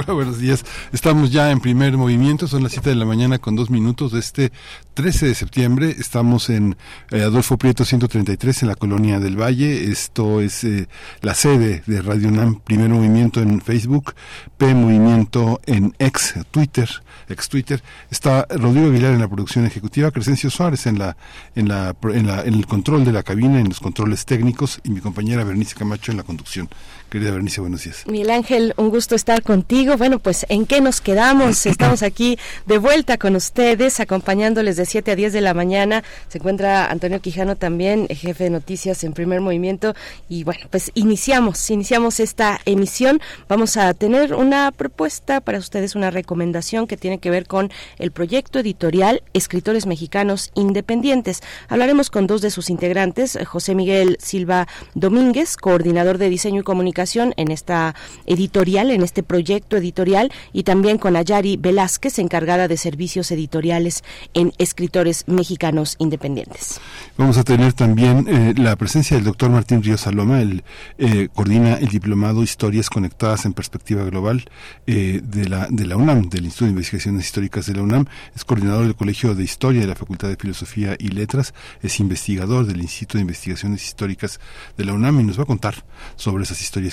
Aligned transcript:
Hola, 0.00 0.12
buenos 0.12 0.38
días. 0.38 0.64
Estamos 0.92 1.32
ya 1.32 1.50
en 1.50 1.58
primer 1.58 1.96
movimiento, 1.96 2.46
son 2.46 2.62
las 2.62 2.70
7 2.70 2.90
de 2.90 2.94
la 2.94 3.04
mañana 3.04 3.40
con 3.40 3.56
dos 3.56 3.68
minutos 3.68 4.12
de 4.12 4.20
este 4.20 4.52
13 4.94 5.26
de 5.26 5.34
septiembre. 5.34 5.96
Estamos 5.98 6.50
en 6.50 6.76
eh, 7.10 7.22
Adolfo 7.22 7.58
Prieto 7.58 7.84
133 7.84 8.62
en 8.62 8.68
la 8.68 8.76
colonia 8.76 9.18
del 9.18 9.36
Valle. 9.36 9.90
Esto 9.90 10.40
es 10.40 10.62
eh, 10.62 10.86
la 11.20 11.34
sede 11.34 11.82
de 11.86 12.00
Radio 12.00 12.28
UNAM, 12.28 12.60
primer 12.60 12.90
movimiento 12.90 13.42
en 13.42 13.60
Facebook, 13.60 14.14
P 14.56 14.72
Movimiento 14.72 15.60
en 15.66 15.92
ex 15.98 16.34
Twitter, 16.52 16.88
ex 17.28 17.48
Twitter. 17.48 17.82
Está 18.08 18.46
Rodrigo 18.50 18.86
Aguilar 18.86 19.14
en 19.14 19.20
la 19.20 19.28
producción 19.28 19.66
ejecutiva, 19.66 20.12
Crescencio 20.12 20.48
Suárez 20.48 20.86
en 20.86 21.00
la, 21.00 21.16
en 21.56 21.66
la, 21.66 21.96
en 22.14 22.28
la, 22.28 22.42
en 22.42 22.54
el 22.54 22.68
control 22.68 23.04
de 23.04 23.10
la 23.10 23.24
cabina, 23.24 23.58
en 23.58 23.68
los 23.68 23.80
controles 23.80 24.24
técnicos 24.26 24.80
y 24.84 24.90
mi 24.90 25.00
compañera 25.00 25.42
Bernice 25.42 25.74
Camacho 25.74 26.12
en 26.12 26.18
la 26.18 26.22
conducción. 26.22 26.68
Querida 27.08 27.30
Bernice, 27.30 27.62
buenos 27.62 27.84
días. 27.84 28.04
Miguel 28.06 28.28
Ángel, 28.28 28.74
un 28.76 28.90
gusto 28.90 29.14
estar 29.14 29.42
contigo. 29.42 29.96
Bueno, 29.96 30.18
pues 30.18 30.44
¿en 30.50 30.66
qué 30.66 30.82
nos 30.82 31.00
quedamos? 31.00 31.64
Estamos 31.66 32.02
aquí 32.02 32.38
de 32.66 32.76
vuelta 32.76 33.16
con 33.16 33.34
ustedes, 33.34 33.98
acompañándoles 33.98 34.76
de 34.76 34.84
7 34.84 35.12
a 35.12 35.16
10 35.16 35.32
de 35.32 35.40
la 35.40 35.54
mañana. 35.54 36.04
Se 36.28 36.36
encuentra 36.36 36.90
Antonio 36.90 37.18
Quijano 37.22 37.56
también, 37.56 38.08
jefe 38.08 38.44
de 38.44 38.50
noticias 38.50 39.04
en 39.04 39.14
primer 39.14 39.40
movimiento. 39.40 39.94
Y 40.28 40.44
bueno, 40.44 40.66
pues 40.68 40.90
iniciamos, 40.92 41.70
iniciamos 41.70 42.20
esta 42.20 42.60
emisión. 42.66 43.22
Vamos 43.48 43.78
a 43.78 43.94
tener 43.94 44.34
una 44.34 44.70
propuesta 44.70 45.40
para 45.40 45.56
ustedes, 45.56 45.94
una 45.94 46.10
recomendación 46.10 46.86
que 46.86 46.98
tiene 46.98 47.20
que 47.20 47.30
ver 47.30 47.46
con 47.46 47.70
el 47.98 48.10
proyecto 48.10 48.58
editorial 48.58 49.22
Escritores 49.32 49.86
Mexicanos 49.86 50.50
Independientes. 50.54 51.40
Hablaremos 51.70 52.10
con 52.10 52.26
dos 52.26 52.42
de 52.42 52.50
sus 52.50 52.68
integrantes, 52.68 53.38
José 53.46 53.74
Miguel 53.74 54.18
Silva 54.20 54.68
Domínguez, 54.94 55.56
coordinador 55.56 56.18
de 56.18 56.28
diseño 56.28 56.60
y 56.60 56.64
comunicación 56.64 56.97
en 56.98 57.52
esta 57.52 57.94
editorial, 58.26 58.90
en 58.90 59.02
este 59.02 59.22
proyecto 59.22 59.76
editorial, 59.76 60.32
y 60.52 60.64
también 60.64 60.98
con 60.98 61.14
Ayari 61.14 61.56
Velázquez, 61.56 62.18
encargada 62.18 62.66
de 62.66 62.76
servicios 62.76 63.30
editoriales 63.30 64.02
en 64.34 64.52
escritores 64.58 65.24
mexicanos 65.28 65.94
independientes. 66.00 66.80
Vamos 67.16 67.38
a 67.38 67.44
tener 67.44 67.72
también 67.72 68.26
eh, 68.28 68.54
la 68.56 68.74
presencia 68.74 69.16
del 69.16 69.24
doctor 69.24 69.48
Martín 69.48 69.80
Ríos 69.80 70.00
Saloma, 70.00 70.42
él 70.42 70.64
eh, 70.98 71.28
coordina 71.32 71.74
el 71.74 71.88
diplomado 71.88 72.42
Historias 72.42 72.90
Conectadas 72.90 73.44
en 73.44 73.52
Perspectiva 73.52 74.02
Global 74.04 74.44
eh, 74.88 75.20
de, 75.22 75.48
la, 75.48 75.68
de 75.70 75.86
la 75.86 75.96
UNAM, 75.96 76.28
del 76.28 76.46
Instituto 76.46 76.64
de 76.64 76.72
Investigaciones 76.72 77.26
Históricas 77.26 77.66
de 77.66 77.74
la 77.74 77.82
UNAM, 77.82 78.06
es 78.34 78.44
coordinador 78.44 78.84
del 78.84 78.96
Colegio 78.96 79.36
de 79.36 79.44
Historia 79.44 79.82
de 79.82 79.86
la 79.86 79.94
Facultad 79.94 80.28
de 80.28 80.36
Filosofía 80.36 80.96
y 80.98 81.08
Letras, 81.08 81.54
es 81.80 82.00
investigador 82.00 82.66
del 82.66 82.80
Instituto 82.80 83.18
de 83.18 83.22
Investigaciones 83.22 83.84
Históricas 83.84 84.40
de 84.76 84.84
la 84.84 84.94
UNAM 84.94 85.20
y 85.20 85.24
nos 85.24 85.38
va 85.38 85.44
a 85.44 85.46
contar 85.46 85.84
sobre 86.16 86.42
esas 86.42 86.60
historias 86.60 86.87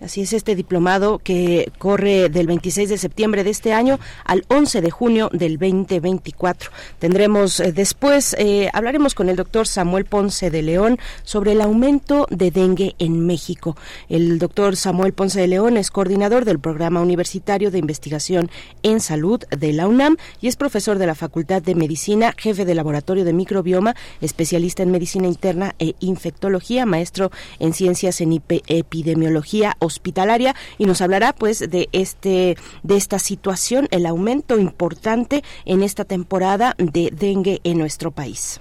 Así 0.00 0.22
es, 0.22 0.32
este 0.32 0.54
diplomado 0.54 1.18
que 1.18 1.72
corre 1.78 2.28
del 2.28 2.46
26 2.46 2.88
de 2.88 2.98
septiembre 2.98 3.44
de 3.44 3.50
este 3.50 3.72
año 3.72 3.98
al 4.24 4.44
11 4.48 4.80
de 4.80 4.90
junio 4.90 5.30
del 5.32 5.58
2024. 5.58 6.70
Tendremos 6.98 7.60
eh, 7.60 7.72
después, 7.72 8.36
eh, 8.38 8.68
hablaremos 8.72 9.14
con 9.14 9.28
el 9.28 9.36
doctor 9.36 9.66
Samuel 9.66 10.04
Ponce 10.04 10.50
de 10.50 10.62
León 10.62 10.98
sobre 11.22 11.52
el 11.52 11.60
aumento 11.60 12.26
de 12.30 12.50
dengue 12.50 12.94
en 12.98 13.24
México. 13.26 13.76
El 14.08 14.38
doctor 14.38 14.76
Samuel 14.76 15.12
Ponce 15.12 15.40
de 15.40 15.48
León 15.48 15.76
es 15.76 15.90
coordinador 15.90 16.44
del 16.44 16.58
Programa 16.58 17.00
Universitario 17.00 17.70
de 17.70 17.78
Investigación 17.78 18.50
en 18.82 19.00
Salud 19.00 19.42
de 19.50 19.72
la 19.72 19.88
UNAM 19.88 20.16
y 20.40 20.48
es 20.48 20.56
profesor 20.56 20.98
de 20.98 21.06
la 21.06 21.14
Facultad 21.14 21.62
de 21.62 21.74
Medicina, 21.74 22.34
jefe 22.36 22.64
de 22.64 22.74
Laboratorio 22.74 23.24
de 23.24 23.32
Microbioma, 23.32 23.94
especialista 24.20 24.82
en 24.82 24.90
Medicina 24.90 25.26
Interna 25.26 25.74
e 25.78 25.94
Infectología, 26.00 26.86
maestro 26.86 27.30
en 27.58 27.72
Ciencias 27.72 28.20
en 28.20 28.34
Epidemiología 28.34 29.13
epidemiología 29.14 29.76
hospitalaria 29.78 30.54
y 30.76 30.86
nos 30.86 31.00
hablará 31.00 31.32
pues 31.32 31.60
de 31.60 31.88
este 31.92 32.56
de 32.82 32.96
esta 32.96 33.18
situación, 33.18 33.88
el 33.90 34.06
aumento 34.06 34.58
importante 34.58 35.42
en 35.64 35.82
esta 35.82 36.04
temporada 36.04 36.74
de 36.78 37.10
dengue 37.12 37.60
en 37.64 37.78
nuestro 37.78 38.10
país 38.10 38.60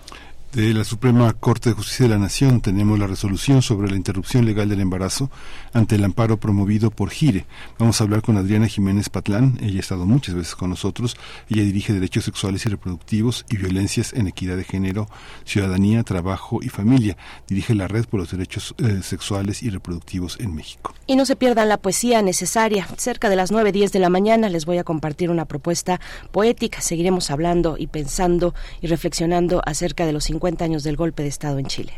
de 0.54 0.72
la 0.72 0.84
Suprema 0.84 1.34
Corte 1.34 1.70
de 1.70 1.76
Justicia 1.76 2.04
de 2.04 2.12
la 2.12 2.20
Nación 2.20 2.62
tenemos 2.62 3.00
la 3.00 3.08
resolución 3.08 3.64
sobre 3.64 3.90
la 3.90 3.96
interrupción 3.96 4.46
legal 4.46 4.70
del 4.70 4.82
embarazo 4.82 5.32
ante 5.74 5.96
el 5.96 6.04
amparo 6.04 6.40
promovido 6.40 6.92
por 6.92 7.10
Gire. 7.10 7.48
Vamos 7.80 8.00
a 8.00 8.04
hablar 8.04 8.22
con 8.22 8.38
Adriana 8.38 8.68
Jiménez 8.68 9.10
Patlán, 9.10 9.58
ella 9.64 9.78
ha 9.78 9.80
estado 9.80 10.06
muchas 10.06 10.36
veces 10.36 10.56
con 10.56 10.70
nosotros, 10.70 11.18
ella 11.50 11.64
dirige 11.64 11.92
Derechos 11.92 12.26
Sexuales 12.26 12.68
y 12.68 12.70
Reproductivos 12.70 13.46
y 13.50 13.58
Violencias 13.58 14.14
en 14.14 14.28
Equidad 14.28 14.56
de 14.56 14.64
Género, 14.64 15.08
Ciudadanía, 15.44 16.04
Trabajo 16.04 16.60
y 16.62 16.70
Familia. 16.70 17.18
Dirige 17.48 17.74
la 17.74 17.88
Red 17.88 18.06
por 18.06 18.20
los 18.20 18.30
Derechos 18.30 18.76
eh, 18.78 19.00
Sexuales 19.02 19.64
y 19.64 19.72
Reproductivos 19.72 20.40
en 20.40 20.54
México. 20.54 20.94
Y 21.08 21.16
no 21.16 21.26
se 21.26 21.36
pierdan 21.36 21.68
la 21.68 21.78
poesía 21.78 22.22
necesaria. 22.22 22.88
Cerca 22.98 23.30
de 23.30 23.36
las 23.36 23.52
9.10 23.52 23.90
de 23.90 24.00
la 24.00 24.10
mañana 24.10 24.50
les 24.50 24.66
voy 24.66 24.78
a 24.78 24.84
compartir 24.84 25.32
una 25.32 25.46
propuesta 25.46 26.00
poética. 26.32 26.80
Seguiremos 26.80 27.32
hablando 27.32 27.76
y 27.78 27.88
pensando 27.88 28.54
y 28.82 28.88
reflexionando 28.88 29.62
acerca 29.66 30.06
de 30.06 30.14
los 30.14 30.26
50 30.26 30.43
años 30.66 30.84
del 30.84 30.98
golpe 30.98 31.24
de 31.24 31.30
Estado 31.30 31.58
en 31.58 31.68
Chile. 31.68 31.94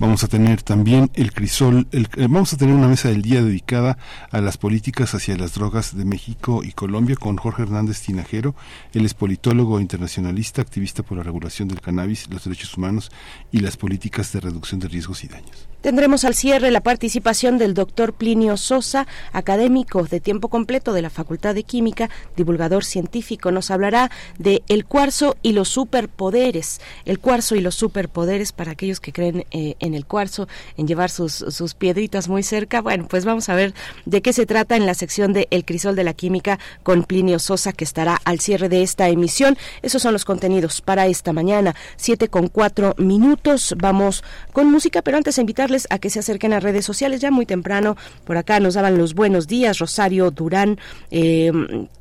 Vamos 0.00 0.22
a 0.22 0.28
tener 0.28 0.62
también 0.62 1.10
el 1.14 1.32
crisol, 1.32 1.88
el, 1.90 2.08
eh, 2.16 2.28
vamos 2.30 2.52
a 2.52 2.56
tener 2.56 2.72
una 2.72 2.86
mesa 2.86 3.08
del 3.08 3.20
día 3.20 3.42
dedicada 3.42 3.98
a 4.30 4.40
las 4.40 4.56
políticas 4.56 5.12
hacia 5.12 5.36
las 5.36 5.54
drogas 5.54 5.96
de 5.96 6.04
México 6.04 6.62
y 6.62 6.70
Colombia 6.70 7.16
con 7.16 7.36
Jorge 7.36 7.62
Hernández 7.62 8.00
Tinajero. 8.02 8.54
Él 8.94 9.04
es 9.04 9.14
politólogo 9.14 9.80
internacionalista, 9.80 10.62
activista 10.62 11.02
por 11.02 11.18
la 11.18 11.24
regulación 11.24 11.66
del 11.66 11.80
cannabis, 11.80 12.30
los 12.30 12.44
derechos 12.44 12.76
humanos 12.76 13.10
y 13.50 13.58
las 13.58 13.76
políticas 13.76 14.32
de 14.32 14.38
reducción 14.38 14.78
de 14.78 14.86
riesgos 14.86 15.24
y 15.24 15.26
daños. 15.26 15.68
Tendremos 15.80 16.24
al 16.24 16.34
cierre 16.34 16.72
la 16.72 16.80
participación 16.80 17.56
del 17.56 17.72
doctor 17.72 18.12
Plinio 18.12 18.56
Sosa, 18.56 19.06
académico 19.32 20.02
de 20.02 20.18
tiempo 20.18 20.48
completo 20.48 20.92
de 20.92 21.02
la 21.02 21.10
Facultad 21.10 21.54
de 21.54 21.62
Química, 21.62 22.10
divulgador 22.36 22.84
científico. 22.84 23.52
Nos 23.52 23.70
hablará 23.70 24.10
de 24.38 24.64
el 24.68 24.84
cuarzo 24.84 25.36
y 25.40 25.52
los 25.52 25.68
superpoderes. 25.68 26.80
El 27.04 27.20
cuarzo 27.20 27.54
y 27.54 27.60
los 27.60 27.76
superpoderes 27.76 28.50
para 28.50 28.72
aquellos 28.72 28.98
que 28.98 29.12
creen 29.12 29.44
eh, 29.52 29.76
en 29.78 29.87
el 29.94 30.06
cuarzo, 30.06 30.48
en 30.76 30.86
llevar 30.88 31.10
sus, 31.10 31.34
sus 31.34 31.74
piedritas 31.74 32.28
muy 32.28 32.42
cerca. 32.42 32.80
Bueno, 32.80 33.06
pues 33.08 33.24
vamos 33.24 33.48
a 33.48 33.54
ver 33.54 33.74
de 34.04 34.22
qué 34.22 34.32
se 34.32 34.46
trata 34.46 34.76
en 34.76 34.86
la 34.86 34.94
sección 34.94 35.32
de 35.32 35.48
El 35.50 35.64
Crisol 35.64 35.96
de 35.96 36.04
la 36.04 36.14
Química 36.14 36.58
con 36.82 37.04
Plinio 37.04 37.38
Sosa, 37.38 37.72
que 37.72 37.84
estará 37.84 38.20
al 38.24 38.40
cierre 38.40 38.68
de 38.68 38.82
esta 38.82 39.08
emisión. 39.08 39.56
Esos 39.82 40.02
son 40.02 40.12
los 40.12 40.24
contenidos 40.24 40.80
para 40.80 41.06
esta 41.06 41.32
mañana. 41.32 41.74
Siete 41.96 42.28
con 42.28 42.48
cuatro 42.48 42.94
minutos. 42.98 43.74
Vamos 43.78 44.24
con 44.52 44.70
música, 44.70 45.02
pero 45.02 45.16
antes 45.16 45.38
invitar 45.38 45.68
a 45.90 45.98
que 45.98 46.10
se 46.10 46.20
acerquen 46.20 46.52
a 46.52 46.60
redes 46.60 46.84
sociales 46.84 47.20
ya 47.20 47.30
muy 47.30 47.46
temprano. 47.46 47.96
Por 48.24 48.36
acá 48.36 48.60
nos 48.60 48.74
daban 48.74 48.96
los 48.96 49.14
buenos 49.14 49.46
días. 49.46 49.78
Rosario 49.78 50.30
Durán 50.30 50.78
eh, 51.10 51.52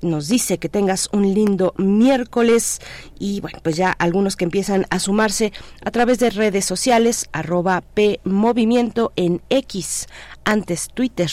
nos 0.02 0.28
dice 0.28 0.58
que 0.58 0.70
tengas 0.70 1.10
un 1.12 1.34
lindo 1.34 1.74
miércoles 1.78 2.80
y 3.20 3.42
bueno, 3.42 3.60
pues 3.64 3.76
ya 3.76 3.92
algunos 3.92 4.36
que 4.36 4.46
empiezan 4.46 4.86
a 4.90 5.00
sumarse 5.00 5.54
a 5.84 5.92
través 5.92 6.20
de 6.20 6.30
redes 6.30 6.66
sociales, 6.66 7.30
arroba 7.32 7.77
P 7.82 8.20
Movimiento 8.24 9.12
en 9.16 9.42
X, 9.50 10.08
antes 10.44 10.90
Twitter 10.94 11.30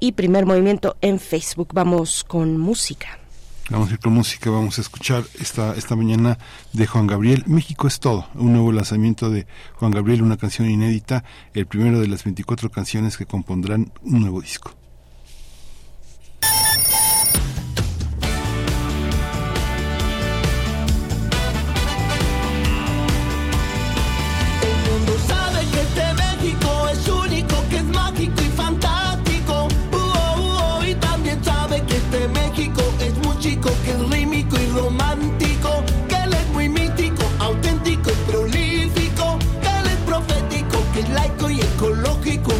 y 0.00 0.12
primer 0.12 0.46
movimiento 0.46 0.96
en 1.00 1.18
Facebook. 1.18 1.68
Vamos 1.72 2.24
con 2.24 2.58
música. 2.58 3.18
Vamos 3.70 3.90
a 3.90 3.92
ir 3.92 3.98
con 3.98 4.14
música, 4.14 4.48
vamos 4.48 4.78
a 4.78 4.80
escuchar 4.80 5.24
esta, 5.38 5.74
esta 5.74 5.94
mañana 5.94 6.38
de 6.72 6.86
Juan 6.86 7.06
Gabriel. 7.06 7.44
México 7.46 7.86
es 7.86 8.00
todo, 8.00 8.26
un 8.34 8.52
nuevo 8.52 8.72
lanzamiento 8.72 9.28
de 9.28 9.46
Juan 9.74 9.90
Gabriel, 9.90 10.22
una 10.22 10.38
canción 10.38 10.70
inédita, 10.70 11.22
el 11.52 11.66
primero 11.66 12.00
de 12.00 12.08
las 12.08 12.24
24 12.24 12.70
canciones 12.70 13.18
que 13.18 13.26
compondrán 13.26 13.92
un 14.02 14.20
nuevo 14.20 14.40
disco. 14.40 14.77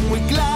Muy 0.09 0.19
clásico. 0.21 0.48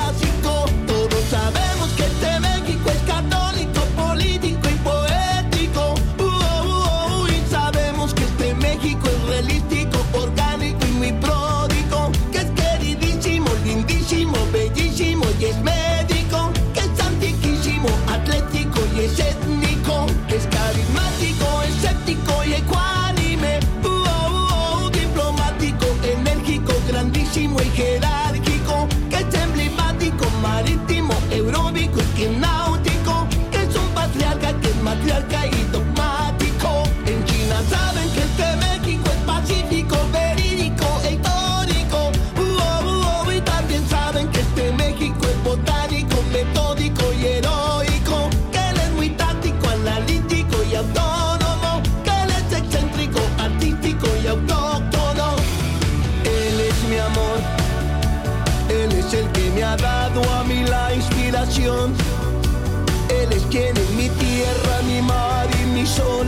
Él 61.56 63.32
es 63.32 63.44
quien 63.52 63.78
es 63.78 63.90
mi 63.92 64.10
tierra, 64.10 64.82
mi 64.88 65.04
mar 65.04 65.48
y 65.62 65.66
mi 65.68 65.86
sol. 65.86 66.26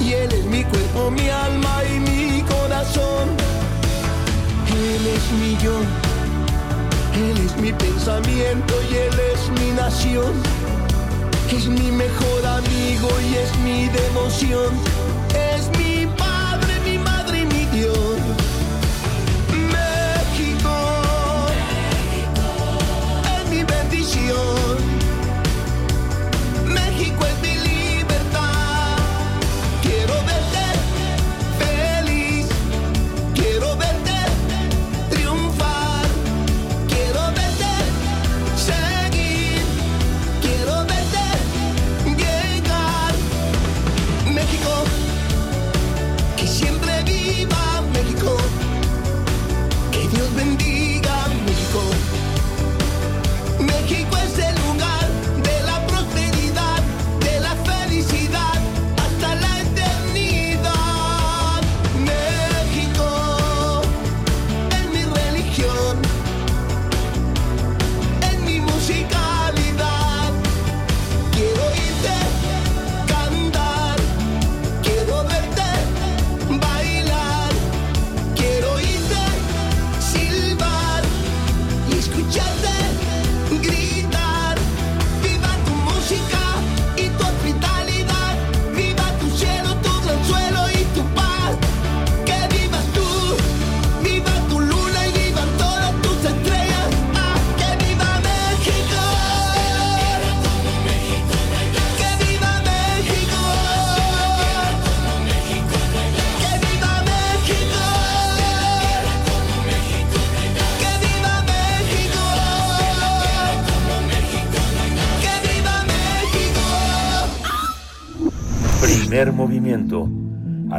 Y 0.00 0.14
Él 0.14 0.32
es 0.32 0.44
mi 0.46 0.64
cuerpo, 0.64 1.12
mi 1.12 1.28
alma 1.28 1.82
y 1.84 2.00
mi 2.00 2.42
corazón. 2.42 3.28
Él 4.66 5.06
es 5.06 5.30
mi 5.38 5.56
yo. 5.62 5.78
Él 7.14 7.38
es 7.46 7.56
mi 7.58 7.72
pensamiento 7.72 8.74
y 8.90 8.96
Él 8.96 9.14
es 9.32 9.48
mi 9.60 9.70
nación. 9.70 10.32
Es 11.52 11.68
mi 11.68 11.92
mejor 11.92 12.46
amigo 12.46 13.08
y 13.30 13.36
es 13.36 13.56
mi 13.58 13.88
devoción. 13.88 14.74
Bendición. 24.30 24.69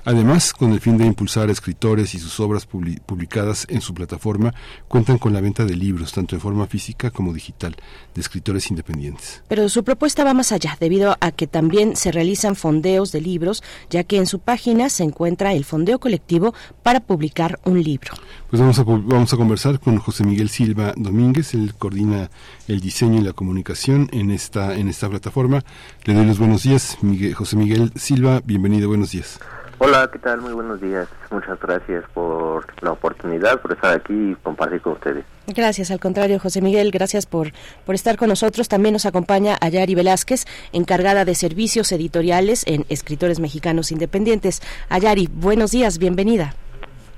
Además, 0.05 0.53
con 0.53 0.73
el 0.73 0.81
fin 0.81 0.99
de 0.99 1.07
impulsar 1.07 1.49
a 1.49 1.53
escritores 1.53 2.15
y 2.15 2.19
sus 2.19 2.39
obras 2.41 2.69
publi- 2.69 3.01
publicadas 3.01 3.67
en 3.71 3.81
su 3.81 3.95
plataforma, 3.95 4.53
cuentan 4.87 5.17
con 5.19 5.33
la 5.33 5.41
venta 5.41 5.65
de 5.65 5.75
libros, 5.77 6.13
tanto 6.13 6.35
en 6.35 6.41
forma 6.43 6.67
física 6.67 7.11
como 7.11 7.33
digital, 7.33 7.75
de 8.15 8.21
escritores 8.21 8.69
independientes. 8.71 9.43
Pero 9.49 9.69
su 9.69 9.83
propuesta 9.83 10.23
va 10.23 10.35
más 10.35 10.53
allá, 10.53 10.77
debido 10.79 11.17
a 11.21 11.31
que 11.33 11.47
también 11.47 11.97
se 11.97 12.13
realizan 12.13 12.55
fondeos 12.55 13.13
de 13.13 13.23
libros, 13.23 13.63
ya 13.89 14.05
que 14.05 14.19
en 14.19 14.27
su 14.27 14.41
página 14.41 14.89
se 14.91 15.05
encuentra 15.05 15.55
el 15.55 15.65
fondeo 15.65 15.99
colectivo 15.99 16.55
para 16.83 17.01
publicar 17.01 17.59
un 17.65 17.83
libro. 17.83 18.13
Pues 18.51 18.61
vamos 18.61 18.79
a, 18.79 18.83
vamos 18.85 19.33
a 19.33 19.37
conversar 19.37 19.81
con 19.81 19.99
José 19.99 20.25
Miguel 20.25 20.49
Silva 20.51 20.93
Domínguez, 20.97 21.55
él 21.55 21.75
coordina 21.79 22.31
el 22.69 22.81
diseño 22.81 23.21
y 23.21 23.25
la 23.25 23.33
comunicación 23.33 24.09
en 24.13 24.31
esta, 24.31 24.75
en 24.77 24.89
esta 24.89 25.09
plataforma. 25.09 25.65
Le 26.05 26.13
doy 26.15 26.27
los 26.27 26.39
buenos 26.39 26.63
días, 26.63 26.99
Miguel- 27.01 27.35
José 27.35 27.57
Miguel 27.57 27.91
Silva, 27.97 28.43
bienvenido, 28.45 28.89
buenos 28.89 29.11
días. 29.13 29.41
Hola, 29.87 30.09
¿qué 30.11 30.19
tal? 30.19 30.41
Muy 30.41 30.55
buenos 30.55 30.81
días. 30.81 31.07
Muchas 31.31 31.61
gracias 31.61 32.05
por 32.15 32.65
la 32.83 32.93
oportunidad, 32.93 33.61
por 33.61 33.73
estar 33.73 33.95
aquí 33.95 34.15
y 34.15 34.35
compartir 34.37 34.81
con 34.81 34.95
ustedes. 34.95 35.27
Gracias, 35.47 35.91
al 35.91 36.01
contrario, 36.01 36.39
José 36.39 36.63
Miguel, 36.63 36.91
gracias 36.91 37.27
por, 37.27 37.53
por 37.85 37.95
estar 37.95 38.17
con 38.17 38.31
nosotros. 38.31 38.69
También 38.69 38.95
nos 38.95 39.05
acompaña 39.05 39.59
Ayari 39.61 39.95
Velázquez, 39.95 40.47
encargada 40.73 41.27
de 41.27 41.35
servicios 41.35 41.93
editoriales 41.93 42.65
en 42.67 42.87
Escritores 42.89 43.41
Mexicanos 43.41 43.93
Independientes. 43.93 44.63
Ayari, 44.89 45.29
buenos 45.31 45.73
días, 45.73 45.99
bienvenida. 45.99 46.55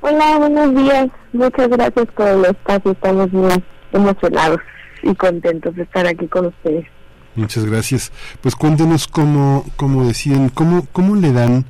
Hola, 0.01 0.37
buenos 0.37 0.75
días. 0.75 1.07
Muchas 1.35 1.69
gracias 1.69 2.07
por 2.17 2.27
el 2.27 2.47
espacio. 2.47 2.91
Estamos 2.91 3.33
muy 3.33 3.65
emocionados 3.93 4.59
y 5.05 5.15
contentos 5.15 5.73
de 5.77 5.85
estar 5.85 6.05
aquí 6.05 6.27
con 6.27 6.47
ustedes. 6.47 6.85
Muchas 7.37 7.65
gracias. 7.65 8.11
Pues 8.41 8.57
cuéntenos 8.57 9.07
cómo, 9.07 9.65
cómo 9.77 10.05
deciden, 10.05 10.49
cómo, 10.49 10.89
cómo 10.91 11.15
le 11.15 11.33
dan 11.33 11.65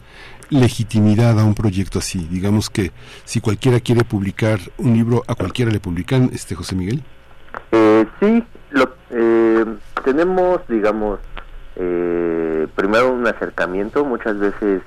legitimidad 0.50 1.38
a 1.38 1.45
un 1.45 1.55
proyecto 1.55 1.99
así. 1.99 2.26
Digamos 2.31 2.71
que 2.71 2.93
si 3.25 3.41
cualquiera 3.41 3.81
quiere 3.81 4.05
publicar 4.05 4.59
un 4.79 4.95
libro, 4.95 5.23
a 5.26 5.35
cualquiera 5.35 5.71
le 5.71 5.81
publican, 5.81 6.31
este 6.33 6.55
José 6.55 6.75
Miguel. 6.76 7.03
Eh, 7.73 8.07
sí, 8.21 8.45
lo, 8.71 8.95
eh, 9.11 9.65
tenemos, 10.05 10.61
digamos, 10.69 11.19
eh, 11.76 12.67
primero 12.75 13.12
un 13.12 13.26
acercamiento. 13.26 14.05
Muchas 14.05 14.38
veces 14.38 14.83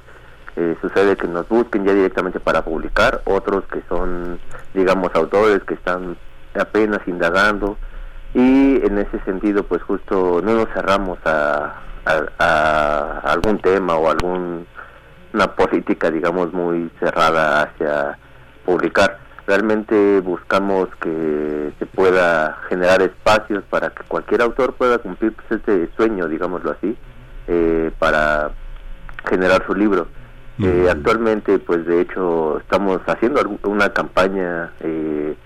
eh, 0.55 0.75
sucede 0.81 1.15
que 1.15 1.27
nos 1.27 1.47
busquen 1.49 1.85
ya 1.85 1.93
directamente 1.93 2.39
para 2.39 2.63
publicar, 2.63 3.21
otros 3.25 3.63
que 3.71 3.81
son, 3.89 4.39
digamos, 4.73 5.11
autores 5.15 5.63
que 5.63 5.73
están 5.75 6.17
apenas 6.59 6.99
indagando 7.07 7.77
y 8.33 8.75
en 8.85 8.97
ese 8.97 9.19
sentido 9.23 9.63
pues 9.63 9.81
justo 9.83 10.41
no 10.43 10.53
nos 10.55 10.67
cerramos 10.73 11.17
a, 11.25 11.75
a- 12.05 12.25
a 12.39 13.19
algún 13.31 13.59
tema 13.59 13.95
o 13.95 14.09
algún 14.09 14.65
una 15.33 15.55
política 15.55 16.09
digamos 16.11 16.53
muy 16.53 16.89
cerrada 16.99 17.63
hacia 17.63 18.17
publicar. 18.65 19.19
Realmente 19.47 20.19
buscamos 20.19 20.89
que 21.01 21.71
se 21.79 21.85
pueda 21.85 22.57
generar 22.69 23.01
espacios 23.01 23.63
para 23.69 23.89
que 23.89 24.03
cualquier 24.07 24.41
autor 24.41 24.73
pueda 24.73 24.99
cumplir 24.99 25.33
pues, 25.33 25.61
ese 25.61 25.89
sueño 25.95 26.27
digámoslo 26.27 26.71
así 26.71 26.95
eh, 27.47 27.91
para 27.99 28.51
generar 29.27 29.65
su 29.65 29.73
libro. 29.73 30.07
Eh, 30.61 30.87
actualmente 30.91 31.57
pues 31.57 31.85
de 31.85 32.01
hecho 32.01 32.59
estamos 32.59 32.99
haciendo 33.07 33.41
una 33.63 33.93
campaña 33.93 34.73
eh, 34.81 35.37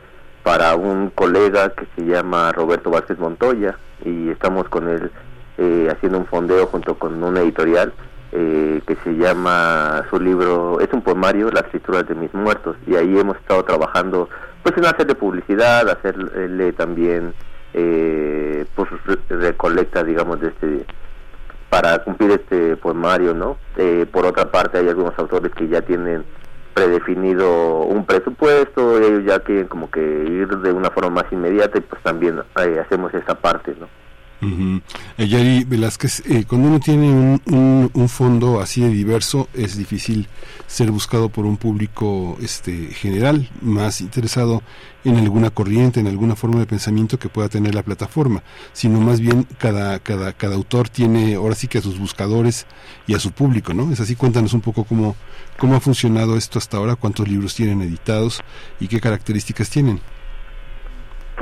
para 0.42 0.76
un 0.76 1.12
colega 1.12 1.70
que 1.70 1.86
se 1.96 2.06
llama 2.06 2.52
Roberto 2.52 2.90
Vázquez 2.90 3.20
Montoya 3.20 3.78
y 4.04 4.30
estamos 4.30 4.68
con 4.70 4.90
él 4.90 5.12
eh, 5.60 5.88
haciendo 5.92 6.18
un 6.18 6.26
fondeo 6.26 6.66
junto 6.66 6.96
con 6.96 7.24
una 7.24 7.42
editorial 7.42 7.94
eh, 8.36 8.82
que 8.88 8.96
se 9.04 9.12
llama 9.16 10.04
su 10.10 10.20
libro 10.20 10.80
es 10.80 10.92
un 10.92 11.02
poemario 11.04 11.52
las 11.52 11.66
escrituras 11.66 12.08
de 12.08 12.16
mis 12.16 12.34
muertos 12.34 12.76
y 12.88 12.96
ahí 12.96 13.18
hemos 13.20 13.38
estado 13.38 13.64
trabajando 13.64 14.28
pues 14.64 14.76
en 14.78 14.86
hacerle 14.86 15.14
publicidad 15.16 15.88
hacerle 15.90 16.74
también 16.74 17.34
eh, 17.76 18.66
pues 18.76 18.90
re- 19.06 19.20
recolecta 19.38 20.04
digamos 20.04 20.40
de 20.42 20.48
este 20.48 20.86
para 21.70 21.98
cumplir 22.04 22.30
este 22.30 22.78
poemario, 22.78 23.34
¿no? 23.34 23.58
Eh, 23.78 24.06
por 24.12 24.28
otra 24.28 24.52
parte, 24.52 24.78
hay 24.78 24.88
algunos 24.90 25.18
autores 25.18 25.52
que 25.56 25.68
ya 25.68 25.82
tienen 25.82 26.24
predefinido 26.76 27.80
un 27.82 28.06
presupuesto, 28.06 29.00
ellos 29.00 29.24
ya 29.26 29.40
quieren 29.40 29.68
como 29.68 29.90
que 29.90 30.00
ir 30.00 30.48
de 30.60 30.72
una 30.72 30.92
forma 30.92 31.22
más 31.24 31.26
inmediata 31.32 31.80
y 31.80 31.82
pues 31.82 32.02
también 32.04 32.42
eh, 32.64 32.80
hacemos 32.80 33.12
esa 33.16 33.36
parte, 33.36 33.76
¿no? 33.80 33.88
Ujú. 34.42 34.82
Eh, 35.18 35.28
Yari 35.28 35.64
Velázquez, 35.64 36.22
eh, 36.26 36.44
cuando 36.46 36.68
uno 36.68 36.80
tiene 36.80 37.10
un, 37.10 37.42
un, 37.46 37.92
un 37.94 38.10
fondo 38.10 38.60
así 38.60 38.82
de 38.82 38.90
diverso, 38.90 39.48
es 39.54 39.78
difícil 39.78 40.28
ser 40.68 40.92
buscado 40.92 41.30
por 41.30 41.46
un 41.46 41.56
público 41.56 42.38
este 42.42 42.88
general, 42.88 43.50
más 43.62 44.02
interesado 44.02 44.62
en 45.06 45.18
alguna 45.18 45.50
corriente, 45.50 46.00
en 46.00 46.08
alguna 46.08 46.36
forma 46.36 46.60
de 46.60 46.66
pensamiento 46.66 47.20
que 47.20 47.30
pueda 47.30 47.50
tener 47.50 47.76
la 47.76 47.84
plataforma, 47.84 48.44
sino 48.74 49.00
más 49.00 49.20
bien 49.20 49.48
cada, 49.58 50.00
cada, 50.00 50.34
cada 50.34 50.56
autor 50.56 50.90
tiene 50.90 51.36
ahora 51.36 51.56
sí 51.56 51.68
que 51.68 51.78
a 51.78 51.82
sus 51.82 52.00
buscadores 52.00 52.66
y 53.08 53.14
a 53.14 53.20
su 53.20 53.32
público, 53.32 53.74
¿no? 53.74 53.92
Es 53.92 54.00
así, 54.00 54.16
cuéntanos 54.16 54.54
un 54.54 54.62
poco 54.62 54.84
cómo, 54.84 55.16
cómo 55.58 55.76
ha 55.76 55.80
funcionado 55.80 56.38
esto 56.38 56.58
hasta 56.60 56.78
ahora, 56.78 56.96
cuántos 56.96 57.28
libros 57.28 57.56
tienen 57.56 57.82
editados 57.82 58.42
y 58.80 58.88
qué 58.88 59.00
características 59.00 59.70
tienen. 59.70 60.02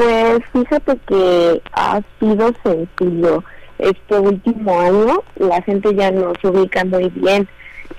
Pues 0.02 0.40
fíjate 0.52 0.98
que 1.06 1.62
ha 1.74 2.02
sido 2.20 2.52
sencillo. 2.64 3.44
Este 3.78 4.20
último 4.20 4.80
año 4.80 5.22
la 5.36 5.62
gente 5.62 5.94
ya 5.94 6.10
nos 6.10 6.44
ubica 6.44 6.84
muy 6.84 7.10
bien. 7.10 7.48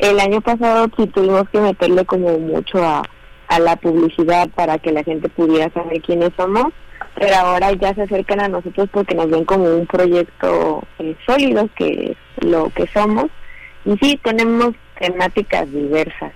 El 0.01 0.19
año 0.19 0.41
pasado 0.41 0.89
sí 0.97 1.07
tuvimos 1.07 1.49
que 1.51 1.61
meterle 1.61 2.05
como 2.05 2.37
mucho 2.41 2.83
a, 2.83 3.05
a 3.47 3.59
la 3.61 3.77
publicidad 3.77 4.49
para 4.57 4.79
que 4.79 4.91
la 4.91 5.05
gente 5.05 5.29
pudiera 5.29 5.73
saber 5.73 6.03
quiénes 6.03 6.33
somos, 6.37 6.73
pero 7.15 7.37
ahora 7.37 7.71
ya 7.71 7.95
se 7.95 8.03
acercan 8.03 8.41
a 8.41 8.49
nosotros 8.49 8.89
porque 8.91 9.15
nos 9.15 9.31
ven 9.31 9.45
como 9.45 9.67
un 9.67 9.87
proyecto 9.87 10.83
eh, 10.99 11.15
sólido 11.25 11.69
que 11.77 12.17
es 12.41 12.45
lo 12.45 12.69
que 12.71 12.89
somos. 12.89 13.27
Y 13.85 13.97
sí, 13.99 14.19
tenemos 14.25 14.73
temáticas 14.99 15.71
diversas. 15.71 16.33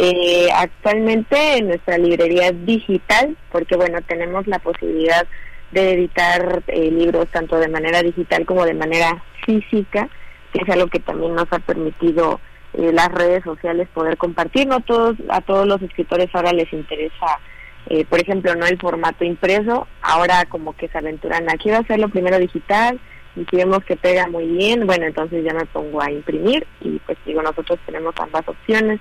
Eh, 0.00 0.48
actualmente 0.54 1.56
en 1.56 1.68
nuestra 1.68 1.98
librería 1.98 2.52
digital, 2.52 3.36
porque 3.50 3.76
bueno, 3.76 3.98
tenemos 4.02 4.46
la 4.46 4.60
posibilidad 4.60 5.26
de 5.72 5.92
editar 5.92 6.62
eh, 6.68 6.90
libros 6.90 7.26
tanto 7.32 7.58
de 7.58 7.68
manera 7.68 8.02
digital 8.02 8.46
como 8.46 8.64
de 8.64 8.74
manera 8.74 9.22
física, 9.44 10.08
que 10.52 10.60
es 10.62 10.68
algo 10.70 10.86
que 10.86 11.00
también 11.00 11.34
nos 11.34 11.52
ha 11.52 11.58
permitido 11.58 12.40
eh, 12.74 12.92
las 12.92 13.08
redes 13.08 13.42
sociales 13.42 13.88
poder 13.92 14.16
compartir. 14.16 14.68
No 14.68 14.80
todos, 14.80 15.16
a 15.30 15.40
todos 15.40 15.66
los 15.66 15.82
escritores 15.82 16.28
ahora 16.32 16.52
les 16.52 16.72
interesa, 16.72 17.40
eh, 17.88 18.04
por 18.04 18.20
ejemplo, 18.20 18.54
no 18.54 18.66
el 18.66 18.78
formato 18.78 19.24
impreso, 19.24 19.88
ahora 20.00 20.44
como 20.46 20.76
que 20.76 20.88
se 20.88 20.98
aventuran, 20.98 21.48
a 21.48 21.78
hacerlo 21.78 22.08
primero 22.08 22.38
digital, 22.38 23.00
y 23.34 23.44
si 23.46 23.56
vemos 23.56 23.84
que 23.84 23.96
pega 23.96 24.26
muy 24.26 24.46
bien, 24.46 24.86
bueno, 24.86 25.06
entonces 25.06 25.44
ya 25.44 25.54
me 25.54 25.66
pongo 25.66 26.00
a 26.00 26.10
imprimir 26.10 26.66
y 26.80 26.98
pues 27.00 27.18
digo, 27.24 27.42
nosotros 27.42 27.78
tenemos 27.84 28.14
ambas 28.18 28.46
opciones. 28.48 29.00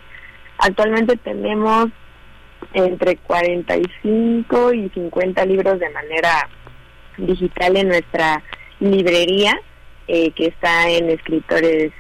Actualmente 0.58 1.18
tenemos 1.18 1.88
entre 2.74 3.18
45 3.18 4.74
y 4.74 4.90
50 4.90 5.46
libros 5.46 5.80
de 5.80 5.90
manera 5.90 6.50
digital 7.18 7.78
en 7.78 7.88
nuestra 7.90 8.44
librería, 8.80 9.60
eh, 10.08 10.32
que 10.32 10.48
está 10.48 10.90
en 10.90 11.10
escritores 11.10 11.92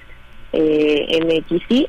eh, 0.53 1.19
MXI. 1.23 1.87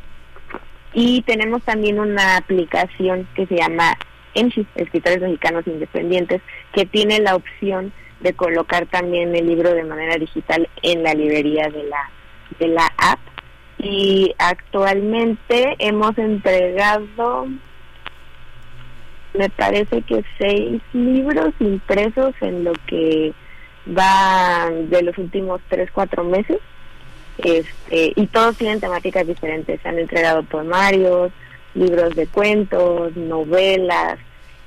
Y 0.94 1.22
tenemos 1.22 1.62
también 1.62 2.00
una 2.00 2.36
aplicación 2.36 3.28
que 3.34 3.46
se 3.46 3.56
llama 3.56 3.96
EMSI, 4.34 4.66
Escritores 4.74 5.20
Mexicanos 5.20 5.66
Independientes, 5.66 6.42
que 6.72 6.86
tiene 6.86 7.20
la 7.20 7.36
opción 7.36 7.92
de 8.20 8.32
colocar 8.32 8.86
también 8.86 9.34
el 9.36 9.46
libro 9.46 9.72
de 9.74 9.84
manera 9.84 10.16
digital 10.16 10.68
en 10.82 11.02
la 11.02 11.14
librería 11.14 11.68
de 11.68 11.84
la, 11.84 12.10
de 12.58 12.68
la 12.68 12.86
app 12.96 13.20
y 13.78 14.34
actualmente 14.38 15.76
hemos 15.78 16.16
entregado 16.18 17.46
me 19.34 19.48
parece 19.50 20.02
que 20.02 20.24
seis 20.38 20.82
libros 20.92 21.54
impresos 21.60 22.34
en 22.40 22.64
lo 22.64 22.72
que 22.86 23.32
va 23.96 24.68
de 24.70 25.02
los 25.02 25.16
últimos 25.16 25.60
tres 25.68 25.90
cuatro 25.92 26.24
meses. 26.24 26.58
Este 27.38 28.12
y 28.16 28.26
todos 28.26 28.56
tienen 28.56 28.80
temáticas 28.80 29.26
diferentes. 29.26 29.80
Se 29.80 29.88
han 29.88 29.98
entregado 29.98 30.42
poemarios 30.42 31.30
libros 31.74 32.16
de 32.16 32.26
cuentos 32.26 33.16
novelas. 33.16 34.18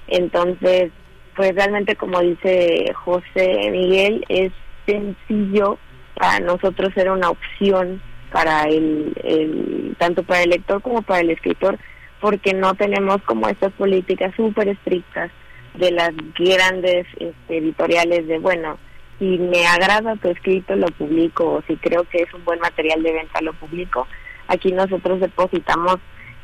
Entonces 0.07 0.91
pues 1.35 1.53
realmente 1.55 1.95
como 1.95 2.21
dice 2.21 2.93
José 2.93 3.69
Miguel 3.71 4.23
es 4.29 4.53
sencillo 4.85 5.79
para 6.15 6.39
nosotros 6.39 6.93
ser 6.93 7.09
una 7.11 7.29
opción 7.29 8.01
para 8.31 8.63
el, 8.63 9.13
el 9.23 9.95
tanto 9.97 10.23
para 10.23 10.43
el 10.43 10.49
lector 10.51 10.81
como 10.81 11.01
para 11.01 11.21
el 11.21 11.29
escritor 11.31 11.77
porque 12.19 12.53
no 12.53 12.75
tenemos 12.75 13.21
como 13.23 13.47
estas 13.47 13.73
políticas 13.73 14.33
súper 14.35 14.69
estrictas 14.69 15.31
de 15.75 15.91
las 15.91 16.11
grandes 16.37 17.07
este, 17.19 17.57
editoriales 17.57 18.27
de 18.27 18.39
bueno 18.39 18.77
si 19.21 19.37
me 19.37 19.67
agrada 19.67 20.15
tu 20.15 20.29
escrito 20.29 20.75
lo 20.75 20.87
publico 20.87 21.45
o 21.45 21.61
si 21.67 21.77
creo 21.77 22.05
que 22.05 22.23
es 22.23 22.33
un 22.33 22.43
buen 22.43 22.59
material 22.59 23.03
de 23.03 23.13
venta 23.13 23.39
lo 23.41 23.53
publico. 23.53 24.07
Aquí 24.47 24.71
nosotros 24.71 25.19
depositamos 25.19 25.97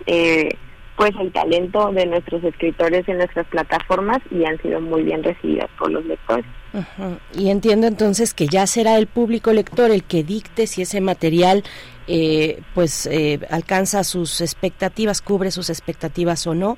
eh, 0.05 0.55
pues 0.97 1.11
el 1.19 1.31
talento 1.31 1.91
de 1.91 2.07
nuestros 2.07 2.43
escritores 2.43 3.07
en 3.07 3.19
nuestras 3.19 3.45
plataformas 3.47 4.17
y 4.31 4.43
han 4.45 4.59
sido 4.61 4.81
muy 4.81 5.03
bien 5.03 5.23
recibidas 5.23 5.69
por 5.77 5.91
los 5.91 6.03
lectores. 6.05 6.45
Y 7.33 7.49
entiendo 7.49 7.87
entonces 7.87 8.33
que 8.33 8.47
ya 8.47 8.67
será 8.67 8.97
el 8.97 9.07
público 9.07 9.53
lector 9.53 9.91
el 9.91 10.03
que 10.03 10.23
dicte 10.23 10.67
si 10.67 10.81
ese 10.81 10.99
material 10.99 11.63
eh, 12.07 12.61
pues 12.73 13.05
eh, 13.05 13.39
alcanza 13.49 14.03
sus 14.03 14.41
expectativas, 14.41 15.21
cubre 15.21 15.51
sus 15.51 15.69
expectativas 15.69 16.47
o 16.47 16.55
no. 16.55 16.77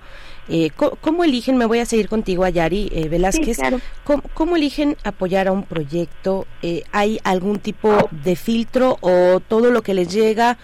Eh, 0.50 0.72
¿cómo, 0.76 0.98
cómo 1.00 1.24
eligen? 1.24 1.58
Me 1.58 1.66
voy 1.66 1.80
a 1.80 1.86
seguir 1.86 2.10
contigo, 2.10 2.44
Ayari 2.44 2.90
eh, 2.92 3.08
Velázquez. 3.08 3.56
Sí, 3.56 3.62
claro. 3.62 3.80
¿Cómo, 4.04 4.24
cómo 4.34 4.56
eligen 4.56 4.98
apoyar 5.04 5.48
a 5.48 5.52
un 5.52 5.64
proyecto? 5.64 6.46
Eh, 6.62 6.84
¿Hay 6.92 7.20
algún 7.24 7.60
tipo 7.60 8.10
de 8.12 8.36
filtro 8.36 8.98
o 9.02 9.40
todo 9.40 9.70
lo 9.70 9.82
que 9.82 9.94
les 9.94 10.12
llega 10.12 10.58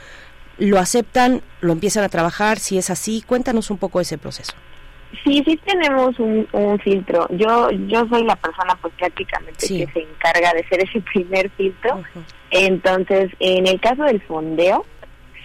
lo 0.58 0.80
aceptan, 0.80 1.42
lo 1.62 1.74
empiezan 1.74 2.04
a 2.04 2.10
trabajar? 2.10 2.60
Si 2.60 2.78
es 2.78 2.90
así, 2.90 3.24
cuéntanos 3.26 3.70
un 3.72 3.78
poco 3.78 4.00
ese 4.02 4.18
proceso. 4.18 4.54
Sí, 5.24 5.42
sí 5.46 5.58
tenemos 5.66 6.20
un, 6.20 6.48
un 6.52 6.78
filtro. 6.80 7.28
Yo 7.32 7.70
yo 7.88 8.06
soy 8.10 8.24
la 8.26 8.36
persona 8.36 8.76
pues 8.82 8.94
prácticamente 8.98 9.66
Sí. 9.66 9.86
que 9.86 9.92
se 9.94 10.00
encarga 10.02 10.54
de 10.54 10.60
hacer 10.62 10.82
ese 10.84 11.00
primer 11.14 11.50
filtro. 11.52 12.04
Entonces, 12.52 13.32
en 13.40 13.68
el 13.68 13.80
caso 13.80 14.04
del 14.04 14.22
fondeo, 14.22 14.86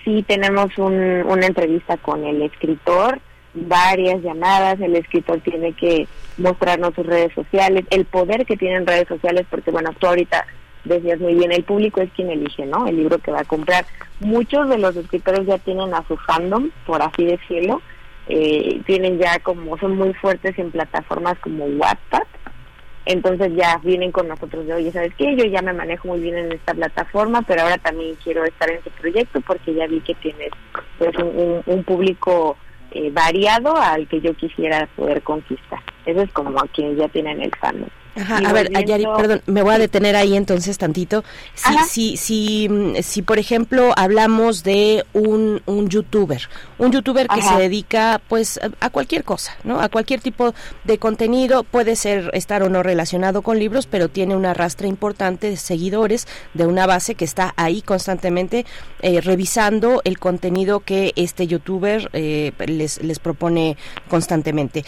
sí 0.04 0.24
tenemos 0.26 0.76
un, 0.78 0.94
una 0.94 1.46
entrevista 1.46 1.96
con 1.98 2.24
el 2.24 2.42
escritor, 2.42 3.20
varias 3.54 4.22
llamadas, 4.22 4.80
el 4.80 4.96
escritor 4.96 5.40
tiene 5.40 5.72
que 5.72 6.06
mostrarnos 6.38 6.94
sus 6.94 7.06
redes 7.06 7.32
sociales, 7.34 7.84
el 7.90 8.04
poder 8.06 8.46
que 8.46 8.56
tienen 8.56 8.86
redes 8.86 9.08
sociales, 9.08 9.46
porque 9.50 9.70
bueno, 9.70 9.90
tú 9.98 10.06
ahorita 10.06 10.46
decías 10.84 11.20
muy 11.20 11.34
bien, 11.34 11.52
el 11.52 11.64
público 11.64 12.00
es 12.00 12.10
quien 12.12 12.30
elige, 12.30 12.66
¿no? 12.66 12.86
El 12.86 12.96
libro 12.96 13.18
que 13.18 13.30
va 13.32 13.40
a 13.40 13.44
comprar. 13.44 13.84
Muchos 14.20 14.68
de 14.68 14.78
los 14.78 14.96
escritores 14.96 15.46
ya 15.46 15.58
tienen 15.58 15.92
a 15.94 16.04
su 16.06 16.16
fandom, 16.16 16.70
por 16.86 17.02
así 17.02 17.24
decirlo, 17.24 17.80
eh, 18.28 18.80
tienen 18.86 19.18
ya 19.18 19.38
como, 19.40 19.76
son 19.78 19.96
muy 19.96 20.12
fuertes 20.14 20.58
en 20.58 20.70
plataformas 20.70 21.38
como 21.40 21.64
Wattpad, 21.64 22.22
Entonces 23.06 23.52
ya 23.56 23.78
vienen 23.82 24.12
con 24.12 24.28
nosotros 24.28 24.66
de, 24.66 24.74
oye, 24.74 24.92
¿sabes 24.92 25.12
qué? 25.16 25.34
Yo 25.34 25.44
ya 25.46 25.62
me 25.62 25.72
manejo 25.72 26.08
muy 26.08 26.20
bien 26.20 26.36
en 26.36 26.52
esta 26.52 26.74
plataforma, 26.74 27.42
pero 27.42 27.62
ahora 27.62 27.78
también 27.78 28.14
quiero 28.22 28.44
estar 28.44 28.70
en 28.70 28.82
tu 28.82 28.90
proyecto 28.90 29.40
porque 29.40 29.74
ya 29.74 29.86
vi 29.86 30.00
que 30.00 30.14
tienes 30.16 30.50
pues 30.98 31.16
un, 31.16 31.28
un- 31.28 31.62
un 31.66 31.84
público 31.84 32.56
eh, 32.92 33.10
variado 33.10 33.74
al 33.76 34.06
que 34.06 34.20
yo 34.20 34.34
quisiera 34.34 34.86
poder 34.96 35.22
conquistar. 35.22 35.80
Eso 36.04 36.20
es 36.22 36.30
como 36.32 36.58
a 36.60 36.68
quienes 36.68 36.98
ya 36.98 37.08
tienen 37.08 37.40
el 37.40 37.50
fandom. 37.56 37.88
Ajá, 38.16 38.36
a 38.38 38.52
ver, 38.52 38.70
volviendo- 38.70 38.78
Ayari, 38.78 39.04
perdón, 39.16 39.42
me 39.46 39.62
voy 39.62 39.74
a 39.74 39.78
detener 39.78 40.16
ahí 40.16 40.36
entonces 40.36 40.76
tantito. 40.78 41.22
Si, 41.54 41.68
Ajá. 41.74 41.84
si, 41.84 42.16
si, 42.16 42.68
si, 43.02 43.22
por 43.22 43.38
ejemplo, 43.38 43.92
hablamos 43.96 44.62
de 44.64 45.04
un, 45.12 45.62
un 45.66 45.88
youtuber, 45.88 46.48
un 46.78 46.90
youtuber 46.92 47.28
que 47.28 47.40
se 47.42 47.54
dedica 47.54 48.20
pues 48.28 48.58
a- 48.58 48.70
a 48.86 48.90
cualquier 48.90 49.24
cosa, 49.24 49.56
¿no? 49.64 49.80
A 49.80 49.88
cualquier 49.88 50.20
tipo 50.20 50.54
de 50.84 50.98
contenido, 50.98 51.62
puede 51.64 51.94
ser 51.96 52.30
estar 52.34 52.62
o 52.62 52.68
no 52.68 52.82
relacionado 52.82 53.42
con 53.42 53.58
libros, 53.58 53.86
pero 53.86 54.08
tiene 54.08 54.34
una 54.36 54.54
rastra 54.54 54.86
importante 54.88 55.48
de 55.50 55.56
seguidores, 55.56 56.26
de 56.54 56.66
una 56.66 56.86
base 56.86 57.14
que 57.14 57.24
está 57.24 57.54
ahí 57.56 57.80
constantemente 57.82 58.66
eh, 59.02 59.20
revisando 59.20 60.00
el 60.04 60.18
contenido 60.18 60.80
que 60.80 61.12
este 61.16 61.46
youtuber 61.46 62.10
eh, 62.12 62.52
les, 62.66 63.02
les 63.02 63.18
propone 63.18 63.76
constantemente 64.08 64.84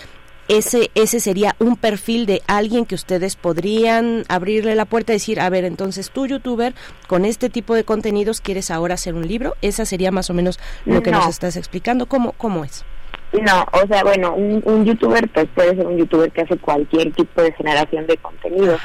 ese 0.49 0.91
ese 0.95 1.21
sería 1.21 1.55
un 1.59 1.77
perfil 1.77 2.27
de 2.27 2.43
alguien 2.47 2.85
que 2.85 2.95
ustedes 2.95 3.37
podrían 3.37 4.25
abrirle 4.29 4.75
la 4.75 4.85
puerta 4.85 5.13
y 5.13 5.17
decir, 5.17 5.41
a 5.41 5.49
ver, 5.51 5.65
entonces 5.65 6.11
tú 6.11 6.27
youtuber 6.27 6.75
con 7.07 7.25
este 7.25 7.49
tipo 7.49 7.75
de 7.75 7.85
contenidos 7.85 8.41
quieres 8.41 8.71
ahora 8.71 8.95
hacer 8.95 9.15
un 9.15 9.27
libro, 9.27 9.55
esa 9.63 9.85
sería 9.87 10.11
más 10.11 10.31
o 10.31 10.35
menos 10.35 10.59
lo 10.85 11.03
que 11.03 11.11
No. 11.11 11.19
nos 11.19 11.29
estás 11.29 11.57
explicando, 11.57 12.07
¿cómo 12.07 12.33
cómo 12.33 12.65
es? 12.65 12.85
No, 13.33 13.65
o 13.73 13.87
sea, 13.87 14.03
bueno, 14.03 14.35
un, 14.35 14.61
un 14.67 14.85
youtuber 14.85 15.27
pues 15.29 15.47
puede 15.55 15.75
ser 15.77 15.87
un 15.87 15.97
youtuber 15.97 16.31
que 16.33 16.43
hace 16.43 16.57
cualquier 16.59 17.13
tipo 17.13 17.41
de 17.41 17.53
generación 17.53 18.07
de 18.07 18.17
contenido. 18.19 18.77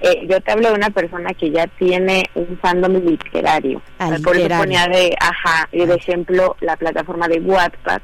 Eh, 0.00 0.26
yo 0.28 0.40
te 0.40 0.50
hablo 0.50 0.70
de 0.70 0.74
una 0.74 0.90
persona 0.90 1.32
que 1.34 1.52
ya 1.52 1.68
tiene 1.68 2.24
un 2.34 2.58
fandom 2.60 2.94
literario. 2.94 3.80
Ah, 4.00 4.06
Por 4.24 4.34
eso 4.34 4.42
literario. 4.48 4.64
ponía 4.64 4.86
de, 4.88 5.14
ajá, 5.20 5.68
y 5.70 5.84
de 5.86 5.94
ejemplo 5.94 6.56
la 6.60 6.76
plataforma 6.76 7.28
de 7.28 7.38
Wattpad, 7.38 8.00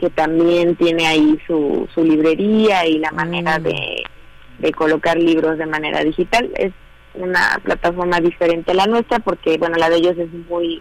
que 0.00 0.08
también 0.10 0.74
tiene 0.76 1.06
ahí 1.06 1.38
su, 1.46 1.86
su 1.94 2.02
librería 2.02 2.86
y 2.86 2.98
la 2.98 3.10
manera 3.12 3.58
Mm. 3.58 3.62
de, 3.64 4.02
de 4.60 4.72
colocar 4.72 5.16
libros 5.18 5.58
de 5.58 5.66
manera 5.66 6.02
digital. 6.02 6.50
Es 6.56 6.72
una 7.14 7.60
plataforma 7.62 8.18
diferente 8.20 8.70
a 8.70 8.74
la 8.74 8.86
nuestra 8.86 9.18
porque, 9.18 9.58
bueno, 9.58 9.76
la 9.76 9.90
de 9.90 9.96
ellos 9.96 10.16
es 10.18 10.32
muy... 10.48 10.80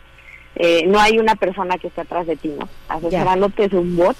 eh, 0.55 0.85
no 0.87 0.99
hay 0.99 1.19
una 1.19 1.35
persona 1.35 1.77
que 1.77 1.87
esté 1.87 2.01
atrás 2.01 2.25
de 2.27 2.35
ti, 2.37 2.47
¿no? 2.57 2.69
Asesorándote 2.87 3.65
es 3.65 3.73
un 3.73 3.97
bot. 3.97 4.15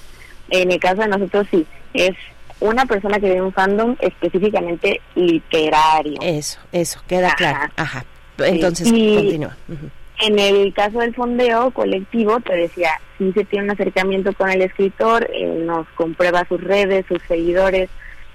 En 0.50 0.70
el 0.70 0.80
caso 0.80 1.02
de 1.02 1.08
nosotros 1.08 1.46
sí, 1.50 1.64
es 1.94 2.12
una 2.58 2.84
persona 2.84 3.14
que 3.20 3.26
tiene 3.26 3.42
un 3.42 3.52
fandom 3.52 3.96
específicamente 4.00 5.00
literario. 5.14 6.18
Eso, 6.20 6.58
eso, 6.72 7.00
queda 7.06 7.28
Ajá. 7.28 7.36
claro. 7.36 7.72
Ajá. 7.76 8.04
Entonces, 8.38 8.88
Y- 8.92 9.14
continúa. 9.16 9.56
Ujú. 9.68 9.90
En 10.20 10.38
el 10.38 10.74
caso 10.74 10.98
del 10.98 11.14
fondeo 11.14 11.70
colectivo, 11.70 12.40
te 12.40 12.54
decía, 12.54 12.90
sí 13.16 13.32
se 13.32 13.44
tiene 13.46 13.64
un 13.64 13.70
acercamiento 13.70 14.34
con 14.34 14.50
el 14.50 14.60
escritor, 14.60 15.26
él 15.32 15.64
nos 15.64 15.88
comprueba 15.90 16.44
sus 16.46 16.62
redes, 16.62 17.06
sus 17.08 17.22
seguidores. 17.22 17.88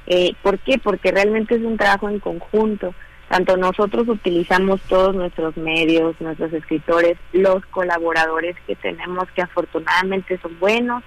Eh, 0.08 0.34
¿Por 0.42 0.58
qué? 0.60 0.80
Porque 0.80 1.12
realmente 1.12 1.56
es 1.56 1.62
un 1.62 1.78
trabajo 1.78 2.10
en 2.10 2.20
conjunto. 2.20 2.96
Tanto 3.30 3.56
nosotros 3.56 4.08
utilizamos 4.08 4.82
todos 4.82 5.16
nuestros 5.16 5.58
medios, 5.58 6.20
nuestros 6.20 6.54
escritores, 6.54 7.18
los 7.34 7.64
colaboradores 7.68 8.56
que 8.66 8.76
tenemos, 8.76 9.30
que 9.36 9.44
afortunadamente 9.44 10.40
son 10.42 10.60
buenos 10.60 11.04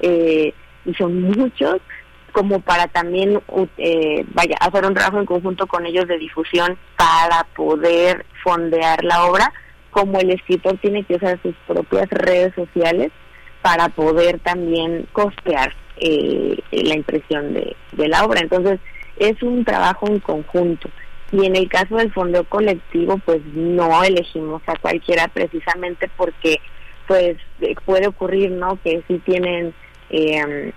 eh, 0.00 0.54
y 0.86 0.94
son 0.94 1.22
muchos, 1.22 1.76
como 2.32 2.60
para 2.60 2.88
también 2.88 3.38
eh, 3.76 4.24
vaya 4.32 4.56
hacer 4.60 4.86
un 4.86 4.94
trabajo 4.94 5.18
en 5.18 5.26
conjunto 5.26 5.66
con 5.66 5.84
ellos 5.84 6.08
de 6.08 6.16
difusión 6.16 6.78
para 6.96 7.44
poder 7.54 8.24
fondear 8.42 9.04
la 9.04 9.24
obra 9.24 9.52
como 9.92 10.18
el 10.18 10.30
escritor 10.30 10.78
tiene 10.78 11.04
que 11.04 11.16
usar 11.16 11.38
sus 11.42 11.54
propias 11.66 12.08
redes 12.10 12.54
sociales 12.54 13.12
para 13.60 13.88
poder 13.90 14.40
también 14.40 15.06
costear 15.12 15.72
eh, 15.98 16.58
la 16.72 16.94
impresión 16.96 17.54
de, 17.54 17.76
la 17.96 18.24
obra. 18.24 18.40
Entonces, 18.40 18.80
es 19.16 19.40
un 19.42 19.64
trabajo 19.64 20.08
en 20.08 20.18
conjunto. 20.18 20.88
Y 21.30 21.46
en 21.46 21.54
el 21.56 21.68
caso 21.68 21.96
del 21.96 22.12
fondeo 22.12 22.44
colectivo, 22.44 23.18
pues 23.24 23.40
no 23.54 24.02
elegimos 24.02 24.62
a 24.66 24.76
cualquiera 24.76 25.28
precisamente 25.28 26.10
porque 26.16 26.60
pues 27.06 27.36
puede 27.84 28.06
ocurrir, 28.06 28.50
¿no? 28.50 28.78
Que 28.82 29.02
si 29.06 29.18
tienen 29.18 29.74
eh, 30.10 30.72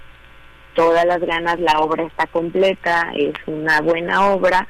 todas 0.75 1.05
las 1.05 1.21
ganas, 1.21 1.59
la 1.59 1.79
obra 1.79 2.03
está 2.03 2.27
completa, 2.27 3.11
es 3.15 3.33
una 3.47 3.81
buena 3.81 4.27
obra, 4.31 4.67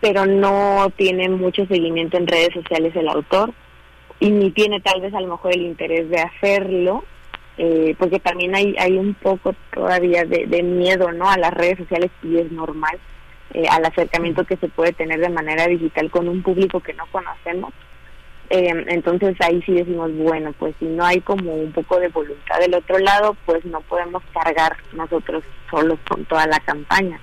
pero 0.00 0.26
no 0.26 0.92
tiene 0.96 1.28
mucho 1.28 1.66
seguimiento 1.66 2.16
en 2.16 2.26
redes 2.26 2.52
sociales 2.54 2.94
el 2.96 3.08
autor 3.08 3.52
y 4.20 4.30
ni 4.30 4.50
tiene 4.50 4.80
tal 4.80 5.00
vez 5.00 5.14
a 5.14 5.20
lo 5.20 5.28
mejor 5.28 5.54
el 5.54 5.62
interés 5.62 6.08
de 6.10 6.20
hacerlo, 6.20 7.04
eh, 7.56 7.94
porque 7.98 8.20
también 8.20 8.54
hay, 8.54 8.74
hay 8.78 8.96
un 8.98 9.14
poco 9.14 9.54
todavía 9.72 10.24
de, 10.24 10.62
miedo 10.62 11.10
¿no? 11.12 11.28
a 11.28 11.36
las 11.36 11.52
redes 11.52 11.78
sociales 11.78 12.10
y 12.22 12.38
es 12.38 12.50
normal, 12.52 12.98
eh, 13.54 13.66
al 13.68 13.84
acercamiento 13.84 14.44
que 14.44 14.56
se 14.56 14.68
puede 14.68 14.92
tener 14.92 15.20
de 15.20 15.28
manera 15.28 15.66
digital 15.66 16.10
con 16.10 16.28
un 16.28 16.42
público 16.42 16.80
que 16.80 16.94
no 16.94 17.04
conocemos. 17.10 17.72
Eh, 18.50 18.72
entonces 18.88 19.36
ahí 19.40 19.60
sí 19.62 19.72
decimos, 19.72 20.10
bueno, 20.16 20.54
pues 20.58 20.74
si 20.78 20.86
no 20.86 21.04
hay 21.04 21.20
como 21.20 21.54
un 21.54 21.72
poco 21.72 22.00
de 22.00 22.08
voluntad 22.08 22.58
del 22.60 22.74
otro 22.74 22.98
lado, 22.98 23.36
pues 23.44 23.64
no 23.66 23.80
podemos 23.82 24.22
cargar 24.32 24.76
nosotros 24.92 25.44
solos 25.70 25.98
con 26.08 26.24
toda 26.24 26.46
la 26.46 26.58
campaña. 26.60 27.20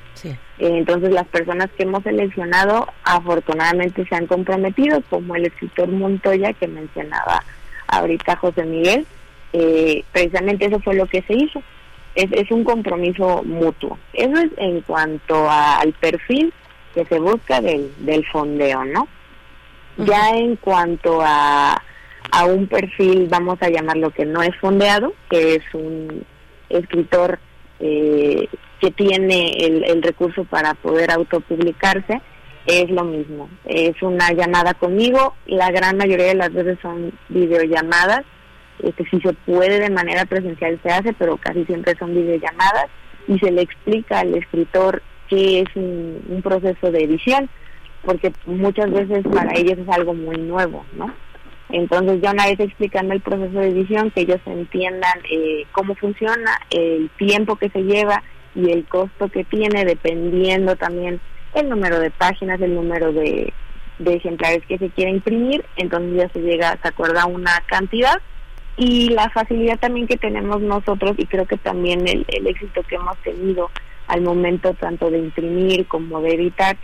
Entonces 0.58 1.12
las 1.12 1.28
personas 1.28 1.70
que 1.78 1.84
hemos 1.84 2.04
seleccionado 2.04 2.88
afortunadamente 3.04 4.06
se 4.08 4.15
han 4.15 4.26
comprometido, 4.28 5.02
como 5.10 5.36
el 5.36 5.46
escritor 5.46 5.88
Montoya 5.89 6.54
que 6.54 6.68
mencionaba 6.68 7.44
ahorita 7.88 8.36
José 8.38 8.63
Miguel. 8.63 9.06
Eh, 9.54 10.04
precisamente 10.12 10.65
eso 10.65 10.80
fue 10.80 10.96
lo 10.96 11.06
que 11.08 11.22
se 11.24 11.34
hizo. 11.34 11.62
Es, 12.15 12.32
es 12.32 12.50
un 12.52 12.63
compromiso 12.63 13.44
mutuo. 13.44 13.98
Eso 14.13 14.38
es 14.38 14.52
en 14.58 14.82
cuanto 14.82 15.50
a- 15.50 15.80
al 15.80 15.91
perfil 15.94 16.54
que 16.94 17.04
se 17.06 17.20
busca 17.20 17.60
del, 17.60 17.91
del 18.00 18.26
fondeo, 18.28 18.86
¿no? 18.86 19.08
Ya 19.98 20.30
en 20.32 20.56
cuanto 20.58 21.20
a, 21.22 21.82
a 22.32 22.46
un 22.46 22.68
perfil, 22.68 23.28
vamos 23.30 23.58
a 23.62 23.70
llamarlo 23.70 24.12
que 24.12 24.26
no 24.26 24.41
es 24.41 24.56
fondeado, 24.58 25.13
que 25.30 25.56
es 25.56 25.63
un 25.74 26.26
escritor 26.70 27.39
eh, 27.80 28.48
que 28.86 28.91
tiene 28.91 29.50
el, 29.65 29.84
el 29.84 30.04
recurso 30.04 30.43
para 30.43 30.76
poder 30.76 31.10
autopublicarse, 31.10 32.21
es 32.67 32.89
lo 32.91 33.04
mismo. 33.04 33.50
Es 33.65 34.00
una 34.04 34.32
llamada 34.32 34.76
conmigo, 34.76 35.36
la 35.48 35.71
gran 35.71 35.98
mayoría 35.98 36.28
de 36.28 36.36
las 36.36 36.54
veces 36.54 36.78
son 36.84 37.12
videollamadas, 37.30 38.21
este, 38.84 39.06
si 39.10 39.19
se 39.21 39.34
puede 39.34 39.80
de 39.80 39.89
manera 39.89 40.26
presencial 40.26 40.80
se 40.84 40.89
hace, 40.89 41.13
pero 41.13 41.38
casi 41.38 41.65
siempre 41.65 41.95
son 41.98 42.13
videollamadas 42.13 42.86
y 43.28 43.39
se 43.39 43.52
le 43.52 43.63
explica 43.63 44.19
al 44.19 44.36
escritor 44.36 45.02
qué 45.30 45.62
es 45.62 45.76
un, 45.76 46.21
un 46.30 46.41
proceso 46.43 46.91
de 46.91 47.06
edición, 47.06 47.50
porque 48.04 48.32
muchas 48.45 48.91
veces 48.91 49.26
para 49.34 49.58
ellos 49.58 49.80
es 49.80 49.89
algo 49.89 50.13
muy 50.13 50.38
nuevo, 50.38 50.86
¿no? 50.95 51.12
Entonces 51.69 52.21
ya 52.21 52.32
una 52.32 52.45
vez 52.45 52.60
explicando 52.60 53.15
el 53.15 53.21
proceso 53.21 53.58
de 53.58 53.69
edición, 53.69 54.12
que 54.12 54.21
ellos 54.21 54.41
entiendan 54.45 55.19
eh, 55.32 55.65
cómo 55.71 55.95
funciona, 55.95 56.60
el 56.69 57.10
tiempo 57.17 57.56
que 57.56 57.69
se 57.69 57.82
lleva 57.82 58.21
y 58.56 58.72
el 58.72 58.86
costo 58.86 59.28
que 59.30 59.44
tiene, 59.44 59.86
dependiendo 59.86 60.76
también 60.76 61.20
el 61.54 61.70
número 61.70 62.00
de 62.00 62.12
páginas, 62.12 62.60
el 62.62 62.74
número 62.74 63.12
de, 63.12 63.54
de 64.00 64.13
ejemplares 64.13 64.65
que 64.68 64.78
se 64.78 64.89
quiere 64.89 65.12
imprimir, 65.12 65.63
entonces 65.78 66.15
ya 66.15 66.30
se 66.30 66.39
llega, 66.39 66.78
se 66.82 66.88
acuerda 66.88 67.26
una 67.26 67.62
cantidad 67.68 68.22
y 68.78 69.10
la 69.10 69.30
facilidad 69.30 69.80
también 69.80 70.08
que 70.08 70.18
tenemos 70.18 70.62
nosotros 70.62 71.13
y 71.18 71.26
creo 71.26 71.46
que 71.46 71.58
también 71.58 72.08
el, 72.08 72.26
el 72.28 72.48
éxito 72.48 72.84
que 72.84 72.96
hemos 72.96 73.18
tenido 73.20 73.70
al 74.08 74.22
momento 74.22 74.74
tanto 74.74 75.10
de 75.10 75.20
imprimir 75.20 75.88
como 75.88 76.22
de 76.22 76.36
editar 76.36 76.78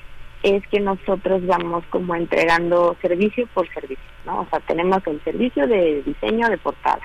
es 0.44 0.66
que 0.68 0.80
nosotros 0.80 1.46
vamos 1.46 1.84
como 1.90 2.16
entregando 2.16 2.96
servicio 3.02 3.48
por 3.54 3.68
servicio, 3.74 4.04
¿no? 4.26 4.42
O 4.42 4.48
sea, 4.50 4.60
tenemos 4.62 5.06
el 5.06 5.22
servicio 5.24 5.68
de 5.68 6.02
diseño 6.04 6.50
de 6.50 6.58
portada. 6.58 7.02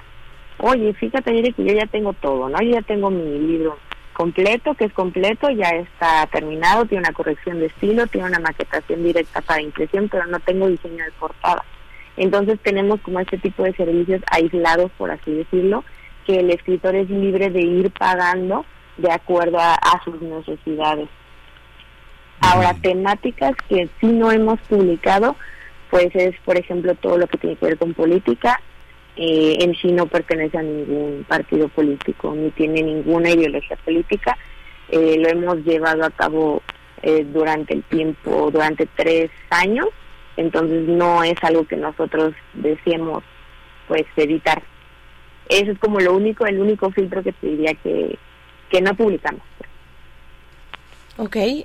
Oye, 0.58 0.94
fíjate, 0.94 1.36
Yuri, 1.36 1.52
que 1.52 1.64
yo 1.64 1.74
ya 1.74 1.86
tengo 1.86 2.14
todo, 2.14 2.48
¿no? 2.48 2.58
Yo 2.62 2.76
ya 2.76 2.82
tengo 2.82 3.10
mi 3.10 3.38
libro 3.38 3.76
completo, 4.16 4.74
que 4.74 4.86
es 4.86 4.92
completo, 4.94 5.50
ya 5.50 5.68
está 5.68 6.26
terminado, 6.32 6.86
tiene 6.86 7.02
una 7.02 7.12
corrección 7.12 7.60
de 7.60 7.66
estilo, 7.66 8.06
tiene 8.06 8.28
una 8.28 8.38
maquetación 8.38 9.04
directa 9.04 9.42
para 9.42 9.60
impresión, 9.60 10.08
pero 10.08 10.24
no 10.26 10.40
tengo 10.40 10.68
diseño 10.68 11.04
de 11.04 11.12
portada. 11.12 11.62
Entonces 12.16 12.58
tenemos 12.62 12.98
como 13.02 13.20
este 13.20 13.36
tipo 13.36 13.64
de 13.64 13.74
servicios 13.74 14.22
aislados, 14.30 14.90
por 14.96 15.10
así 15.10 15.32
decirlo, 15.32 15.84
que 16.26 16.40
el 16.40 16.50
escritor 16.50 16.94
es 16.94 17.10
libre 17.10 17.50
de 17.50 17.60
ir 17.60 17.90
pagando 17.90 18.64
de 18.96 19.12
acuerdo 19.12 19.58
a, 19.60 19.74
a 19.74 20.02
sus 20.02 20.20
necesidades. 20.22 21.10
Ahora, 22.40 22.72
temáticas 22.74 23.54
que 23.68 23.88
sí 24.00 24.06
no 24.06 24.32
hemos 24.32 24.58
publicado, 24.60 25.36
pues 25.90 26.08
es, 26.14 26.34
por 26.44 26.56
ejemplo, 26.56 26.94
todo 26.94 27.18
lo 27.18 27.26
que 27.26 27.36
tiene 27.36 27.56
que 27.56 27.66
ver 27.66 27.78
con 27.78 27.92
política. 27.92 28.60
Eh, 29.16 29.56
en 29.60 29.74
sí 29.76 29.92
no 29.92 30.06
pertenece 30.06 30.58
a 30.58 30.62
ningún 30.62 31.24
partido 31.26 31.68
político, 31.68 32.34
ni 32.34 32.50
tiene 32.50 32.82
ninguna 32.82 33.30
ideología 33.30 33.76
política. 33.76 34.36
Eh, 34.90 35.16
lo 35.18 35.28
hemos 35.28 35.64
llevado 35.64 36.04
a 36.04 36.10
cabo 36.10 36.62
eh, 37.02 37.26
durante 37.32 37.74
el 37.74 37.82
tiempo, 37.84 38.50
durante 38.50 38.86
tres 38.94 39.30
años, 39.48 39.86
entonces 40.36 40.86
no 40.86 41.24
es 41.24 41.36
algo 41.42 41.66
que 41.66 41.76
nosotros 41.76 42.34
deseemos 42.52 43.24
pues 43.88 44.04
editar. 44.16 44.62
Eso 45.48 45.72
es 45.72 45.78
como 45.78 45.98
lo 46.00 46.14
único, 46.14 46.44
el 46.46 46.60
único 46.60 46.90
filtro 46.90 47.22
que 47.22 47.32
te 47.32 47.46
diría 47.46 47.74
que, 47.74 48.18
que 48.68 48.82
no 48.82 48.94
publicamos. 48.94 49.42
Ok, 51.18 51.36
eh, 51.36 51.64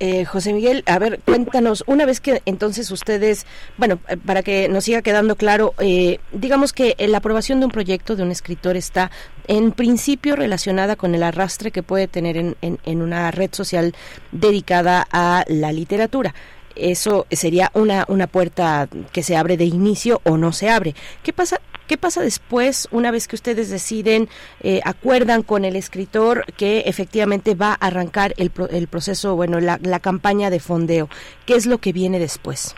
eh, 0.00 0.24
José 0.26 0.52
Miguel, 0.52 0.82
a 0.84 0.98
ver, 0.98 1.20
cuéntanos, 1.24 1.82
una 1.86 2.04
vez 2.04 2.20
que 2.20 2.42
entonces 2.44 2.90
ustedes, 2.90 3.46
bueno, 3.78 4.00
eh, 4.06 4.18
para 4.18 4.42
que 4.42 4.68
nos 4.68 4.84
siga 4.84 5.00
quedando 5.00 5.36
claro, 5.36 5.72
eh, 5.78 6.20
digamos 6.32 6.74
que 6.74 6.94
la 6.98 7.18
aprobación 7.18 7.58
de 7.58 7.66
un 7.66 7.72
proyecto 7.72 8.16
de 8.16 8.22
un 8.22 8.30
escritor 8.30 8.76
está 8.76 9.10
en 9.48 9.72
principio 9.72 10.36
relacionada 10.36 10.94
con 10.94 11.14
el 11.14 11.22
arrastre 11.22 11.70
que 11.70 11.82
puede 11.82 12.06
tener 12.06 12.36
en, 12.36 12.54
en, 12.60 12.78
en 12.84 13.00
una 13.00 13.30
red 13.30 13.48
social 13.52 13.94
dedicada 14.30 15.06
a 15.10 15.44
la 15.48 15.72
literatura 15.72 16.34
eso 16.74 17.26
sería 17.30 17.70
una, 17.72 18.04
una 18.08 18.26
puerta 18.26 18.86
que 19.10 19.22
se 19.22 19.34
abre 19.34 19.56
de 19.56 19.64
inicio 19.64 20.20
o 20.24 20.36
no 20.36 20.52
se 20.52 20.68
abre. 20.68 20.94
¿Qué 21.22 21.32
pasa 21.32 21.58
¿Qué 21.86 21.96
pasa 21.96 22.20
después, 22.22 22.88
una 22.90 23.10
vez 23.10 23.28
que 23.28 23.36
ustedes 23.36 23.70
deciden, 23.70 24.28
eh, 24.60 24.80
acuerdan 24.84 25.42
con 25.42 25.64
el 25.64 25.76
escritor 25.76 26.44
que 26.56 26.80
efectivamente 26.86 27.54
va 27.54 27.72
a 27.72 27.86
arrancar 27.86 28.34
el, 28.38 28.50
pro- 28.50 28.68
el 28.68 28.88
proceso, 28.88 29.36
bueno, 29.36 29.60
la, 29.60 29.78
la 29.82 30.00
campaña 30.00 30.50
de 30.50 30.60
fondeo? 30.60 31.08
¿Qué 31.46 31.54
es 31.54 31.66
lo 31.66 31.78
que 31.78 31.92
viene 31.92 32.18
después? 32.18 32.74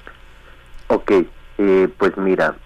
Ok, 0.88 1.11
eh, 1.59 1.88
pues 1.99 2.16
mira, 2.16 2.57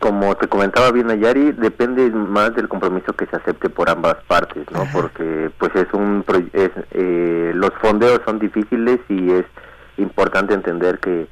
como 0.00 0.34
te 0.36 0.46
comentaba 0.46 0.92
bien 0.92 1.10
Ayari, 1.10 1.52
depende 1.52 2.08
más 2.10 2.54
del 2.54 2.68
compromiso 2.68 3.12
que 3.14 3.26
se 3.26 3.36
acepte 3.36 3.68
por 3.68 3.90
ambas 3.90 4.16
partes, 4.26 4.64
¿no? 4.70 4.86
Porque 4.92 5.50
pues 5.58 5.74
es 5.74 5.86
un 5.92 6.24
es, 6.52 6.70
eh, 6.92 7.52
los 7.54 7.70
fondeos 7.80 8.20
son 8.24 8.38
difíciles 8.38 9.00
y 9.08 9.32
es 9.32 9.44
importante 9.96 10.54
entender 10.54 10.98
que, 11.00 11.26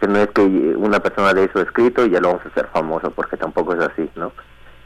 que 0.00 0.06
no 0.08 0.18
es 0.18 0.28
que 0.30 0.42
una 0.42 1.00
persona 1.00 1.32
de 1.34 1.44
eso 1.44 1.60
escrito 1.60 2.04
y 2.04 2.10
ya 2.10 2.20
lo 2.20 2.28
vamos 2.28 2.44
a 2.44 2.48
hacer 2.48 2.66
famoso, 2.72 3.10
porque 3.10 3.36
tampoco 3.36 3.74
es 3.74 3.80
así, 3.80 4.10
¿no? 4.16 4.32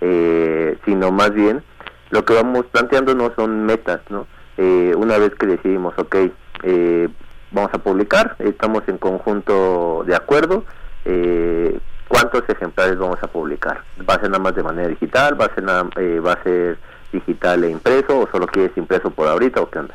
Eh, 0.00 0.78
sino 0.84 1.10
más 1.10 1.32
bien 1.32 1.62
lo 2.10 2.24
que 2.24 2.34
vamos 2.34 2.64
planteando 2.66 3.14
no 3.14 3.32
son 3.36 3.64
metas, 3.66 4.00
¿no? 4.08 4.26
Eh, 4.56 4.94
una 4.96 5.18
vez 5.18 5.34
que 5.34 5.46
decidimos, 5.46 5.94
ok, 5.98 6.16
eh, 6.62 7.08
vamos 7.50 7.70
a 7.74 7.78
publicar, 7.78 8.36
estamos 8.38 8.82
en 8.88 8.98
conjunto 8.98 10.04
de 10.06 10.14
acuerdo, 10.14 10.64
eh, 11.04 11.78
¿cuántos 12.08 12.42
ejemplares 12.48 12.98
vamos 12.98 13.18
a 13.22 13.26
publicar? 13.26 13.82
¿Va 14.08 14.14
a 14.14 14.20
ser 14.20 14.30
nada 14.30 14.42
más 14.42 14.54
de 14.54 14.62
manera 14.62 14.88
digital? 14.88 15.40
¿Va 15.40 15.46
a 15.46 15.54
ser, 15.54 15.64
nada- 15.64 15.88
eh, 15.96 16.20
va 16.24 16.32
a 16.34 16.42
ser 16.42 16.78
digital 17.12 17.64
e 17.64 17.70
impreso? 17.70 18.18
¿O 18.20 18.28
solo 18.30 18.46
quieres 18.46 18.76
impreso 18.76 19.10
por 19.10 19.28
ahorita 19.28 19.60
o 19.60 19.70
qué 19.70 19.78
onda? 19.78 19.94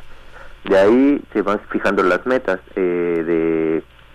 De 0.64 0.76
ahí 0.76 1.22
se 1.32 1.42
van 1.42 1.60
fijando 1.70 2.02
las 2.02 2.26
metas 2.26 2.58
eh, 2.74 3.22
de 3.24 3.65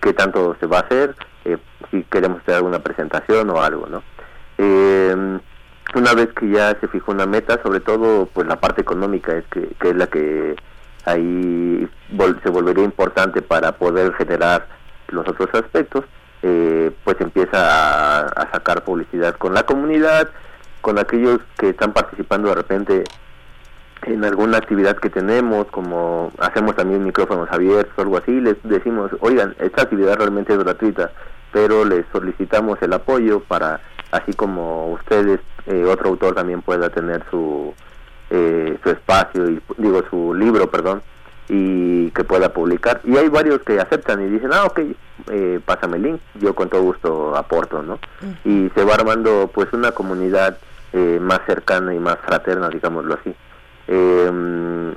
qué 0.02 0.12
tanto 0.12 0.54
se 0.60 0.66
va 0.66 0.78
a 0.78 0.82
hacer, 0.82 1.14
eh, 1.46 1.56
si 1.90 2.02
queremos 2.04 2.42
hacer 2.42 2.56
alguna 2.56 2.80
presentación 2.80 3.48
o 3.50 3.62
algo, 3.62 3.86
¿no? 3.86 4.02
Eh, 4.58 5.38
una 5.94 6.14
vez 6.14 6.28
que 6.34 6.48
ya 6.50 6.76
se 6.80 6.88
fijó 6.88 7.12
una 7.12 7.26
meta, 7.26 7.60
sobre 7.62 7.80
todo 7.80 8.26
pues 8.26 8.46
la 8.46 8.60
parte 8.60 8.80
económica 8.82 9.32
es 9.36 9.44
que, 9.46 9.68
que 9.80 9.90
es 9.90 9.96
la 9.96 10.06
que 10.08 10.56
ahí 11.04 11.88
vol- 12.12 12.40
se 12.42 12.50
volvería 12.50 12.84
importante 12.84 13.42
para 13.42 13.72
poder 13.72 14.12
generar 14.14 14.66
los 15.08 15.26
otros 15.28 15.48
aspectos, 15.54 16.04
eh, 16.42 16.90
pues 17.04 17.20
empieza 17.20 17.58
a, 17.58 18.20
a 18.26 18.50
sacar 18.52 18.84
publicidad 18.84 19.36
con 19.36 19.54
la 19.54 19.64
comunidad, 19.64 20.28
con 20.80 20.98
aquellos 20.98 21.40
que 21.58 21.68
están 21.70 21.92
participando 21.92 22.48
de 22.48 22.54
repente 22.54 23.04
en 24.04 24.24
alguna 24.24 24.58
actividad 24.58 24.96
que 24.96 25.10
tenemos, 25.10 25.66
como 25.68 26.32
hacemos 26.38 26.76
también 26.76 27.04
micrófonos 27.04 27.48
abiertos 27.50 27.92
o 27.96 28.02
algo 28.02 28.18
así, 28.18 28.40
les 28.40 28.56
decimos, 28.62 29.10
oigan, 29.20 29.54
esta 29.58 29.82
actividad 29.82 30.16
realmente 30.16 30.52
es 30.52 30.58
gratuita, 30.58 31.10
pero 31.52 31.84
les 31.84 32.04
solicitamos 32.12 32.80
el 32.82 32.92
apoyo 32.92 33.40
para, 33.40 33.80
así 34.10 34.32
como 34.32 34.92
ustedes, 34.92 35.40
eh, 35.66 35.84
otro 35.84 36.10
autor 36.10 36.34
también 36.34 36.62
pueda 36.62 36.90
tener 36.90 37.24
su, 37.30 37.74
eh, 38.30 38.78
su 38.82 38.90
espacio, 38.90 39.48
y 39.50 39.62
digo, 39.78 40.02
su 40.10 40.34
libro, 40.34 40.70
perdón, 40.70 41.02
y 41.48 42.10
que 42.12 42.24
pueda 42.24 42.52
publicar. 42.52 43.00
Y 43.04 43.16
hay 43.16 43.28
varios 43.28 43.60
que 43.62 43.78
aceptan 43.80 44.22
y 44.22 44.30
dicen, 44.30 44.50
ah, 44.52 44.64
ok, 44.64 44.80
eh, 45.30 45.60
pásame 45.64 45.98
el 45.98 46.02
link, 46.02 46.20
yo 46.40 46.54
con 46.54 46.68
todo 46.68 46.82
gusto 46.82 47.36
aporto, 47.36 47.82
¿no? 47.82 47.98
Y 48.44 48.70
se 48.74 48.84
va 48.84 48.94
armando 48.94 49.50
pues 49.52 49.72
una 49.72 49.92
comunidad 49.92 50.56
eh, 50.92 51.18
más 51.20 51.40
cercana 51.46 51.94
y 51.94 51.98
más 51.98 52.18
fraterna, 52.18 52.68
digámoslo 52.68 53.14
así. 53.14 53.34
Eh, 53.88 54.94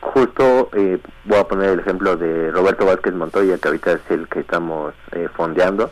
justo 0.00 0.70
eh, 0.72 0.98
voy 1.24 1.38
a 1.38 1.44
poner 1.44 1.70
el 1.70 1.80
ejemplo 1.80 2.16
de 2.16 2.50
Roberto 2.50 2.86
Vázquez 2.86 3.14
Montoya, 3.14 3.58
que 3.58 3.68
ahorita 3.68 3.92
es 3.92 4.10
el 4.10 4.28
que 4.28 4.40
estamos 4.40 4.94
eh, 5.12 5.28
fondeando. 5.34 5.90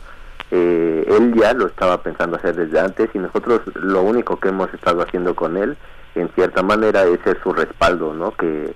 Eh, 0.50 1.04
él 1.08 1.34
ya 1.34 1.52
lo 1.52 1.66
estaba 1.66 2.02
pensando 2.02 2.36
hacer 2.36 2.54
desde 2.54 2.78
antes 2.78 3.10
y 3.12 3.18
nosotros 3.18 3.62
lo 3.74 4.02
único 4.02 4.38
que 4.38 4.48
hemos 4.48 4.72
estado 4.72 5.02
haciendo 5.02 5.34
con 5.34 5.56
él, 5.56 5.76
en 6.14 6.28
cierta 6.30 6.62
manera, 6.62 7.04
es 7.04 7.20
ser 7.24 7.40
su 7.42 7.52
respaldo, 7.52 8.14
¿no? 8.14 8.32
Que, 8.32 8.74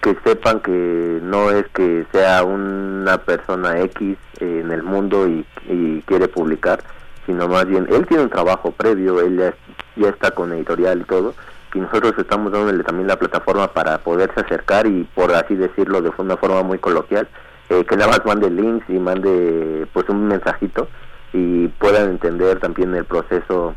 que 0.00 0.16
sepan 0.24 0.60
que 0.60 1.20
no 1.22 1.50
es 1.50 1.66
que 1.68 2.06
sea 2.10 2.42
una 2.42 3.18
persona 3.18 3.80
X 3.80 4.16
eh, 4.40 4.60
en 4.64 4.70
el 4.70 4.82
mundo 4.82 5.28
y, 5.28 5.44
y 5.68 6.00
quiere 6.02 6.26
publicar, 6.26 6.80
sino 7.26 7.48
más 7.48 7.66
bien 7.66 7.86
él 7.90 8.06
tiene 8.06 8.22
un 8.22 8.30
trabajo 8.30 8.72
previo, 8.72 9.20
él 9.20 9.36
ya, 9.36 9.54
ya 9.96 10.08
está 10.08 10.30
con 10.30 10.52
editorial 10.52 11.02
y 11.02 11.04
todo, 11.04 11.34
y 11.74 11.78
nosotros 11.78 12.14
estamos 12.18 12.52
dándole 12.52 12.82
también 12.84 13.06
la 13.08 13.16
plataforma 13.18 13.72
para 13.72 13.98
poderse 13.98 14.40
acercar 14.40 14.86
y 14.86 15.04
por 15.14 15.32
así 15.34 15.54
decirlo 15.54 16.02
de 16.02 16.10
una 16.18 16.36
forma 16.36 16.62
muy 16.62 16.78
coloquial, 16.78 17.28
eh, 17.68 17.84
que 17.88 17.96
nada 17.96 18.10
más 18.10 18.20
mande 18.26 18.50
links 18.50 18.84
y 18.88 18.94
mande 18.94 19.86
pues 19.92 20.08
un 20.08 20.26
mensajito 20.26 20.88
y 21.32 21.68
puedan 21.68 22.10
entender 22.10 22.58
también 22.58 22.94
el 22.94 23.04
proceso 23.04 23.74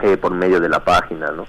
eh, 0.00 0.16
por 0.16 0.32
medio 0.32 0.60
de 0.60 0.68
la 0.68 0.84
página, 0.84 1.30
¿no? 1.32 1.44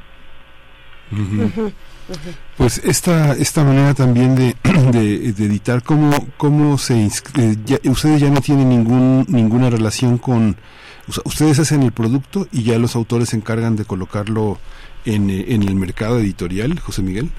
Pues 2.58 2.80
esta 2.84 3.34
esta 3.34 3.64
manera 3.64 3.94
también 3.94 4.36
de, 4.36 4.56
de, 4.92 5.34
de 5.34 5.46
editar, 5.46 5.84
¿cómo, 5.84 6.12
cómo 6.38 6.78
se 6.78 6.96
inscri- 6.96 7.54
eh, 7.54 7.58
ya- 7.66 7.92
ustedes 7.92 8.22
ya 8.22 8.30
no 8.30 8.42
tienen 8.42 8.70
ningún 8.70 9.26
ninguna 9.28 9.70
relación 9.70 10.18
con 10.18 10.56
o 11.08 11.12
sea, 11.12 11.22
ustedes 11.26 11.60
hacen 11.60 11.84
el 11.84 11.92
producto 11.92 12.48
y 12.52 12.64
ya 12.64 12.80
los 12.80 12.96
autores 12.96 13.30
se 13.30 13.36
encargan 13.38 13.76
de 13.76 13.86
colocarlo 13.86 14.58
en, 15.06 15.30
eh, 15.30 15.46
en 15.50 15.64
el 15.64 15.76
mercado 15.76 16.20
editorial, 16.20 16.80
José 16.80 17.02
Miguel. 17.02 17.30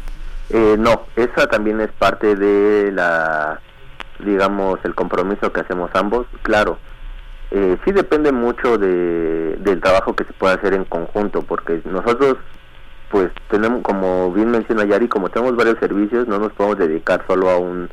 Eh, 0.51 0.77
no, 0.79 1.03
esa 1.17 1.49
también 1.49 1.81
es 1.81 1.91
parte 1.93 2.37
de 2.37 2.93
la, 2.93 3.61
digamos, 4.25 4.79
el 4.85 4.95
compromiso 4.95 5.53
que 5.53 5.61
hacemos 5.61 5.91
ambos. 5.95 6.27
Claro, 6.43 6.79
eh, 7.51 7.77
sí 7.85 7.93
depende 7.93 8.33
mucho 8.33 8.79
de, 8.79 9.57
del 9.57 9.81
trabajo 9.81 10.15
que 10.15 10.25
se 10.25 10.33
puede 10.33 10.55
hacer 10.55 10.75
en 10.75 10.85
conjunto, 10.85 11.43
porque 11.43 11.81
nosotros, 11.85 12.37
pues 13.11 13.31
tenemos, 13.51 13.83
como 13.83 14.33
bien 14.33 14.51
menciona 14.51 14.85
Yari, 14.85 15.09
como 15.09 15.29
tenemos 15.29 15.57
varios 15.57 15.79
servicios, 15.79 16.27
no 16.27 16.39
nos 16.39 16.53
podemos 16.53 16.79
dedicar 16.79 17.25
solo 17.27 17.51
a 17.51 17.59
un, 17.59 17.89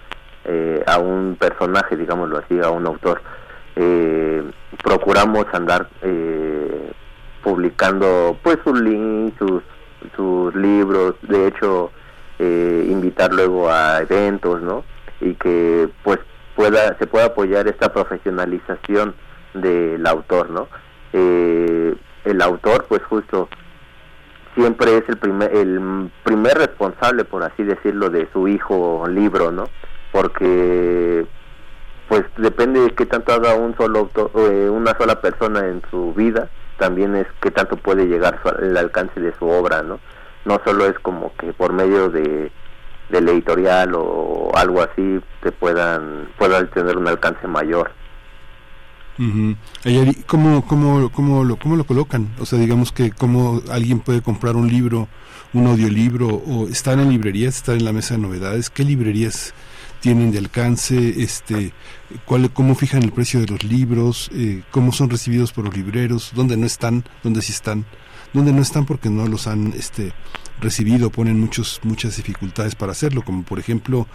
eh, 0.45 0.83
a 0.85 0.99
un 0.99 1.37
personaje, 1.39 1.95
digámoslo 1.97 2.37
así, 2.39 2.59
a 2.59 2.69
un 2.69 2.85
autor. 2.85 3.21
Eh, 3.75 4.43
procuramos 4.83 5.45
andar 5.53 5.87
eh, 6.01 6.91
publicando 7.43 8.37
pues 8.41 8.57
sus 8.63 8.79
links, 8.79 9.37
sus, 9.37 9.61
sus 10.15 10.55
libros, 10.55 11.15
de 11.21 11.47
hecho 11.47 11.91
eh, 12.39 12.87
invitar 12.89 13.33
luego 13.33 13.69
a 13.69 13.99
eventos, 13.99 14.61
¿no? 14.61 14.83
Y 15.21 15.35
que 15.35 15.89
pues 16.03 16.19
pueda 16.55 16.97
se 16.97 17.07
pueda 17.07 17.25
apoyar 17.25 17.67
esta 17.67 17.93
profesionalización 17.93 19.15
del 19.53 20.05
autor, 20.07 20.49
¿no? 20.49 20.67
Eh, 21.11 21.93
el 22.25 22.41
autor 22.41 22.85
pues 22.87 23.03
justo 23.03 23.49
siempre 24.55 24.97
es 24.97 25.03
el 25.09 25.17
primer 25.17 25.53
el 25.55 26.09
primer 26.23 26.57
responsable 26.57 27.25
por 27.25 27.43
así 27.43 27.63
decirlo 27.63 28.09
de 28.09 28.27
su 28.31 28.47
hijo 28.47 29.05
libro, 29.07 29.51
¿no? 29.51 29.65
Porque 30.11 31.25
pues 32.07 32.23
depende 32.37 32.79
de 32.79 32.91
qué 32.91 33.05
tanto 33.05 33.33
haga 33.33 33.55
un 33.55 33.75
solo 33.75 33.99
autor, 33.99 34.31
eh, 34.35 34.69
una 34.69 34.95
sola 34.97 35.21
persona 35.21 35.67
en 35.67 35.81
su 35.89 36.13
vida, 36.13 36.49
también 36.77 37.15
es 37.15 37.27
qué 37.41 37.51
tanto 37.51 37.77
puede 37.77 38.05
llegar 38.05 38.39
su- 38.43 38.63
el 38.65 38.75
alcance 38.77 39.19
de 39.19 39.33
su 39.37 39.45
obra, 39.47 39.83
¿no? 39.83 39.99
No 40.45 40.59
solo 40.65 40.85
es 40.87 40.97
como 40.99 41.31
que 41.37 41.53
por 41.53 41.73
medio 41.73 42.09
de 42.09 42.51
del 43.09 43.29
editorial 43.29 43.93
o 43.95 44.51
algo 44.55 44.81
así 44.81 45.19
te 45.41 45.51
puedan 45.51 46.27
puedan 46.37 46.69
tener 46.71 46.97
un 46.97 47.07
alcance 47.07 47.47
mayor. 47.47 47.91
Ujú. 49.19 49.55
Ayari, 49.85 50.15
¿cómo, 50.25 50.65
cómo, 50.65 51.11
cómo, 51.11 51.43
lo, 51.43 51.57
¿Cómo 51.57 51.75
lo 51.75 51.83
colocan? 51.83 52.29
O 52.39 52.45
sea, 52.47 52.57
digamos 52.57 52.91
que 52.91 53.11
cómo 53.11 53.61
alguien 53.71 53.99
puede 53.99 54.23
comprar 54.23 54.55
un 54.55 54.67
libro, 54.69 55.07
un 55.53 55.67
audiolibro, 55.67 56.27
o 56.27 56.67
están 56.67 56.99
en 56.99 57.09
librerías, 57.11 57.57
están 57.57 57.75
en 57.77 57.85
la 57.85 57.93
mesa 57.93 58.15
de 58.15 58.21
novedades. 58.21 58.71
¿Qué 58.71 58.83
librerías 58.83 59.53
tienen 60.03 60.31
de 60.31 60.37
alcance? 60.39 61.23
Este, 61.23 61.71
cuál, 62.25 62.51
¿Cómo 62.51 62.75
fijan 62.75 63.03
el 63.03 63.13
precio 63.13 63.39
de 63.39 63.47
los 63.47 63.63
libros? 63.63 64.29
Eh, 64.33 64.61
¿Cómo 64.69 64.91
son 64.91 65.09
recibidos 65.09 65.53
por 65.53 65.63
los 65.63 65.75
libreros? 65.77 66.31
¿Dónde 66.35 66.57
no 66.57 66.65
están? 66.65 67.05
¿Dónde 67.23 67.41
sí 67.41 67.53
están? 67.53 67.85
¿Dónde 68.33 68.51
no 68.51 68.61
están 68.61 68.85
porque 68.85 69.09
no 69.09 69.25
los 69.27 69.47
han 69.47 69.71
este, 69.77 70.11
recibido 70.59 71.09
ponen 71.09 71.39
muchos 71.39 71.79
muchas 71.83 72.17
dificultades 72.17 72.73
para 72.75 72.91
hacerlo 72.91 73.21
como 73.23 73.43
por 73.43 73.59
ejemplo 73.59 74.07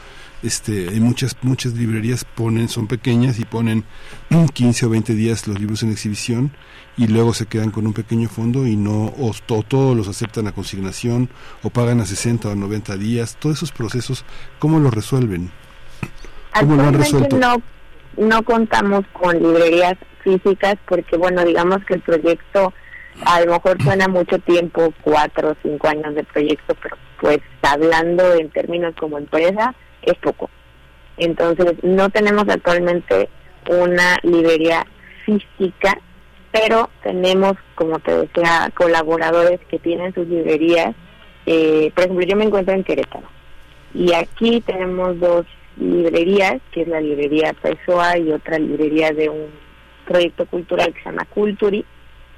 este 0.43 0.97
en 0.97 1.05
muchas 1.05 1.37
muchas 1.43 1.75
librerías 1.75 2.25
ponen 2.25 2.69
son 2.69 2.89
pequeñas 2.89 3.39
y 3.39 3.45
ponen 3.45 3.85
15 4.55 4.87
o 4.87 4.91
20 4.91 5.15
días 5.15 5.47
los 5.47 5.61
libros 5.61 5.85
en 5.85 5.93
exhibición 5.93 6.51
y 6.97 7.07
luego 7.07 7.33
se 7.33 7.47
quedan 7.47 7.71
con 7.71 7.87
un 7.87 7.93
pequeño 7.93 8.29
fondo 8.29 8.67
y 8.67 8.75
no 8.75 9.05
o, 9.19 9.33
to- 9.47 9.63
todos 9.63 9.97
los 9.97 10.09
aceptan 10.09 10.49
a 10.49 10.53
consignación 10.53 11.31
o 11.63 11.71
pagan 11.71 12.01
a 12.01 12.05
60 12.07 12.49
o 12.49 12.55
90 12.57 12.97
días 12.97 13.37
todos 13.39 13.59
esos 13.59 13.71
procesos 13.71 14.25
cómo 14.59 14.81
los 14.81 14.93
resuelven 14.93 15.53
cómo 16.61 16.77
lo 16.77 16.83
han 16.83 16.95
Actualmente 16.95 16.99
resuelto 16.99 17.37
no, 17.39 17.57
no 18.17 18.43
contamos 18.43 19.05
con 19.13 19.39
librerías 19.39 19.95
físicas 20.23 20.77
porque, 20.87 21.17
bueno, 21.17 21.45
digamos 21.45 21.85
que 21.85 21.95
el 21.95 22.01
proyecto 22.01 22.73
a 23.25 23.41
lo 23.41 23.53
mejor 23.53 23.83
suena 23.83 24.09
mucho 24.09 24.39
tiempo, 24.39 24.93
cuatro 25.03 25.51
o 25.51 25.57
cinco 25.63 25.89
años 25.89 26.15
de 26.15 26.25
proyecto, 26.25 26.75
pero 26.81 26.97
pues 27.21 27.39
hablando 27.63 28.35
en 28.35 28.51
términos 28.51 28.95
como 28.99 29.19
empresa, 29.19 29.75
es 30.03 30.15
poco. 30.19 30.51
Entonces, 31.17 31.75
no 31.83 32.11
tenemos 32.11 32.49
actualmente 32.49 33.29
una 33.69 34.19
librería 34.23 34.87
física, 35.27 35.99
pero 36.53 36.91
tenemos, 37.03 37.55
como 37.75 37.99
te 37.99 38.17
decía, 38.17 38.71
colaboradores 38.75 39.61
que 39.69 39.79
tienen 39.79 40.15
sus 40.15 40.29
librerías. 40.29 40.95
Eh, 41.47 41.91
por 41.95 42.05
ejemplo, 42.05 42.27
yo 42.27 42.37
me 42.37 42.45
encuentro 42.45 42.75
en 42.75 42.85
Querétaro. 42.85 43.27
Y 43.95 44.13
aquí 44.13 44.61
tenemos 44.61 45.19
dos 45.19 45.45
librerías, 45.79 46.61
que 46.73 46.83
es 46.83 46.89
la 46.89 47.01
librería 47.01 47.55
Pessoa 47.55 48.19
y 48.19 48.33
otra 48.33 48.59
librería 48.59 49.13
de 49.13 49.29
un 49.29 49.47
proyecto 50.07 50.47
cultural 50.47 50.93
que 50.93 51.01
se 51.01 51.11
llama 51.11 51.27
Culturi, 51.27 51.85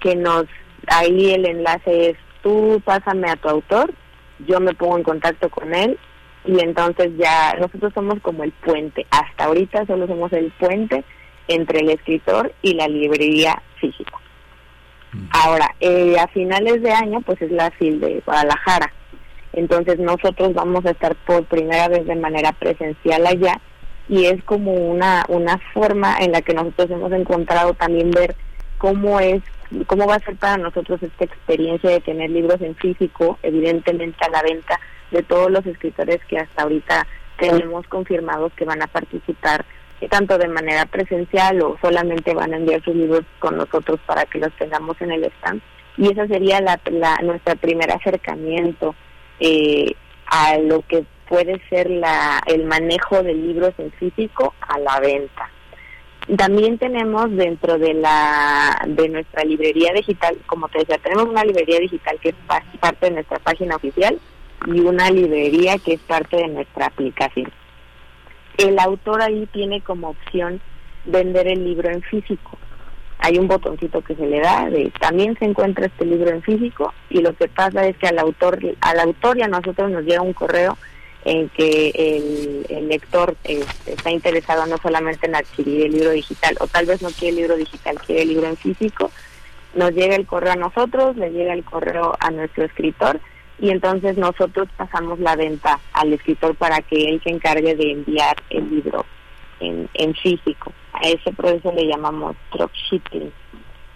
que 0.00 0.16
nos, 0.16 0.46
ahí 0.86 1.32
el 1.32 1.46
enlace 1.46 2.10
es 2.10 2.16
tú 2.42 2.80
pásame 2.84 3.30
a 3.30 3.36
tu 3.36 3.48
autor, 3.48 3.92
yo 4.46 4.60
me 4.60 4.74
pongo 4.74 4.96
en 4.96 5.04
contacto 5.04 5.48
con 5.50 5.74
él 5.74 5.98
y 6.44 6.58
entonces 6.60 7.12
ya 7.18 7.54
nosotros 7.60 7.92
somos 7.94 8.20
como 8.20 8.44
el 8.44 8.52
puente, 8.52 9.06
hasta 9.10 9.44
ahorita 9.44 9.86
solo 9.86 10.06
somos 10.06 10.32
el 10.32 10.50
puente 10.52 11.04
entre 11.48 11.80
el 11.80 11.90
escritor 11.90 12.52
y 12.62 12.74
la 12.74 12.88
librería 12.88 13.62
física. 13.80 14.12
Ahora, 15.32 15.74
eh, 15.80 16.16
a 16.18 16.28
finales 16.28 16.82
de 16.82 16.92
año, 16.92 17.20
pues 17.22 17.42
es 17.42 17.50
la 17.50 17.70
FIL 17.72 17.98
de 17.98 18.22
Guadalajara. 18.24 18.92
Entonces 19.52 19.98
nosotros 19.98 20.54
vamos 20.54 20.84
a 20.86 20.90
estar 20.90 21.14
por 21.26 21.44
primera 21.44 21.88
vez 21.88 22.06
de 22.06 22.16
manera 22.16 22.52
presencial 22.52 23.26
allá 23.26 23.60
y 24.08 24.26
es 24.26 24.42
como 24.44 24.72
una, 24.72 25.24
una 25.28 25.58
forma 25.72 26.18
en 26.18 26.32
la 26.32 26.42
que 26.42 26.54
nosotros 26.54 26.90
hemos 26.90 27.12
encontrado 27.12 27.74
también 27.74 28.10
ver 28.10 28.34
cómo 28.78 29.20
es, 29.20 29.42
cómo 29.86 30.06
va 30.06 30.16
a 30.16 30.20
ser 30.20 30.36
para 30.36 30.56
nosotros 30.56 31.02
esta 31.02 31.24
experiencia 31.24 31.90
de 31.90 32.00
tener 32.00 32.30
libros 32.30 32.60
en 32.60 32.74
físico, 32.74 33.38
evidentemente 33.42 34.18
a 34.24 34.30
la 34.30 34.42
venta 34.42 34.80
de 35.10 35.22
todos 35.22 35.50
los 35.50 35.64
escritores 35.66 36.18
que 36.26 36.38
hasta 36.38 36.62
ahorita 36.62 37.06
tenemos 37.38 37.86
confirmados 37.88 38.52
que 38.54 38.64
van 38.64 38.82
a 38.82 38.86
participar 38.86 39.64
eh, 40.00 40.08
tanto 40.08 40.38
de 40.38 40.48
manera 40.48 40.86
presencial 40.86 41.60
o 41.62 41.76
solamente 41.80 42.34
van 42.34 42.52
a 42.52 42.56
enviar 42.56 42.82
sus 42.82 42.94
libros 42.94 43.22
con 43.38 43.56
nosotros 43.56 44.00
para 44.06 44.24
que 44.24 44.38
los 44.38 44.52
tengamos 44.56 45.00
en 45.00 45.12
el 45.12 45.24
stand. 45.24 45.60
Y 45.96 46.10
esa 46.10 46.26
sería 46.26 46.60
la, 46.60 46.80
la, 46.90 47.16
nuestro 47.22 47.54
primer 47.56 47.90
acercamiento 47.90 48.94
eh, 49.40 49.94
a 50.26 50.58
lo 50.58 50.82
que 50.82 51.04
puede 51.28 51.60
ser 51.68 51.90
la, 51.90 52.40
el 52.46 52.64
manejo 52.64 53.22
de 53.22 53.34
libros 53.34 53.72
en 53.78 53.90
físico 53.92 54.54
a 54.60 54.78
la 54.78 55.00
venta. 55.00 55.50
También 56.36 56.78
tenemos 56.78 57.30
dentro 57.34 57.78
de 57.78 57.94
la 57.94 58.84
de 58.86 59.08
nuestra 59.08 59.42
librería 59.44 59.92
digital, 59.92 60.36
como 60.46 60.68
te 60.68 60.80
decía, 60.80 60.98
tenemos 60.98 61.24
una 61.24 61.42
librería 61.42 61.80
digital 61.80 62.18
que 62.20 62.28
es 62.28 62.34
pa- 62.46 62.62
parte 62.78 63.06
de 63.06 63.12
nuestra 63.12 63.38
página 63.40 63.76
oficial 63.76 64.20
y 64.66 64.80
una 64.80 65.10
librería 65.10 65.78
que 65.78 65.94
es 65.94 66.00
parte 66.00 66.36
de 66.36 66.48
nuestra 66.48 66.86
aplicación. 66.86 67.50
El 68.58 68.78
autor 68.78 69.22
ahí 69.22 69.48
tiene 69.52 69.80
como 69.80 70.10
opción 70.10 70.60
vender 71.06 71.48
el 71.48 71.64
libro 71.64 71.88
en 71.90 72.02
físico. 72.02 72.58
Hay 73.22 73.38
un 73.38 73.48
botoncito 73.48 74.00
que 74.02 74.14
se 74.14 74.26
le 74.26 74.40
da 74.40 74.68
de 74.70 74.90
también 74.98 75.36
se 75.38 75.44
encuentra 75.44 75.86
este 75.86 76.06
libro 76.06 76.30
en 76.30 76.42
físico 76.42 76.92
y 77.10 77.20
lo 77.20 77.34
que 77.34 77.48
pasa 77.48 77.86
es 77.86 77.96
que 77.98 78.08
al 78.08 78.18
autor 78.18 78.58
al 78.80 79.14
y 79.36 79.42
a 79.42 79.48
nosotros 79.48 79.90
nos 79.90 80.04
llega 80.04 80.22
un 80.22 80.32
correo 80.32 80.78
en 81.24 81.50
que 81.50 81.90
el, 81.94 82.66
el 82.70 82.88
lector 82.88 83.36
este, 83.44 83.92
está 83.92 84.10
interesado 84.10 84.64
no 84.66 84.78
solamente 84.78 85.26
en 85.26 85.34
adquirir 85.34 85.86
el 85.86 85.92
libro 85.92 86.10
digital 86.12 86.56
o 86.60 86.66
tal 86.66 86.86
vez 86.86 87.02
no 87.02 87.10
quiere 87.10 87.28
el 87.28 87.36
libro 87.36 87.56
digital, 87.56 87.98
quiere 88.00 88.22
el 88.22 88.28
libro 88.28 88.46
en 88.46 88.56
físico, 88.56 89.10
nos 89.74 89.92
llega 89.92 90.16
el 90.16 90.26
correo 90.26 90.52
a 90.52 90.56
nosotros, 90.56 91.16
le 91.16 91.30
llega 91.30 91.52
el 91.52 91.64
correo 91.64 92.16
a 92.18 92.30
nuestro 92.30 92.64
escritor 92.64 93.20
y 93.58 93.70
entonces 93.70 94.16
nosotros 94.16 94.68
pasamos 94.76 95.18
la 95.18 95.36
venta 95.36 95.78
al 95.92 96.12
escritor 96.14 96.54
para 96.54 96.80
que 96.80 97.10
él 97.10 97.20
se 97.22 97.30
encargue 97.30 97.74
de 97.74 97.92
enviar 97.92 98.36
el 98.48 98.70
libro 98.70 99.04
en, 99.60 99.88
en 99.94 100.14
físico. 100.14 100.72
A 100.92 101.08
ese 101.08 101.32
proceso 101.32 101.72
le 101.72 101.86
llamamos 101.86 102.36
dropshipping. 102.52 103.32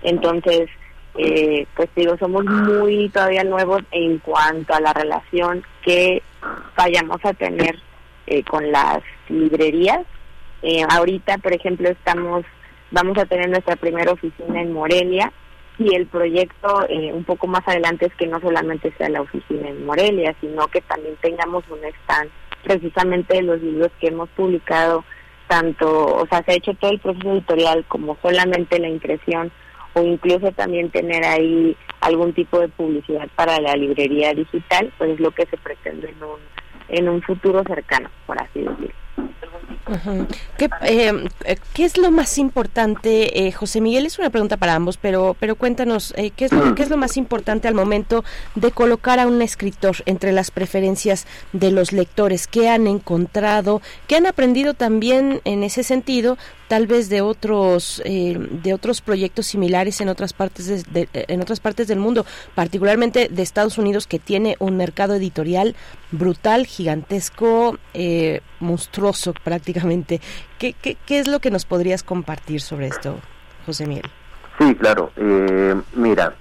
Entonces, 0.02 0.68
eh, 1.16 1.66
pues 1.74 1.88
digo, 1.96 2.16
somos 2.18 2.44
muy 2.44 3.08
todavía 3.08 3.44
nuevos 3.44 3.82
en 3.90 4.18
cuanto 4.18 4.74
a 4.74 4.80
la 4.80 4.92
relación 4.92 5.62
que 5.82 6.22
vayamos 6.76 7.24
a 7.24 7.32
tener 7.34 7.78
eh, 8.26 8.42
con 8.44 8.70
las 8.70 9.02
librerías. 9.28 10.00
Eh, 10.62 10.84
ahorita, 10.88 11.38
por 11.38 11.52
ejemplo, 11.52 11.88
estamos, 11.88 12.44
vamos 12.90 13.18
a 13.18 13.26
tener 13.26 13.48
nuestra 13.50 13.76
primera 13.76 14.12
oficina 14.12 14.60
en 14.60 14.72
Morelia 14.72 15.32
y 15.78 15.94
el 15.94 16.06
proyecto 16.06 16.86
eh, 16.88 17.12
un 17.12 17.24
poco 17.24 17.46
más 17.46 17.66
adelante 17.66 18.06
es 18.06 18.14
que 18.14 18.26
no 18.26 18.40
solamente 18.40 18.92
sea 18.96 19.08
la 19.08 19.22
oficina 19.22 19.68
en 19.68 19.84
Morelia, 19.84 20.34
sino 20.40 20.68
que 20.68 20.80
también 20.82 21.16
tengamos 21.20 21.64
un 21.68 21.80
stand 21.84 22.30
precisamente 22.62 23.34
de 23.34 23.42
los 23.42 23.60
libros 23.60 23.90
que 24.00 24.08
hemos 24.08 24.28
publicado, 24.30 25.04
tanto, 25.48 26.16
o 26.16 26.26
sea, 26.26 26.42
se 26.44 26.52
ha 26.52 26.54
hecho 26.54 26.74
todo 26.74 26.90
el 26.90 27.00
proceso 27.00 27.32
editorial 27.32 27.84
como 27.88 28.16
solamente 28.22 28.78
la 28.78 28.88
impresión 28.88 29.50
o 29.94 30.02
incluso 30.02 30.50
también 30.52 30.90
tener 30.90 31.24
ahí 31.24 31.76
algún 32.00 32.32
tipo 32.32 32.58
de 32.58 32.68
publicidad 32.68 33.28
para 33.34 33.60
la 33.60 33.74
librería 33.76 34.34
digital, 34.34 34.92
pues 34.98 35.12
es 35.12 35.20
lo 35.20 35.30
que 35.30 35.46
se 35.46 35.56
pretende 35.56 36.10
en 36.10 36.22
un, 36.22 36.38
en 36.88 37.08
un 37.08 37.22
futuro 37.22 37.62
cercano, 37.64 38.10
por 38.26 38.40
así 38.40 38.60
decirlo. 38.60 38.94
¿Qué, 40.56 40.70
eh, 40.82 41.12
eh, 41.44 41.56
¿Qué 41.74 41.84
es 41.84 41.98
lo 41.98 42.10
más 42.10 42.38
importante, 42.38 43.46
eh, 43.46 43.52
José 43.52 43.80
Miguel? 43.80 44.06
Es 44.06 44.18
una 44.18 44.30
pregunta 44.30 44.56
para 44.56 44.74
ambos, 44.74 44.96
pero, 44.96 45.36
pero 45.38 45.56
cuéntanos, 45.56 46.14
eh, 46.16 46.30
¿qué, 46.30 46.46
es 46.46 46.52
lo, 46.52 46.74
¿qué 46.74 46.82
es 46.82 46.90
lo 46.90 46.96
más 46.96 47.16
importante 47.16 47.68
al 47.68 47.74
momento 47.74 48.24
de 48.54 48.70
colocar 48.70 49.20
a 49.20 49.26
un 49.26 49.42
escritor 49.42 49.96
entre 50.06 50.32
las 50.32 50.50
preferencias 50.50 51.26
de 51.52 51.70
los 51.70 51.92
lectores? 51.92 52.46
¿Qué 52.46 52.68
han 52.68 52.86
encontrado? 52.86 53.82
¿Qué 54.06 54.16
han 54.16 54.26
aprendido 54.26 54.72
también 54.72 55.42
en 55.44 55.62
ese 55.62 55.82
sentido? 55.82 56.38
Tal 56.68 56.86
vez 56.86 57.08
de 57.08 57.20
otros 57.20 58.00
eh, 58.04 58.38
de 58.38 58.74
otros 58.74 59.00
proyectos 59.00 59.46
similares 59.46 60.00
en 60.00 60.08
otras 60.08 60.32
partes 60.32 60.90
de, 60.92 61.08
en 61.12 61.40
otras 61.40 61.60
partes 61.60 61.88
del 61.88 61.98
mundo, 61.98 62.24
particularmente 62.54 63.28
de 63.30 63.42
Estados 63.42 63.78
Unidos, 63.78 64.06
que 64.06 64.18
tiene 64.18 64.56
un 64.58 64.76
mercado 64.76 65.14
editorial 65.14 65.76
brutal, 66.10 66.66
gigantesco, 66.66 67.78
eh, 67.92 68.40
monstruoso 68.60 69.34
prácticamente. 69.34 70.20
¿Qué, 70.58 70.72
qué, 70.72 70.96
¿Qué 71.06 71.18
es 71.18 71.28
lo 71.28 71.40
que 71.40 71.50
nos 71.50 71.64
podrías 71.64 72.02
compartir 72.02 72.60
sobre 72.60 72.86
esto, 72.86 73.18
José 73.66 73.86
Miguel? 73.86 74.10
Sí, 74.58 74.74
claro. 74.76 75.10
Eh, 75.16 75.74
mira, 75.94 76.34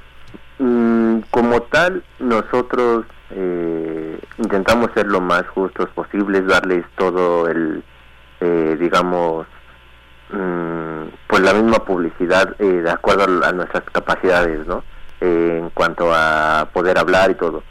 mm, 0.59 1.19
como 1.31 1.61
tal, 1.63 2.03
nosotros 2.19 3.05
eh, 3.31 4.19
intentamos 4.37 4.91
ser 4.93 5.07
lo 5.07 5.19
más 5.19 5.47
justos 5.47 5.89
posibles, 5.89 6.45
darles 6.45 6.85
todo 6.95 7.47
el, 7.47 7.83
eh, 8.41 8.77
digamos, 8.79 9.47
pues 11.27 11.41
la 11.41 11.53
misma 11.53 11.85
publicidad 11.85 12.55
eh, 12.59 12.65
de 12.65 12.89
acuerdo 12.89 13.43
a, 13.43 13.51
nuestras 13.51 13.83
capacidades, 13.91 14.65
¿no? 14.67 14.83
Eh, 15.21 15.59
en 15.61 15.69
cuanto 15.69 16.13
a 16.13 16.69
poder 16.73 16.97
hablar 16.97 17.31
y 17.31 17.35
todo. 17.35 17.63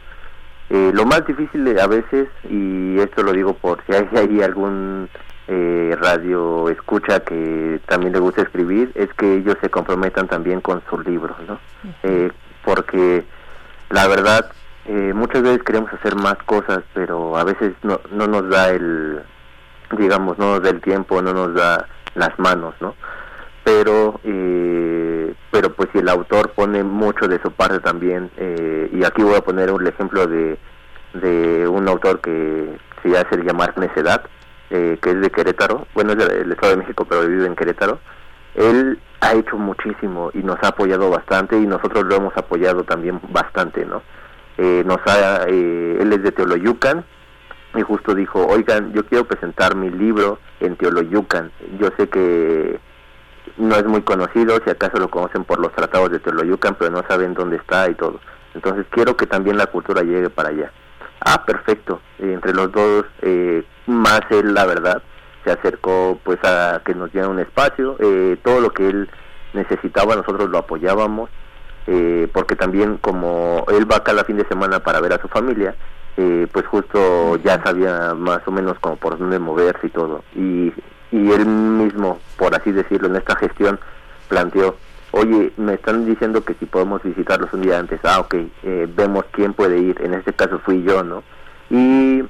Eh, 0.71 0.91
lo 0.95 1.05
más 1.05 1.27
difícil 1.27 1.79
a 1.79 1.87
veces, 1.87 2.29
y 2.49 2.99
esto 2.99 3.23
lo 3.23 3.33
digo 3.33 3.55
por 3.55 3.85
si 3.85 3.95
hay, 3.95 4.09
hay 4.17 4.43
algún 4.43 5.09
eh, 5.49 5.97
radio 6.01 6.69
escucha 6.71 7.21
que 7.21 7.81
también 7.87 8.13
le 8.13 8.21
gusta 8.21 8.43
escribir, 8.43 8.93
es 8.95 9.13
que 9.15 9.37
ellos 9.37 9.57
se 9.61 9.69
comprometan 9.69 10.29
también 10.29 10.61
con 10.61 10.83
sus 10.89 11.05
libros, 11.05 11.37
¿no? 11.47 11.59
Eh, 12.05 12.31
porque 12.65 13.25
la 13.91 14.07
verdad, 14.07 14.51
eh, 14.87 15.13
muchas 15.15 15.43
veces 15.43 15.63
queremos 15.63 15.93
hacer 15.93 16.15
más 16.15 16.37
cosas, 16.45 16.85
pero 16.95 17.37
a 17.37 17.45
veces 17.45 17.75
no, 17.83 18.01
no 18.13 18.27
nos 18.27 18.49
da 18.49 18.71
el, 18.71 19.21
digamos, 19.99 20.39
no 20.39 20.55
nos 20.55 20.63
da 20.63 20.71
el 20.71 20.81
tiempo, 20.81 21.21
no 21.21 21.35
nos 21.35 21.55
da 21.55 21.87
las 22.15 22.39
manos, 22.39 22.75
¿no? 22.81 22.95
Pero, 23.65 24.21
eh, 24.25 25.35
pero 25.51 25.73
pues 25.75 25.89
si 25.93 25.99
el 25.99 26.09
autor 26.09 26.51
pone 26.51 26.83
mucho 26.83 27.29
de 27.29 27.41
su 27.41 27.53
parte 27.53 27.81
también, 27.81 28.31
eh, 28.37 28.91
y 28.93 29.05
aquí 29.05 29.23
voy 29.23 29.37
a 29.37 29.43
poner 29.43 29.71
un 29.71 29.87
ejemplo 29.87 30.27
de, 30.27 30.59
de 31.15 31.69
un 31.69 31.89
autor 31.89 32.21
que 32.21 32.77
se 33.03 33.17
hace 33.17 33.37
llamar 33.43 33.77
Necedad, 33.79 34.25
eh, 34.71 34.99
que 35.01 35.11
es 35.11 35.21
de 35.21 35.31
Querétaro, 35.31 35.87
bueno, 35.95 36.13
es 36.13 36.19
del 36.19 36.51
Estado 36.51 36.73
de 36.73 36.79
México, 36.79 37.07
pero 37.09 37.27
vive 37.27 37.47
en 37.47 37.55
Querétaro. 37.55 38.01
Él 38.55 38.99
ha 39.21 39.35
hecho 39.35 39.57
muchísimo 39.57 40.31
y 40.35 40.39
nos 40.39 40.57
ha 40.63 40.69
apoyado 40.69 41.09
bastante 41.09 41.57
y 41.57 41.67
nosotros 41.67 42.05
lo 42.05 42.17
hemos 42.17 42.37
apoyado 42.37 42.85
también 42.85 43.21
bastante, 43.31 43.85
¿no? 43.87 44.03
eh, 44.59 44.83
nos 44.87 44.99
ha, 45.07 45.45
eh, 45.49 45.99
él 46.01 46.13
es 46.13 46.23
de 46.23 46.33
Teoloyucan 46.33 47.05
y 47.75 47.83
justo 47.83 48.15
dijo, 48.15 48.47
oigan, 48.47 48.93
yo 48.93 49.05
quiero 49.07 49.25
presentar 49.25 49.75
mi 49.75 49.91
libro 49.91 50.39
en 50.61 50.77
Teoloyucan. 50.77 51.51
Yo 51.79 51.89
sé 51.97 52.09
que 52.09 52.79
no 53.57 53.77
es 53.77 53.85
muy 53.85 54.03
conocido, 54.03 54.59
si 54.65 54.71
acaso 54.71 54.99
lo 54.99 55.09
conocen 55.09 55.45
por 55.45 55.59
los 55.59 55.73
tratados 55.73 56.11
de 56.11 56.19
Teoloyucan, 56.19 56.77
pero 56.79 56.91
no 56.91 57.03
saben 57.09 57.35
dónde 57.35 57.57
está 57.57 57.89
y 57.89 57.95
todo. 57.95 58.21
Entonces 58.55 58.87
quiero 58.91 59.17
que 59.17 59.27
también 59.27 59.57
la 59.57 59.67
cultura 59.67 60.03
llegue 60.03 60.31
para 60.31 60.51
allá. 60.51 60.71
Ah, 61.21 61.45
perfecto. 61.45 62.01
entre 62.19 62.53
los 62.53 62.71
dos, 62.73 63.05
eh, 63.23 63.65
más 63.87 64.21
él, 64.31 64.55
la 64.55 64.67
verdad, 64.67 65.03
se 65.45 65.53
acercó 65.53 66.19
pues 66.23 66.39
a 66.45 66.83
que 66.85 66.95
nos 66.95 67.13
diera 67.13 67.29
un 67.29 67.39
espacio. 67.39 67.97
Eh, 68.01 68.37
todo 68.43 68.61
lo 68.61 68.71
que 68.71 68.89
él 68.89 69.09
necesitaba, 69.55 70.17
nosotros 70.17 70.51
lo 70.51 70.59
apoyábamos. 70.59 71.31
Eh, 71.87 72.29
porque 72.33 72.55
también 72.55 72.97
como 72.99 73.65
él 73.73 73.91
va 73.91 74.05
cada 74.05 74.23
fin 74.23 74.37
de 74.37 74.47
semana 74.47 74.81
para 74.81 75.01
ver 75.01 75.15
a 75.15 75.21
su 75.21 75.27
familia, 75.27 75.75
eh, 76.17 76.47
pues 76.53 76.67
justo 76.67 77.37
ya 77.37 77.63
sabía 77.63 78.15
más 78.15 78.41
o 78.47 78.51
menos 78.51 78.79
como 78.81 78.97
por 78.97 79.19
dónde 79.19 79.39
moverse 79.39 79.87
y 79.87 79.91
todo. 79.91 80.23
Y, 80.35 80.73
y 81.11 81.31
él 81.31 81.47
mismo, 81.47 82.19
por 82.37 82.55
así 82.55 82.73
decirlo, 82.73 83.09
en 83.09 83.17
esta 83.17 83.37
gestión 83.37 83.79
planteó, 84.29 84.77
oye, 85.13 85.53
me 85.57 85.75
están 85.75 86.07
diciendo 86.07 86.45
que 86.45 86.55
si 86.55 86.67
podemos 86.67 87.03
visitarlos 87.03 87.53
un 87.53 87.63
día 87.63 87.79
antes, 87.79 88.01
ah, 88.05 88.21
ok, 88.21 88.35
eh, 88.63 88.89
vemos 88.95 89.25
quién 89.31 89.53
puede 89.53 89.79
ir, 89.79 90.01
en 90.03 90.15
este 90.15 90.33
caso 90.33 90.59
fui 90.61 90.83
yo, 90.83 91.03
¿no? 91.03 91.23
Y 91.71 92.25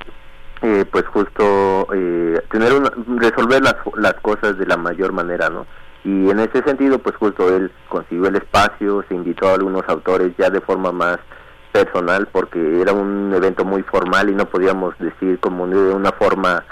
eh, 0.62 0.84
pues 0.90 1.04
justo 1.06 1.88
eh, 1.94 2.40
tener 2.50 2.72
una, 2.72 2.92
resolver 3.18 3.62
las, 3.62 3.76
las 3.96 4.14
cosas 4.14 4.58
de 4.58 4.66
la 4.66 4.76
mayor 4.76 5.12
manera, 5.12 5.48
¿no? 5.48 5.66
Y 6.04 6.30
en 6.30 6.40
ese 6.40 6.62
sentido, 6.62 6.98
pues 6.98 7.14
justo 7.16 7.54
él 7.54 7.70
consiguió 7.88 8.26
el 8.26 8.36
espacio, 8.36 9.04
se 9.08 9.14
invitó 9.14 9.48
a 9.48 9.54
algunos 9.54 9.88
autores 9.88 10.32
ya 10.36 10.50
de 10.50 10.60
forma 10.60 10.90
más 10.90 11.18
personal 11.72 12.28
porque 12.30 12.80
era 12.80 12.92
un 12.92 13.32
evento 13.34 13.64
muy 13.64 13.82
formal 13.82 14.30
y 14.30 14.34
no 14.34 14.46
podíamos 14.46 14.96
decir 14.98 15.40
como 15.40 15.66
de 15.66 15.94
una 15.94 16.12
forma 16.12 16.64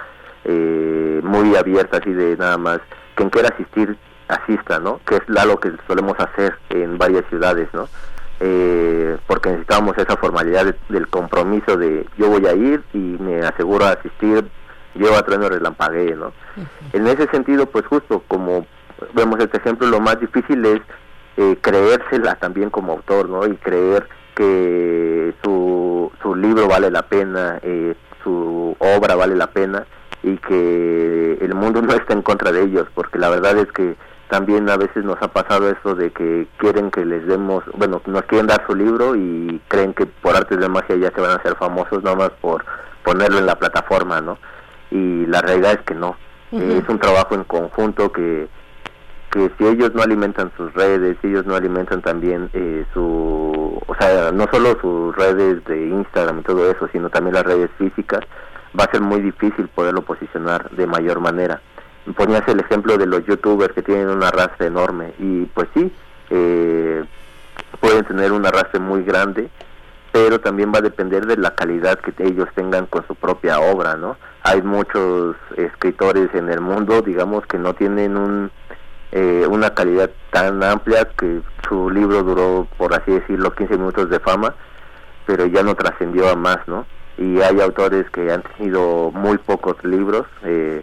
eh, 0.45 1.21
muy 1.25 1.57
abierta 1.57 1.99
así 1.99 2.13
de 2.13 2.37
nada 2.37 2.59
más 2.59 2.81
quien 3.15 3.31
quiera 3.31 3.49
asistir 3.49 3.97
asista 4.29 4.79
no 4.79 5.01
que 5.07 5.17
es 5.17 5.23
algo 5.37 5.59
que 5.59 5.73
solemos 5.87 6.15
hacer 6.21 6.57
en 6.69 6.99
varias 6.99 7.25
ciudades 7.29 7.69
no 7.73 7.89
eh, 8.41 9.17
porque 9.27 9.51
necesitábamos 9.51 9.99
esa 9.99 10.17
formalidad 10.17 10.75
del 10.89 11.09
compromiso 11.09 11.77
de 11.77 12.07
yo 12.17 12.29
voy 12.29 12.47
a 12.47 12.55
ir 12.55 12.83
y 12.93 12.99
me 12.99 13.41
aseguro 13.41 13.87
asistir 13.87 14.49
yo 14.95 15.17
a 15.17 15.23
trueno 15.23 15.49
relampaguee 15.49 16.15
no 16.15 16.33
en 16.93 17.07
ese 17.07 17.27
sentido 17.29 17.67
pues 17.67 17.87
justo 17.87 18.23
como 18.29 18.67
vemos 19.15 19.41
este 19.41 19.59
ejemplo 19.59 19.89
lo 19.89 20.01
más 20.01 20.21
difícil 20.21 20.65
es 20.67 20.81
eh, 21.37 21.57
creérsela 21.61 22.35
también 22.37 22.71
como 22.71 22.93
autor 22.93 23.29
no 23.29 23.47
y 23.47 23.57
creer 23.57 24.07
que 24.41 25.35
su, 25.45 26.11
su 26.23 26.35
libro 26.35 26.67
vale 26.67 26.91
la 26.91 27.03
pena, 27.03 27.59
eh, 27.63 27.95
su 28.25 28.75
obra 28.79 29.15
vale 29.15 29.37
la 29.37 29.49
pena 29.49 29.85
y 30.23 30.39
que 30.39 31.39
el 31.43 31.55
mundo 31.55 31.83
no 31.83 31.93
está 31.93 32.15
en 32.15 32.23
contra 32.23 32.51
de 32.51 32.63
ellos, 32.63 32.87
porque 32.95 33.19
la 33.19 33.29
verdad 33.29 33.59
es 33.59 33.71
que 33.73 33.97
también 34.31 34.71
a 34.71 34.79
veces 34.79 35.05
nos 35.05 35.21
ha 35.21 35.29
pasado 35.29 35.69
eso 35.69 35.95
de 35.95 36.11
que 36.13 36.47
quieren 36.57 36.91
que 36.91 37.05
les 37.05 37.27
demos, 37.27 37.65
bueno, 37.75 38.01
nos 38.07 38.23
quieren 38.23 38.47
dar 38.47 38.65
su 38.67 38.75
libro 38.75 39.15
y 39.15 39.61
creen 39.69 39.93
que 39.93 40.07
por 40.07 40.35
arte 40.35 40.57
de 40.57 40.69
magia 40.71 40.97
ya 40.97 41.11
se 41.11 41.21
van 41.21 41.33
a 41.33 41.35
hacer 41.35 41.57
famosos 41.57 42.03
nada 42.03 42.17
más 42.17 42.31
por 42.41 42.65
ponerlo 43.05 43.41
en 43.41 43.47
la 43.47 43.59
plataforma, 43.59 44.23
¿no? 44.23 44.39
Y 44.91 45.27
la 45.27 45.43
realidad 45.43 45.73
es 45.73 45.81
que 45.81 45.95
no. 45.95 46.17
Es 46.53 46.89
un 46.89 46.99
trabajo 46.99 47.35
en 47.35 47.45
conjunto 47.45 48.11
que, 48.11 48.49
que 49.31 49.51
si 49.57 49.67
ellos 49.67 49.95
no 49.95 50.03
alimentan 50.03 50.51
sus 50.57 50.73
redes, 50.75 51.17
si 51.23 51.29
ellos 51.29 51.47
no 51.47 51.55
alimentan 51.55 52.03
también 52.03 52.51
eh, 52.53 52.85
su, 52.93 53.81
o 53.87 53.95
sea, 53.99 54.33
no 54.33 54.47
solo 54.53 54.77
sus 54.81 55.15
redes 55.15 55.65
de 55.65 55.87
Instagram 55.89 56.41
y 56.41 56.43
todo 56.43 56.71
eso, 56.71 56.89
sino 56.93 57.11
también 57.11 57.35
las 57.35 57.45
redes 57.45 57.71
físicas, 57.79 58.21
va 58.79 58.85
a 58.85 58.91
ser 58.91 59.01
muy 59.01 59.21
difícil 59.21 59.69
poderlo 59.69 60.03
posicionar 60.03 60.71
de 60.71 60.87
mayor 60.87 61.21
manera. 61.21 61.61
Ponías 62.17 62.47
el 62.49 62.61
ejemplo 62.61 62.99
de 62.99 63.07
los 63.07 63.25
youtubers 63.25 63.73
que 63.73 63.83
tienen 63.83 64.09
un 64.09 64.25
arrastre 64.25 64.67
enorme 64.67 65.13
y 65.19 65.45
pues 65.47 65.69
sí, 65.75 65.93
eh, 66.31 67.05
pueden 67.79 68.05
tener 68.05 68.33
un 68.33 68.45
arrastre 68.45 68.81
muy 68.81 69.05
grande, 69.05 69.49
pero 70.11 70.41
también 70.41 70.73
va 70.75 70.79
a 70.79 70.83
depender 70.83 71.27
de 71.27 71.37
la 71.37 71.55
calidad 71.55 72.01
que 72.01 72.13
ellos 72.25 72.49
tengan 72.57 72.87
con 72.87 73.07
su 73.07 73.15
propia 73.15 73.61
obra, 73.61 73.97
¿no? 73.97 74.17
Hay 74.43 74.63
muchos 74.63 75.37
escritores 75.57 76.35
en 76.35 76.49
el 76.51 76.61
mundo, 76.61 77.03
digamos, 77.03 77.47
que 77.47 77.59
no 77.59 77.75
tienen 77.75 78.17
un 78.17 78.51
eh, 79.13 79.47
una 79.49 79.71
calidad 79.75 80.11
tan 80.31 80.63
amplia 80.63 81.09
que 81.19 81.41
su 81.69 81.91
libro 81.91 82.23
duró, 82.23 82.69
por 82.77 82.95
así 82.95 83.13
decirlo, 83.13 83.53
15 83.53 83.77
minutos 83.77 84.11
de 84.11 84.21
fama, 84.21 84.55
pero 85.27 85.47
ya 85.47 85.63
no 85.63 85.75
trascendió 85.75 86.29
a 86.29 86.37
más, 86.37 86.59
¿no? 86.67 86.87
Y 87.19 87.41
hay 87.41 87.61
autores 87.61 88.09
que 88.11 88.31
han 88.31 88.43
tenido 88.43 89.11
muy 89.13 89.39
pocos 89.39 89.83
libros, 89.85 90.27
eh, 90.45 90.83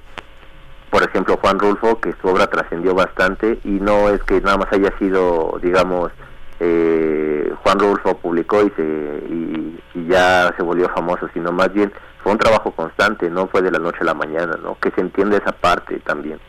por 0.90 1.04
ejemplo 1.04 1.38
Juan 1.42 1.58
Rulfo, 1.58 2.00
que 2.00 2.14
su 2.22 2.28
obra 2.28 2.48
trascendió 2.48 2.94
bastante 2.94 3.60
y 3.64 3.72
no 3.72 4.10
es 4.10 4.22
que 4.24 4.42
nada 4.42 4.58
más 4.58 4.72
haya 4.72 4.96
sido, 4.98 5.58
digamos, 5.62 6.12
eh, 6.60 7.54
Juan 7.64 7.80
Rulfo 7.80 8.18
publicó 8.18 8.64
y, 8.64 8.70
se, 8.72 8.84
y, 8.84 9.80
y, 9.94 10.08
ya 10.08 10.54
se 10.58 10.64
volvió 10.64 10.90
famoso, 10.90 11.30
sino 11.34 11.52
más 11.52 11.72
bien 11.72 11.94
fue 12.24 12.32
un 12.32 12.38
trabajo 12.40 12.72
constante, 12.72 13.30
no 13.30 13.48
fue 13.48 13.62
de 13.62 13.72
la 13.72 13.80
noche 13.80 14.00
a 14.02 14.06
la 14.06 14.14
mañana, 14.14 14.58
¿no? 14.62 14.78
Que 14.80 14.92
se 14.92 15.02
entiende 15.02 15.38
esa 15.38 15.52
parte 15.52 16.00
también. 16.00 16.40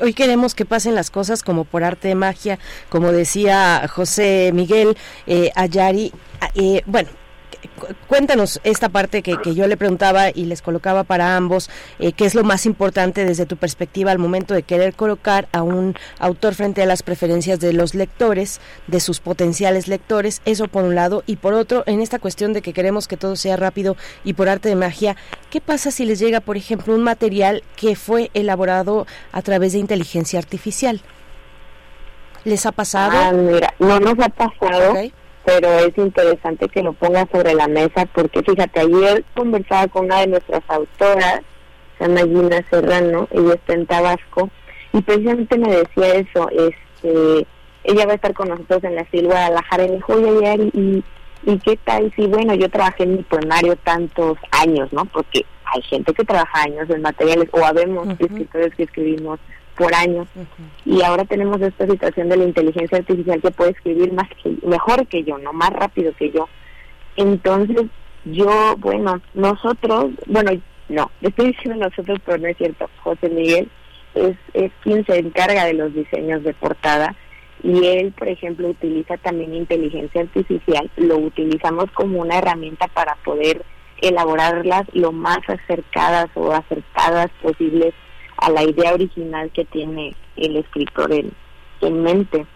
Hoy 0.00 0.14
queremos 0.14 0.54
que 0.54 0.64
pasen 0.64 0.94
las 0.94 1.10
cosas 1.10 1.42
como 1.42 1.64
por 1.64 1.82
arte 1.82 2.08
de 2.08 2.14
magia, 2.14 2.58
como 2.88 3.12
decía 3.12 3.86
José 3.88 4.50
Miguel 4.54 4.96
eh, 5.26 5.50
Ayari. 5.54 6.12
Eh, 6.54 6.82
bueno, 6.86 7.08
cuéntanos 8.08 8.60
esta 8.64 8.88
parte 8.88 9.22
que, 9.22 9.36
yo 9.54 9.66
le 9.66 9.76
preguntaba 9.76 10.30
y 10.30 10.44
les 10.46 10.62
colocaba 10.62 11.04
para 11.04 11.36
ambos, 11.36 11.70
eh, 11.98 12.12
qué 12.12 12.24
es 12.24 12.34
lo 12.34 12.44
más 12.44 12.66
importante 12.66 13.24
desde 13.24 13.46
tu 13.46 13.56
perspectiva 13.56 14.10
al 14.10 14.18
momento 14.18 14.54
de 14.54 14.62
querer 14.62 14.94
colocar 14.94 15.48
a 15.52 15.62
un 15.62 15.94
autor 16.18 16.54
frente 16.54 16.82
a 16.82 16.86
las 16.86 17.02
preferencias 17.02 17.60
de 17.60 17.72
los 17.72 17.94
lectores, 17.94 18.60
de 18.86 19.00
sus 19.00 19.20
potenciales 19.20 19.88
lectores, 19.88 20.42
eso 20.44 20.68
por 20.68 20.84
un 20.84 20.94
lado, 20.94 21.22
y 21.26 21.36
por 21.36 21.54
otro, 21.54 21.84
en 21.86 22.00
esta 22.00 22.18
cuestión 22.18 22.52
de 22.52 22.62
que 22.62 22.72
queremos 22.72 23.08
que 23.08 23.16
todo 23.16 23.36
sea 23.36 23.56
rápido 23.56 23.96
y 24.24 24.34
por 24.34 24.48
arte 24.48 24.68
de 24.68 24.76
magia, 24.76 25.16
¿qué 25.50 25.60
pasa 25.60 25.90
si 25.90 26.04
les 26.04 26.18
llega, 26.18 26.40
por 26.40 26.56
ejemplo, 26.56 26.94
un 26.94 27.02
material 27.02 27.62
que 27.76 27.96
fue 27.96 28.30
elaborado 28.34 29.06
a 29.32 29.42
través 29.42 29.72
de 29.72 29.78
inteligencia 29.78 30.38
artificial? 30.38 31.00
¿Les 32.44 32.64
ha 32.64 32.72
pasado? 32.72 33.18
Ah, 33.18 33.32
mira, 33.32 33.74
no 33.78 33.98
nos 33.98 34.18
ha 34.20 34.28
pasado 34.28 34.94
pero 35.46 35.68
es 35.78 35.96
interesante 35.96 36.68
que 36.68 36.82
lo 36.82 36.92
ponga 36.92 37.24
sobre 37.30 37.54
la 37.54 37.68
mesa 37.68 38.04
porque 38.12 38.42
fíjate, 38.42 38.80
ayer 38.80 39.24
conversaba 39.32 39.86
con 39.86 40.06
una 40.06 40.20
de 40.20 40.26
nuestras 40.26 40.62
autoras, 40.66 41.40
se 41.96 42.04
llama 42.04 42.20
Gina 42.22 42.64
Serrano, 42.68 43.28
ella 43.30 43.54
está 43.54 43.74
en 43.74 43.86
Tabasco, 43.86 44.50
y 44.92 45.00
precisamente 45.02 45.56
me 45.56 45.68
decía 45.68 46.14
eso, 46.16 46.50
este, 46.50 47.46
ella 47.84 48.06
va 48.06 48.12
a 48.12 48.16
estar 48.16 48.34
con 48.34 48.48
nosotros 48.48 48.82
en 48.82 48.96
la 48.96 49.08
Silva 49.08 49.34
Guadalajara 49.34 49.84
y 49.84 49.88
me 49.88 49.94
dijo, 49.94 50.12
oye, 50.14 50.48
ayer, 50.48 50.70
¿y, 50.74 51.04
¿y 51.44 51.58
qué 51.58 51.78
tal? 51.84 52.12
Sí, 52.16 52.26
bueno, 52.26 52.52
yo 52.54 52.68
trabajé 52.68 53.04
en 53.04 53.18
mi 53.18 53.22
poemario 53.22 53.76
tantos 53.76 54.36
años, 54.50 54.92
¿no? 54.92 55.04
Porque 55.04 55.46
hay 55.64 55.82
gente 55.82 56.12
que 56.12 56.24
trabaja 56.24 56.62
años 56.64 56.90
en 56.90 57.02
materiales, 57.02 57.48
o 57.52 57.64
habemos 57.64 58.08
escritores 58.18 58.74
que 58.74 58.82
escribimos 58.82 59.38
por 59.76 59.94
años. 59.94 60.26
Y 60.84 61.02
ahora 61.02 61.24
tenemos 61.24 61.60
esta 61.60 61.86
situación 61.86 62.28
de 62.28 62.36
la 62.36 62.44
inteligencia 62.44 62.98
artificial 62.98 63.40
que 63.40 63.50
puede 63.50 63.70
escribir 63.70 64.12
más 64.12 64.28
que 64.42 64.56
mejor 64.66 65.06
que 65.06 65.22
yo, 65.22 65.38
no 65.38 65.52
más 65.52 65.70
rápido 65.70 66.12
que 66.16 66.30
yo. 66.30 66.48
Entonces, 67.16 67.86
yo, 68.24 68.74
bueno, 68.78 69.20
nosotros, 69.34 70.12
bueno, 70.26 70.50
no, 70.88 71.10
estoy 71.20 71.48
diciendo 71.48 71.88
nosotros, 71.88 72.18
pero 72.24 72.38
no 72.38 72.48
es 72.48 72.56
cierto. 72.56 72.88
José 73.02 73.28
Miguel 73.28 73.68
es, 74.14 74.36
es 74.54 74.72
quien 74.82 75.04
se 75.06 75.18
encarga 75.18 75.64
de 75.64 75.74
los 75.74 75.94
diseños 75.94 76.42
de 76.42 76.54
portada 76.54 77.14
y 77.62 77.86
él, 77.86 78.12
por 78.12 78.28
ejemplo, 78.28 78.68
utiliza 78.68 79.16
también 79.18 79.54
inteligencia 79.54 80.20
artificial. 80.20 80.90
Lo 80.96 81.16
utilizamos 81.16 81.90
como 81.92 82.20
una 82.20 82.38
herramienta 82.38 82.86
para 82.88 83.16
poder 83.24 83.64
elaborarlas 84.02 84.84
lo 84.92 85.12
más 85.12 85.38
acercadas 85.48 86.28
o 86.34 86.52
acertadas 86.52 87.30
posibles 87.42 87.94
a 88.36 88.50
la 88.50 88.62
idea 88.62 88.94
original 88.94 89.50
que 89.52 89.64
tiene 89.64 90.14
el 90.36 90.56
escritor 90.56 91.12
en, 91.12 91.32
en 91.80 92.02
mente. 92.02 92.46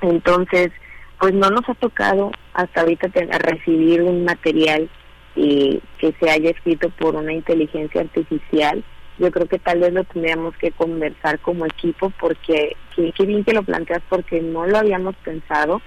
Entonces, 0.00 0.72
pues 1.18 1.32
no 1.34 1.50
nos 1.50 1.68
ha 1.68 1.74
tocado 1.74 2.32
hasta 2.52 2.82
ahorita 2.82 3.08
recibir 3.38 4.02
un 4.02 4.24
material 4.24 4.88
eh, 5.36 5.80
que 5.98 6.12
se 6.20 6.30
haya 6.30 6.50
escrito 6.50 6.90
por 6.90 7.16
una 7.16 7.32
inteligencia 7.32 8.00
artificial. 8.00 8.84
Yo 9.18 9.30
creo 9.30 9.46
que 9.46 9.58
tal 9.58 9.80
vez 9.80 9.92
lo 9.92 10.04
tendríamos 10.04 10.56
que 10.56 10.72
conversar 10.72 11.38
como 11.38 11.66
equipo 11.66 12.12
porque 12.20 12.76
qué 12.94 13.26
bien 13.26 13.44
que 13.44 13.52
lo 13.52 13.62
planteas 13.62 14.02
porque 14.08 14.40
no 14.40 14.66
lo 14.66 14.78
habíamos 14.78 15.14
pensado. 15.16 15.80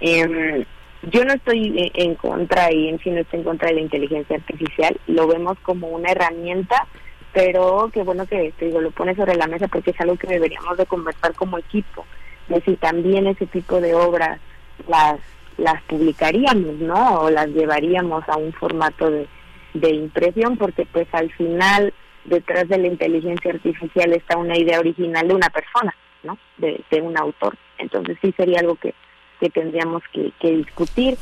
Eh, 0.00 0.66
yo 1.10 1.24
no 1.24 1.34
estoy 1.34 1.92
en 1.94 2.14
contra 2.14 2.72
y 2.72 2.88
en 2.88 2.98
sí 2.98 3.10
no 3.10 3.20
estoy 3.20 3.40
en 3.40 3.44
contra 3.44 3.68
de 3.68 3.74
la 3.74 3.80
inteligencia 3.82 4.36
artificial, 4.36 4.98
lo 5.06 5.26
vemos 5.26 5.58
como 5.60 5.88
una 5.88 6.10
herramienta 6.10 6.86
pero 7.34 7.90
qué 7.92 8.02
bueno 8.02 8.24
que 8.26 8.52
te 8.58 8.66
digo, 8.66 8.80
lo 8.80 8.92
pones 8.92 9.16
sobre 9.16 9.34
la 9.34 9.48
mesa 9.48 9.68
porque 9.68 9.90
es 9.90 10.00
algo 10.00 10.16
que 10.16 10.28
deberíamos 10.28 10.78
de 10.78 10.86
conversar 10.86 11.34
como 11.34 11.58
equipo, 11.58 12.06
de 12.48 12.62
si 12.62 12.76
también 12.76 13.26
ese 13.26 13.46
tipo 13.46 13.80
de 13.80 13.94
obras 13.94 14.40
las 14.88 15.20
las 15.56 15.80
publicaríamos, 15.82 16.76
¿no? 16.80 17.20
O 17.20 17.30
las 17.30 17.48
llevaríamos 17.48 18.28
a 18.28 18.36
un 18.36 18.52
formato 18.52 19.10
de, 19.10 19.28
de 19.74 19.90
impresión, 19.90 20.56
porque 20.56 20.86
pues 20.86 21.06
al 21.12 21.30
final 21.32 21.92
detrás 22.24 22.68
de 22.68 22.78
la 22.78 22.88
inteligencia 22.88 23.52
artificial 23.52 24.12
está 24.12 24.36
una 24.36 24.58
idea 24.58 24.80
original 24.80 25.28
de 25.28 25.34
una 25.34 25.50
persona, 25.50 25.94
¿no? 26.22 26.38
De, 26.58 26.82
de 26.90 27.00
un 27.00 27.16
autor. 27.16 27.56
Entonces 27.78 28.16
sí 28.20 28.32
sería 28.36 28.60
algo 28.60 28.76
que, 28.76 28.94
que 29.40 29.50
tendríamos 29.50 30.02
que, 30.12 30.32
que 30.40 30.56
discutir. 30.56 31.16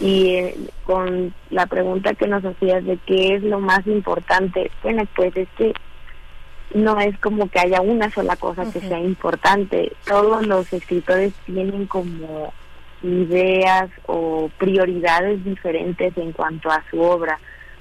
Y 0.00 0.34
eh, 0.34 0.56
con 0.84 1.34
la 1.50 1.66
pregunta 1.66 2.14
que 2.14 2.28
nos 2.28 2.44
hacías 2.44 2.84
de 2.84 2.98
qué 3.06 3.34
es 3.34 3.42
lo 3.42 3.58
más 3.58 3.86
importante, 3.86 4.70
bueno, 4.82 5.02
pues 5.16 5.36
es 5.36 5.48
que 5.56 5.74
no 6.74 7.00
es 7.00 7.18
como 7.18 7.48
que 7.48 7.60
haya 7.60 7.80
una 7.80 8.10
sola 8.10 8.36
cosa 8.36 8.70
que 8.70 8.80
sea 8.80 9.00
importante. 9.00 9.92
Todos 10.06 10.46
los 10.46 10.72
escritores 10.72 11.32
tienen 11.46 11.86
como 11.86 12.52
ideas 13.02 13.90
o 14.06 14.50
prioridades 14.58 15.44
diferentes 15.44 16.16
en 16.16 16.32
cuanto 16.32 16.70
a 16.70 16.82
su 16.90 17.00
obra. 17.00 17.38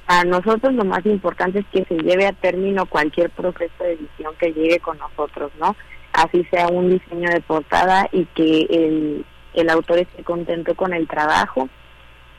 A 0.07 0.24
nosotros 0.24 0.74
lo 0.74 0.86
más 0.86 1.05
importante 1.05 1.59
es 1.59 1.65
que 1.72 1.84
se 1.86 2.01
lleve 2.01 2.28
a 2.28 2.34
término 2.34 2.86
cualquier 2.86 3.30
proceso 3.30 3.84
de 3.84 3.93
edición 3.93 4.34
que 4.39 4.53
llegue 4.53 4.80
con 4.80 4.97
nosotros, 4.97 5.51
¿no? 5.59 5.76
Así 6.13 6.45
sea 6.45 6.68
un 6.68 6.89
diseño 6.89 7.30
de 7.30 7.41
portada 7.41 8.07
y 8.11 8.26
que 8.26 8.61
el, 8.70 9.26
el 9.53 9.70
autor 9.70 9.99
esté 9.99 10.24
contento 10.24 10.76
con 10.76 10.93
el 10.93 11.07
trabajo, 11.07 11.68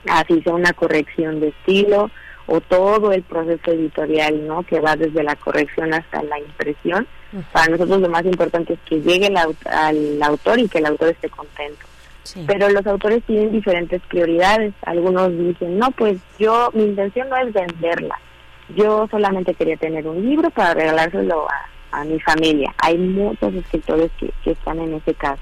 así 0.09 0.41
sea 0.43 0.55
una 0.55 0.73
corrección 0.73 1.41
de 1.41 1.49
estilo 1.49 2.11
o 2.47 2.61
todo 2.61 3.13
el 3.13 3.23
proceso 3.23 3.73
editorial, 3.73 4.47
¿no? 4.47 4.63
Que 4.63 4.81
va 4.81 4.97
desde 4.97 5.23
la 5.23 5.37
corrección 5.37 5.93
hasta 5.93 6.23
la 6.23 6.39
impresión. 6.39 7.07
Para 7.53 7.67
nosotros 7.73 8.01
lo 8.01 8.09
más 8.09 8.25
importante 8.25 8.73
es 8.75 8.79
que 8.87 9.01
llegue 9.03 9.27
el 9.27 9.37
aut- 9.37 9.67
al 9.67 10.23
autor 10.23 10.59
y 10.59 10.69
que 10.69 10.79
el 10.79 10.87
autor 10.87 11.09
esté 11.11 11.29
contento. 11.29 11.85
Sí. 12.23 12.45
Pero 12.47 12.69
los 12.71 12.87
autores 12.87 13.23
tienen 13.25 13.53
diferentes 13.53 14.01
prioridades. 14.09 14.73
Algunos 14.83 15.31
dicen, 15.37 15.79
no, 15.79 15.91
pues 15.91 16.19
yo, 16.39 16.71
mi 16.73 16.85
intención 16.85 17.29
no 17.29 17.37
es 17.37 17.53
venderla. 17.53 18.19
Yo 18.75 19.07
solamente 19.11 19.55
quería 19.55 19.77
tener 19.77 20.07
un 20.07 20.25
libro 20.27 20.49
para 20.51 20.75
regalárselo 20.75 21.47
a, 21.51 22.01
a 22.01 22.05
mi 22.05 22.19
familia. 22.21 22.75
Hay 22.79 22.97
muchos 22.99 23.55
escritores 23.55 24.11
que, 24.19 24.31
que 24.43 24.51
están 24.53 24.79
en 24.79 24.95
ese 24.95 25.13
caso. 25.15 25.41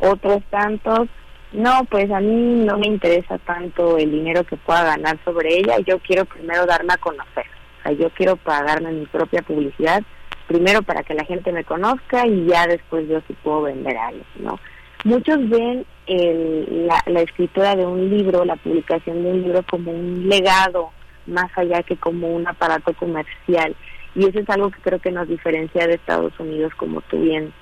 Otros 0.00 0.42
tantos, 0.50 1.08
no, 1.52 1.84
pues 1.90 2.10
a 2.10 2.20
mí 2.20 2.64
no 2.64 2.78
me 2.78 2.86
interesa 2.86 3.38
tanto 3.38 3.96
el 3.98 4.10
dinero 4.10 4.44
que 4.44 4.56
pueda 4.56 4.84
ganar 4.84 5.18
sobre 5.24 5.56
ella. 5.58 5.78
Yo 5.86 5.98
quiero 6.00 6.24
primero 6.24 6.66
darme 6.66 6.92
a 6.94 6.98
conocer. 6.98 7.46
O 7.78 7.82
sea, 7.82 7.92
yo 7.92 8.10
quiero 8.10 8.36
pagarme 8.36 8.92
mi 8.92 9.06
propia 9.06 9.42
publicidad, 9.42 10.02
primero 10.46 10.82
para 10.82 11.02
que 11.02 11.14
la 11.14 11.24
gente 11.24 11.52
me 11.52 11.64
conozca 11.64 12.26
y 12.26 12.46
ya 12.46 12.66
después 12.66 13.08
yo 13.08 13.20
sí 13.26 13.34
puedo 13.42 13.62
vender 13.62 13.96
algo, 13.96 14.24
¿no? 14.40 14.58
Muchos 15.04 15.48
ven 15.48 15.86
el- 16.06 16.86
la, 16.86 17.02
la 17.06 17.20
escritura 17.20 17.76
de 17.76 17.86
un 17.86 18.10
libro, 18.10 18.44
la 18.44 18.56
publicación 18.56 19.22
de 19.22 19.30
un 19.30 19.42
libro 19.42 19.62
como 19.70 19.92
un 19.92 20.28
legado, 20.28 20.90
más 21.26 21.50
allá 21.56 21.82
que 21.82 21.96
como 21.96 22.28
un 22.28 22.46
aparato 22.48 22.92
comercial. 22.94 23.76
Y 24.14 24.26
eso 24.26 24.40
es 24.40 24.50
algo 24.50 24.70
que 24.70 24.80
creo 24.80 24.98
que 24.98 25.12
nos 25.12 25.28
diferencia 25.28 25.86
de 25.86 25.94
Estados 25.94 26.32
Unidos, 26.40 26.72
como 26.76 27.00
tú 27.02 27.20
bien, 27.20 27.52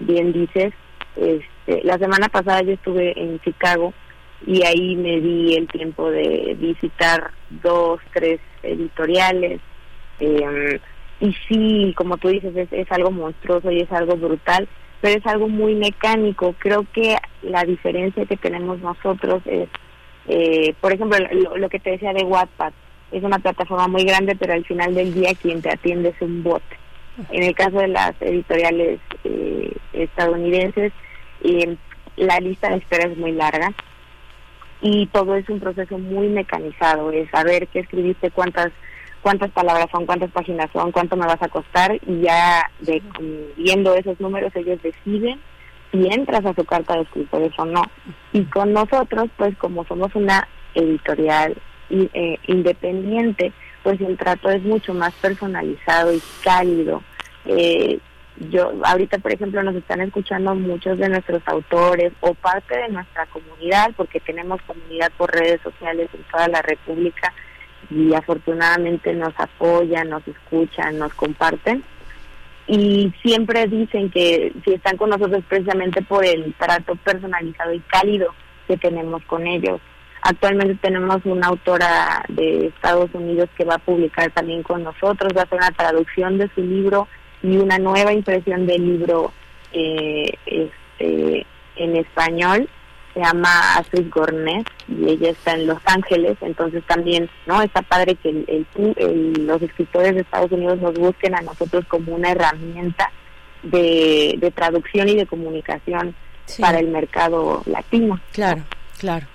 bien 0.00 0.32
dices. 0.32 0.72
La 1.66 1.98
semana 1.98 2.28
pasada 2.28 2.62
yo 2.62 2.72
estuve 2.72 3.18
en 3.20 3.40
Chicago 3.40 3.92
y 4.46 4.64
ahí 4.64 4.96
me 4.96 5.20
di 5.20 5.56
el 5.56 5.66
tiempo 5.68 6.10
de 6.10 6.56
visitar 6.58 7.30
dos, 7.62 8.00
tres 8.12 8.40
editoriales. 8.62 9.60
eh, 10.20 10.80
y 11.20 11.32
sí, 11.48 11.94
como 11.96 12.18
tú 12.18 12.28
dices, 12.28 12.54
es, 12.56 12.72
es 12.72 12.90
algo 12.90 13.10
monstruoso 13.10 13.70
y 13.70 13.80
es 13.80 13.92
algo 13.92 14.16
brutal, 14.16 14.68
pero 15.00 15.18
es 15.18 15.26
algo 15.26 15.48
muy 15.48 15.74
mecánico. 15.74 16.54
Creo 16.58 16.84
que 16.92 17.16
la 17.42 17.64
diferencia 17.64 18.26
que 18.26 18.36
tenemos 18.36 18.80
nosotros 18.80 19.42
es, 19.46 19.68
eh, 20.28 20.74
por 20.80 20.92
ejemplo, 20.92 21.18
lo, 21.32 21.56
lo 21.56 21.68
que 21.68 21.78
te 21.78 21.90
decía 21.90 22.12
de 22.12 22.24
Wattpad, 22.24 22.72
es 23.12 23.22
una 23.22 23.38
plataforma 23.38 23.86
muy 23.86 24.04
grande, 24.04 24.34
pero 24.34 24.54
al 24.54 24.64
final 24.64 24.94
del 24.94 25.14
día 25.14 25.34
quien 25.40 25.62
te 25.62 25.70
atiende 25.70 26.08
es 26.08 26.20
un 26.20 26.42
bot. 26.42 26.62
En 27.30 27.44
el 27.44 27.54
caso 27.54 27.78
de 27.78 27.88
las 27.88 28.20
editoriales 28.20 28.98
eh, 29.22 29.72
estadounidenses, 29.92 30.92
eh, 31.44 31.76
la 32.16 32.40
lista 32.40 32.70
de 32.70 32.76
espera 32.76 33.08
es 33.08 33.16
muy 33.16 33.32
larga 33.32 33.72
y 34.80 35.06
todo 35.06 35.36
es 35.36 35.48
un 35.48 35.60
proceso 35.60 35.98
muy 35.98 36.28
mecanizado, 36.28 37.10
es 37.12 37.30
saber 37.30 37.68
qué 37.68 37.80
escribiste, 37.80 38.30
cuántas 38.30 38.72
cuántas 39.22 39.50
palabras 39.52 39.86
son, 39.90 40.04
cuántas 40.04 40.30
páginas 40.32 40.68
son, 40.72 40.92
cuánto 40.92 41.16
me 41.16 41.24
vas 41.24 41.40
a 41.40 41.48
costar 41.48 41.98
y 42.06 42.20
ya 42.20 42.70
de, 42.80 43.02
viendo 43.56 43.94
esos 43.94 44.20
números 44.20 44.54
ellos 44.54 44.78
deciden 44.82 45.40
si 45.90 46.06
entras 46.12 46.44
a 46.44 46.54
su 46.54 46.64
carta 46.64 46.94
de 46.94 47.02
escritores 47.02 47.52
o 47.56 47.64
no. 47.64 47.82
Y 48.32 48.44
con 48.44 48.72
nosotros, 48.72 49.30
pues 49.36 49.56
como 49.56 49.84
somos 49.86 50.14
una 50.14 50.46
editorial 50.74 51.56
eh, 51.88 52.36
independiente, 52.48 53.52
pues 53.82 54.00
el 54.00 54.16
trato 54.18 54.50
es 54.50 54.62
mucho 54.62 54.92
más 54.92 55.14
personalizado 55.14 56.12
y 56.12 56.20
cálido. 56.42 57.02
Eh, 57.46 57.98
yo 58.36 58.72
ahorita, 58.84 59.18
por 59.18 59.32
ejemplo, 59.32 59.62
nos 59.62 59.76
están 59.76 60.00
escuchando 60.00 60.54
muchos 60.54 60.98
de 60.98 61.08
nuestros 61.08 61.42
autores 61.46 62.12
o 62.20 62.34
parte 62.34 62.76
de 62.76 62.88
nuestra 62.88 63.26
comunidad, 63.26 63.92
porque 63.96 64.20
tenemos 64.20 64.60
comunidad 64.62 65.12
por 65.16 65.32
redes 65.32 65.60
sociales 65.62 66.08
en 66.12 66.22
toda 66.24 66.48
la 66.48 66.62
República 66.62 67.32
y 67.90 68.14
afortunadamente 68.14 69.12
nos 69.14 69.34
apoyan, 69.38 70.10
nos 70.10 70.26
escuchan, 70.26 70.98
nos 70.98 71.14
comparten 71.14 71.84
y 72.66 73.12
siempre 73.22 73.66
dicen 73.66 74.10
que 74.10 74.52
si 74.64 74.72
están 74.72 74.96
con 74.96 75.10
nosotros 75.10 75.44
precisamente 75.48 76.02
por 76.02 76.24
el 76.24 76.54
trato 76.54 76.96
personalizado 76.96 77.74
y 77.74 77.80
cálido 77.80 78.34
que 78.66 78.76
tenemos 78.76 79.22
con 79.24 79.46
ellos. 79.46 79.80
Actualmente 80.22 80.74
tenemos 80.76 81.20
una 81.24 81.48
autora 81.48 82.24
de 82.28 82.68
Estados 82.68 83.10
Unidos 83.12 83.50
que 83.56 83.64
va 83.66 83.74
a 83.74 83.78
publicar 83.78 84.30
también 84.30 84.62
con 84.62 84.82
nosotros, 84.82 85.34
va 85.36 85.42
a 85.42 85.44
hacer 85.44 85.58
una 85.58 85.70
traducción 85.72 86.38
de 86.38 86.48
su 86.54 86.62
libro 86.62 87.06
y 87.44 87.56
una 87.58 87.78
nueva 87.78 88.12
impresión 88.12 88.66
del 88.66 88.84
libro 88.84 89.32
eh, 89.72 90.32
este, 90.46 91.46
en 91.76 91.96
español. 91.96 92.68
Se 93.12 93.20
llama 93.20 93.76
Astrid 93.76 94.10
Gornet 94.12 94.66
y 94.88 95.08
ella 95.10 95.30
está 95.30 95.52
en 95.54 95.68
Los 95.68 95.78
Ángeles, 95.84 96.36
entonces 96.40 96.82
también 96.84 97.30
no 97.46 97.62
está 97.62 97.80
padre 97.82 98.16
que 98.16 98.30
el- 98.30 98.44
el 98.48 98.66
pu- 98.74 98.94
el- 98.96 99.46
los 99.46 99.62
escritores 99.62 100.14
de 100.16 100.22
Estados 100.22 100.50
Unidos 100.50 100.80
nos 100.80 100.94
busquen 100.94 101.32
a 101.36 101.40
nosotros 101.42 101.84
como 101.86 102.12
una 102.16 102.32
herramienta 102.32 103.12
de, 103.62 104.34
de 104.38 104.50
traducción 104.50 105.08
y 105.08 105.14
de 105.14 105.26
comunicación 105.26 106.14
Sí. 106.46 106.60
para 106.60 106.78
el 106.80 106.88
mercado 106.88 107.62
latino. 107.66 108.18
Claro, 108.32 108.62
claro. 108.98 109.26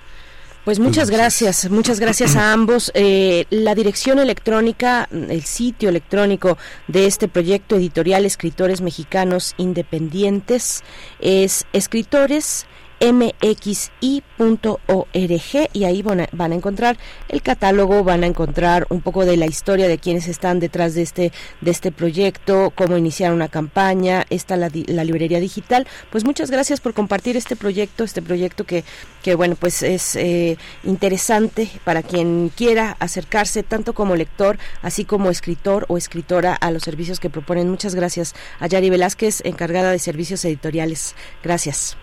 Pues 0.70 0.78
muchas 0.80 1.10
gracias, 1.10 1.68
muchas 1.72 2.00
gracias 2.00 2.36
a 2.36 2.54
ambos. 2.54 2.92
Eh, 2.94 3.46
la 3.50 3.74
dirección 3.74 4.20
electrónica, 4.20 5.10
el 5.12 5.42
sitio 5.42 5.90
electrónico 5.90 6.60
de 6.88 7.08
este 7.08 7.28
proyecto 7.28 7.76
editorial 7.78 8.24
Escritores 8.24 8.80
Mexicanos 8.82 9.56
Independientes 9.58 10.84
es 11.22 11.66
escritores 11.74 12.68
mxi.org 13.00 14.80
y 15.74 15.84
ahí 15.84 16.02
van 16.02 16.22
a, 16.22 16.30
van 16.32 16.52
a 16.52 16.56
encontrar 16.56 16.98
el 17.28 17.42
catálogo, 17.42 18.04
van 18.04 18.24
a 18.24 18.28
encontrar 18.28 18.88
un 18.90 19.02
poco 19.02 19.26
de 19.26 19.38
la 19.38 19.46
historia 19.46 19.88
de 19.88 19.98
quienes 19.98 20.28
están 20.28 20.60
detrás 20.60 20.96
de 20.96 21.02
este 21.02 21.32
de 21.62 21.72
este 21.72 21.92
proyecto, 21.92 22.72
cómo 22.76 22.98
iniciar 22.98 23.34
una 23.34 23.48
campaña, 23.48 24.26
está 24.30 24.58
la, 24.58 24.70
la 24.88 25.04
librería 25.04 25.40
digital. 25.40 25.88
Pues 26.10 26.26
muchas 26.26 26.52
gracias 26.52 26.82
por 26.82 26.94
compartir 26.94 27.38
este 27.38 27.56
proyecto, 27.56 28.04
este 28.04 28.22
proyecto 28.22 28.66
que 28.66 28.84
que 29.24 29.36
bueno 29.36 29.56
pues 29.56 29.84
es 29.84 30.16
eh, 30.16 30.58
interesante 30.84 31.70
para 31.84 32.04
quien 32.04 32.52
quiera 32.56 32.96
acercarse 33.00 33.64
tanto 33.64 33.94
como 33.94 34.16
lector 34.16 34.58
así 34.82 35.06
como 35.06 35.30
escritor 35.30 35.86
o 35.90 35.98
escritora 35.98 36.54
a 36.54 36.72
los 36.72 36.84
servicios 36.84 37.20
que 37.20 37.30
proponen. 37.30 37.70
Muchas 37.70 37.96
gracias 37.96 38.36
a 38.60 38.68
Yari 38.68 38.90
Velázquez, 38.90 39.42
encargada 39.46 39.92
de 39.92 40.00
servicios 40.00 40.44
editoriales. 40.46 41.16
Gracias. 41.44 41.98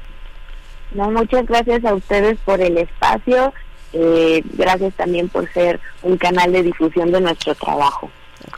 No, 0.93 1.11
muchas 1.11 1.47
gracias 1.47 1.85
a 1.85 1.95
ustedes 1.95 2.39
por 2.45 2.61
el 2.61 2.79
espacio. 2.79 3.53
eh, 3.93 4.43
gracias 4.55 4.95
también 4.95 5.29
por 5.29 5.51
ser 5.53 5.81
un 6.03 6.17
canal 6.19 6.53
de 6.53 6.63
difusión 6.63 7.11
de 7.13 7.21
nuestro 7.21 7.55
trabajo. 7.55 8.11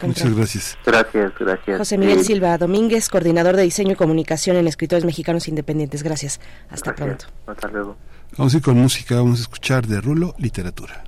Muchas 0.02 0.34
gracias. 0.34 0.78
Gracias, 0.84 1.32
gracias. 1.38 1.78
José 1.78 1.96
Miguel 1.98 2.18
Sí, 2.18 2.24
Silva 2.32 2.58
Domínguez, 2.58 3.08
coordinador 3.08 3.56
de 3.56 3.62
diseño 3.62 3.92
y 3.92 3.96
comunicación 3.96 4.56
en 4.56 4.66
Escritores 4.66 5.04
Mexicanos 5.04 5.48
Independientes. 5.48 6.02
Gracias. 6.02 6.40
Hasta 6.70 6.94
pronto. 6.94 7.26
Hasta 7.46 7.68
luego. 7.68 7.96
Vamos 8.36 8.52
a 8.54 8.56
ir 8.58 8.62
con 8.62 8.76
música, 8.76 9.14
vamos 9.16 9.38
a 9.38 9.42
escuchar 9.42 9.86
de 9.86 10.00
Rulo 10.00 10.34
literatura. 10.38 11.04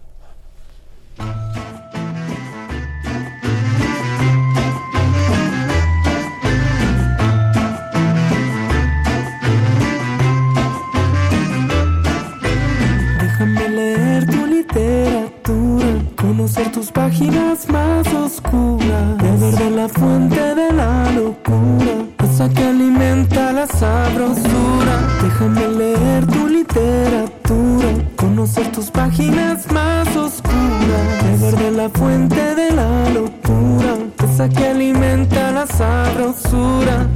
conocer 16.40 16.72
tus 16.72 16.90
páginas 16.90 17.68
más 17.68 18.06
oscuras, 18.14 19.18
beber 19.18 19.54
de 19.56 19.70
la 19.72 19.88
fuente 19.90 20.54
de 20.54 20.72
la 20.72 21.10
locura, 21.12 21.92
esa 22.24 22.48
que 22.48 22.64
alimenta 22.64 23.52
la 23.52 23.66
sabrosura. 23.66 24.94
Déjame 25.22 25.68
leer 25.68 26.26
tu 26.28 26.48
literatura, 26.48 27.88
conocer 28.16 28.72
tus 28.72 28.90
páginas 28.90 29.70
más 29.70 30.08
oscuras, 30.16 31.04
beber 31.24 31.56
de 31.56 31.70
la 31.72 31.90
fuente 31.90 32.54
de 32.54 32.70
la 32.70 33.10
locura, 33.10 33.98
esa 34.24 34.48
que 34.48 34.66
alimenta 34.66 35.50
la 35.50 35.66
sabrosura. 35.66 37.06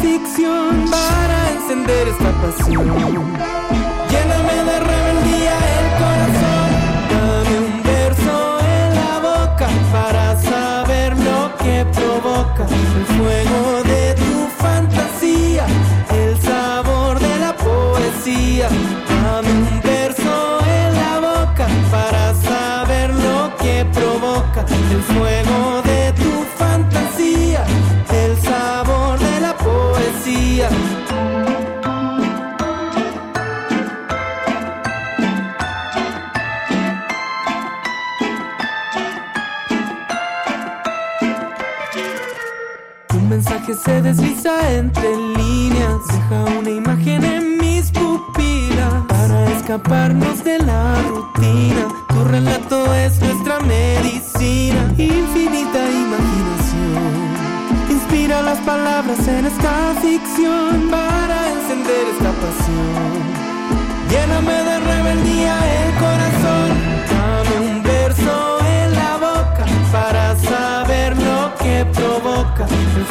Ficción 0.00 0.90
para 0.90 1.52
encender 1.52 2.08
esta 2.08 2.30
pasión. 2.42 2.86
Lléname 4.10 4.56
de 4.68 4.80
rebeldía 4.90 5.56
el 5.78 5.88
corazón, 6.02 6.70
dame 7.12 7.54
un 7.66 7.82
verso 7.82 8.58
en 8.60 8.88
la 9.00 9.14
boca 9.30 9.68
para 9.92 10.40
saber 10.40 11.16
lo 11.18 11.54
que 11.58 11.84
provoca 11.96 12.64
el 12.98 13.06
fuego 13.16 13.82
de 13.84 14.14
tu 14.14 14.62
fantasía, 14.62 15.66
el 16.10 16.40
sabor 16.40 17.18
de 17.18 17.38
la 17.38 17.54
poesía. 17.56 18.68
Dame 19.22 19.50
un 19.50 19.80
verso 19.82 20.58
en 20.78 20.94
la 21.02 21.14
boca 21.20 21.66
para 21.90 22.34
saber 22.34 23.14
lo 23.14 23.54
que 23.56 23.84
provoca 23.92 24.64
el 24.90 25.02
fuego 25.02 25.79
Mensaje 43.70 43.84
se 43.84 44.02
desliza 44.02 44.72
entre 44.72 45.16
líneas, 45.16 46.06
deja 46.08 46.58
una 46.58 46.70
imagen 46.70 47.24
en 47.24 47.58
mis 47.58 47.90
pupilas 47.92 49.04
para 49.06 49.44
escaparnos 49.52 50.42
de 50.42 50.58
la 50.58 50.94
rutina. 51.02 51.86
Tu 52.08 52.24
relato 52.24 52.92
es 52.94 53.20
nuestra 53.20 53.60
medicina, 53.60 54.92
infinita 54.98 55.80
imaginación. 56.04 57.12
Inspira 57.90 58.42
las 58.42 58.58
palabras 58.60 59.28
en 59.28 59.46
esta 59.46 59.94
ficción 60.02 60.90
para 60.90 61.50
encender 61.52 62.04
esta 62.14 62.32
pasión. 62.42 63.22
Lléname 64.10 64.52
de 64.68 64.80
rebeldía 64.80 65.54
el 65.82 65.94
corazón, 65.94 66.39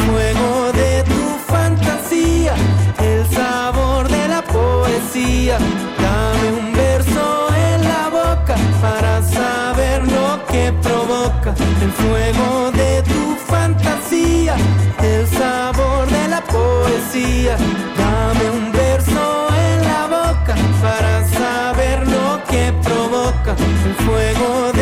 fuego 0.08 0.72
de 0.74 1.04
tu 1.04 1.24
fantasía, 1.52 2.54
el 3.00 3.26
sabor 3.30 4.08
de 4.08 4.28
la 4.28 4.42
poesía. 4.42 5.58
Dame 6.06 6.48
un 6.62 6.74
verso 6.74 7.48
en 7.68 7.84
la 7.92 8.04
boca 8.10 8.56
para 8.82 9.22
saber 9.22 10.00
lo 10.16 10.28
que 10.50 10.74
provoca 10.86 11.54
el 11.86 11.92
fuego 11.92 12.72
de 12.72 13.04
tu 13.04 13.36
fantasía, 13.52 14.56
el 15.02 15.28
sabor 15.28 16.08
de 16.10 16.28
la 16.28 16.42
poesía. 16.42 17.56
Dame 17.98 18.46
un 18.60 18.72
verso 18.72 19.48
en 19.68 19.78
la 19.92 20.04
boca 20.18 20.56
para 20.82 21.14
saber 21.40 22.08
lo 22.08 22.28
que 22.50 22.74
provoca 22.84 23.52
el 23.88 23.96
fuego 24.06 24.72
de 24.74 24.79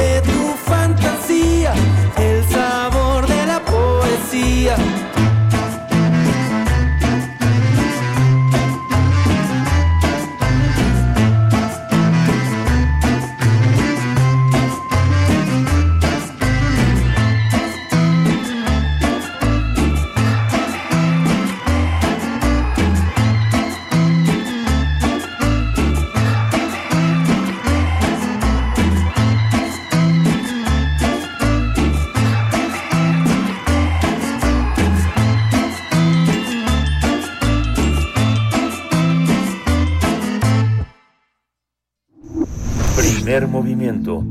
Primer 43.37 43.53
movimiento. 43.53 44.25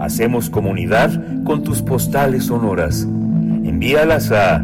Hacemos 0.00 0.50
comunidad 0.50 1.44
con 1.44 1.62
tus 1.62 1.82
postales 1.82 2.46
sonoras. 2.46 3.02
Envíalas 3.02 4.32
a 4.32 4.60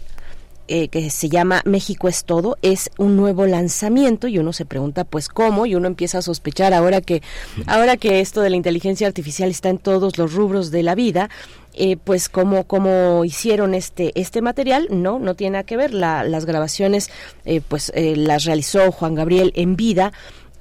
eh, 0.71 0.87
que 0.87 1.09
se 1.09 1.29
llama 1.29 1.61
México 1.65 2.07
es 2.07 2.23
todo, 2.23 2.57
es 2.61 2.91
un 2.97 3.17
nuevo 3.17 3.45
lanzamiento 3.47 4.27
y 4.27 4.37
uno 4.37 4.53
se 4.53 4.65
pregunta 4.65 5.03
pues 5.03 5.27
cómo 5.27 5.65
y 5.65 5.73
uno 5.73 5.87
empieza 5.87 6.19
a 6.19 6.21
sospechar 6.21 6.73
ahora 6.73 7.01
que 7.01 7.21
ahora 7.65 7.97
que 7.97 8.19
esto 8.19 8.41
de 8.41 8.51
la 8.51 8.55
inteligencia 8.55 9.07
artificial 9.07 9.49
está 9.49 9.69
en 9.69 9.79
todos 9.79 10.17
los 10.17 10.33
rubros 10.33 10.69
de 10.69 10.83
la 10.83 10.93
vida, 10.93 11.29
eh, 11.73 11.97
pues 11.97 12.29
cómo, 12.29 12.65
cómo 12.65 13.23
hicieron 13.25 13.73
este 13.73 14.11
este 14.19 14.41
material, 14.41 14.87
no, 14.91 15.17
no 15.17 15.35
tiene 15.35 15.53
nada 15.53 15.63
que 15.63 15.77
ver. 15.77 15.93
La, 15.93 16.23
las 16.23 16.45
grabaciones 16.45 17.09
eh, 17.45 17.61
pues 17.67 17.91
eh, 17.95 18.15
las 18.15 18.45
realizó 18.45 18.91
Juan 18.91 19.15
Gabriel 19.15 19.51
en 19.55 19.75
vida 19.75 20.11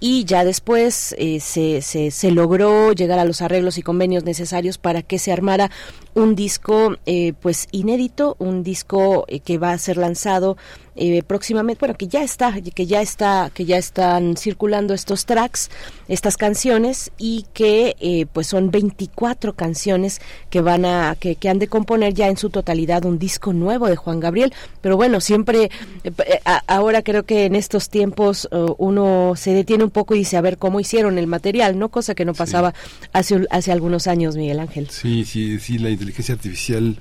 y 0.01 0.25
ya 0.25 0.45
después 0.45 0.95
se, 0.95 1.83
se, 1.83 2.11
se 2.13 2.31
logró 2.31 2.93
llegar 2.93 3.19
a 3.19 3.25
los 3.25 3.43
arreglos 3.43 3.79
y 3.79 3.83
convenios 3.83 4.23
necesarios 4.23 4.79
para 4.79 5.03
que 5.03 5.19
se 5.19 5.33
armara 5.33 5.73
un 6.19 6.35
disco 6.35 6.97
eh, 7.07 7.33
pues 7.41 7.69
inédito, 7.73 8.37
un 8.39 8.63
disco 8.63 9.25
eh, 9.29 9.41
que 9.41 9.59
va 9.59 9.73
a 9.73 9.79
ser 9.79 9.97
lanzado 9.97 10.57
eh, 11.01 11.23
próximamente, 11.25 11.79
bueno, 11.79 11.95
que 11.97 12.09
ya 12.09 12.25
está, 12.25 12.53
que 12.61 12.87
ya 12.87 13.01
está, 13.01 13.51
que 13.55 13.65
ya 13.65 13.77
están 13.79 14.37
circulando 14.37 14.95
estos 14.95 15.27
tracks, 15.27 15.71
estas 16.09 16.37
canciones 16.37 17.13
y 17.19 17.47
que 17.55 17.95
eh, 18.01 18.27
pues 18.33 18.49
son 18.49 18.73
24 18.73 19.53
canciones 19.55 20.21
que 20.51 20.61
van 20.61 20.85
a, 20.85 21.15
que, 21.21 21.37
que 21.37 21.49
han 21.49 21.61
de 21.61 21.69
componer 21.69 22.15
ya 22.15 22.27
en 22.27 22.37
su 22.37 22.51
totalidad 22.51 23.05
un 23.05 23.21
disco 23.21 23.53
nuevo 23.53 23.87
de 23.87 23.95
Juan 23.95 24.19
Gabriel. 24.19 24.53
Pero 24.81 24.97
bueno, 24.97 25.21
siempre, 25.21 25.71
eh, 26.03 26.11
a- 26.45 26.65
ahora 26.67 27.03
creo 27.03 27.23
que 27.25 27.45
en 27.45 27.55
estos 27.55 27.91
tiempos 27.91 28.49
eh, 28.51 28.67
uno 28.79 29.35
se 29.37 29.53
detiene 29.53 29.85
un 29.85 29.91
poco 29.91 30.17
y 30.17 30.19
dice 30.19 30.37
a 30.37 30.41
ver 30.41 30.59
cómo 30.59 30.81
hicieron 30.81 31.17
el 31.17 31.29
material, 31.29 31.79
¿no? 31.79 31.91
Cosa 31.91 32.17
que 32.17 32.25
no 32.25 32.35
pasaba 32.35 32.75
hace, 33.13 33.47
hace 33.51 33.71
algunos 33.71 34.09
años, 34.09 34.37
Miguel 34.37 34.59
Ángel. 34.59 34.91
Sí, 34.91 35.25
sí, 35.25 35.61
sí, 35.61 35.79
la 35.79 35.91
inteligencia 36.09 36.35
artificial 36.35 36.99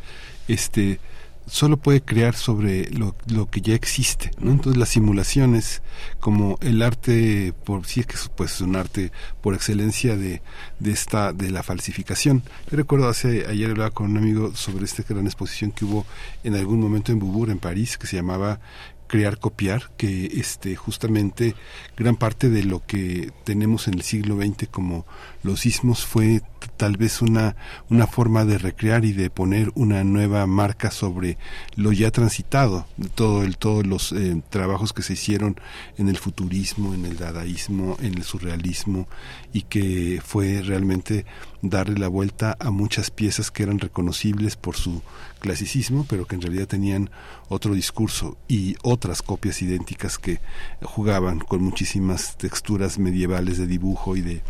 este 0.47 0.99
solo 1.47 1.77
puede 1.77 2.01
crear 2.01 2.35
sobre 2.35 2.89
lo, 2.89 3.15
lo 3.27 3.49
que 3.49 3.61
ya 3.61 3.73
existe, 3.73 4.31
¿no? 4.37 4.51
Entonces 4.51 4.77
las 4.77 4.89
simulaciones 4.89 5.81
como 6.19 6.57
el 6.61 6.81
arte 6.81 7.53
por 7.63 7.85
sí 7.85 8.01
es 8.01 8.05
que 8.05 8.15
es, 8.15 8.29
pues 8.35 8.55
es 8.55 8.61
un 8.61 8.75
arte 8.75 9.11
por 9.41 9.53
excelencia 9.53 10.17
de, 10.17 10.41
de 10.79 10.91
esta 10.91 11.31
de 11.31 11.49
la 11.49 11.63
falsificación. 11.63 12.43
Yo 12.69 12.75
recuerdo 12.75 13.07
hace 13.07 13.45
ayer 13.47 13.71
hablaba 13.71 13.91
con 13.91 14.11
un 14.11 14.17
amigo 14.17 14.53
sobre 14.55 14.83
esta 14.83 15.03
gran 15.07 15.25
exposición 15.25 15.71
que 15.71 15.85
hubo 15.85 16.05
en 16.43 16.55
algún 16.55 16.81
momento 16.81 17.13
en 17.13 17.19
Beaubourg 17.19 17.49
en 17.49 17.59
París 17.59 17.97
que 17.97 18.07
se 18.07 18.17
llamaba 18.17 18.59
crear 19.07 19.39
copiar 19.39 19.91
que 19.97 20.25
este 20.35 20.75
justamente 20.75 21.55
gran 21.95 22.15
parte 22.15 22.49
de 22.49 22.63
lo 22.63 22.85
que 22.85 23.31
tenemos 23.43 23.87
en 23.87 23.95
el 23.95 24.01
siglo 24.03 24.37
XX 24.37 24.67
como 24.69 25.05
los 25.43 25.61
sismos 25.61 26.05
fue 26.05 26.41
tal 26.75 26.97
vez 26.97 27.21
una 27.21 27.55
una 27.89 28.07
forma 28.07 28.45
de 28.45 28.57
recrear 28.57 29.05
y 29.05 29.13
de 29.13 29.29
poner 29.29 29.71
una 29.75 30.03
nueva 30.03 30.45
marca 30.45 30.91
sobre 30.91 31.37
lo 31.75 31.91
ya 31.91 32.11
transitado 32.11 32.85
todo 33.15 33.43
el 33.43 33.57
todos 33.57 33.85
los 33.85 34.11
eh, 34.11 34.41
trabajos 34.49 34.93
que 34.93 35.03
se 35.03 35.13
hicieron 35.13 35.59
en 35.97 36.09
el 36.09 36.17
futurismo 36.17 36.93
en 36.93 37.05
el 37.05 37.17
dadaísmo 37.17 37.97
en 38.01 38.15
el 38.15 38.23
surrealismo 38.23 39.07
y 39.53 39.63
que 39.63 40.21
fue 40.23 40.61
realmente 40.61 41.25
darle 41.61 41.97
la 41.97 42.07
vuelta 42.07 42.55
a 42.59 42.69
muchas 42.69 43.09
piezas 43.09 43.51
que 43.51 43.63
eran 43.63 43.79
reconocibles 43.79 44.55
por 44.55 44.75
su 44.75 45.01
clasicismo, 45.47 46.05
pero 46.09 46.25
que 46.25 46.35
en 46.35 46.41
realidad 46.41 46.67
tenían 46.67 47.09
otro 47.47 47.73
discurso 47.73 48.37
y 48.49 48.75
otras 48.83 49.21
copias 49.21 49.61
idénticas 49.61 50.17
que 50.17 50.41
jugaban 50.81 51.39
con 51.39 51.63
muchísimas 51.63 52.35
texturas 52.35 52.99
medievales 52.99 53.57
de 53.57 53.65
dibujo 53.65 54.17
y 54.17 54.21
de 54.21 54.41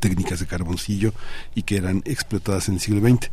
técnicas 0.00 0.40
de 0.40 0.46
carboncillo 0.46 1.12
y 1.54 1.62
que 1.62 1.76
eran 1.76 2.02
explotadas 2.04 2.68
en 2.68 2.74
el 2.74 2.80
siglo 2.80 3.08
XX. 3.08 3.30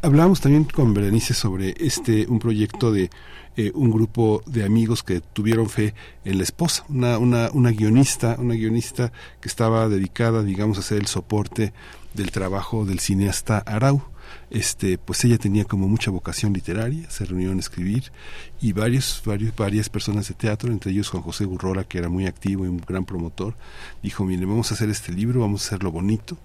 Hablábamos 0.00 0.40
también 0.40 0.64
con 0.64 0.94
Berenice 0.94 1.34
sobre 1.34 1.74
este 1.78 2.26
un 2.26 2.38
proyecto 2.38 2.92
de 2.92 3.10
eh, 3.58 3.70
un 3.74 3.90
grupo 3.90 4.42
de 4.46 4.64
amigos 4.64 5.02
que 5.02 5.20
tuvieron 5.20 5.68
fe 5.68 5.92
en 6.24 6.38
la 6.38 6.44
esposa, 6.44 6.86
una, 6.88 7.18
una, 7.18 7.50
una 7.52 7.72
guionista, 7.72 8.36
una 8.38 8.54
guionista 8.54 9.12
que 9.42 9.50
estaba 9.50 9.86
dedicada, 9.90 10.42
digamos, 10.42 10.78
a 10.78 10.82
ser 10.82 10.96
el 10.96 11.08
soporte 11.08 11.74
del 12.14 12.30
trabajo 12.30 12.86
del 12.86 13.00
cineasta 13.00 13.58
Arau 13.58 14.11
este 14.52 14.98
pues 14.98 15.24
ella 15.24 15.38
tenía 15.38 15.64
como 15.64 15.88
mucha 15.88 16.10
vocación 16.10 16.52
literaria 16.52 17.08
se 17.10 17.24
reunieron 17.24 17.56
a 17.56 17.60
escribir 17.60 18.12
y 18.60 18.72
varios 18.72 19.22
varios 19.24 19.56
varias 19.56 19.88
personas 19.88 20.28
de 20.28 20.34
teatro 20.34 20.70
entre 20.70 20.92
ellos 20.92 21.08
Juan 21.08 21.22
José 21.22 21.46
Gurrola 21.46 21.84
que 21.84 21.98
era 21.98 22.10
muy 22.10 22.26
activo 22.26 22.66
y 22.66 22.68
un 22.68 22.76
gran 22.76 23.06
promotor 23.06 23.54
dijo 24.02 24.24
mire 24.24 24.44
vamos 24.44 24.70
a 24.70 24.74
hacer 24.74 24.90
este 24.90 25.10
libro 25.10 25.40
vamos 25.40 25.64
a 25.64 25.66
hacerlo 25.68 25.90
bonito 25.90 26.36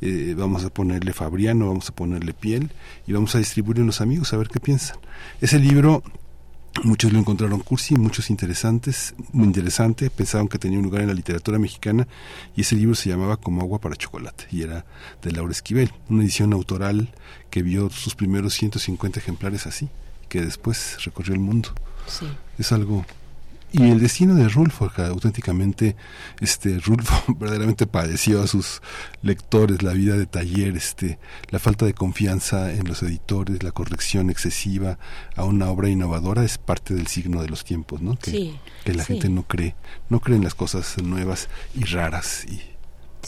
eh, 0.00 0.34
vamos 0.38 0.64
a 0.64 0.70
ponerle 0.70 1.12
Fabriano 1.12 1.66
vamos 1.66 1.88
a 1.88 1.94
ponerle 1.94 2.32
piel 2.32 2.70
y 3.08 3.12
vamos 3.12 3.34
a 3.34 3.38
distribuirlo 3.38 3.82
en 3.82 3.88
los 3.88 4.00
amigos 4.00 4.32
a 4.32 4.36
ver 4.36 4.48
qué 4.48 4.60
piensan 4.60 4.98
ese 5.40 5.58
libro 5.58 6.04
Muchos 6.84 7.12
lo 7.12 7.18
encontraron 7.18 7.60
cursi, 7.60 7.96
muchos 7.96 8.30
interesantes, 8.30 9.14
muy 9.32 9.46
interesante, 9.46 10.10
pensaban 10.10 10.48
que 10.48 10.58
tenía 10.58 10.78
un 10.78 10.84
lugar 10.84 11.02
en 11.02 11.08
la 11.08 11.14
literatura 11.14 11.58
mexicana 11.58 12.06
y 12.54 12.60
ese 12.60 12.76
libro 12.76 12.94
se 12.94 13.08
llamaba 13.08 13.36
Como 13.36 13.60
agua 13.60 13.80
para 13.80 13.96
chocolate 13.96 14.44
y 14.50 14.62
era 14.62 14.84
de 15.22 15.32
Laura 15.32 15.52
Esquivel, 15.52 15.92
una 16.08 16.22
edición 16.22 16.52
autoral 16.52 17.12
que 17.50 17.62
vio 17.62 17.90
sus 17.90 18.14
primeros 18.14 18.54
150 18.54 19.18
ejemplares 19.18 19.66
así, 19.66 19.88
que 20.28 20.42
después 20.42 21.04
recorrió 21.04 21.34
el 21.34 21.40
mundo. 21.40 21.70
Sí. 22.06 22.26
Es 22.58 22.72
algo 22.72 23.04
y 23.72 23.82
el 23.90 24.00
destino 24.00 24.34
de 24.34 24.48
Rulfo, 24.48 24.88
que 24.90 25.02
auténticamente, 25.02 25.96
este, 26.40 26.78
Rulfo 26.78 27.34
verdaderamente 27.38 27.86
padeció 27.86 28.42
a 28.42 28.46
sus 28.46 28.80
lectores 29.22 29.82
la 29.82 29.92
vida 29.92 30.16
de 30.16 30.26
taller, 30.26 30.76
este, 30.76 31.18
la 31.50 31.58
falta 31.58 31.84
de 31.86 31.94
confianza 31.94 32.72
en 32.72 32.88
los 32.88 33.02
editores, 33.02 33.62
la 33.62 33.72
corrección 33.72 34.30
excesiva 34.30 34.98
a 35.36 35.44
una 35.44 35.68
obra 35.68 35.88
innovadora 35.88 36.44
es 36.44 36.58
parte 36.58 36.94
del 36.94 37.06
signo 37.08 37.42
de 37.42 37.48
los 37.48 37.64
tiempos, 37.64 38.00
¿no? 38.00 38.18
Que, 38.18 38.30
Sí, 38.30 38.58
que 38.84 38.94
la 38.94 39.04
sí. 39.04 39.12
gente 39.14 39.28
no 39.28 39.42
cree, 39.44 39.74
no 40.08 40.20
cree 40.20 40.36
en 40.36 40.44
las 40.44 40.54
cosas 40.54 40.96
nuevas 41.02 41.48
y 41.74 41.84
raras 41.84 42.44
y 42.48 42.60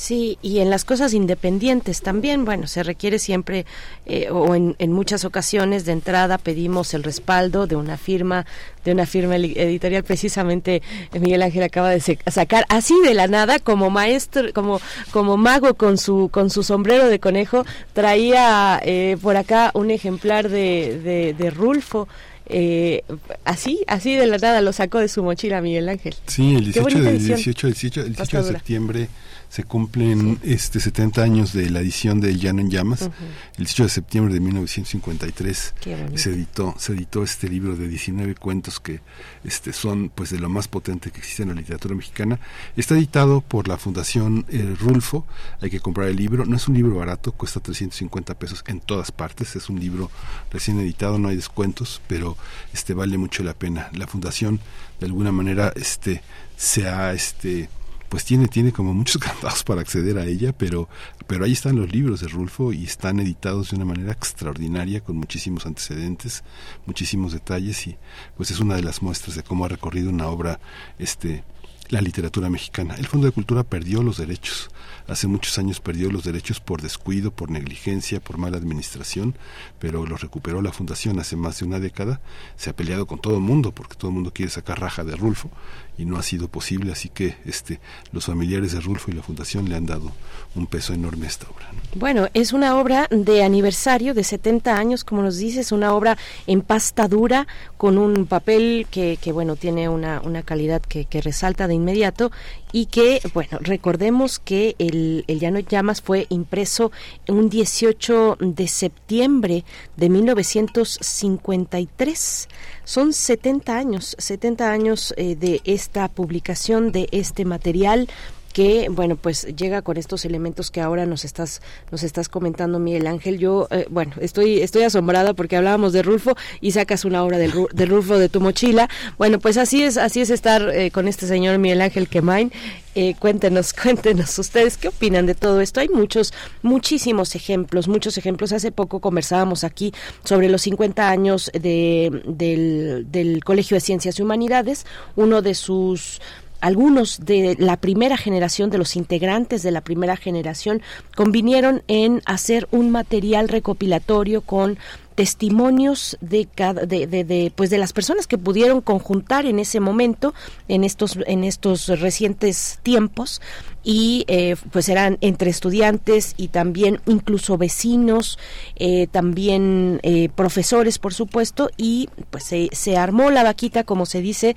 Sí, 0.01 0.39
y 0.41 0.61
en 0.61 0.71
las 0.71 0.87
cosas 0.87 1.13
independientes 1.13 2.01
también, 2.01 2.47
bueno, 2.47 2.67
se 2.67 2.83
requiere 2.83 3.19
siempre, 3.19 3.67
eh, 4.07 4.31
o 4.31 4.55
en, 4.55 4.75
en 4.79 4.93
muchas 4.93 5.27
ocasiones 5.27 5.85
de 5.85 5.93
entrada 5.93 6.39
pedimos 6.39 6.95
el 6.95 7.03
respaldo 7.03 7.67
de 7.67 7.77
una 7.77 7.99
firma, 7.99 8.47
de 8.83 8.93
una 8.93 9.05
firma 9.05 9.37
editorial. 9.37 10.03
Precisamente 10.03 10.81
Miguel 11.21 11.43
Ángel 11.43 11.65
acaba 11.65 11.91
de 11.91 12.01
sacar 12.01 12.65
así 12.71 12.95
de 13.05 13.13
la 13.13 13.27
nada, 13.27 13.59
como 13.59 13.91
maestro, 13.91 14.51
como 14.55 14.81
como 15.11 15.37
mago 15.37 15.75
con 15.75 15.99
su 15.99 16.31
con 16.33 16.49
su 16.49 16.63
sombrero 16.63 17.07
de 17.09 17.19
conejo, 17.21 17.67
traía 17.93 18.81
eh, 18.83 19.19
por 19.21 19.37
acá 19.37 19.71
un 19.75 19.91
ejemplar 19.91 20.49
de, 20.49 20.99
de, 21.05 21.35
de 21.35 21.51
Rulfo. 21.51 22.09
eh, 22.47 23.03
así, 23.45 23.85
así 23.87 24.17
de 24.17 24.27
la 24.27 24.39
nada 24.39 24.63
lo 24.63 24.73
sacó 24.73 24.99
de 24.99 25.09
su 25.09 25.23
mochila 25.23 25.61
Miguel 25.61 25.91
Ángel. 25.91 26.15
Sí, 26.27 26.55
el 26.55 26.73
Qué 26.73 26.81
18 26.81 26.83
bonita 26.83 27.11
de, 27.11 27.17
edición. 27.17 27.37
18, 27.37 27.67
18, 27.67 28.01
el 28.01 28.13
18 28.15 28.43
de 28.45 28.53
septiembre 28.53 29.09
se 29.51 29.65
cumplen 29.65 30.39
este 30.45 30.79
70 30.79 31.23
años 31.23 31.53
de 31.53 31.69
la 31.71 31.81
edición 31.81 32.21
de 32.21 32.37
Llano 32.39 32.61
en 32.61 32.71
Llamas. 32.71 33.03
El 33.03 33.65
18 33.65 33.83
de 33.83 33.89
septiembre 33.89 34.33
de 34.33 34.41
1953 34.41 35.75
Qué 35.81 35.97
bonito. 35.97 36.19
se 36.19 36.31
editó 36.31 36.75
se 36.79 36.93
editó 36.93 37.25
este 37.25 37.49
libro 37.49 37.75
de 37.75 37.89
19 37.89 38.37
cuentos 38.37 38.79
que 38.79 39.01
este 39.43 39.73
son 39.73 40.09
pues 40.09 40.31
de 40.31 40.39
lo 40.39 40.49
más 40.49 40.69
potente 40.69 41.11
que 41.11 41.19
existe 41.19 41.43
en 41.43 41.49
la 41.49 41.57
literatura 41.57 41.97
mexicana. 41.97 42.39
Está 42.77 42.95
editado 42.95 43.41
por 43.41 43.67
la 43.67 43.77
Fundación 43.77 44.47
eh, 44.49 44.77
Rulfo. 44.79 45.27
Hay 45.61 45.69
que 45.69 45.81
comprar 45.81 46.07
el 46.07 46.17
libro. 46.17 46.47
No 46.47 46.55
es 46.55 46.69
un 46.69 46.77
libro 46.77 46.95
barato, 46.95 47.33
cuesta 47.33 47.59
350 47.59 48.39
pesos 48.39 48.63
en 48.69 48.79
todas 48.79 49.11
partes. 49.11 49.57
Es 49.57 49.69
un 49.69 49.81
libro 49.81 50.13
recién 50.53 50.79
editado, 50.79 51.19
no 51.19 51.29
hay 51.29 51.35
descuentos, 51.37 52.01
pero 52.07 52.37
este 52.73 52.95
vale 52.95 53.19
mucho 53.19 53.43
la 53.43 53.55
pena. 53.55 53.91
La 53.95 54.07
fundación 54.07 54.61
de 55.01 55.07
alguna 55.07 55.33
manera 55.33 55.73
este 55.75 56.23
se 56.57 56.89
ha 56.89 57.13
este 57.13 57.69
pues 58.11 58.25
tiene 58.25 58.49
tiene 58.49 58.73
como 58.73 58.93
muchos 58.93 59.19
candados 59.23 59.65
para 59.65 59.81
acceder 59.81 60.19
a 60.19 60.27
ella, 60.27 60.53
pero 60.53 60.89
pero 61.27 61.45
ahí 61.47 61.53
están 61.53 61.77
los 61.77 61.91
libros 61.91 62.21
de 62.21 62.29
Rulfo 62.29 62.75
y 62.75 62.85
están 62.85 63.21
editados 63.21 63.71
de 63.71 63.77
una 63.77 63.87
manera 63.87 64.13
extraordinaria 64.13 65.01
con 65.01 65.17
muchísimos 65.17 65.65
antecedentes, 65.65 66.45
muchísimos 66.85 67.33
detalles 67.33 67.87
y 67.87 67.97
pues 68.37 68.51
es 68.51 68.61
una 68.61 68.75
de 68.75 68.83
las 68.83 69.01
muestras 69.01 69.37
de 69.37 69.43
cómo 69.43 69.65
ha 69.65 69.69
recorrido 69.69 70.11
una 70.11 70.27
obra 70.27 70.61
este 70.99 71.45
la 71.91 72.01
literatura 72.01 72.49
mexicana. 72.49 72.95
El 72.95 73.07
Fondo 73.07 73.27
de 73.27 73.33
Cultura 73.33 73.65
perdió 73.65 74.03
los 74.03 74.19
derechos. 74.19 74.71
Hace 75.11 75.27
muchos 75.27 75.59
años 75.59 75.81
perdió 75.81 76.09
los 76.09 76.23
derechos 76.23 76.61
por 76.61 76.83
descuido, 76.83 77.33
por 77.33 77.51
negligencia, 77.51 78.21
por 78.21 78.39
mala 78.39 78.59
administración, 78.59 79.35
pero 79.81 80.07
los 80.07 80.21
recuperó 80.21 80.63
la 80.63 80.71
fundación 80.71 81.19
hace 81.19 81.35
más 81.35 81.59
de 81.59 81.65
una 81.65 81.81
década. 81.81 82.21
Se 82.57 82.71
ha 82.71 82.77
peleado 82.77 83.09
con 83.09 83.19
todo 83.19 83.35
el 83.35 83.41
mundo 83.41 83.73
porque 83.73 83.97
todo 83.97 84.11
el 84.11 84.15
mundo 84.15 84.33
quiere 84.33 84.53
sacar 84.53 84.81
raja 84.81 85.03
de 85.03 85.17
Rulfo 85.17 85.51
y 85.99 86.05
no 86.05 86.17
ha 86.17 86.23
sido 86.23 86.47
posible, 86.47 86.93
así 86.93 87.09
que 87.09 87.37
este 87.45 87.81
los 88.13 88.27
familiares 88.27 88.71
de 88.71 88.81
Rulfo 88.81 89.11
y 89.11 89.15
la 89.15 89.23
fundación 89.25 89.69
le 89.69 89.75
han 89.75 89.85
dado 89.85 90.13
un 90.55 90.69
peso 90.69 90.95
enorme 90.95 91.27
a 91.27 91.29
esta 91.29 91.49
obra. 91.49 91.67
¿no? 91.73 91.81
Bueno, 91.99 92.29
es 92.33 92.53
una 92.53 92.77
obra 92.77 93.09
de 93.11 93.43
aniversario 93.43 94.15
de 94.15 94.23
70 94.23 94.77
años, 94.77 95.03
como 95.03 95.23
nos 95.23 95.39
dices, 95.39 95.73
una 95.73 95.93
obra 95.93 96.19
en 96.47 96.63
pasta 96.63 97.09
dura, 97.09 97.49
con 97.77 97.99
un 97.99 98.27
papel 98.27 98.87
que, 98.89 99.19
que 99.21 99.33
bueno, 99.33 99.57
tiene 99.57 99.89
una, 99.89 100.21
una 100.21 100.45
calidad 100.45 100.81
que 100.83 101.21
resalta 101.21 101.67
de 101.67 101.75
inmediato 101.75 102.31
y 102.73 102.87
que, 102.87 103.21
bueno, 103.35 103.59
recordemos 103.61 104.39
que 104.39 104.77
el, 104.79 105.25
el 105.27 105.41
Llano 105.41 105.59
Llamas 105.61 106.01
fue 106.03 106.27
impreso 106.29 106.93
un 107.29 107.51
18 107.51 108.37
de 108.41 108.69
septiembre 108.69 109.65
de 109.97 110.09
1953. 110.09 112.49
Son 112.85 113.13
70 113.13 113.77
años, 113.77 114.15
70 114.19 114.71
años 114.71 115.13
eh, 115.17 115.35
de 115.37 115.61
esta 115.65 116.07
publicación, 116.09 116.93
de 116.93 117.09
este 117.13 117.45
material 117.45 118.09
que 118.53 118.89
bueno 118.91 119.17
pues 119.17 119.47
llega 119.57 119.83
con 119.83 119.97
estos 119.97 120.25
elementos 120.25 120.71
que 120.71 120.81
ahora 120.81 121.07
nos 121.07 121.25
estás 121.25 121.63
nos 121.91 122.03
estás 122.03 122.29
comentando 122.29 122.79
Miguel 122.79 123.07
Ángel. 123.07 123.39
Yo 123.39 123.69
eh, 123.71 123.87
bueno 123.91 124.13
estoy 124.21 124.61
estoy 124.61 124.83
asombrada 124.83 125.35
porque 125.35 125.57
hablábamos 125.57 125.93
de 125.93 126.03
Rulfo 126.03 126.37
y 126.61 126.73
sacas 126.73 127.05
una 127.05 127.23
obra 127.25 127.39
del, 127.39 127.53
del 127.73 127.89
Rulfo 127.89 128.19
de 128.19 128.29
tu 128.29 128.41
mochila. 128.41 128.89
Bueno 129.19 129.39
pues 129.39 129.57
así 129.57 129.83
es 129.83 129.97
así 129.97 130.21
es 130.21 130.31
estar 130.31 130.69
eh, 130.71 130.91
con 130.91 131.09
este 131.09 131.27
señor 131.27 131.59
Miguel 131.59 131.81
Ángel 131.81 132.09
Quemain. 132.09 132.53
Eh, 132.97 133.15
cuéntenos 133.19 133.73
cuéntenos 133.83 134.37
ustedes 134.39 134.77
qué 134.77 134.89
opinan 134.89 135.25
de 135.25 135.37
todo 135.37 135.61
esto 135.61 135.79
hay 135.79 135.89
muchos 135.89 136.35
muchísimos 136.63 137.37
ejemplos 137.37 137.89
muchos 137.89 138.19
ejemplos. 138.19 138.53
Hace 138.53 138.73
poco 138.73 139.01
conversábamos 139.01 139.65
aquí 139.65 139.93
sobre 140.25 140.49
los 140.49 140.63
50 140.63 141.09
años 141.09 141.51
de, 141.53 142.23
del, 142.27 143.07
del 143.11 143.45
Colegio 143.45 143.77
de 143.77 143.81
Ciencias 143.81 144.19
y 144.19 144.23
Humanidades. 144.23 144.87
Uno 145.17 145.43
de 145.43 145.55
sus 145.55 146.21
algunos 146.61 147.21
de 147.25 147.57
la 147.59 147.77
primera 147.77 148.17
generación, 148.17 148.71
de 148.71 148.79
los 148.79 148.97
integrantes 148.97 149.63
de 149.63 149.71
la 149.71 149.81
primera 149.81 150.17
generación, 150.17 150.83
convinieron 151.17 151.83
en 151.89 152.23
hacer 152.27 152.69
un 152.71 152.91
material 152.91 153.49
recopilatorio 153.49 154.43
con 154.43 154.79
testimonios 155.21 156.17
de 156.23 156.47
cada 156.47 156.87
de, 156.87 157.07
de, 157.07 157.25
de, 157.25 157.53
pues 157.55 157.69
de 157.69 157.77
las 157.77 157.93
personas 157.93 158.27
que 158.27 158.39
pudieron 158.39 158.81
conjuntar 158.81 159.45
en 159.45 159.59
ese 159.59 159.79
momento 159.79 160.33
en 160.67 160.83
estos 160.83 161.19
en 161.27 161.45
estos 161.45 161.89
recientes 161.89 162.79
tiempos. 162.83 163.43
Y 163.83 164.25
eh, 164.29 164.57
pues 164.73 164.89
eran 164.91 165.17
entre 165.21 165.51
estudiantes 165.51 166.35
y 166.37 166.49
también 166.49 167.01
incluso 167.07 167.57
vecinos 167.59 168.39
eh, 168.77 169.09
también 169.11 170.01
eh, 170.03 170.29
profesores 170.35 170.99
por 170.99 171.13
supuesto. 171.13 171.71
Y 171.77 172.09
pues 172.31 172.45
se, 172.45 172.69
se 172.73 172.97
armó 172.97 173.31
la 173.31 173.43
vaquita 173.43 173.85
como 173.85 174.07
se 174.07 174.23
dice 174.23 174.57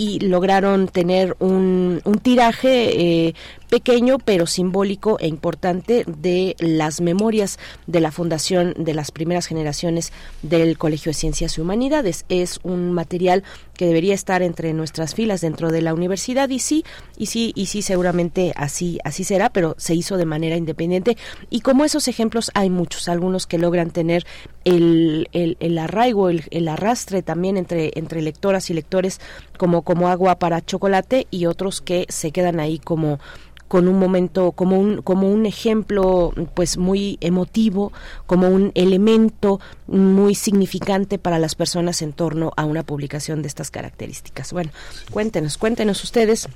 y 0.00 0.18
lograron 0.20 0.88
tener 0.88 1.36
un, 1.40 2.00
un 2.04 2.18
tiraje 2.20 3.26
eh, 3.26 3.34
pequeño 3.70 4.18
pero 4.18 4.46
simbólico 4.46 5.18
e 5.20 5.28
importante 5.28 6.04
de 6.06 6.56
las 6.58 7.00
memorias 7.00 7.58
de 7.86 8.00
la 8.00 8.10
fundación 8.10 8.74
de 8.76 8.94
las 8.94 9.12
primeras 9.12 9.46
generaciones 9.46 10.12
del 10.42 10.76
Colegio 10.76 11.10
de 11.10 11.14
Ciencias 11.14 11.56
y 11.56 11.60
Humanidades. 11.60 12.26
Es 12.28 12.60
un 12.64 12.92
material 12.92 13.44
que 13.74 13.86
debería 13.86 14.12
estar 14.12 14.42
entre 14.42 14.74
nuestras 14.74 15.14
filas 15.14 15.40
dentro 15.40 15.70
de 15.70 15.80
la 15.80 15.94
universidad 15.94 16.50
y 16.50 16.58
sí, 16.58 16.84
y 17.16 17.26
sí, 17.26 17.52
y 17.54 17.66
sí 17.66 17.80
seguramente 17.80 18.52
así, 18.56 18.98
así 19.04 19.24
será, 19.24 19.50
pero 19.50 19.74
se 19.78 19.94
hizo 19.94 20.18
de 20.18 20.26
manera 20.26 20.56
independiente 20.56 21.16
y 21.48 21.60
como 21.60 21.84
esos 21.84 22.08
ejemplos 22.08 22.50
hay 22.54 22.68
muchos, 22.68 23.08
algunos 23.08 23.46
que 23.46 23.56
logran 23.56 23.90
tener 23.90 24.26
el, 24.64 25.28
el, 25.32 25.56
el 25.60 25.78
arraigo, 25.78 26.28
el, 26.28 26.44
el 26.50 26.68
arrastre 26.68 27.22
también 27.22 27.56
entre, 27.56 27.92
entre 27.94 28.20
lectoras 28.20 28.68
y 28.68 28.74
lectores 28.74 29.20
como, 29.56 29.82
como 29.82 30.08
agua 30.08 30.38
para 30.38 30.60
chocolate 30.60 31.26
y 31.30 31.46
otros 31.46 31.80
que 31.80 32.06
se 32.08 32.32
quedan 32.32 32.60
ahí 32.60 32.78
como 32.78 33.18
con 33.70 33.86
un 33.86 34.00
momento 34.00 34.50
como 34.50 34.80
un 34.80 35.00
como 35.00 35.30
un 35.30 35.46
ejemplo 35.46 36.32
pues 36.54 36.76
muy 36.76 37.18
emotivo, 37.20 37.92
como 38.26 38.48
un 38.48 38.72
elemento 38.74 39.60
muy 39.86 40.34
significante 40.34 41.20
para 41.20 41.38
las 41.38 41.54
personas 41.54 42.02
en 42.02 42.12
torno 42.12 42.52
a 42.56 42.64
una 42.64 42.82
publicación 42.82 43.42
de 43.42 43.48
estas 43.48 43.70
características. 43.70 44.52
Bueno, 44.52 44.72
cuéntenos, 45.12 45.56
cuéntenos 45.56 46.02
ustedes 46.02 46.48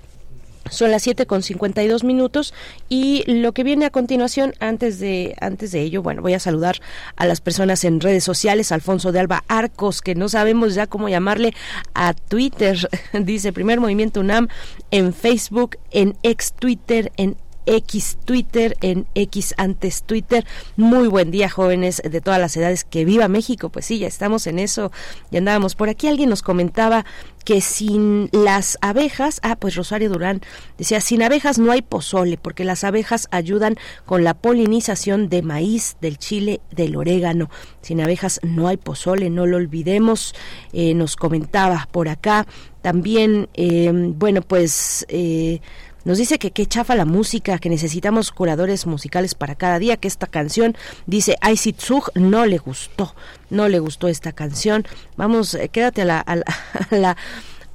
son 0.71 0.91
las 0.91 1.03
7 1.03 1.27
con 1.27 1.43
52 1.43 2.05
minutos 2.05 2.55
y 2.89 3.23
lo 3.31 3.53
que 3.53 3.65
viene 3.65 3.87
a 3.87 3.91
continuación, 3.91 4.55
antes 4.61 4.99
de, 4.99 5.35
antes 5.41 5.73
de 5.73 5.83
ello, 5.83 6.03
bueno, 6.03 6.23
voy 6.23 6.35
a 6.35 6.41
saludar 6.41 6.81
a 7.17 7.27
las 7.27 7.41
personas 7.41 7.85
en 7.85 8.01
redes 8.01 8.25
sociales, 8.25 8.73
Alfonso 8.73 9.13
de 9.13 9.21
Alba 9.21 9.45
Arcos, 9.49 10.01
que 10.01 10.15
no 10.15 10.29
sabemos 10.29 10.75
ya 10.75 10.87
cómo 10.87 11.09
llamarle 11.09 11.55
a 11.95 12.15
Twitter, 12.15 12.89
dice 13.13 13.53
Primer 13.53 13.81
Movimiento 13.81 14.21
UNAM, 14.21 14.49
en 14.91 15.13
Facebook, 15.13 15.77
en 15.91 16.17
ex 16.23 16.53
Twitter, 16.53 17.13
en 17.17 17.37
X 17.67 18.19
Twitter, 18.25 18.77
en 18.81 19.07
X 19.15 19.55
antes 19.57 20.03
Twitter. 20.03 20.47
Muy 20.77 21.09
buen 21.09 21.31
día, 21.31 21.49
jóvenes 21.49 22.03
de 22.05 22.21
todas 22.21 22.41
las 22.41 22.57
edades. 22.57 22.85
Que 22.85 23.05
viva 23.05 23.29
México. 23.29 23.69
Pues 23.69 23.87
sí, 23.87 23.99
ya 23.99 24.07
estamos 24.07 24.47
en 24.47 24.59
eso. 24.59 24.93
Ya 25.31 25.39
andábamos. 25.39 25.75
Por 25.75 25.89
aquí 25.89 26.09
alguien 26.09 26.31
nos 26.31 26.43
comentaba 26.43 27.05
que 27.45 27.61
sin 27.61 28.31
las 28.33 28.79
abejas, 28.81 29.39
ah, 29.43 29.57
pues 29.57 29.75
Rosario 29.75 30.09
Durán 30.09 30.41
decía, 30.79 31.01
sin 31.01 31.23
abejas 31.23 31.59
no 31.59 31.73
hay 31.73 31.83
pozole, 31.83 32.39
porque 32.39 32.65
las 32.65 32.85
abejas 32.85 33.29
ayudan 33.31 33.77
con 34.07 34.25
la 34.25 34.35
polinización 34.35 35.29
de 35.29 35.43
maíz, 35.43 35.97
del 36.01 36.19
chile, 36.19 36.61
del 36.71 36.97
orégano. 36.97 37.51
Sin 37.83 38.01
abejas 38.01 38.41
no 38.43 38.69
hay 38.69 38.79
pozole, 38.79 39.31
no 39.31 39.47
lo 39.47 39.59
olvidemos. 39.59 40.35
Eh, 40.73 40.95
nos 40.95 41.17
comentaba 41.17 41.89
por 41.93 42.09
acá 42.09 42.47
también, 42.83 43.49
eh, 43.55 43.91
bueno, 43.93 44.43
pues... 44.43 45.07
Eh, 45.09 45.61
nos 46.05 46.19
dice 46.19 46.39
que 46.39 46.51
qué 46.51 46.67
chafa 46.67 46.95
la 46.95 47.05
música, 47.05 47.59
que 47.59 47.71
necesitamos 47.71 48.31
curadores 48.31 48.87
musicales 48.87 49.35
para 49.35 49.55
cada 49.55 49.79
día, 49.79 49.97
que 49.97 50.09
esta 50.09 50.27
canción, 50.27 50.77
dice 51.07 51.37
Aisitzug, 51.41 52.11
no 52.15 52.47
le 52.47 52.59
gustó, 52.59 53.15
no 53.51 53.69
le 53.69 53.79
gustó 53.79 54.09
esta 54.09 54.33
canción. 54.33 54.87
Vamos, 55.17 55.55
eh, 55.55 55.69
quédate 55.69 56.03
a 56.03 56.05
la, 56.05 56.21
a 56.21 56.37
la, 56.37 56.45
a 56.91 56.97
la 56.97 57.17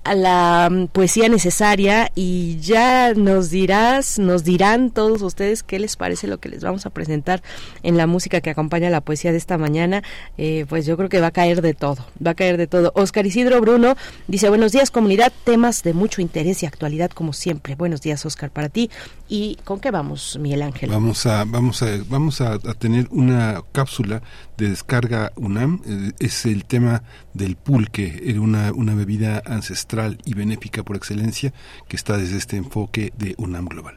la 0.05 0.69
mm, 0.71 0.87
poesía 0.87 1.29
necesaria 1.29 2.11
y 2.15 2.59
ya 2.59 3.13
nos 3.13 3.49
dirás, 3.49 4.19
nos 4.19 4.43
dirán 4.43 4.91
todos 4.91 5.21
ustedes 5.21 5.63
qué 5.63 5.79
les 5.79 5.95
parece 5.95 6.27
lo 6.27 6.39
que 6.39 6.49
les 6.49 6.63
vamos 6.63 6.85
a 6.85 6.89
presentar 6.89 7.43
en 7.83 7.97
la 7.97 8.07
música 8.07 8.41
que 8.41 8.49
acompaña 8.49 8.89
la 8.89 9.01
poesía 9.01 9.31
de 9.31 9.37
esta 9.37 9.57
mañana. 9.57 10.03
Eh, 10.37 10.65
pues 10.69 10.85
yo 10.85 10.97
creo 10.97 11.09
que 11.09 11.21
va 11.21 11.27
a 11.27 11.31
caer 11.31 11.61
de 11.61 11.73
todo, 11.73 12.05
va 12.25 12.31
a 12.31 12.35
caer 12.35 12.57
de 12.57 12.67
todo. 12.67 12.91
Oscar 12.95 13.25
Isidro 13.25 13.61
Bruno 13.61 13.95
dice 14.27 14.49
buenos 14.49 14.71
días 14.71 14.91
comunidad, 14.91 15.31
temas 15.43 15.83
de 15.83 15.93
mucho 15.93 16.21
interés 16.21 16.63
y 16.63 16.65
actualidad 16.65 17.11
como 17.11 17.33
siempre. 17.33 17.75
Buenos 17.75 18.01
días 18.01 18.25
Oscar 18.25 18.51
para 18.51 18.69
ti 18.69 18.89
y 19.27 19.57
con 19.63 19.79
qué 19.79 19.91
vamos 19.91 20.37
Miguel 20.39 20.63
Ángel. 20.63 20.89
Vamos 20.89 21.25
a 21.25 21.43
vamos 21.45 21.83
a 21.83 21.87
vamos 22.07 22.41
a, 22.41 22.53
a 22.53 22.73
tener 22.77 23.07
una 23.11 23.61
cápsula 23.71 24.21
de 24.59 24.69
descarga 24.69 25.31
UNAM 25.35 25.81
eh, 25.85 26.11
es 26.19 26.45
el 26.45 26.65
tema 26.65 27.03
del 27.33 27.55
pulque, 27.55 28.21
era 28.25 28.41
una, 28.41 28.73
una 28.73 28.93
bebida 28.93 29.41
ancestral 29.45 30.17
y 30.25 30.33
benéfica 30.33 30.83
por 30.83 30.97
excelencia 30.97 31.53
que 31.87 31.95
está 31.95 32.17
desde 32.17 32.37
este 32.37 32.57
enfoque 32.57 33.13
de 33.17 33.35
UNAM 33.37 33.65
Global. 33.65 33.95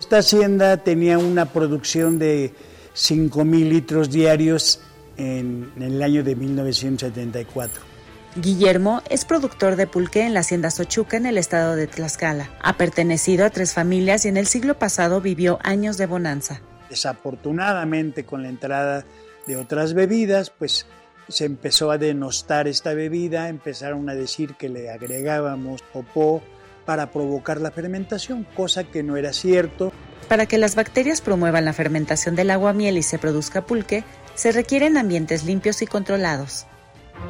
Esta 0.00 0.18
hacienda 0.18 0.78
tenía 0.78 1.18
una 1.18 1.46
producción 1.46 2.18
de 2.18 2.52
5.000 2.94 3.68
litros 3.68 4.10
diarios 4.10 4.80
en, 5.16 5.70
en 5.76 5.82
el 5.82 6.02
año 6.02 6.24
de 6.24 6.34
1974. 6.34 7.97
Guillermo 8.40 9.02
es 9.10 9.24
productor 9.24 9.74
de 9.74 9.88
pulque 9.88 10.24
en 10.24 10.32
la 10.32 10.40
hacienda 10.40 10.70
Sochuca 10.70 11.16
en 11.16 11.26
el 11.26 11.38
estado 11.38 11.74
de 11.74 11.88
Tlaxcala. 11.88 12.48
Ha 12.62 12.76
pertenecido 12.76 13.44
a 13.44 13.50
tres 13.50 13.74
familias 13.74 14.24
y 14.24 14.28
en 14.28 14.36
el 14.36 14.46
siglo 14.46 14.78
pasado 14.78 15.20
vivió 15.20 15.58
años 15.64 15.98
de 15.98 16.06
bonanza. 16.06 16.60
Desafortunadamente 16.88 18.24
con 18.24 18.44
la 18.44 18.48
entrada 18.48 19.04
de 19.48 19.56
otras 19.56 19.92
bebidas, 19.92 20.50
pues 20.50 20.86
se 21.28 21.46
empezó 21.46 21.90
a 21.90 21.98
denostar 21.98 22.68
esta 22.68 22.94
bebida, 22.94 23.48
empezaron 23.48 24.08
a 24.08 24.14
decir 24.14 24.54
que 24.54 24.68
le 24.68 24.88
agregábamos 24.88 25.82
popó 25.82 26.40
para 26.86 27.10
provocar 27.10 27.60
la 27.60 27.72
fermentación, 27.72 28.46
cosa 28.54 28.84
que 28.84 29.02
no 29.02 29.16
era 29.16 29.32
cierto. 29.32 29.92
Para 30.28 30.46
que 30.46 30.58
las 30.58 30.76
bacterias 30.76 31.20
promuevan 31.20 31.64
la 31.64 31.72
fermentación 31.72 32.36
del 32.36 32.52
agua 32.52 32.72
miel 32.72 32.98
y 32.98 33.02
se 33.02 33.18
produzca 33.18 33.66
pulque, 33.66 34.04
se 34.36 34.52
requieren 34.52 34.96
ambientes 34.96 35.42
limpios 35.42 35.82
y 35.82 35.86
controlados. 35.86 36.68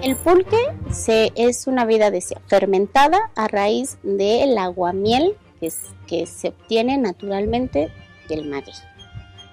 El 0.03 0.17
pulque 0.17 0.59
se, 0.93 1.33
es 1.35 1.67
una 1.67 1.85
bebida 1.85 2.11
fermentada 2.47 3.31
a 3.35 3.49
raíz 3.49 3.99
del 4.03 4.57
aguamiel 4.59 5.37
que, 5.61 5.73
que 6.07 6.27
se 6.27 6.49
obtiene 6.49 6.99
naturalmente 6.99 7.91
del 8.29 8.47
maguey. 8.47 8.75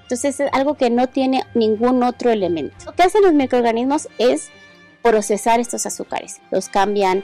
Entonces 0.03 0.39
es 0.39 0.53
algo 0.53 0.75
que 0.75 0.91
no 0.91 1.07
tiene 1.07 1.43
ningún 1.55 2.03
otro 2.03 2.29
elemento. 2.31 2.75
Lo 2.85 2.93
que 2.93 3.03
hacen 3.03 3.23
los 3.23 3.33
microorganismos 3.33 4.07
es 4.19 4.49
procesar 5.01 5.59
estos 5.59 5.85
azúcares. 5.87 6.41
Los 6.51 6.69
cambian 6.69 7.23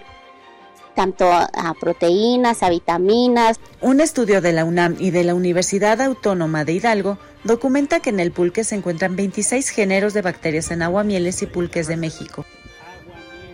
tanto 0.95 1.31
a 1.31 1.73
proteínas, 1.79 2.63
a 2.63 2.69
vitaminas. 2.69 3.59
Un 3.81 4.01
estudio 4.01 4.41
de 4.41 4.51
la 4.51 4.65
UNAM 4.65 4.97
y 4.99 5.11
de 5.11 5.23
la 5.23 5.35
Universidad 5.35 6.01
Autónoma 6.01 6.65
de 6.65 6.73
Hidalgo 6.73 7.17
documenta 7.43 7.99
que 7.99 8.09
en 8.09 8.19
el 8.19 8.31
pulque 8.31 8.63
se 8.63 8.75
encuentran 8.75 9.15
26 9.15 9.69
géneros 9.69 10.13
de 10.13 10.21
bacterias 10.21 10.71
en 10.71 10.81
aguamieles 10.81 11.41
y 11.41 11.45
pulques 11.45 11.87
de 11.87 11.97
México. 11.97 12.45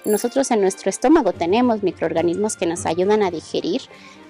Nosotros 0.08 0.50
en 0.52 0.62
nuestro 0.62 0.90
estómago 0.90 1.34
tenemos 1.34 1.84
microorganismos 1.84 2.56
que 2.56 2.66
nos 2.66 2.86
ayudan 2.86 3.24
a 3.24 3.30
digerir 3.30 3.82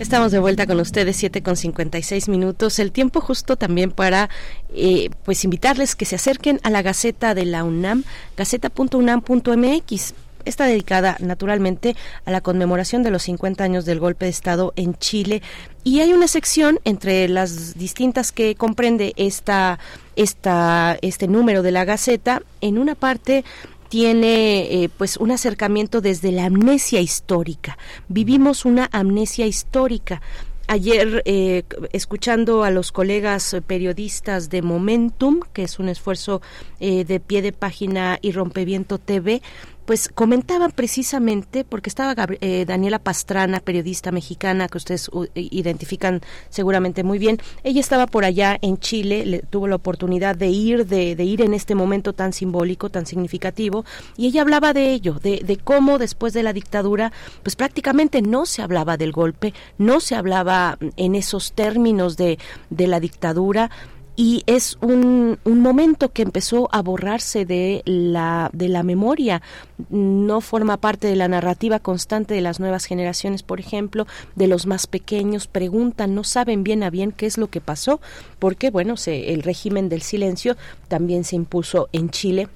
Estamos 0.00 0.32
de 0.32 0.38
vuelta 0.38 0.66
con 0.66 0.80
ustedes, 0.80 1.16
7 1.16 1.42
con 1.42 1.56
56 1.56 2.30
minutos. 2.30 2.78
El 2.78 2.90
tiempo 2.90 3.20
justo 3.20 3.56
también 3.56 3.90
para 3.90 4.30
eh, 4.74 5.10
pues 5.26 5.44
invitarles 5.44 5.94
que 5.94 6.06
se 6.06 6.16
acerquen 6.16 6.58
a 6.62 6.70
la 6.70 6.80
Gaceta 6.80 7.34
de 7.34 7.44
la 7.44 7.64
UNAM, 7.64 8.04
gaceta.unam.mx. 8.34 10.14
Está 10.46 10.64
dedicada 10.64 11.18
naturalmente 11.20 11.96
a 12.24 12.30
la 12.30 12.40
conmemoración 12.40 13.02
de 13.02 13.10
los 13.10 13.24
50 13.24 13.62
años 13.62 13.84
del 13.84 14.00
golpe 14.00 14.24
de 14.24 14.30
Estado 14.30 14.72
en 14.76 14.94
Chile 14.94 15.42
y 15.84 16.00
hay 16.00 16.14
una 16.14 16.28
sección 16.28 16.80
entre 16.84 17.28
las 17.28 17.76
distintas 17.76 18.32
que 18.32 18.54
comprende 18.54 19.12
esta, 19.16 19.78
esta, 20.16 20.96
este 21.02 21.28
número 21.28 21.62
de 21.62 21.72
la 21.72 21.84
Gaceta. 21.84 22.40
En 22.62 22.78
una 22.78 22.94
parte 22.94 23.44
tiene 23.90 24.84
eh, 24.84 24.88
pues 24.96 25.16
un 25.16 25.32
acercamiento 25.32 26.00
desde 26.00 26.30
la 26.30 26.46
amnesia 26.46 27.00
histórica. 27.00 27.76
Vivimos 28.08 28.64
una 28.64 28.88
amnesia 28.92 29.46
histórica. 29.46 30.22
Ayer, 30.68 31.22
eh, 31.24 31.64
escuchando 31.92 32.62
a 32.62 32.70
los 32.70 32.92
colegas 32.92 33.56
periodistas 33.66 34.48
de 34.48 34.62
Momentum, 34.62 35.40
que 35.52 35.64
es 35.64 35.80
un 35.80 35.88
esfuerzo 35.88 36.40
eh, 36.78 37.04
de 37.04 37.18
pie 37.18 37.42
de 37.42 37.52
página 37.52 38.20
y 38.22 38.30
Rompeviento 38.30 38.98
TV, 38.98 39.42
pues 39.90 40.08
comentaban 40.08 40.70
precisamente, 40.70 41.64
porque 41.64 41.90
estaba 41.90 42.14
eh, 42.40 42.64
Daniela 42.64 43.00
Pastrana, 43.00 43.58
periodista 43.58 44.12
mexicana 44.12 44.68
que 44.68 44.78
ustedes 44.78 45.10
identifican 45.34 46.20
seguramente 46.48 47.02
muy 47.02 47.18
bien, 47.18 47.38
ella 47.64 47.80
estaba 47.80 48.06
por 48.06 48.24
allá 48.24 48.56
en 48.62 48.78
Chile, 48.78 49.26
le, 49.26 49.40
tuvo 49.40 49.66
la 49.66 49.74
oportunidad 49.74 50.36
de 50.36 50.46
ir, 50.46 50.86
de, 50.86 51.16
de, 51.16 51.24
ir 51.24 51.42
en 51.42 51.54
este 51.54 51.74
momento 51.74 52.12
tan 52.12 52.32
simbólico, 52.32 52.88
tan 52.88 53.04
significativo, 53.04 53.84
y 54.16 54.28
ella 54.28 54.42
hablaba 54.42 54.72
de 54.72 54.92
ello, 54.92 55.14
de, 55.14 55.42
de 55.44 55.56
cómo 55.56 55.98
después 55.98 56.34
de 56.34 56.44
la 56.44 56.52
dictadura, 56.52 57.10
pues 57.42 57.56
prácticamente 57.56 58.22
no 58.22 58.46
se 58.46 58.62
hablaba 58.62 58.96
del 58.96 59.10
golpe, 59.10 59.54
no 59.76 59.98
se 59.98 60.14
hablaba 60.14 60.78
en 60.96 61.16
esos 61.16 61.50
términos 61.50 62.16
de, 62.16 62.38
de 62.70 62.86
la 62.86 63.00
dictadura, 63.00 63.72
y 64.20 64.42
es 64.44 64.76
un, 64.82 65.38
un, 65.44 65.60
momento 65.60 66.12
que 66.12 66.20
empezó 66.20 66.68
a 66.72 66.82
borrarse 66.82 67.46
de 67.46 67.80
la, 67.86 68.50
de 68.52 68.68
la 68.68 68.82
memoria. 68.82 69.40
No 69.88 70.42
forma 70.42 70.76
parte 70.76 71.06
de 71.06 71.16
la 71.16 71.26
narrativa 71.26 71.78
constante 71.78 72.34
de 72.34 72.42
las 72.42 72.60
nuevas 72.60 72.84
generaciones, 72.84 73.42
por 73.42 73.60
ejemplo, 73.60 74.06
de 74.34 74.46
los 74.46 74.66
más 74.66 74.86
pequeños, 74.86 75.46
preguntan, 75.46 76.14
no 76.14 76.22
saben 76.22 76.64
bien 76.64 76.82
a 76.82 76.90
bien 76.90 77.12
qué 77.12 77.24
es 77.24 77.38
lo 77.38 77.46
que 77.46 77.62
pasó, 77.62 78.02
porque, 78.38 78.70
bueno, 78.70 78.98
se, 78.98 79.32
el 79.32 79.42
régimen 79.42 79.88
del 79.88 80.02
silencio 80.02 80.58
también 80.88 81.24
se 81.24 81.36
impuso 81.36 81.88
en 81.92 82.10
Chile 82.10 82.50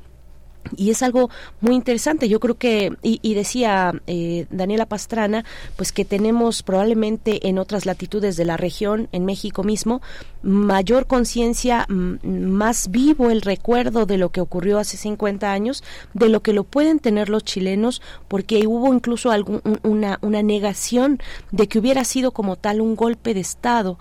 y 0.76 0.90
es 0.90 1.02
algo 1.02 1.30
muy 1.60 1.74
interesante. 1.74 2.28
Yo 2.28 2.40
creo 2.40 2.56
que 2.56 2.92
y, 3.02 3.34
decía 3.34 3.92
eh, 4.06 4.46
Daniela 4.50 4.86
Pastrana 4.86 5.44
pues 5.76 5.92
que 5.92 6.04
tenemos 6.04 6.62
probablemente 6.62 7.48
en 7.48 7.58
otras 7.58 7.86
latitudes 7.86 8.36
de 8.36 8.44
la 8.44 8.56
región 8.56 9.08
en 9.12 9.24
México 9.24 9.62
mismo 9.62 10.00
mayor 10.42 11.06
conciencia 11.06 11.86
más 11.88 12.90
vivo 12.90 13.30
el 13.30 13.40
recuerdo 13.40 14.06
de 14.06 14.18
lo 14.18 14.30
que 14.30 14.40
ocurrió 14.40 14.78
hace 14.78 14.96
50 14.96 15.50
años 15.50 15.82
de 16.12 16.28
lo 16.28 16.42
que 16.42 16.52
lo 16.52 16.64
pueden 16.64 16.98
tener 16.98 17.28
los 17.28 17.44
chilenos 17.44 18.02
porque 18.28 18.66
hubo 18.66 18.92
incluso 18.92 19.30
algún, 19.30 19.62
una, 19.82 20.18
una 20.22 20.42
negación 20.42 21.18
de 21.50 21.66
que 21.66 21.78
hubiera 21.78 22.04
sido 22.04 22.30
como 22.32 22.56
tal 22.56 22.80
un 22.80 22.94
golpe 22.94 23.34
de 23.34 23.40
estado. 23.40 23.98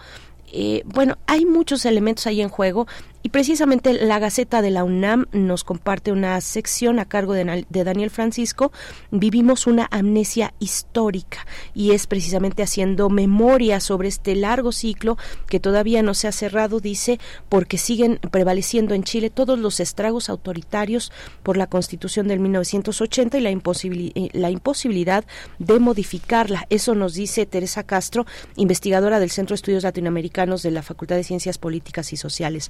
Eh, 0.55 0.83
bueno, 0.85 1.17
hay 1.25 1.45
muchos 1.45 1.83
elementos 1.85 2.27
ahí 2.27 2.39
en 2.39 2.49
juego 2.49 2.87
y 3.23 3.29
precisamente 3.29 3.93
la 3.93 4.19
Gaceta 4.19 4.61
de 4.61 4.69
la 4.69 4.83
UNAM 4.83 5.27
nos 5.31 5.63
comparte 5.63 6.11
una 6.11 6.39
sección 6.41 6.99
a 6.99 7.05
cargo 7.05 7.31
de, 7.33 7.65
Daniel 7.69 8.09
Francisco. 8.09 8.73
Vivimos 9.11 9.65
una 9.65 9.87
amnesia 9.91 10.53
histórica 10.59 11.47
y 11.73 11.91
es 11.91 12.05
precisamente 12.05 12.63
haciendo 12.63 13.09
memoria 13.09 13.79
sobre 13.79 14.09
este 14.09 14.35
largo 14.35 14.73
ciclo 14.73 15.17
que 15.47 15.61
todavía 15.61 16.03
no 16.03 16.13
se 16.13 16.27
ha 16.27 16.33
cerrado, 16.33 16.81
dice, 16.81 17.17
porque 17.47 17.77
siguen 17.77 18.19
prevaleciendo 18.29 18.93
en 18.93 19.03
Chile 19.03 19.29
todos 19.29 19.57
los 19.57 19.79
estragos 19.79 20.29
autoritarios 20.29 21.13
por 21.43 21.55
la 21.55 21.67
Constitución 21.67 22.27
del 22.27 22.41
1980 22.41 23.37
y 23.37 23.41
la, 23.41 23.49
eh, 23.51 24.29
la 24.33 24.49
imposibilidad 24.49 25.23
de 25.59 25.79
modificarla. 25.79 26.67
Eso 26.69 26.93
nos 26.93 27.13
dice 27.13 27.45
Teresa 27.45 27.83
Castro, 27.83 28.25
investigadora 28.57 29.21
del 29.21 29.31
Centro 29.31 29.53
de 29.53 29.59
Estudios 29.59 29.83
Latinoamericanos 29.83 30.61
de 30.61 30.71
la 30.71 30.83
Facultad 30.83 31.15
de 31.15 31.23
Ciencias 31.23 31.57
Políticas 31.57 32.11
y 32.11 32.17
Sociales. 32.17 32.69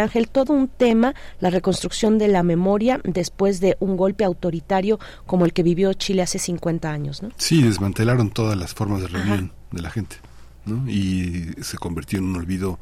Ángel, 0.00 0.28
todo 0.28 0.52
un 0.52 0.68
tema, 0.68 1.14
la 1.40 1.50
reconstrucción 1.50 2.18
de 2.18 2.28
la 2.28 2.42
memoria 2.42 3.00
después 3.04 3.60
de 3.60 3.76
un 3.80 3.96
golpe 3.96 4.24
autoritario 4.24 4.98
como 5.26 5.44
el 5.44 5.52
que 5.52 5.62
vivió 5.62 5.92
Chile 5.94 6.22
hace 6.22 6.38
50 6.38 6.90
años, 6.90 7.22
¿no? 7.22 7.30
Sí, 7.36 7.62
desmantelaron 7.62 8.30
todas 8.30 8.56
las 8.56 8.74
formas 8.74 9.00
de 9.02 9.08
reunión 9.08 9.52
de 9.70 9.82
la 9.82 9.90
gente, 9.90 10.16
¿no? 10.64 10.88
Y 10.88 11.50
se 11.62 11.78
convirtió 11.78 12.18
en 12.18 12.26
un 12.26 12.36
olvido 12.36 12.78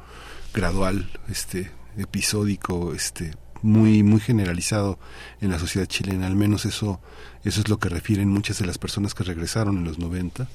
gradual, 0.52 1.10
este, 1.28 1.70
episódico, 1.96 2.94
este, 2.94 3.32
muy 3.62 4.02
muy 4.02 4.20
generalizado 4.20 4.98
en 5.40 5.50
la 5.50 5.58
sociedad 5.58 5.86
chilena 5.86 6.26
al 6.26 6.36
menos 6.36 6.64
eso 6.64 7.00
eso 7.44 7.60
es 7.60 7.68
lo 7.68 7.78
que 7.78 7.88
refieren 7.88 8.28
muchas 8.28 8.58
de 8.58 8.66
las 8.66 8.78
personas 8.78 9.14
que 9.14 9.24
regresaron 9.24 9.78
en 9.78 9.84
los 9.84 9.98
90 9.98 10.48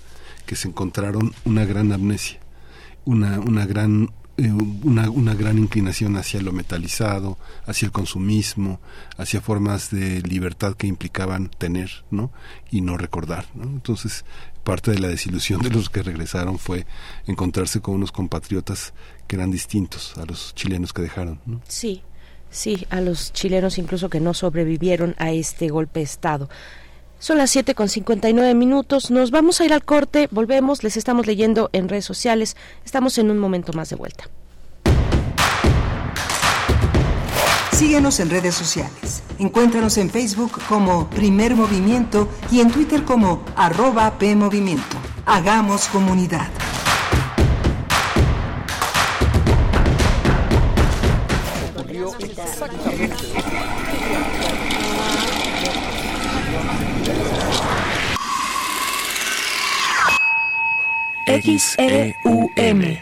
que 0.45 0.55
se 0.55 0.67
encontraron 0.67 1.33
una 1.43 1.65
gran 1.65 1.91
amnesia 1.91 2.39
una 3.05 3.39
una 3.39 3.65
gran 3.65 4.09
una, 4.37 5.09
una, 5.09 5.33
gran 5.33 5.57
inclinación 5.57 6.17
hacia 6.17 6.41
lo 6.41 6.51
metalizado, 6.51 7.37
hacia 7.65 7.85
el 7.85 7.91
consumismo, 7.91 8.79
hacia 9.17 9.41
formas 9.41 9.91
de 9.91 10.21
libertad 10.21 10.75
que 10.75 10.87
implicaban 10.87 11.49
tener, 11.49 12.03
¿no? 12.11 12.31
Y 12.69 12.81
no 12.81 12.97
recordar, 12.97 13.45
¿no? 13.53 13.63
Entonces, 13.63 14.25
parte 14.63 14.91
de 14.91 14.99
la 14.99 15.07
desilusión 15.07 15.61
de 15.61 15.69
los 15.69 15.89
que 15.89 16.03
regresaron 16.03 16.59
fue 16.59 16.85
encontrarse 17.27 17.79
con 17.79 17.95
unos 17.95 18.11
compatriotas 18.11 18.93
que 19.27 19.37
eran 19.37 19.51
distintos 19.51 20.17
a 20.17 20.25
los 20.25 20.53
chilenos 20.55 20.91
que 20.91 21.01
dejaron, 21.01 21.39
¿no? 21.45 21.61
Sí, 21.67 22.01
sí, 22.49 22.85
a 22.89 22.99
los 22.99 23.31
chilenos 23.31 23.77
incluso 23.77 24.09
que 24.09 24.19
no 24.19 24.33
sobrevivieron 24.33 25.15
a 25.17 25.31
este 25.31 25.69
golpe 25.69 25.99
de 26.01 26.05
Estado. 26.05 26.49
Son 27.25 27.39
las 27.39 27.49
7 27.49 27.73
con 27.73 27.89
59 27.89 28.53
minutos. 28.53 29.09
Nos 29.09 29.31
vamos 29.31 29.59
a 29.59 29.65
ir 29.65 29.73
al 29.73 29.83
corte. 29.83 30.27
Volvemos. 30.29 30.83
Les 30.83 30.95
estamos 30.95 31.25
leyendo 31.25 31.71
en 31.73 31.89
redes 31.89 32.05
sociales. 32.05 32.55
Estamos 32.85 33.17
en 33.17 33.31
un 33.31 33.39
momento 33.39 33.73
más 33.73 33.89
de 33.89 33.95
vuelta. 33.95 34.29
Síguenos 37.71 38.19
en 38.19 38.29
redes 38.29 38.53
sociales. 38.53 39.23
Encuéntranos 39.39 39.97
en 39.97 40.11
Facebook 40.11 40.51
como 40.69 41.09
Primer 41.09 41.55
Movimiento 41.55 42.29
y 42.51 42.59
en 42.59 42.69
Twitter 42.69 43.03
como 43.03 43.43
arroba 43.55 44.19
PMovimiento. 44.19 44.95
Hagamos 45.25 45.87
comunidad. 45.87 46.51
XEUM. 61.27 62.99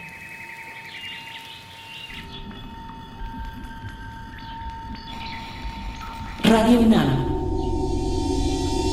Radio 6.42 6.80
UNAM. 6.80 7.26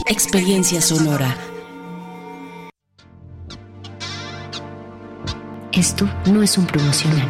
Experiencia 0.06 0.82
sonora. 0.82 1.34
Esto 5.72 6.10
no 6.26 6.44
es 6.44 6.58
un 6.58 6.66
promocional. 6.66 7.30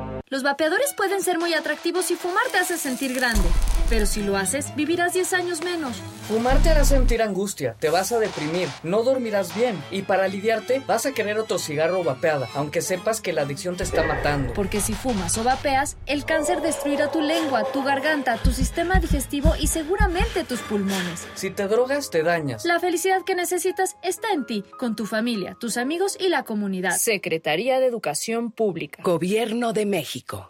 Los 0.31 0.43
vapeadores 0.43 0.93
pueden 0.93 1.21
ser 1.21 1.39
muy 1.39 1.53
atractivos 1.53 2.09
y 2.09 2.15
fumar 2.15 2.45
te 2.53 2.57
hace 2.57 2.77
sentir 2.77 3.13
grande. 3.13 3.49
Pero 3.89 4.05
si 4.05 4.23
lo 4.23 4.37
haces, 4.37 4.73
vivirás 4.77 5.11
10 5.11 5.33
años 5.33 5.61
menos. 5.61 5.97
Fumar 6.31 6.63
te 6.63 6.69
hará 6.69 6.85
sentir 6.85 7.21
angustia, 7.21 7.75
te 7.77 7.89
vas 7.89 8.13
a 8.13 8.17
deprimir, 8.17 8.69
no 8.83 9.03
dormirás 9.03 9.53
bien 9.53 9.77
y 9.91 10.03
para 10.03 10.23
aliviarte 10.23 10.81
vas 10.87 11.05
a 11.05 11.11
querer 11.11 11.37
otro 11.37 11.59
cigarro 11.59 11.99
o 11.99 12.03
vapeada, 12.05 12.47
aunque 12.55 12.81
sepas 12.81 13.19
que 13.19 13.33
la 13.33 13.41
adicción 13.41 13.75
te 13.75 13.83
está 13.83 14.03
matando. 14.03 14.53
Porque 14.53 14.79
si 14.79 14.93
fumas 14.93 15.37
o 15.37 15.43
vapeas, 15.43 15.97
el 16.05 16.23
cáncer 16.23 16.61
destruirá 16.61 17.11
tu 17.11 17.19
lengua, 17.19 17.65
tu 17.73 17.83
garganta, 17.83 18.37
tu 18.37 18.53
sistema 18.53 19.01
digestivo 19.01 19.55
y 19.59 19.67
seguramente 19.67 20.45
tus 20.45 20.61
pulmones. 20.61 21.27
Si 21.35 21.49
te 21.49 21.67
drogas, 21.67 22.09
te 22.09 22.23
dañas. 22.23 22.63
La 22.63 22.79
felicidad 22.79 23.25
que 23.25 23.35
necesitas 23.35 23.97
está 24.01 24.31
en 24.31 24.45
ti, 24.45 24.63
con 24.79 24.95
tu 24.95 25.05
familia, 25.05 25.57
tus 25.59 25.75
amigos 25.75 26.15
y 26.17 26.29
la 26.29 26.43
comunidad. 26.43 26.95
Secretaría 26.95 27.81
de 27.81 27.87
Educación 27.87 28.53
Pública. 28.53 29.03
Gobierno 29.03 29.73
de 29.73 29.85
México. 29.85 30.49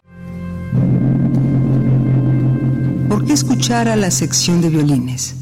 ¿Por 3.08 3.26
qué 3.26 3.32
escuchar 3.32 3.88
a 3.88 3.96
la 3.96 4.12
sección 4.12 4.62
de 4.62 4.68
violines? 4.68 5.41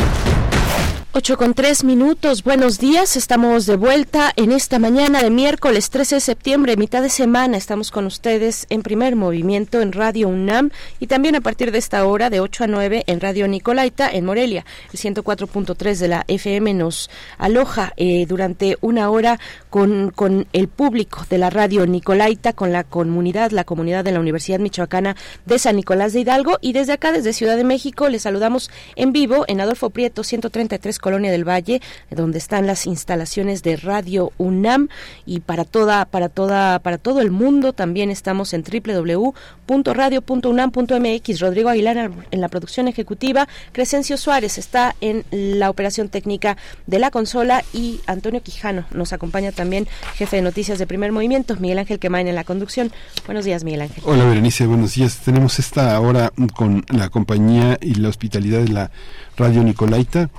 8 1.13 1.37
con 1.37 1.53
3 1.53 1.83
minutos, 1.83 2.41
buenos 2.41 2.79
días, 2.79 3.17
estamos 3.17 3.65
de 3.65 3.75
vuelta 3.75 4.31
en 4.37 4.53
esta 4.53 4.79
mañana 4.79 5.21
de 5.21 5.29
miércoles 5.29 5.89
13 5.89 6.15
de 6.15 6.21
septiembre, 6.21 6.77
mitad 6.77 7.01
de 7.01 7.09
semana, 7.09 7.57
estamos 7.57 7.91
con 7.91 8.05
ustedes 8.05 8.65
en 8.69 8.81
primer 8.81 9.17
movimiento 9.17 9.81
en 9.81 9.91
Radio 9.91 10.29
UNAM 10.29 10.69
y 11.01 11.07
también 11.07 11.35
a 11.35 11.41
partir 11.41 11.73
de 11.73 11.79
esta 11.79 12.05
hora 12.05 12.29
de 12.29 12.39
8 12.39 12.63
a 12.63 12.67
9 12.67 13.03
en 13.07 13.19
Radio 13.19 13.49
Nicolaita 13.49 14.09
en 14.09 14.23
Morelia, 14.23 14.65
el 14.93 14.97
104.3 14.97 15.97
de 15.97 16.07
la 16.07 16.23
FM 16.29 16.75
nos 16.75 17.09
aloja 17.37 17.91
eh, 17.97 18.25
durante 18.25 18.77
una 18.79 19.09
hora 19.09 19.37
con, 19.69 20.11
con 20.11 20.47
el 20.53 20.69
público 20.69 21.25
de 21.29 21.39
la 21.39 21.49
Radio 21.49 21.85
Nicolaita, 21.87 22.53
con 22.53 22.71
la 22.71 22.85
comunidad, 22.85 23.51
la 23.51 23.65
comunidad 23.65 24.05
de 24.05 24.13
la 24.13 24.21
Universidad 24.21 24.59
Michoacana 24.59 25.17
de 25.45 25.59
San 25.59 25.75
Nicolás 25.75 26.13
de 26.13 26.21
Hidalgo. 26.21 26.57
Y 26.61 26.73
desde 26.73 26.93
acá, 26.93 27.11
desde 27.11 27.33
Ciudad 27.33 27.57
de 27.57 27.63
México, 27.63 28.07
les 28.07 28.21
saludamos 28.21 28.69
en 28.95 29.11
vivo 29.11 29.45
en 29.47 29.59
Adolfo 29.59 29.89
Prieto 29.89 30.23
133 30.23 30.99
Colonia 31.01 31.31
del 31.31 31.47
Valle, 31.47 31.81
donde 32.09 32.37
están 32.37 32.67
las 32.67 32.85
instalaciones 32.85 33.63
de 33.63 33.75
Radio 33.75 34.31
UNAM 34.37 34.87
y 35.25 35.41
para 35.41 35.65
toda 35.65 36.05
para 36.05 36.29
toda 36.29 36.79
para 36.79 36.97
todo 36.97 37.19
el 37.19 37.31
mundo 37.31 37.73
también 37.73 38.09
estamos 38.09 38.53
en 38.53 38.63
www.radio.unam.mx. 38.63 41.39
Rodrigo 41.39 41.69
Aguilar 41.69 42.11
en 42.31 42.41
la 42.41 42.47
producción 42.47 42.87
ejecutiva, 42.87 43.47
Crescencio 43.71 44.17
Suárez 44.17 44.57
está 44.57 44.95
en 45.01 45.25
la 45.31 45.69
operación 45.69 46.09
técnica 46.09 46.57
de 46.87 46.99
la 46.99 47.11
consola 47.11 47.63
y 47.73 47.99
Antonio 48.05 48.41
Quijano 48.41 48.85
nos 48.91 49.13
acompaña 49.13 49.51
también, 49.51 49.87
jefe 50.15 50.37
de 50.37 50.41
noticias 50.41 50.79
de 50.79 50.87
Primer 50.87 51.11
Movimiento, 51.11 51.55
Miguel 51.57 51.79
Ángel 51.79 51.99
Quemain 51.99 52.27
en 52.27 52.35
la 52.35 52.43
conducción. 52.43 52.91
Buenos 53.25 53.45
días, 53.45 53.63
Miguel 53.63 53.81
Ángel. 53.81 54.03
Hola, 54.05 54.25
Berenice, 54.25 54.67
buenos 54.67 54.95
días. 54.95 55.19
Tenemos 55.23 55.59
esta 55.59 55.99
hora 55.99 56.31
con 56.55 56.85
la 56.89 57.09
compañía 57.09 57.77
y 57.81 57.95
la 57.95 58.09
hospitalidad 58.09 58.59
de 58.59 58.69
la 58.69 58.91
Radio 59.37 59.63
Nicolaita. 59.63 60.29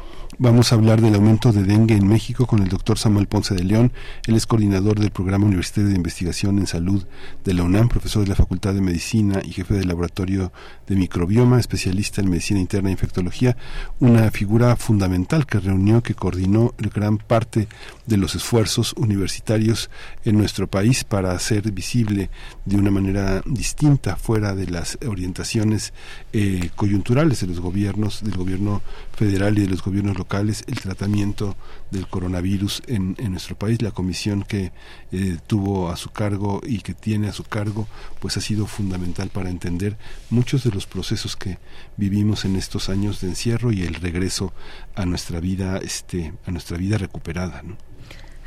Vamos 0.45 0.73
a 0.73 0.75
hablar 0.75 1.01
del 1.01 1.15
aumento 1.15 1.53
de 1.53 1.63
dengue 1.63 1.95
en 1.95 2.09
México 2.09 2.49
con 2.49 2.65
el 2.65 2.69
doctor 2.69 2.99
Samuel 2.99 3.29
Ponce 3.29 3.55
de 3.55 3.63
León. 3.63 3.93
Él 4.27 4.35
es 4.35 4.45
coordinador 4.45 4.99
del 4.99 5.13
Programa 5.13 5.47
Universitario 5.47 5.89
de 5.89 5.95
Investigación 5.95 6.59
en 6.59 6.67
Salud 6.67 7.07
de 7.45 7.55
la 7.55 7.63
UNAM, 7.63 7.89
profesor 7.89 8.25
de 8.25 8.31
la 8.31 8.35
Facultad 8.35 8.75
de 8.75 8.81
Medicina 8.81 9.41
y 9.45 9.53
jefe 9.53 9.75
del 9.75 9.87
Laboratorio 9.87 10.53
de 10.89 10.97
Microbioma, 10.97 11.61
especialista 11.61 12.23
en 12.23 12.31
Medicina 12.31 12.59
Interna 12.59 12.89
e 12.89 12.93
Infectología, 12.93 13.57
una 14.01 14.33
figura 14.33 14.75
fundamental 14.75 15.47
que 15.47 15.61
reunió, 15.61 16.03
que 16.03 16.17
coordinó 16.17 16.75
gran 16.93 17.19
parte 17.19 17.69
de 18.13 18.19
los 18.19 18.35
esfuerzos 18.35 18.93
universitarios 18.99 19.89
en 20.27 20.37
nuestro 20.37 20.67
país 20.67 21.03
para 21.03 21.33
hacer 21.33 21.73
visible 21.73 22.29
de 22.67 22.77
una 22.77 22.91
manera 22.91 23.41
distinta, 23.47 24.17
fuera 24.17 24.55
de 24.55 24.67
las 24.67 24.99
orientaciones 25.09 25.95
eh, 26.35 26.69
coyunturales 26.77 27.41
de 27.41 27.47
los 27.47 27.61
gobiernos, 27.61 28.23
del 28.23 28.37
gobierno 28.37 28.83
federal 29.17 29.57
y 29.57 29.63
de 29.63 29.69
los 29.69 29.83
gobiernos 29.83 30.19
locales 30.19 30.63
el 30.67 30.79
tratamiento 30.79 31.57
del 31.91 32.07
coronavirus 32.07 32.83
en, 32.87 33.17
en 33.19 33.31
nuestro 33.31 33.57
país. 33.57 33.81
La 33.81 33.93
comisión 33.93 34.43
que 34.43 34.73
eh, 35.11 35.39
tuvo 35.47 35.89
a 35.89 35.97
su 35.97 36.11
cargo 36.11 36.61
y 36.67 36.81
que 36.81 36.93
tiene 36.93 37.29
a 37.29 37.33
su 37.33 37.45
cargo, 37.45 37.89
pues 38.21 38.37
ha 38.37 38.43
sido 38.43 38.67
fundamental 38.67 39.31
para 39.31 39.49
entender 39.49 39.97
muchos 40.29 40.65
de 40.65 40.71
los 40.71 40.87
procesos 40.87 41.35
que 41.35 41.57
vivimos 41.97 42.45
en 42.45 42.57
estos 42.57 42.91
años 42.91 43.23
de 43.23 43.29
encierro 43.29 43.73
y 43.73 43.85
el 43.85 43.95
regreso 43.95 44.53
a 44.95 45.07
nuestra 45.07 45.41
vida, 45.41 45.79
este, 45.79 46.35
a 46.45 46.51
nuestra 46.51 46.77
vida 46.77 46.99
recuperada. 46.99 47.63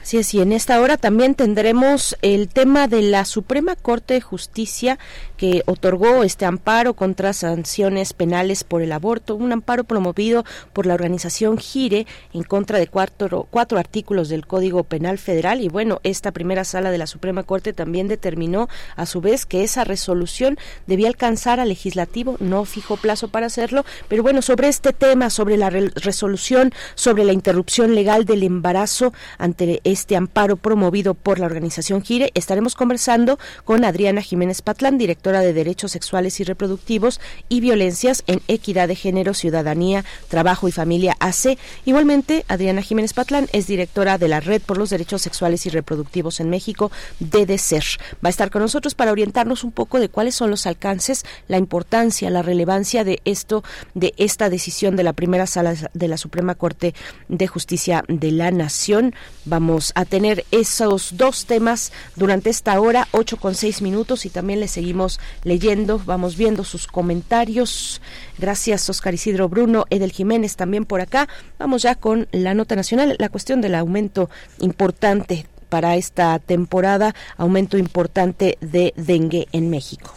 Así 0.06 0.20
es, 0.20 0.36
y 0.36 0.39
en 0.39 0.51
esta 0.51 0.80
hora 0.82 0.97
también 0.97 1.34
tendremos 1.34 2.16
el 2.22 2.47
tema 2.47 2.88
de 2.88 3.01
la 3.01 3.26
Suprema 3.26 3.76
Corte 3.76 4.14
de 4.14 4.22
Justicia 4.22 4.99
que 5.36 5.64
otorgó 5.66 6.24
este 6.24 6.45
amparo 6.45 6.93
contra 6.93 7.34
sanciones 7.34 8.14
penales 8.14 8.64
por 8.64 8.84
el 8.84 8.91
aborto, 8.91 9.34
un 9.34 9.51
amparo 9.51 9.84
promovido 9.84 10.45
por 10.74 10.86
la 10.86 10.93
organización 10.93 11.58
Gire 11.58 12.06
en 12.34 12.43
contra 12.43 12.78
de 12.78 12.86
cuatro, 12.86 13.47
cuatro 13.49 13.80
artículos 13.80 14.30
del 14.30 14.45
Código 14.45 14.84
Penal 14.84 15.18
Federal. 15.18 15.60
Y 15.60 15.70
bueno, 15.70 16.01
esta 16.03 16.32
primera 16.32 16.66
sala 16.66 16.91
de 16.91 16.99
la 16.99 17.08
Suprema 17.08 17.41
Corte 17.41 17.74
también 17.74 18.08
determinó 18.08 18.70
a 18.95 19.08
su 19.08 19.22
vez 19.22 19.47
que 19.47 19.64
esa 19.64 19.86
resolución 19.86 20.60
debía 20.86 21.08
alcanzar 21.08 21.60
al 21.60 21.70
legislativo, 21.70 22.38
no 22.39 22.66
fijó 22.66 22.97
plazo 22.97 23.30
para 23.30 23.47
hacerlo, 23.47 23.86
pero 24.08 24.22
bueno, 24.22 24.43
sobre 24.43 24.68
este 24.68 24.93
tema, 24.93 25.32
sobre 25.32 25.58
la 25.58 25.72
re 25.72 25.89
resolución, 25.95 26.74
sobre 26.93 27.26
la 27.26 27.34
interrupción 27.34 27.95
legal 27.95 28.26
del 28.26 28.43
embarazo 28.43 29.12
ante 29.39 29.82
este 29.84 29.95
amparo 30.16 30.58
promovido 30.58 31.14
por 31.14 31.39
la 31.39 31.46
organización 31.46 32.02
Gire, 32.04 32.32
estaremos 32.34 32.76
conversando 32.76 33.39
con 33.64 33.86
Adriana 33.86 34.22
Jiménez 34.22 34.62
Patlán, 34.62 34.98
directora 34.98 35.41
de 35.41 35.54
Derechos 35.54 35.91
Sexuales 35.91 36.39
y 36.39 36.43
Reproductivos 36.43 37.20
y 37.50 37.60
Violencias 37.62 38.24
en 38.28 38.41
Equidad 38.48 38.88
de 38.88 38.96
Género, 38.96 39.34
Ciudadanía, 39.34 40.06
Trabajo 40.28 40.68
y 40.68 40.72
Familia 40.72 41.16
AC. 41.20 41.58
Igualmente, 41.86 42.46
Adriana 42.48 42.82
Jiménez 42.82 43.14
Patlán 43.14 43.48
es 43.54 43.68
directora 43.68 44.18
de 44.18 44.28
la 44.28 44.39
Red 44.39 44.62
por 44.62 44.78
los 44.78 44.89
Derechos 44.89 45.22
Sexuales 45.22 45.66
y 45.66 45.70
Reproductivos 45.70 46.39
en 46.39 46.50
México, 46.50 46.91
DDCER. 47.20 47.84
Va 48.24 48.28
a 48.28 48.30
estar 48.30 48.52
con 48.52 48.62
nosotros 48.62 48.96
para 48.96 49.12
orientarnos 49.12 49.64
un 49.64 49.72
poco 49.72 50.00
de 50.00 50.10
cuáles 50.10 50.36
son 50.36 50.50
los 50.50 50.66
alcances, 50.66 51.26
la 51.48 51.58
importancia, 51.58 52.30
la 52.30 52.41
relevancia 52.41 53.04
de 53.04 53.22
esto, 53.26 53.64
de 53.93 54.14
esta 54.18 54.50
decisión 54.50 54.96
de 54.96 55.04
la 55.04 55.14
primera 55.14 55.48
sala 55.48 55.76
de 55.93 56.08
la 56.08 56.18
Suprema 56.18 56.56
Corte 56.56 56.93
de 57.28 57.48
Justicia 57.48 58.04
de 58.08 58.32
la 58.32 58.52
Nación. 58.52 59.14
Vamos 59.46 59.85
a 59.96 60.06
tener 60.06 60.46
esos 60.52 61.18
dos 61.18 61.46
temas 61.46 61.92
durante 62.16 62.50
esta 62.50 62.80
hora, 62.80 63.08
8 63.12 63.38
con 63.38 63.56
6 63.56 63.82
minutos, 63.82 64.26
y 64.26 64.30
también 64.30 64.60
le 64.60 64.68
seguimos 64.68 65.20
leyendo, 65.44 66.00
vamos 66.00 66.38
viendo 66.38 66.64
sus 66.64 66.88
comentarios. 66.88 68.02
Gracias, 68.38 68.90
Oscar 68.90 69.14
Isidro 69.14 69.50
Bruno, 69.50 69.86
Edel 69.90 70.12
Jiménez 70.12 70.56
también 70.56 70.86
por 70.86 71.02
acá. 71.02 71.28
Vamos 71.60 71.84
ya 71.84 71.96
con 71.96 72.28
la 72.32 72.54
nota 72.54 72.76
nacional, 72.76 73.16
la 73.20 73.30
cuestión 73.30 73.62
del 73.62 73.76
aumento 73.76 74.30
importante 74.60 75.46
para 75.70 75.96
esta 75.96 76.40
temporada, 76.40 77.14
aumento 77.38 77.78
importante 77.78 78.58
de 78.62 78.94
dengue 78.96 79.48
en 79.52 79.70
México. 79.70 80.14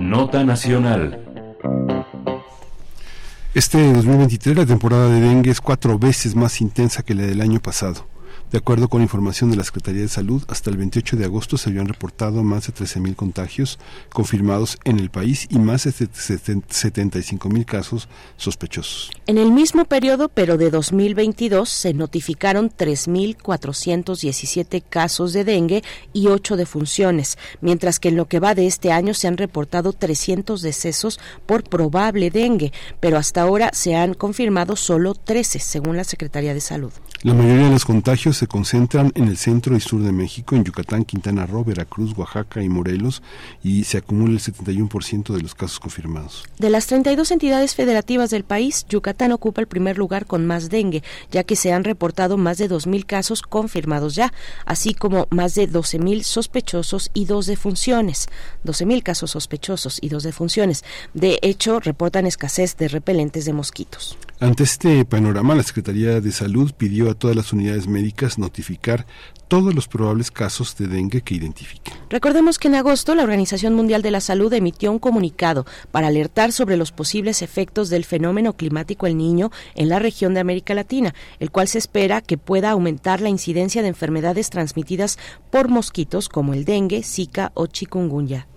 Nota 0.00 0.44
nacional. 0.44 1.31
Este 3.54 3.92
2023 3.92 4.56
la 4.56 4.64
temporada 4.64 5.10
de 5.10 5.20
dengue 5.20 5.50
es 5.50 5.60
cuatro 5.60 5.98
veces 5.98 6.34
más 6.34 6.62
intensa 6.62 7.02
que 7.02 7.14
la 7.14 7.24
del 7.24 7.42
año 7.42 7.60
pasado. 7.60 8.06
De 8.52 8.58
acuerdo 8.58 8.88
con 8.88 9.00
información 9.00 9.50
de 9.50 9.56
la 9.56 9.64
Secretaría 9.64 10.02
de 10.02 10.08
Salud, 10.08 10.44
hasta 10.46 10.68
el 10.68 10.76
28 10.76 11.16
de 11.16 11.24
agosto 11.24 11.56
se 11.56 11.70
habían 11.70 11.88
reportado 11.88 12.42
más 12.42 12.66
de 12.66 12.74
13.000 12.74 13.16
contagios 13.16 13.78
confirmados 14.12 14.78
en 14.84 14.98
el 14.98 15.08
país 15.08 15.46
y 15.48 15.58
más 15.58 15.84
de 15.84 15.90
75.000 15.90 17.64
casos 17.64 18.10
sospechosos. 18.36 19.10
En 19.26 19.38
el 19.38 19.52
mismo 19.52 19.86
periodo, 19.86 20.28
pero 20.28 20.58
de 20.58 20.68
2022, 20.68 21.66
se 21.66 21.94
notificaron 21.94 22.68
3.417 22.68 24.82
casos 24.86 25.32
de 25.32 25.44
dengue 25.44 25.82
y 26.12 26.26
8 26.26 26.56
defunciones, 26.56 27.38
mientras 27.62 27.98
que 27.98 28.10
en 28.10 28.16
lo 28.16 28.28
que 28.28 28.38
va 28.38 28.54
de 28.54 28.66
este 28.66 28.92
año 28.92 29.14
se 29.14 29.28
han 29.28 29.38
reportado 29.38 29.94
300 29.94 30.60
decesos 30.60 31.18
por 31.46 31.64
probable 31.64 32.28
dengue, 32.28 32.70
pero 33.00 33.16
hasta 33.16 33.40
ahora 33.40 33.70
se 33.72 33.96
han 33.96 34.12
confirmado 34.12 34.76
solo 34.76 35.14
13, 35.14 35.58
según 35.58 35.96
la 35.96 36.04
Secretaría 36.04 36.52
de 36.52 36.60
Salud. 36.60 36.92
La 37.22 37.32
mayoría 37.32 37.64
de 37.66 37.70
los 37.70 37.86
contagios 37.86 38.41
se 38.42 38.48
concentran 38.48 39.12
en 39.14 39.28
el 39.28 39.36
centro 39.36 39.76
y 39.76 39.80
sur 39.80 40.02
de 40.02 40.10
México, 40.10 40.56
en 40.56 40.64
Yucatán, 40.64 41.04
Quintana 41.04 41.46
Roo, 41.46 41.62
Veracruz, 41.62 42.12
Oaxaca 42.18 42.60
y 42.60 42.68
Morelos, 42.68 43.22
y 43.62 43.84
se 43.84 43.98
acumula 43.98 44.32
el 44.32 44.40
71% 44.40 45.32
de 45.32 45.40
los 45.40 45.54
casos 45.54 45.78
confirmados. 45.78 46.42
De 46.58 46.68
las 46.68 46.88
32 46.88 47.30
entidades 47.30 47.76
federativas 47.76 48.30
del 48.30 48.42
país, 48.42 48.84
Yucatán 48.88 49.30
ocupa 49.30 49.60
el 49.60 49.68
primer 49.68 49.96
lugar 49.96 50.26
con 50.26 50.44
más 50.44 50.70
dengue, 50.70 51.04
ya 51.30 51.44
que 51.44 51.54
se 51.54 51.72
han 51.72 51.84
reportado 51.84 52.36
más 52.36 52.58
de 52.58 52.68
2.000 52.68 53.06
casos 53.06 53.42
confirmados 53.42 54.16
ya, 54.16 54.32
así 54.66 54.92
como 54.92 55.28
más 55.30 55.54
de 55.54 55.70
12.000 55.70 56.24
sospechosos 56.24 57.12
y 57.14 57.26
dos 57.26 57.46
defunciones. 57.46 58.26
12.000 58.64 59.04
casos 59.04 59.30
sospechosos 59.30 60.00
y 60.02 60.08
dos 60.08 60.24
defunciones. 60.24 60.82
De 61.14 61.38
hecho, 61.42 61.78
reportan 61.78 62.26
escasez 62.26 62.76
de 62.76 62.88
repelentes 62.88 63.44
de 63.44 63.52
mosquitos. 63.52 64.18
Ante 64.42 64.64
este 64.64 65.04
panorama, 65.04 65.54
la 65.54 65.62
Secretaría 65.62 66.20
de 66.20 66.32
Salud 66.32 66.72
pidió 66.76 67.08
a 67.08 67.14
todas 67.14 67.36
las 67.36 67.52
unidades 67.52 67.86
médicas 67.86 68.38
notificar 68.38 69.06
todos 69.46 69.72
los 69.72 69.86
probables 69.86 70.32
casos 70.32 70.76
de 70.76 70.88
dengue 70.88 71.22
que 71.22 71.36
identifiquen. 71.36 71.94
Recordemos 72.10 72.58
que 72.58 72.66
en 72.66 72.74
agosto 72.74 73.14
la 73.14 73.22
Organización 73.22 73.74
Mundial 73.74 74.02
de 74.02 74.10
la 74.10 74.20
Salud 74.20 74.52
emitió 74.52 74.90
un 74.90 74.98
comunicado 74.98 75.64
para 75.92 76.08
alertar 76.08 76.50
sobre 76.50 76.76
los 76.76 76.90
posibles 76.90 77.40
efectos 77.40 77.88
del 77.88 78.04
fenómeno 78.04 78.54
climático 78.54 79.06
El 79.06 79.16
Niño 79.16 79.52
en 79.76 79.88
la 79.88 80.00
región 80.00 80.34
de 80.34 80.40
América 80.40 80.74
Latina, 80.74 81.14
el 81.38 81.52
cual 81.52 81.68
se 81.68 81.78
espera 81.78 82.20
que 82.20 82.36
pueda 82.36 82.72
aumentar 82.72 83.20
la 83.20 83.28
incidencia 83.28 83.80
de 83.80 83.88
enfermedades 83.88 84.50
transmitidas 84.50 85.20
por 85.52 85.68
mosquitos 85.68 86.28
como 86.28 86.52
el 86.52 86.64
dengue, 86.64 87.04
zika 87.04 87.52
o 87.54 87.68
chikungunya. 87.68 88.48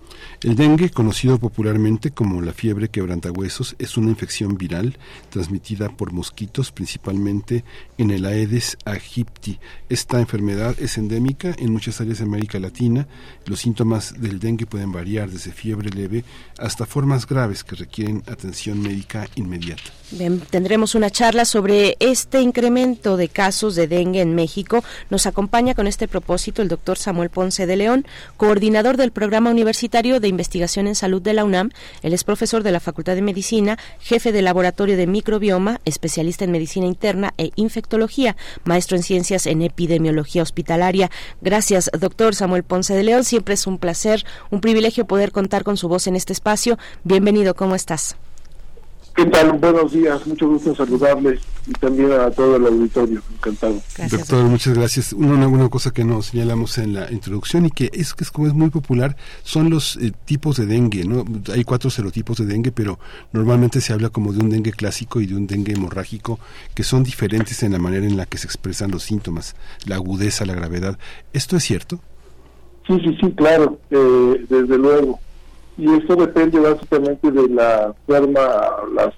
El 0.42 0.56
dengue, 0.56 0.90
conocido 0.90 1.38
popularmente 1.38 2.10
como 2.10 2.42
la 2.42 2.52
fiebre 2.52 2.88
quebrantahuesos, 2.88 3.74
es 3.78 3.96
una 3.96 4.10
infección 4.10 4.56
viral 4.56 4.98
transmitida 5.30 5.88
por 5.88 6.12
mosquitos, 6.12 6.72
principalmente 6.72 7.64
en 7.98 8.10
el 8.10 8.24
Aedes 8.24 8.76
aegypti. 8.84 9.58
Esta 9.88 10.20
enfermedad 10.20 10.76
es 10.78 10.98
endémica 10.98 11.54
en 11.58 11.72
muchas 11.72 12.00
áreas 12.00 12.18
de 12.18 12.24
América 12.24 12.58
Latina. 12.58 13.08
Los 13.46 13.60
síntomas 13.60 14.20
del 14.20 14.38
dengue 14.38 14.66
pueden 14.66 14.92
variar 14.92 15.30
desde 15.30 15.52
fiebre 15.52 15.90
leve 15.90 16.24
hasta 16.58 16.86
formas 16.86 17.26
graves 17.26 17.64
que 17.64 17.76
requieren 17.76 18.22
atención 18.26 18.80
médica 18.80 19.28
inmediata. 19.34 19.90
Tendremos 20.50 20.94
una 20.94 21.10
charla 21.10 21.44
sobre 21.44 21.96
este 21.98 22.40
incremento 22.40 23.16
de 23.16 23.28
casos 23.28 23.74
de 23.74 23.88
dengue 23.88 24.20
en 24.20 24.34
México. 24.34 24.84
Nos 25.10 25.26
acompaña 25.26 25.74
con 25.74 25.88
este 25.88 26.06
propósito 26.06 26.62
el 26.62 26.68
doctor 26.68 26.96
Samuel 26.96 27.30
Ponce 27.30 27.66
de 27.66 27.76
León, 27.76 28.06
coordinador 28.36 28.96
del 28.96 29.10
Programa 29.10 29.50
Universitario 29.50 30.05
de 30.06 30.28
Investigación 30.28 30.86
en 30.86 30.94
Salud 30.94 31.20
de 31.20 31.32
la 31.32 31.44
UNAM. 31.44 31.70
Él 32.02 32.12
es 32.14 32.22
profesor 32.22 32.62
de 32.62 32.70
la 32.70 32.80
Facultad 32.80 33.16
de 33.16 33.22
Medicina, 33.22 33.78
jefe 33.98 34.30
de 34.30 34.40
Laboratorio 34.40 34.96
de 34.96 35.06
Microbioma, 35.06 35.80
especialista 35.84 36.44
en 36.44 36.52
Medicina 36.52 36.86
Interna 36.86 37.34
e 37.38 37.50
Infectología, 37.56 38.36
maestro 38.64 38.96
en 38.96 39.02
Ciencias 39.02 39.46
en 39.46 39.62
Epidemiología 39.62 40.42
Hospitalaria. 40.42 41.10
Gracias, 41.40 41.90
doctor 41.98 42.34
Samuel 42.34 42.62
Ponce 42.62 42.94
de 42.94 43.02
León. 43.02 43.24
Siempre 43.24 43.54
es 43.54 43.66
un 43.66 43.78
placer, 43.78 44.24
un 44.50 44.60
privilegio 44.60 45.06
poder 45.06 45.32
contar 45.32 45.64
con 45.64 45.76
su 45.76 45.88
voz 45.88 46.06
en 46.06 46.16
este 46.16 46.32
espacio. 46.32 46.78
Bienvenido, 47.02 47.54
¿cómo 47.54 47.74
estás? 47.74 48.16
¿Qué 49.16 49.24
tal? 49.24 49.52
Buenos 49.52 49.92
días, 49.92 50.26
mucho 50.26 50.46
gusto 50.46 50.74
saludarles 50.74 51.40
y 51.66 51.72
también 51.72 52.12
a 52.12 52.30
todo 52.30 52.56
el 52.56 52.66
auditorio, 52.66 53.22
encantado. 53.34 53.80
Doctor, 54.10 54.44
muchas 54.44 54.74
gracias. 54.76 55.14
Una, 55.14 55.48
una 55.48 55.70
cosa 55.70 55.90
que 55.90 56.04
nos 56.04 56.26
señalamos 56.26 56.76
en 56.76 56.92
la 56.92 57.10
introducción 57.10 57.64
y 57.64 57.70
que 57.70 57.88
es 57.94 58.12
que 58.12 58.24
es 58.24 58.30
como 58.30 58.46
es 58.46 58.52
muy 58.52 58.68
popular 58.68 59.16
son 59.42 59.70
los 59.70 59.96
eh, 59.96 60.12
tipos 60.26 60.58
de 60.58 60.66
dengue, 60.66 61.04
¿no? 61.04 61.24
Hay 61.50 61.64
cuatro 61.64 61.88
serotipos 61.88 62.36
de 62.36 62.44
dengue, 62.44 62.72
pero 62.72 62.98
normalmente 63.32 63.80
se 63.80 63.94
habla 63.94 64.10
como 64.10 64.34
de 64.34 64.40
un 64.40 64.50
dengue 64.50 64.72
clásico 64.72 65.22
y 65.22 65.26
de 65.26 65.34
un 65.34 65.46
dengue 65.46 65.72
hemorrágico 65.72 66.38
que 66.74 66.82
son 66.82 67.02
diferentes 67.02 67.62
en 67.62 67.72
la 67.72 67.78
manera 67.78 68.04
en 68.04 68.18
la 68.18 68.26
que 68.26 68.36
se 68.36 68.46
expresan 68.46 68.90
los 68.90 69.04
síntomas, 69.04 69.56
la 69.86 69.94
agudeza, 69.94 70.44
la 70.44 70.54
gravedad. 70.54 70.98
¿Esto 71.32 71.56
es 71.56 71.64
cierto? 71.64 72.00
Sí, 72.86 73.00
sí, 73.02 73.16
sí, 73.18 73.32
claro, 73.32 73.80
eh, 73.90 74.44
desde 74.46 74.76
luego. 74.76 75.20
Y 75.78 75.92
esto 75.92 76.16
depende 76.16 76.58
básicamente 76.58 77.30
de 77.30 77.48
la 77.48 77.94
forma, 78.06 78.40
la 78.94 79.12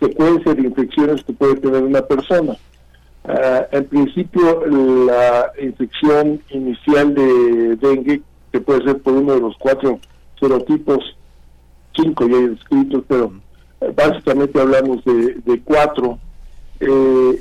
secuencia 0.00 0.54
de 0.54 0.62
infecciones 0.62 1.24
que 1.24 1.32
puede 1.32 1.56
tener 1.56 1.82
una 1.82 2.02
persona. 2.02 2.56
Ah, 3.24 3.66
en 3.72 3.86
principio, 3.86 4.66
la 4.66 5.50
infección 5.60 6.42
inicial 6.50 7.14
de 7.14 7.76
dengue, 7.76 8.20
que 8.52 8.60
puede 8.60 8.84
ser 8.84 9.00
por 9.00 9.14
uno 9.14 9.34
de 9.34 9.40
los 9.40 9.56
cuatro 9.58 9.98
serotipos, 10.38 11.16
cinco 11.96 12.28
ya 12.28 12.36
descritos, 12.36 13.02
pero 13.08 13.32
eh, 13.80 13.92
básicamente 13.96 14.60
hablamos 14.60 15.02
de, 15.04 15.36
de 15.44 15.60
cuatro, 15.62 16.18
eh, 16.80 17.40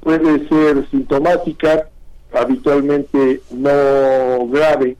puede 0.00 0.48
ser 0.48 0.88
sintomática, 0.90 1.88
habitualmente 2.32 3.40
no 3.52 4.48
grave, 4.48 4.96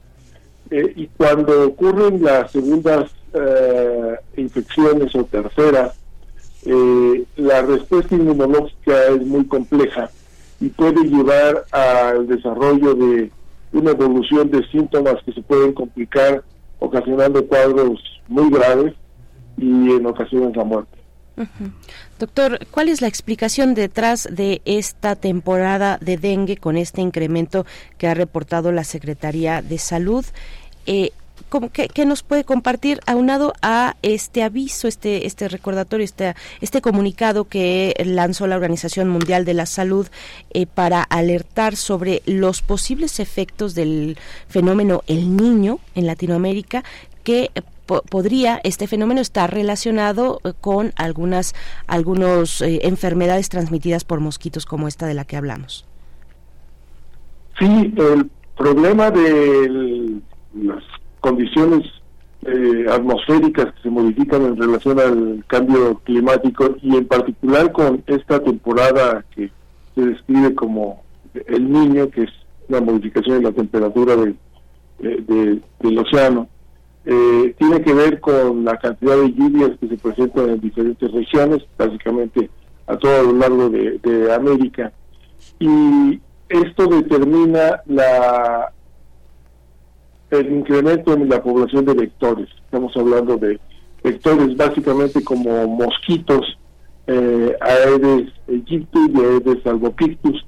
eh, 0.77 0.93
y 0.97 1.07
cuando 1.07 1.69
ocurren 1.69 2.21
las 2.21 2.51
segundas 2.51 3.09
eh, 3.33 4.17
infecciones 4.37 5.15
o 5.15 5.23
terceras, 5.23 5.95
eh, 6.67 7.23
la 7.37 7.63
respuesta 7.63 8.17
inmunológica 8.17 9.05
es 9.07 9.25
muy 9.25 9.47
compleja 9.47 10.11
y 10.61 10.71
puede 10.71 11.05
llevar 11.05 11.65
al 11.71 12.27
desarrollo 12.27 12.97
de 12.97 13.31
una 13.73 13.93
evolución 13.93 14.51
de 14.51 14.67
síntomas 14.67 15.15
que 15.25 15.33
se 15.33 15.43
pueden 15.43 15.75
complicar, 15.75 16.43
ocasionando 16.81 17.47
cuadros 17.47 18.01
muy 18.27 18.51
graves 18.51 18.95
y 19.57 19.93
en 19.93 20.05
ocasiones 20.07 20.57
la 20.57 20.65
muerte. 20.65 21.05
Doctor, 22.19 22.61
¿cuál 22.71 22.89
es 22.89 23.01
la 23.01 23.09
explicación 23.09 23.75
detrás 23.75 24.29
de 24.31 24.63
esta 24.65 25.17
temporada 25.17 25.99
de 26.01 26.17
dengue 26.17 26.57
con 26.57 26.77
este 26.77 27.01
incremento 27.01 27.67
que 27.99 28.07
ha 28.07 28.15
reportado 28.15 28.71
la 28.71 28.85
Secretaría 28.85 29.61
de 29.61 29.79
Salud? 29.79 30.25
Eh, 30.87 31.11
¿cómo- 31.49 31.71
qué, 31.71 31.89
qué 31.89 32.05
nos 32.07 32.23
puede 32.23 32.45
compartir 32.45 33.01
aunado 33.07 33.53
a 33.63 33.97
este 34.03 34.43
aviso, 34.43 34.89
este, 34.89 35.27
este 35.27 35.49
recordatorio, 35.49 36.05
este, 36.05 36.35
este 36.61 36.81
comunicado 36.81 37.45
que 37.45 37.95
lanzó 38.05 38.47
la 38.47 38.57
Organización 38.57 39.09
Mundial 39.09 39.45
de 39.45 39.55
la 39.55 39.67
Salud 39.67 40.07
eh, 40.53 40.67
para 40.67 41.03
alertar 41.03 41.77
sobre 41.77 42.23
los 42.27 42.63
posibles 42.63 43.21
efectos 43.21 43.75
del 43.75 44.17
fenómeno 44.49 45.03
El 45.07 45.37
Niño 45.37 45.79
en 45.95 46.07
Latinoamérica 46.07 46.85
que 47.23 47.51
eh, 47.55 47.63
po- 47.87 48.03
podría 48.03 48.61
este 48.65 48.87
fenómeno 48.87 49.21
estar 49.21 49.53
relacionado 49.53 50.41
eh, 50.45 50.53
con 50.61 50.93
algunas 50.97 51.55
algunos 51.87 52.61
enfermedades 52.63 53.49
transmitidas 53.49 54.05
por 54.05 54.21
mosquitos 54.21 54.67
como 54.67 54.89
esta 54.89 55.07
de 55.07 55.15
la 55.15 55.25
que 55.25 55.37
hablamos. 55.37 55.85
Sí, 57.59 57.95
el 57.97 58.31
problema 58.57 59.11
de 59.11 60.21
las 60.55 60.83
condiciones 61.21 61.83
eh, 62.47 62.87
atmosféricas 62.91 63.73
que 63.75 63.83
se 63.83 63.91
modifican 63.91 64.43
en 64.45 64.57
relación 64.57 65.01
al 65.01 65.45
cambio 65.47 65.99
climático 66.05 66.77
y 66.83 66.97
en 66.97 67.07
particular 67.07 67.73
con 67.73 68.03
esta 68.07 68.39
temporada 68.43 69.25
que 69.35 69.51
se 69.95 70.01
describe 70.03 70.55
como 70.55 71.03
el 71.47 71.71
niño, 71.73 72.11
que 72.11 72.25
es 72.25 72.31
la 72.69 72.81
modificación 72.81 73.39
de 73.39 73.43
la 73.45 73.53
temperatura 73.53 74.15
eh, 74.15 74.35
de- 75.27 75.61
del 75.81 75.99
océano, 75.99 76.49
eh, 77.07 77.55
tiene 77.59 77.83
que 77.83 77.93
ver 77.93 78.21
con 78.21 78.65
la 78.65 78.77
cantidad 78.79 79.17
de 79.17 79.33
lluvias 79.33 79.73
que 79.81 79.89
se 79.89 79.97
presentan 79.97 80.51
en 80.51 80.61
diferentes 80.61 81.11
regiones, 81.13 81.63
básicamente 81.79 82.49
a 82.87 82.97
todo 82.97 83.23
lo 83.25 83.33
largo 83.39 83.69
de 83.71 84.33
América. 84.35 84.93
Y 85.59 86.21
esto 86.49 86.87
determina 86.87 87.81
la 87.87 88.73
el 90.35 90.53
incremento 90.53 91.15
en 91.15 91.29
la 91.29 91.43
población 91.43 91.85
de 91.85 91.95
vectores. 91.95 92.49
Estamos 92.65 92.97
hablando 92.97 93.37
de 93.37 93.59
vectores 94.03 94.57
básicamente 94.57 95.23
como 95.23 95.67
mosquitos, 95.67 96.59
eh, 97.07 97.57
Aedes 97.61 98.33
aegypti 98.49 98.99
y 99.13 99.19
Aedes 99.19 99.67
albopictus. 99.67 100.45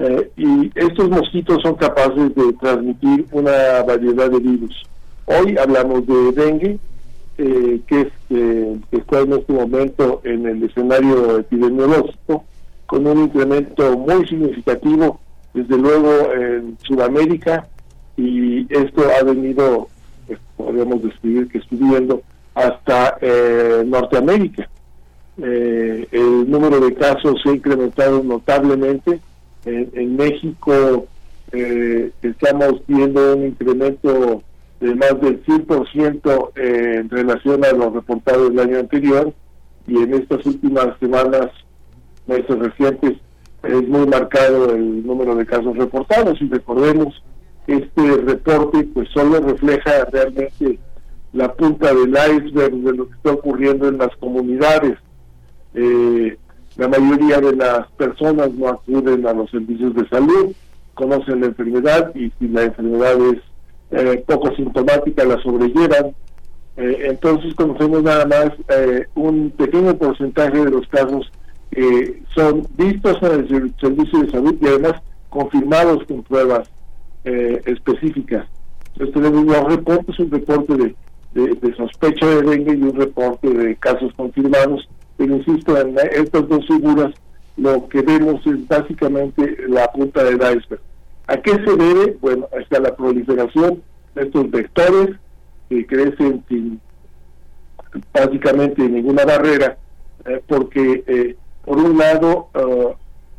Eh, 0.00 0.30
y 0.36 0.70
estos 0.76 1.10
mosquitos 1.10 1.60
son 1.62 1.74
capaces 1.74 2.34
de 2.34 2.52
transmitir 2.60 3.26
una 3.32 3.82
variedad 3.82 4.30
de 4.30 4.38
virus. 4.38 4.82
Hoy 5.26 5.56
hablamos 5.58 6.06
de 6.06 6.32
dengue, 6.32 6.78
eh, 7.36 7.80
que, 7.86 8.00
es, 8.02 8.08
eh, 8.30 8.78
que 8.90 8.96
está 8.96 9.20
en 9.20 9.32
este 9.32 9.52
momento 9.52 10.20
en 10.24 10.46
el 10.46 10.62
escenario 10.62 11.38
epidemiológico, 11.38 12.44
con 12.86 13.06
un 13.06 13.24
incremento 13.24 13.98
muy 13.98 14.26
significativo 14.26 15.20
desde 15.52 15.76
luego 15.76 16.32
en 16.32 16.78
Sudamérica 16.82 17.68
y 18.18 18.66
esto 18.68 19.02
ha 19.18 19.22
venido, 19.22 19.88
pues, 20.26 20.38
podríamos 20.56 21.02
describir 21.02 21.48
que 21.48 21.60
subiendo 21.60 22.22
hasta 22.54 23.16
eh, 23.20 23.84
Norteamérica. 23.86 24.68
Eh, 25.40 26.06
el 26.10 26.50
número 26.50 26.80
de 26.80 26.94
casos 26.94 27.40
se 27.42 27.50
ha 27.50 27.54
incrementado 27.54 28.22
notablemente. 28.22 29.20
En, 29.64 29.90
en 29.94 30.16
México 30.16 31.06
eh, 31.52 32.10
estamos 32.22 32.82
viendo 32.86 33.36
un 33.36 33.46
incremento 33.46 34.42
de 34.80 34.94
más 34.94 35.20
del 35.20 35.42
100% 35.44 36.50
eh, 36.56 36.96
en 37.00 37.08
relación 37.08 37.64
a 37.64 37.72
los 37.72 37.92
reportados 37.94 38.50
del 38.50 38.60
año 38.60 38.78
anterior 38.80 39.32
y 39.86 39.96
en 39.96 40.14
estas 40.14 40.44
últimas 40.44 40.98
semanas, 41.00 41.46
meses 42.26 42.58
recientes, 42.58 43.16
es 43.62 43.88
muy 43.88 44.06
marcado 44.06 44.74
el 44.74 45.04
número 45.06 45.34
de 45.34 45.46
casos 45.46 45.76
reportados 45.76 46.40
y 46.40 46.48
recordemos 46.48 47.22
este 47.68 48.16
reporte 48.16 48.88
pues 48.94 49.08
solo 49.10 49.40
refleja 49.40 50.06
realmente 50.10 50.78
la 51.34 51.52
punta 51.52 51.92
del 51.94 52.10
iceberg 52.10 52.74
de 52.74 52.92
lo 52.94 53.08
que 53.08 53.14
está 53.14 53.32
ocurriendo 53.32 53.88
en 53.88 53.98
las 53.98 54.14
comunidades. 54.16 54.98
Eh, 55.74 56.36
la 56.76 56.88
mayoría 56.88 57.40
de 57.40 57.54
las 57.54 57.86
personas 57.92 58.52
no 58.54 58.68
acuden 58.68 59.26
a 59.26 59.34
los 59.34 59.50
servicios 59.50 59.94
de 59.94 60.08
salud, 60.08 60.52
conocen 60.94 61.40
la 61.40 61.46
enfermedad 61.46 62.14
y 62.14 62.32
si 62.38 62.48
la 62.48 62.64
enfermedad 62.64 63.18
es 63.32 63.40
eh, 63.90 64.24
poco 64.26 64.54
sintomática 64.56 65.24
la 65.24 65.40
sobrellevan. 65.42 66.14
Eh, 66.78 67.06
entonces 67.10 67.54
conocemos 67.54 68.02
nada 68.02 68.24
más 68.24 68.50
un 69.14 69.50
pequeño 69.50 69.94
porcentaje 69.98 70.64
de 70.64 70.70
los 70.70 70.86
casos 70.88 71.30
que 71.70 72.22
son 72.34 72.66
vistos 72.78 73.18
en 73.22 73.54
el 73.54 73.74
servicio 73.78 74.20
de 74.20 74.30
salud 74.30 74.56
y 74.58 74.66
además 74.66 74.94
confirmados 75.28 76.04
con 76.06 76.22
pruebas 76.22 76.70
específicas. 77.66 78.46
Entonces 78.92 79.14
tenemos 79.14 79.46
dos 79.46 79.76
reportes, 79.76 80.18
un 80.18 80.30
reporte 80.30 80.94
de, 81.34 81.74
sospecha 81.76 82.26
de 82.26 82.42
dengue 82.42 82.74
y 82.74 82.82
un 82.82 82.94
reporte 82.94 83.48
de 83.48 83.76
casos 83.76 84.12
confirmados. 84.14 84.88
Pero 85.16 85.36
insisto, 85.36 85.76
en 85.78 85.96
estas 86.12 86.48
dos 86.48 86.66
figuras 86.66 87.14
lo 87.56 87.88
que 87.88 88.02
vemos 88.02 88.44
es 88.46 88.66
básicamente 88.66 89.56
la 89.68 89.90
punta 89.92 90.24
del 90.24 90.36
iceberg. 90.36 90.80
¿A 91.26 91.36
qué 91.36 91.52
se 91.52 91.76
debe? 91.76 92.16
Bueno, 92.20 92.48
está 92.58 92.80
la 92.80 92.94
proliferación 92.96 93.82
de 94.14 94.22
estos 94.22 94.50
vectores 94.50 95.16
que 95.68 95.86
crecen 95.86 96.42
sin 96.48 96.80
básicamente 98.12 98.88
ninguna 98.88 99.24
barrera, 99.24 99.76
eh, 100.24 100.42
porque 100.46 101.04
eh, 101.06 101.36
por 101.64 101.78
un 101.78 101.98
lado 101.98 102.48
eh, 102.54 102.94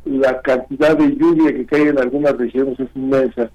la 0.05 0.41
cantidad 0.41 0.97
de 0.97 1.15
lluvia 1.15 1.53
que 1.53 1.65
cae 1.65 1.89
en 1.89 1.99
algunas 1.99 2.37
regiones 2.37 2.79
es 2.79 2.89
inmensa 2.95 3.51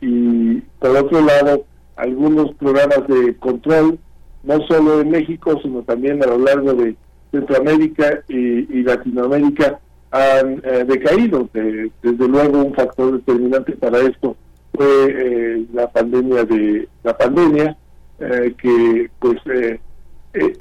y 0.00 0.60
por 0.78 0.96
otro 0.96 1.20
lado 1.20 1.64
algunos 1.96 2.52
programas 2.54 3.06
de 3.06 3.36
control, 3.36 3.98
no 4.42 4.66
solo 4.66 5.00
en 5.00 5.10
México, 5.10 5.58
sino 5.62 5.82
también 5.82 6.22
a 6.22 6.26
lo 6.26 6.38
largo 6.38 6.74
de 6.74 6.96
Centroamérica 7.30 8.22
y 8.28 8.82
Latinoamérica, 8.82 9.80
han 10.14 10.62
eh, 10.64 10.84
decaído. 10.86 11.48
desde 11.52 12.28
luego 12.28 12.62
un 12.62 12.74
factor 12.74 13.14
determinante 13.14 13.72
para 13.72 13.98
esto 13.98 14.36
fue 14.72 14.86
eh, 14.86 15.66
la 15.72 15.90
pandemia 15.90 16.44
de 16.44 16.88
la 17.02 17.16
pandemia 17.16 17.76
eh, 18.20 18.54
que 18.56 19.10
pues 19.18 19.40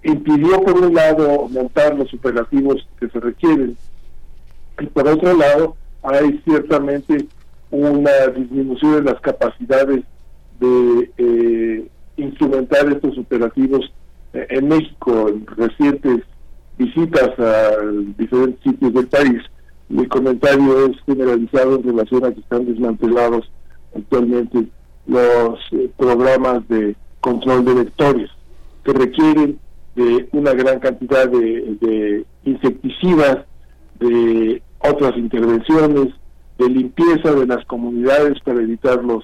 impidió 0.04 0.60
por 0.62 0.80
un 0.80 0.94
lado 0.94 1.48
montar 1.50 1.96
los 1.96 2.12
operativos 2.14 2.88
que 3.00 3.08
se 3.10 3.20
requieren 3.20 3.78
y 4.80 4.86
por 4.88 5.08
otro 5.08 5.36
lado 5.36 5.76
hay 6.02 6.42
ciertamente 6.46 7.28
una 7.74 8.28
disminución 8.36 9.04
de 9.04 9.12
las 9.12 9.22
capacidades 9.22 10.04
de 10.60 11.90
instrumentar 12.18 12.88
estos 12.90 13.18
operativos 13.18 13.92
en 14.34 14.68
México 14.68 15.30
en 15.30 15.46
recientes 15.48 16.24
visitas 16.78 17.38
a 17.40 17.72
diferentes 18.18 18.62
sitios 18.64 18.94
del 18.94 19.08
país, 19.08 19.42
mi 19.90 20.08
comentario 20.08 20.88
es 20.88 20.98
generalizado 21.06 21.76
en 21.76 21.84
relación 21.84 22.26
a 22.26 22.32
que 22.32 22.40
están 22.40 22.66
desmantelados 22.66 23.52
actualmente 23.96 24.66
los 25.06 25.60
eh, 25.72 25.90
programas 25.98 26.68
de 26.68 26.96
control 27.20 27.66
de 27.66 27.74
vectores 27.76 28.30
que 28.84 28.94
requieren 28.94 29.60
de 29.96 30.28
una 30.32 30.54
gran 30.54 30.80
cantidad 30.80 31.30
de, 31.30 32.26
insecticidas, 32.44 33.46
de 34.00 34.62
otras 34.80 35.16
intervenciones, 35.18 36.14
de 36.64 36.70
limpieza 36.70 37.34
de 37.34 37.46
las 37.46 37.66
comunidades 37.66 38.40
para 38.44 38.62
evitar 38.62 39.04
los 39.04 39.24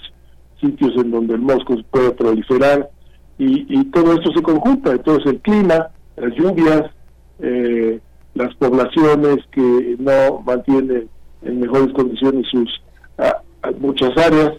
sitios 0.59 0.93
en 0.97 1.11
donde 1.11 1.35
el 1.35 1.41
mosco 1.41 1.75
puede 1.89 2.11
proliferar 2.11 2.89
y, 3.37 3.85
todo 3.85 4.13
esto 4.13 4.33
se 4.33 4.41
conjunta, 4.41 4.91
entonces 4.91 5.25
el 5.31 5.39
clima, 5.39 5.87
las 6.17 6.35
lluvias, 6.35 6.91
eh, 7.39 7.99
las 8.33 8.53
poblaciones 8.55 9.37
que 9.51 9.95
no 9.97 10.41
mantienen 10.41 11.07
en 11.43 11.59
mejores 11.61 11.93
condiciones 11.93 12.45
sus 12.51 12.81
muchas 13.79 14.15
áreas, 14.17 14.53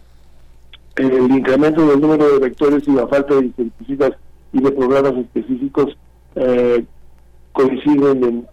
el 0.97 1.31
incremento 1.31 1.87
del 1.87 2.01
número 2.01 2.33
de 2.33 2.39
vectores 2.39 2.87
y 2.89 2.93
la 2.93 3.07
falta 3.07 3.35
de 3.35 3.47
insecticidas 3.47 4.13
y 4.53 4.63
de 4.63 4.73
programas 4.73 5.15
específicos 5.17 5.97
eh, 6.37 6.85
coinciden 7.53 8.25
en 8.25 8.47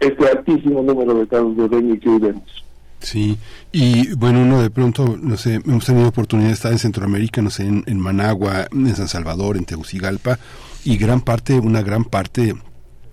este 0.00 0.28
altísimo 0.28 0.82
número 0.82 1.14
de 1.14 1.26
casos 1.26 1.56
de 1.56 1.68
dengue 1.68 1.98
que 1.98 2.08
hoy 2.08 2.18
vemos. 2.18 2.63
Sí, 3.04 3.36
y 3.70 4.14
bueno, 4.14 4.40
uno 4.40 4.62
de 4.62 4.70
pronto, 4.70 5.18
no 5.20 5.36
sé, 5.36 5.56
hemos 5.56 5.84
tenido 5.84 6.08
oportunidad 6.08 6.48
de 6.48 6.54
estar 6.54 6.72
en 6.72 6.78
Centroamérica, 6.78 7.42
no 7.42 7.50
sé, 7.50 7.66
en, 7.66 7.84
en 7.86 8.00
Managua, 8.00 8.66
en 8.72 8.96
San 8.96 9.08
Salvador, 9.08 9.58
en 9.58 9.66
Tegucigalpa, 9.66 10.38
y 10.84 10.96
gran 10.96 11.20
parte, 11.20 11.58
una 11.58 11.82
gran 11.82 12.04
parte 12.04 12.54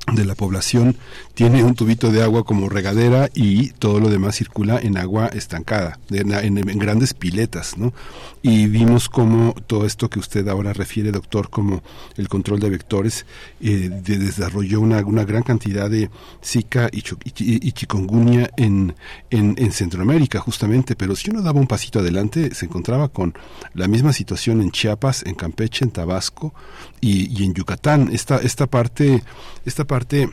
de 0.08 0.26
la 0.26 0.36
población 0.36 0.98
tiene 1.34 1.64
un 1.64 1.76
tubito 1.76 2.12
de 2.12 2.22
agua 2.22 2.44
como 2.44 2.70
regadera 2.70 3.30
y 3.34 3.70
todo 3.70 4.00
lo 4.00 4.10
demás 4.10 4.36
circula 4.36 4.80
en 4.80 4.98
agua 4.98 5.28
estancada, 5.28 6.00
en, 6.10 6.56
grandes 6.78 7.14
piletas, 7.14 7.78
¿no? 7.78 7.94
Y 8.42 8.68
vimos 8.68 9.08
cómo 9.08 9.56
todo 9.68 9.86
esto 9.86 10.10
que 10.10 10.20
usted 10.20 10.48
ahora 10.48 10.74
refiere, 10.74 11.12
doctor, 11.12 11.50
como 11.50 11.84
el 12.18 12.28
control 12.28 12.60
de 12.60 12.70
vectores, 12.72 13.26
eh, 13.62 13.90
desarrolló 14.04 14.82
una, 14.82 15.02
gran 15.02 15.44
cantidad 15.44 15.90
de 15.90 16.10
Zika 16.44 16.90
y, 16.92 17.04
y, 17.38 17.72
chikungunya 17.72 18.50
en, 18.58 18.96
en, 19.30 19.72
Centroamérica, 19.72 20.40
justamente, 20.40 20.96
pero 20.96 21.16
si 21.16 21.30
uno 21.30 21.42
daba 21.42 21.60
un 21.60 21.68
pasito 21.68 22.00
adelante, 22.00 22.54
se 22.54 22.66
encontraba 22.66 23.08
con 23.08 23.34
la 23.74 23.88
misma 23.88 24.12
situación 24.12 24.62
en 24.62 24.72
Chiapas, 24.72 25.24
en 25.26 25.36
Campeche, 25.36 25.86
en 25.86 25.92
Tabasco 25.92 26.54
y, 27.00 27.40
y 27.40 27.46
en 27.46 27.54
Yucatán. 27.54 28.10
Esta, 28.12 28.38
esta 28.38 28.68
parte, 28.68 29.24
esta 29.66 29.86
parte 29.92 30.30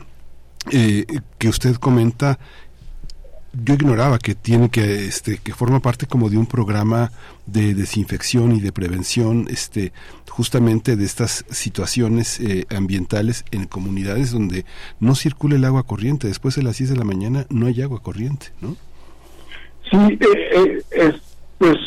eh, 0.71 1.05
que 1.37 1.49
usted 1.49 1.75
comenta, 1.75 2.39
yo 3.51 3.73
ignoraba 3.73 4.17
que 4.17 4.33
tiene 4.33 4.69
que 4.69 5.05
este 5.05 5.39
que 5.39 5.53
forma 5.53 5.81
parte 5.81 6.05
como 6.05 6.29
de 6.29 6.37
un 6.37 6.45
programa 6.45 7.11
de 7.45 7.73
desinfección 7.73 8.53
y 8.53 8.61
de 8.61 8.71
prevención 8.71 9.47
este 9.49 9.91
justamente 10.29 10.95
de 10.95 11.03
estas 11.03 11.43
situaciones 11.49 12.39
eh, 12.39 12.67
ambientales 12.73 13.43
en 13.51 13.65
comunidades 13.65 14.31
donde 14.31 14.63
no 15.01 15.13
circula 15.13 15.57
el 15.57 15.65
agua 15.65 15.83
corriente. 15.83 16.29
Después 16.29 16.55
de 16.55 16.63
las 16.63 16.77
10 16.77 16.91
de 16.91 16.95
la 16.95 17.03
mañana 17.03 17.45
no 17.49 17.65
hay 17.67 17.81
agua 17.81 18.01
corriente 18.01 18.47
no 18.61 18.77
sí 19.91 19.97
eh, 20.21 20.81
es 20.91 21.15
pues 21.57 21.77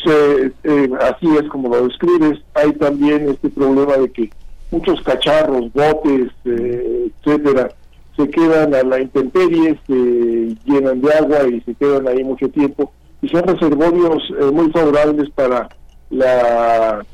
así 1.00 1.26
es 1.40 1.48
como 1.48 1.70
lo 1.70 1.88
describes. 1.88 2.38
Hay 2.52 2.72
también 2.74 3.30
este 3.30 3.48
problema 3.48 3.96
de 3.96 4.10
que 4.12 4.30
muchos 4.72 5.00
cacharros, 5.02 5.72
botes, 5.72 6.30
eh, 6.44 7.10
etcétera, 7.24 7.68
se 8.16 8.28
quedan 8.28 8.74
a 8.74 8.82
la 8.82 9.00
intemperie, 9.00 9.78
se 9.86 10.56
llenan 10.64 11.00
de 11.00 11.12
agua 11.14 11.46
y 11.48 11.60
se 11.60 11.74
quedan 11.74 12.08
ahí 12.08 12.24
mucho 12.24 12.48
tiempo 12.48 12.92
y 13.20 13.28
son 13.28 13.44
reservorios 13.44 14.22
eh, 14.40 14.50
muy 14.52 14.70
favorables 14.72 15.30
para 15.30 15.68
la 16.10 17.04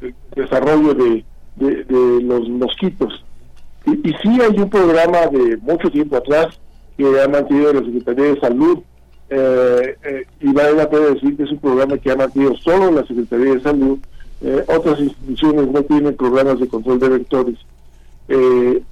el 0.00 0.14
desarrollo 0.34 0.94
de, 0.94 1.24
los 1.58 2.48
mosquitos. 2.48 3.24
Y, 3.86 4.08
y, 4.08 4.14
sí 4.22 4.40
hay 4.40 4.58
un 4.58 4.70
programa 4.70 5.26
de 5.26 5.58
mucho 5.58 5.90
tiempo 5.90 6.16
atrás 6.16 6.58
que 6.96 7.20
ha 7.20 7.28
mantenido 7.28 7.72
la 7.72 7.80
Secretaría 7.84 8.24
de 8.24 8.40
Salud 8.40 8.78
eh, 9.34 9.96
eh, 10.04 10.26
y 10.40 10.52
vale 10.52 10.74
la 10.74 10.90
pena 10.90 11.06
decir 11.06 11.34
que 11.36 11.44
es 11.44 11.50
un 11.50 11.58
programa 11.58 11.96
que 11.96 12.10
ha 12.10 12.16
mantenido 12.16 12.54
solo 12.56 12.90
la 12.90 13.06
Secretaría 13.06 13.54
de 13.54 13.60
Salud 13.62 13.98
eh, 14.42 14.64
otras 14.68 14.98
instituciones 15.00 15.68
no 15.68 15.82
tienen 15.82 16.16
programas 16.16 16.58
de 16.58 16.68
control 16.68 16.98
de 16.98 17.08
vectores. 17.08 17.58
Eh, 18.28 18.82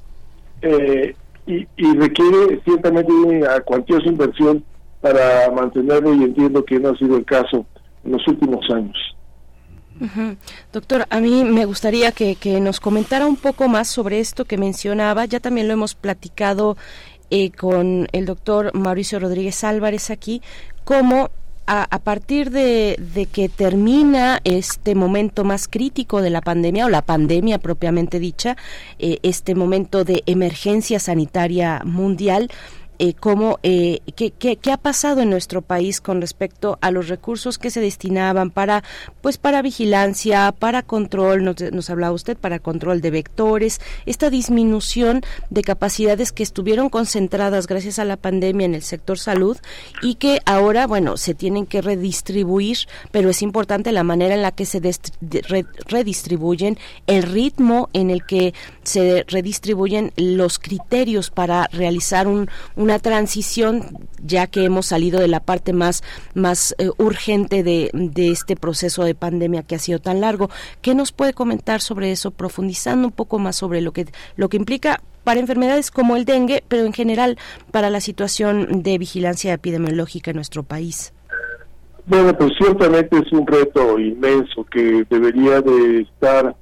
eh, 0.62 1.14
y, 1.46 1.66
requiere 1.96 2.60
ciertamente 2.64 3.12
a 3.48 3.60
cualquier 3.60 4.06
inversión 4.06 4.62
para 5.00 5.50
mantenerlo 5.50 6.14
y 6.14 6.22
entiendo 6.22 6.64
que 6.64 6.78
no 6.78 6.90
ha 6.90 6.96
sido 6.96 7.16
el 7.16 7.24
caso 7.24 7.66
en 8.04 8.12
los 8.12 8.28
últimos 8.28 8.64
años. 8.70 8.96
Doctor, 10.72 11.04
a 11.10 11.20
mí 11.20 11.44
me 11.44 11.66
gustaría 11.66 12.12
que, 12.12 12.36
que, 12.36 12.60
nos 12.60 12.80
comentara 12.80 13.26
un 13.26 13.36
poco 13.36 13.68
más 13.68 13.88
sobre 13.88 14.20
esto 14.20 14.44
que 14.46 14.56
mencionaba. 14.56 15.26
Ya 15.26 15.40
también 15.40 15.66
lo 15.66 15.74
hemos 15.74 15.94
platicado 15.94 16.76
eh, 17.32 17.52
con 17.52 18.08
el 18.10 18.26
doctor 18.26 18.72
Mauricio 18.74 19.20
Rodríguez 19.20 19.62
Álvarez 19.62 20.10
aquí, 20.10 20.42
cómo 20.82 21.30
a, 21.72 22.00
partir 22.00 22.50
de, 22.50 23.28
que 23.32 23.48
termina 23.48 24.40
este 24.42 24.96
momento 24.96 25.44
más 25.44 25.68
crítico 25.68 26.20
de 26.20 26.30
la 26.30 26.40
pandemia 26.40 26.86
o 26.86 26.88
la 26.88 27.02
pandemia 27.02 27.58
propiamente 27.58 28.18
dicha, 28.18 28.56
eh, 28.98 29.18
este 29.22 29.54
momento 29.54 30.02
de 30.02 30.24
emergencia 30.26 30.98
sanitaria 30.98 31.82
mundial, 31.84 32.50
eh, 33.02 33.14
cómo, 33.14 33.58
eh, 33.62 34.00
qué, 34.14 34.30
qué, 34.30 34.56
qué, 34.56 34.72
ha 34.72 34.76
pasado 34.76 35.22
en 35.22 35.30
nuestro 35.30 35.62
país 35.62 36.02
con 36.02 36.20
respecto 36.20 36.76
a 36.82 36.90
los 36.90 37.08
recursos 37.08 37.56
que 37.56 37.70
se 37.70 37.80
destinaban 37.80 38.50
para, 38.50 38.84
pues, 39.22 39.38
para 39.38 39.62
vigilancia, 39.62 40.52
para 40.52 40.82
control, 40.82 41.42
nos, 41.42 41.62
nos 41.72 41.88
hablaba 41.88 42.12
usted, 42.12 42.36
para 42.36 42.58
control 42.58 43.00
de 43.00 43.10
vectores, 43.10 43.80
esta 44.04 44.28
disminución 44.28 45.22
de 45.48 45.62
capacidades 45.62 46.30
que 46.30 46.42
estuvieron 46.42 46.90
concentradas 46.90 47.66
gracias 47.66 47.98
a 47.98 48.04
la 48.04 48.18
pandemia 48.18 48.66
en 48.66 48.74
el 48.74 48.82
sector 48.82 49.18
salud 49.18 49.56
y 50.02 50.16
que 50.16 50.40
ahora, 50.44 50.86
bueno, 50.86 51.16
se 51.16 51.34
tienen 51.34 51.64
que 51.64 51.80
redistribuir, 51.80 52.76
pero 53.12 53.30
es 53.30 53.40
importante 53.40 53.92
la 53.92 54.04
manera 54.04 54.34
en 54.34 54.42
la 54.42 54.52
que 54.52 54.66
se 54.66 54.78
redistribuyen, 55.88 56.78
el 57.06 57.22
ritmo 57.22 57.88
en 57.94 58.10
el 58.10 58.26
que 58.26 58.52
se 58.82 59.24
redistribuyen 59.26 60.12
los 60.16 60.58
criterios 60.58 61.30
para 61.30 61.66
realizar 61.72 62.28
un, 62.28 62.50
una 62.90 62.98
transición 62.98 63.82
ya 64.20 64.48
que 64.48 64.64
hemos 64.64 64.86
salido 64.86 65.20
de 65.20 65.28
la 65.28 65.38
parte 65.38 65.72
más 65.72 66.02
más 66.34 66.74
eh, 66.78 66.90
urgente 66.98 67.62
de, 67.62 67.88
de, 67.92 68.30
este 68.32 68.56
proceso 68.56 69.04
de 69.04 69.14
pandemia 69.14 69.62
que 69.62 69.76
ha 69.76 69.78
sido 69.78 70.00
tan 70.00 70.20
largo. 70.20 70.50
¿Qué 70.82 70.96
nos 70.96 71.12
puede 71.12 71.32
comentar 71.32 71.80
sobre 71.80 72.10
eso, 72.10 72.32
profundizando 72.32 73.06
un 73.06 73.12
poco 73.12 73.38
más 73.38 73.54
sobre 73.54 73.80
lo 73.80 73.92
que 73.92 74.06
lo 74.34 74.48
que 74.48 74.56
implica 74.56 75.02
para 75.22 75.38
enfermedades 75.38 75.92
como 75.92 76.16
el 76.16 76.24
dengue, 76.24 76.64
pero 76.66 76.84
en 76.84 76.92
general 76.92 77.38
para 77.70 77.90
la 77.90 78.00
situación 78.00 78.82
de 78.82 78.98
vigilancia 78.98 79.52
epidemiológica 79.52 80.32
en 80.32 80.36
nuestro 80.36 80.64
país? 80.64 81.12
Bueno, 82.06 82.36
pues 82.36 82.50
ciertamente 82.58 83.18
es 83.18 83.32
un 83.32 83.46
reto 83.46 84.00
inmenso 84.00 84.64
que 84.64 85.04
debería 85.08 85.60
de 85.60 86.00
estar 86.00 86.56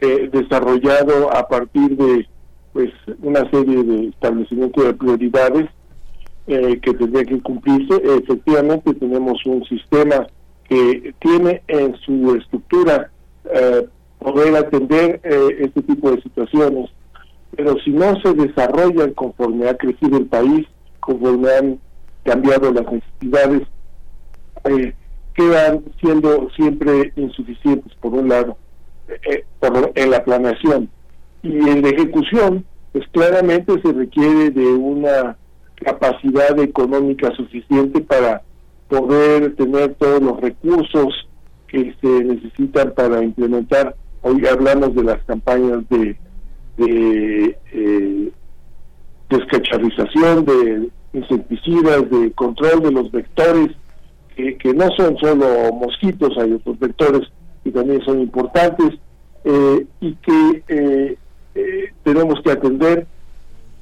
eh, 0.00 0.30
desarrollado 0.32 1.34
a 1.34 1.48
partir 1.48 1.96
de 1.96 2.28
pues 2.74 2.90
una 3.22 3.48
serie 3.50 3.84
de 3.84 4.08
establecimientos 4.08 4.84
de 4.84 4.94
prioridades 4.94 5.66
eh, 6.48 6.78
que 6.82 6.92
tendría 6.92 7.24
que 7.24 7.40
cumplirse. 7.40 8.02
Efectivamente 8.04 8.92
tenemos 8.94 9.40
un 9.46 9.64
sistema 9.64 10.26
que 10.68 11.14
tiene 11.20 11.62
en 11.68 11.94
su 12.04 12.34
estructura 12.34 13.10
eh, 13.50 13.86
poder 14.18 14.56
atender 14.56 15.20
eh, 15.22 15.56
este 15.60 15.82
tipo 15.82 16.10
de 16.10 16.20
situaciones, 16.20 16.90
pero 17.56 17.76
si 17.84 17.90
no 17.90 18.20
se 18.20 18.34
desarrollan 18.34 19.12
conforme 19.12 19.68
ha 19.68 19.76
crecido 19.76 20.18
el 20.18 20.26
país, 20.26 20.66
conforme 20.98 21.48
han 21.52 21.78
cambiado 22.24 22.72
las 22.72 22.86
necesidades, 22.90 23.62
quedan 25.34 25.84
siendo 26.00 26.48
siempre 26.56 27.12
insuficientes 27.16 27.92
por 28.00 28.14
un 28.14 28.30
lado 28.30 28.56
por, 29.60 29.92
en 29.94 30.10
la 30.10 30.24
planeación 30.24 30.88
y 31.44 31.68
en 31.68 31.82
la 31.82 31.88
ejecución, 31.90 32.64
pues 32.92 33.06
claramente 33.12 33.80
se 33.82 33.92
requiere 33.92 34.50
de 34.50 34.66
una 34.66 35.36
capacidad 35.74 36.58
económica 36.58 37.30
suficiente 37.36 38.00
para 38.00 38.42
poder 38.88 39.54
tener 39.56 39.94
todos 39.94 40.22
los 40.22 40.40
recursos 40.40 41.28
que 41.68 41.94
se 42.00 42.24
necesitan 42.24 42.92
para 42.94 43.22
implementar. 43.22 43.94
Hoy 44.22 44.46
hablamos 44.46 44.94
de 44.94 45.04
las 45.04 45.22
campañas 45.24 45.86
de, 45.90 46.16
de 46.78 47.58
eh, 47.72 48.32
descacharización, 49.28 50.44
de 50.46 50.88
insecticidas, 51.12 52.10
de 52.10 52.32
control 52.32 52.82
de 52.82 52.92
los 52.92 53.12
vectores, 53.12 53.70
que, 54.34 54.74
no 54.74 54.88
son 54.96 55.16
solo 55.18 55.72
mosquitos, 55.74 56.36
hay 56.38 56.52
otros 56.54 56.78
vectores 56.78 57.22
que 57.62 57.70
también 57.70 58.02
son 58.04 58.20
importantes 58.20 58.94
eh, 59.44 59.86
y 60.00 60.14
que 60.14 60.64
eh, 60.68 61.18
eh, 61.54 61.92
tenemos 62.02 62.40
que 62.42 62.52
atender. 62.52 63.06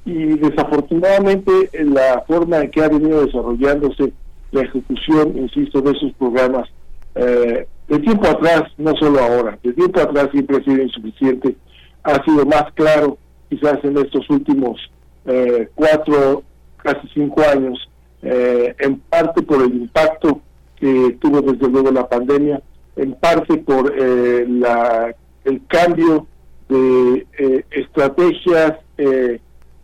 Y 0.04 0.36
desafortunadamente 0.38 1.52
la 1.84 2.24
forma 2.26 2.58
en 2.58 2.70
que 2.72 2.82
ha 2.82 2.88
venido 2.88 3.24
desarrollándose 3.24 4.12
la 4.50 4.62
ejecución, 4.62 5.38
insisto, 5.38 5.80
de 5.80 5.92
esos 5.92 6.12
programas, 6.14 6.68
eh, 7.14 7.66
de 7.88 7.98
tiempo 7.98 8.26
atrás, 8.26 8.62
no 8.78 8.94
solo 8.96 9.20
ahora, 9.20 9.58
de 9.62 9.72
tiempo 9.72 10.00
atrás 10.00 10.28
siempre 10.32 10.56
ha 10.56 10.64
sido 10.64 10.82
insuficiente, 10.82 11.56
ha 12.02 12.22
sido 12.24 12.44
más 12.46 12.64
claro 12.74 13.18
quizás 13.48 13.78
en 13.84 13.98
estos 13.98 14.28
últimos 14.30 14.80
eh, 15.26 15.68
cuatro, 15.74 16.42
casi 16.78 17.06
cinco 17.14 17.42
años, 17.42 17.88
eh, 18.22 18.74
en 18.78 18.98
parte 19.00 19.42
por 19.42 19.62
el 19.62 19.74
impacto 19.74 20.40
que 20.76 21.16
tuvo 21.20 21.42
desde 21.42 21.68
luego 21.68 21.90
la 21.90 22.08
pandemia, 22.08 22.62
en 22.96 23.14
parte 23.14 23.58
por 23.58 23.92
eh, 23.96 24.46
la, 24.48 25.14
el 25.44 25.60
cambio 25.66 26.26
de 26.72 27.26
eh, 27.38 27.64
estrategias 27.70 28.78
eh, 28.98 29.40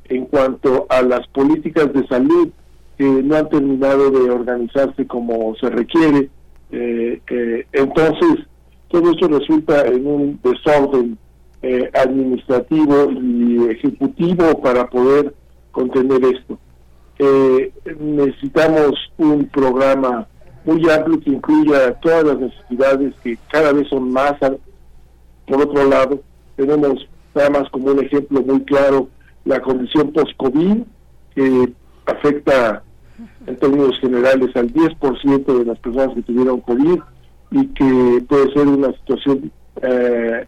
en 0.08 0.24
cuanto 0.26 0.86
a 0.88 1.02
las 1.02 1.26
políticas 1.28 1.92
de 1.92 2.06
salud 2.06 2.48
que 2.96 3.04
no 3.04 3.36
han 3.36 3.48
terminado 3.48 4.10
de 4.10 4.30
organizarse 4.30 5.06
como 5.06 5.54
se 5.56 5.70
requiere. 5.70 6.28
Eh, 6.72 7.20
eh, 7.30 7.66
entonces, 7.72 8.46
todo 8.88 9.12
esto 9.12 9.28
resulta 9.28 9.86
en 9.86 10.06
un 10.06 10.40
desorden 10.42 11.16
eh, 11.62 11.90
administrativo 11.94 13.10
y 13.12 13.68
ejecutivo 13.70 14.60
para 14.60 14.88
poder 14.88 15.32
contener 15.70 16.20
esto. 16.24 16.58
necesitamos 18.00 18.94
un 19.16 19.46
programa 19.46 20.26
muy 20.64 20.88
amplio 20.90 21.20
que 21.20 21.30
incluya 21.30 21.94
todas 22.00 22.24
las 22.24 22.38
necesidades 22.38 23.14
que 23.22 23.38
cada 23.50 23.72
vez 23.72 23.88
son 23.88 24.10
más. 24.12 24.34
Por 25.46 25.62
otro 25.62 25.88
lado, 25.88 26.20
tenemos 26.58 27.08
nada 27.34 27.50
más 27.50 27.70
como 27.70 27.92
un 27.92 28.04
ejemplo 28.04 28.42
muy 28.42 28.62
claro 28.64 29.08
la 29.44 29.60
condición 29.60 30.12
post-COVID, 30.12 30.82
que 31.34 31.72
afecta 32.04 32.82
en 33.46 33.56
términos 33.56 33.98
generales 34.00 34.54
al 34.56 34.72
10% 34.72 35.58
de 35.58 35.64
las 35.64 35.78
personas 35.78 36.14
que 36.16 36.22
tuvieron 36.22 36.60
COVID 36.60 36.98
y 37.52 37.66
que 37.68 38.24
puede 38.28 38.52
ser 38.52 38.66
una 38.66 38.92
situación 38.92 39.52
eh, 39.82 40.46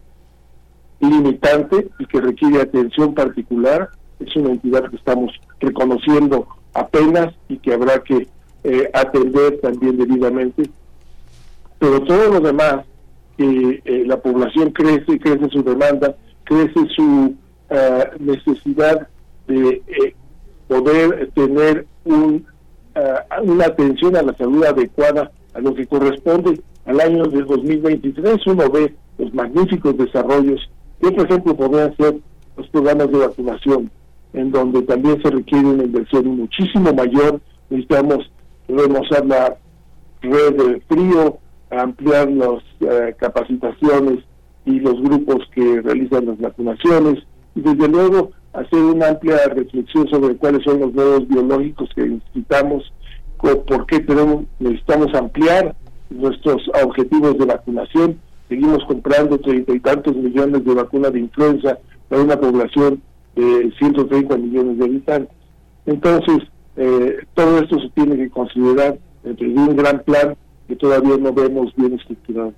limitante 0.98 1.88
y 1.98 2.06
que 2.06 2.20
requiere 2.20 2.60
atención 2.60 3.14
particular. 3.14 3.88
Es 4.18 4.34
una 4.36 4.50
entidad 4.50 4.90
que 4.90 4.96
estamos 4.96 5.32
reconociendo 5.60 6.46
apenas 6.74 7.32
y 7.48 7.56
que 7.58 7.72
habrá 7.72 8.02
que 8.02 8.28
eh, 8.64 8.90
atender 8.92 9.60
también 9.60 9.96
debidamente. 9.96 10.64
Pero 11.78 12.02
todo 12.02 12.34
lo 12.34 12.40
demás, 12.40 12.84
que 13.40 13.82
eh, 13.86 14.04
la 14.06 14.18
población 14.18 14.70
crece, 14.70 15.18
crece 15.18 15.48
su 15.48 15.62
demanda, 15.62 16.14
crece 16.44 16.86
su 16.94 17.34
eh, 17.70 18.04
necesidad 18.18 19.08
de 19.48 19.82
eh, 19.86 20.14
poder 20.68 21.30
tener 21.34 21.86
un, 22.04 22.44
eh, 22.94 23.14
una 23.42 23.64
atención 23.64 24.14
a 24.16 24.22
la 24.22 24.36
salud 24.36 24.62
adecuada 24.64 25.32
a 25.54 25.60
lo 25.60 25.74
que 25.74 25.86
corresponde 25.86 26.60
al 26.84 27.00
año 27.00 27.24
de 27.24 27.40
2023. 27.42 28.46
Uno 28.46 28.70
ve 28.70 28.94
los 29.16 29.32
magníficos 29.32 29.96
desarrollos 29.96 30.60
que, 31.00 31.10
por 31.10 31.24
ejemplo, 31.24 31.56
podrían 31.56 31.96
ser 31.96 32.18
los 32.58 32.68
programas 32.68 33.10
de 33.10 33.18
vacunación, 33.26 33.90
en 34.34 34.50
donde 34.50 34.82
también 34.82 35.18
se 35.22 35.30
requiere 35.30 35.66
una 35.66 35.84
inversión 35.84 36.26
muchísimo 36.26 36.92
mayor. 36.92 37.40
Necesitamos 37.70 38.30
remozar 38.68 39.24
la 39.24 39.56
red 40.20 40.54
de 40.56 40.80
frío, 40.82 41.38
ampliar 41.70 42.30
las 42.30 42.62
capacitaciones 43.18 44.24
y 44.64 44.80
los 44.80 45.00
grupos 45.00 45.48
que 45.54 45.80
realizan 45.82 46.26
las 46.26 46.38
vacunaciones, 46.38 47.22
y 47.54 47.60
desde 47.60 47.88
luego 47.88 48.30
hacer 48.52 48.80
una 48.80 49.08
amplia 49.08 49.38
reflexión 49.48 50.08
sobre 50.08 50.36
cuáles 50.36 50.62
son 50.64 50.80
los 50.80 50.92
nuevos 50.92 51.26
biológicos 51.28 51.88
que 51.94 52.06
necesitamos, 52.06 52.92
por 53.38 53.86
qué 53.86 54.00
tenemos, 54.00 54.44
necesitamos 54.58 55.14
ampliar 55.14 55.74
nuestros 56.10 56.62
objetivos 56.84 57.38
de 57.38 57.46
vacunación. 57.46 58.20
Seguimos 58.48 58.84
comprando 58.86 59.38
treinta 59.38 59.72
y 59.72 59.80
tantos 59.80 60.16
millones 60.16 60.64
de 60.64 60.74
vacunas 60.74 61.12
de 61.12 61.20
influenza 61.20 61.78
para 62.08 62.22
una 62.22 62.38
población 62.38 63.00
de 63.36 63.72
130 63.78 64.36
millones 64.36 64.78
de 64.78 64.84
habitantes. 64.84 65.36
Entonces, 65.86 66.38
eh, 66.76 67.18
todo 67.34 67.58
esto 67.58 67.78
se 67.78 67.88
tiene 67.90 68.16
que 68.16 68.30
considerar 68.30 68.98
dentro 69.22 69.48
de 69.48 69.54
un 69.54 69.76
gran 69.76 70.00
plan 70.00 70.36
que 70.70 70.76
todavía 70.76 71.16
no 71.18 71.32
vemos 71.32 71.74
bien 71.76 71.92
estructurado. 71.94 72.54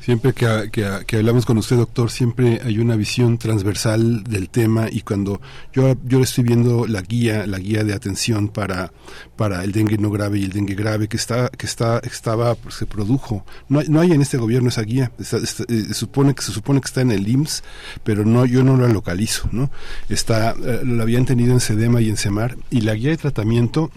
Siempre 0.00 0.32
que, 0.32 0.68
que- 0.70 0.86
que 1.06 1.16
hablamos 1.16 1.44
con 1.44 1.58
usted, 1.58 1.76
doctor, 1.76 2.10
siempre 2.10 2.60
hay 2.64 2.78
una 2.78 2.94
visión 2.96 3.36
transversal 3.36 4.22
del 4.24 4.48
tema 4.48 4.86
y 4.90 5.00
cuando 5.00 5.40
yo, 5.72 5.96
yo 6.04 6.20
estoy 6.20 6.44
viendo 6.44 6.86
la 6.86 7.02
guía, 7.02 7.46
la 7.46 7.58
guía 7.58 7.84
de 7.84 7.94
atención 7.94 8.48
para, 8.48 8.92
para 9.36 9.64
el 9.64 9.72
dengue 9.72 9.98
no 9.98 10.10
grave 10.10 10.38
y 10.38 10.44
el 10.44 10.52
dengue 10.52 10.74
grave 10.74 11.08
que 11.08 11.16
está, 11.16 11.48
que 11.50 11.66
está, 11.66 11.98
estaba, 12.04 12.54
pues, 12.54 12.76
se 12.76 12.86
produjo. 12.86 13.44
No 13.68 13.82
no 13.88 14.00
hay 14.00 14.12
en 14.12 14.22
este 14.22 14.38
gobierno 14.38 14.68
esa 14.68 14.82
guía. 14.82 15.10
Está- 15.18 15.38
eh, 15.68 15.92
supone 15.94 16.34
que 16.34 16.42
se 16.42 16.52
supone 16.52 16.80
que 16.80 16.86
está 16.86 17.00
en 17.02 17.10
el 17.10 17.26
IMSS, 17.28 17.64
pero 18.04 18.24
no, 18.24 18.46
yo 18.46 18.62
no 18.62 18.76
la 18.76 18.88
localizo, 18.88 19.48
¿no? 19.52 19.70
Está, 20.08 20.54
eh, 20.64 20.98
habían 21.02 21.24
tenido 21.26 21.52
en 21.52 21.60
SEDEMA 21.60 22.00
y 22.02 22.08
en 22.08 22.16
SEMAR 22.16 22.56
y 22.70 22.82
la 22.82 22.94
guía 22.94 23.10
de 23.10 23.16
tratamiento 23.18 23.90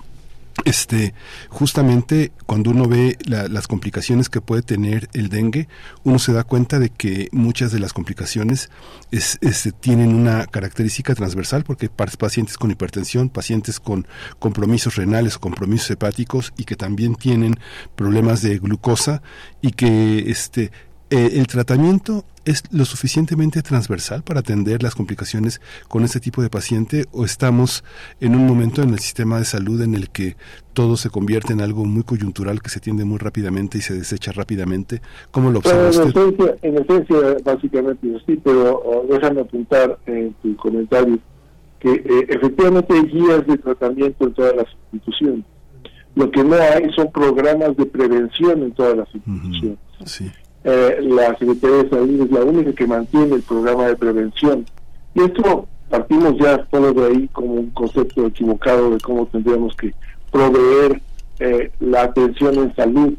este 0.65 1.13
justamente 1.49 2.31
cuando 2.45 2.71
uno 2.71 2.87
ve 2.87 3.17
la- 3.25 3.47
las 3.47 3.67
complicaciones 3.67 4.29
que 4.29 4.41
puede 4.41 4.61
tener 4.61 5.09
el 5.13 5.29
dengue 5.29 5.67
uno 6.03 6.19
se 6.19 6.33
da 6.33 6.43
cuenta 6.43 6.79
de 6.79 6.89
que 6.89 7.29
muchas 7.31 7.71
de 7.71 7.79
las 7.79 7.93
complicaciones 7.93 8.69
es, 9.11 9.37
este, 9.41 9.71
tienen 9.71 10.13
una 10.13 10.45
característica 10.45 11.15
transversal 11.15 11.63
porque 11.63 11.89
pacientes 11.89 12.57
con 12.57 12.71
hipertensión 12.71 13.29
pacientes 13.29 13.79
con 13.79 14.07
compromisos 14.39 14.95
renales 14.95 15.37
compromisos 15.37 15.89
hepáticos 15.91 16.53
y 16.57 16.63
que 16.65 16.75
también 16.75 17.15
tienen 17.15 17.55
problemas 17.95 18.41
de 18.41 18.57
glucosa 18.59 19.21
y 19.61 19.71
que 19.71 20.29
este 20.31 20.71
eh, 21.11 21.39
el 21.39 21.47
tratamiento 21.47 22.23
es 22.45 22.63
lo 22.71 22.85
suficientemente 22.85 23.61
transversal 23.61 24.23
para 24.23 24.39
atender 24.39 24.81
las 24.81 24.95
complicaciones 24.95 25.59
con 25.89 26.05
este 26.05 26.21
tipo 26.21 26.41
de 26.41 26.49
paciente 26.49 27.05
o 27.11 27.25
estamos 27.25 27.83
en 28.21 28.33
un 28.33 28.47
momento 28.47 28.81
en 28.81 28.91
el 28.91 28.99
sistema 28.99 29.37
de 29.37 29.43
salud 29.43 29.81
en 29.81 29.93
el 29.93 30.09
que 30.09 30.37
todo 30.71 30.95
se 30.95 31.09
convierte 31.09 31.51
en 31.51 31.59
algo 31.59 31.83
muy 31.83 32.03
coyuntural 32.03 32.61
que 32.61 32.69
se 32.69 32.79
tiende 32.79 33.03
muy 33.03 33.17
rápidamente 33.17 33.77
y 33.77 33.81
se 33.81 33.93
desecha 33.93 34.31
rápidamente? 34.31 35.01
¿Cómo 35.31 35.51
lo 35.51 35.59
observa 35.59 35.89
Bueno, 35.89 36.01
en, 36.01 36.07
usted? 36.07 36.21
esencia, 36.21 36.55
en 36.61 36.77
esencia, 36.77 37.17
básicamente 37.43 38.07
sí, 38.25 38.39
pero 38.41 38.81
oh, 38.83 39.05
déjame 39.09 39.41
apuntar 39.41 39.99
en 40.05 40.33
tu 40.41 40.55
comentario 40.55 41.19
que 41.81 41.91
eh, 41.91 42.25
efectivamente 42.29 42.93
hay 42.93 43.05
guías 43.07 43.45
de 43.47 43.57
tratamiento 43.57 44.27
en 44.27 44.33
todas 44.33 44.55
las 44.55 44.67
instituciones. 44.93 45.45
Lo 46.15 46.31
que 46.31 46.41
no 46.41 46.55
hay 46.55 46.89
son 46.95 47.11
programas 47.11 47.75
de 47.75 47.85
prevención 47.85 48.63
en 48.63 48.71
todas 48.71 48.95
las 48.95 49.13
instituciones. 49.13 49.77
Sí. 50.05 50.31
Eh, 50.63 50.99
la 51.01 51.35
Secretaría 51.37 51.83
de 51.83 51.89
Salud 51.89 52.21
es 52.21 52.31
la 52.31 52.43
única 52.43 52.73
que 52.73 52.85
mantiene 52.85 53.35
el 53.35 53.41
programa 53.41 53.87
de 53.87 53.95
prevención. 53.95 54.65
Y 55.15 55.21
esto 55.21 55.67
partimos 55.89 56.37
ya 56.37 56.65
solo 56.69 56.93
de 56.93 57.07
ahí 57.07 57.27
como 57.29 57.53
un 57.53 57.69
concepto 57.71 58.27
equivocado 58.27 58.91
de 58.91 58.99
cómo 58.99 59.25
tendríamos 59.25 59.75
que 59.75 59.93
proveer 60.31 61.01
eh, 61.39 61.71
la 61.79 62.03
atención 62.03 62.55
en 62.55 62.75
salud 62.75 63.13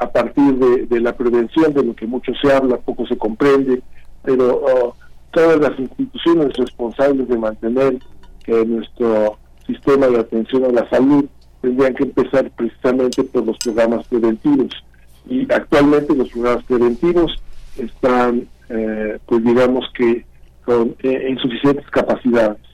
a 0.00 0.10
partir 0.10 0.54
de, 0.56 1.00
la 1.00 1.16
prevención, 1.16 1.72
de 1.72 1.82
lo 1.82 1.94
que 1.94 2.06
mucho 2.06 2.32
se 2.40 2.52
habla, 2.52 2.76
poco 2.76 3.06
se 3.06 3.16
comprende, 3.16 3.82
pero 4.22 4.62
oh, 4.64 4.94
todas 5.32 5.58
las 5.58 5.78
instituciones 5.78 6.56
responsables 6.56 7.28
de 7.28 7.36
mantener 7.36 7.98
que 8.44 8.64
nuestro 8.64 9.38
sistema 9.66 10.06
de 10.06 10.20
atención 10.20 10.64
a 10.64 10.68
la 10.68 10.88
salud 10.88 11.24
tendrían 11.60 11.94
que 11.94 12.04
empezar 12.04 12.50
precisamente 12.50 13.24
por 13.24 13.44
los 13.44 13.58
programas 13.58 14.06
preventivos. 14.06 14.72
Y 15.28 15.46
actualmente 15.52 16.14
los 16.14 16.30
programas 16.30 16.64
preventivos 16.64 17.42
están, 17.76 18.48
eh, 18.68 19.18
pues 19.26 19.44
digamos 19.44 19.86
que, 19.94 20.24
con 20.64 20.94
eh, 21.02 21.28
insuficientes 21.30 21.88
capacidades. 21.90 22.67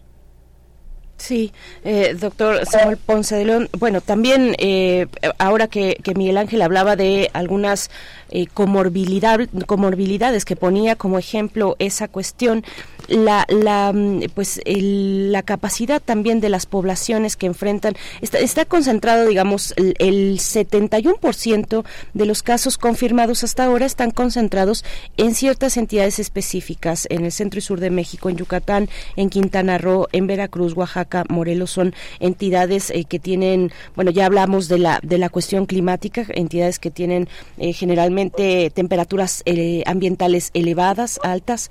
Sí, 1.26 1.52
eh, 1.84 2.14
doctor 2.20 2.66
Samuel 2.66 2.98
Ponce 2.98 3.34
de 3.34 3.46
León. 3.46 3.70
Bueno, 3.78 4.02
también 4.02 4.54
eh, 4.58 5.06
ahora 5.38 5.68
que, 5.68 5.96
que 6.02 6.14
Miguel 6.14 6.36
Ángel 6.36 6.60
hablaba 6.60 6.96
de 6.96 7.30
algunas 7.32 7.90
eh, 8.30 8.46
comorbilidad- 8.52 9.48
comorbilidades 9.66 10.44
que 10.44 10.54
ponía 10.56 10.96
como 10.96 11.18
ejemplo 11.18 11.76
esa 11.78 12.08
cuestión, 12.08 12.62
la, 13.08 13.46
la 13.48 13.92
mm, 13.94 14.24
pues 14.34 14.60
el- 14.66 15.32
la 15.32 15.42
capacidad 15.42 16.02
también 16.02 16.40
de 16.40 16.48
las 16.50 16.66
poblaciones 16.66 17.36
que 17.36 17.46
enfrentan 17.46 17.94
está, 18.20 18.38
está 18.38 18.64
concentrado, 18.66 19.26
digamos, 19.26 19.72
el, 19.76 19.94
el 19.98 20.38
71% 20.40 21.84
de 22.12 22.26
los 22.26 22.42
casos 22.42 22.76
confirmados 22.76 23.44
hasta 23.44 23.64
ahora 23.64 23.86
están 23.86 24.10
concentrados 24.10 24.84
en 25.16 25.34
ciertas 25.34 25.76
entidades 25.78 26.18
específicas 26.18 27.06
en 27.10 27.24
el 27.24 27.32
centro 27.32 27.58
y 27.58 27.62
sur 27.62 27.80
de 27.80 27.90
México, 27.90 28.28
en 28.28 28.36
Yucatán, 28.36 28.88
en 29.16 29.30
Quintana 29.30 29.78
Roo, 29.78 30.08
en 30.12 30.26
Veracruz, 30.26 30.74
Oaxaca, 30.74 31.13
Morelos 31.28 31.70
son 31.70 31.94
entidades 32.18 32.90
eh, 32.90 33.04
que 33.04 33.20
tienen, 33.20 33.70
bueno, 33.94 34.10
ya 34.10 34.26
hablamos 34.26 34.66
de 34.68 34.78
la 34.78 34.98
de 35.02 35.18
la 35.18 35.28
cuestión 35.28 35.66
climática, 35.66 36.26
entidades 36.34 36.78
que 36.78 36.90
tienen 36.90 37.28
eh, 37.58 37.72
generalmente 37.72 38.70
temperaturas 38.70 39.42
eh, 39.46 39.82
ambientales 39.86 40.50
elevadas, 40.54 41.20
altas. 41.22 41.70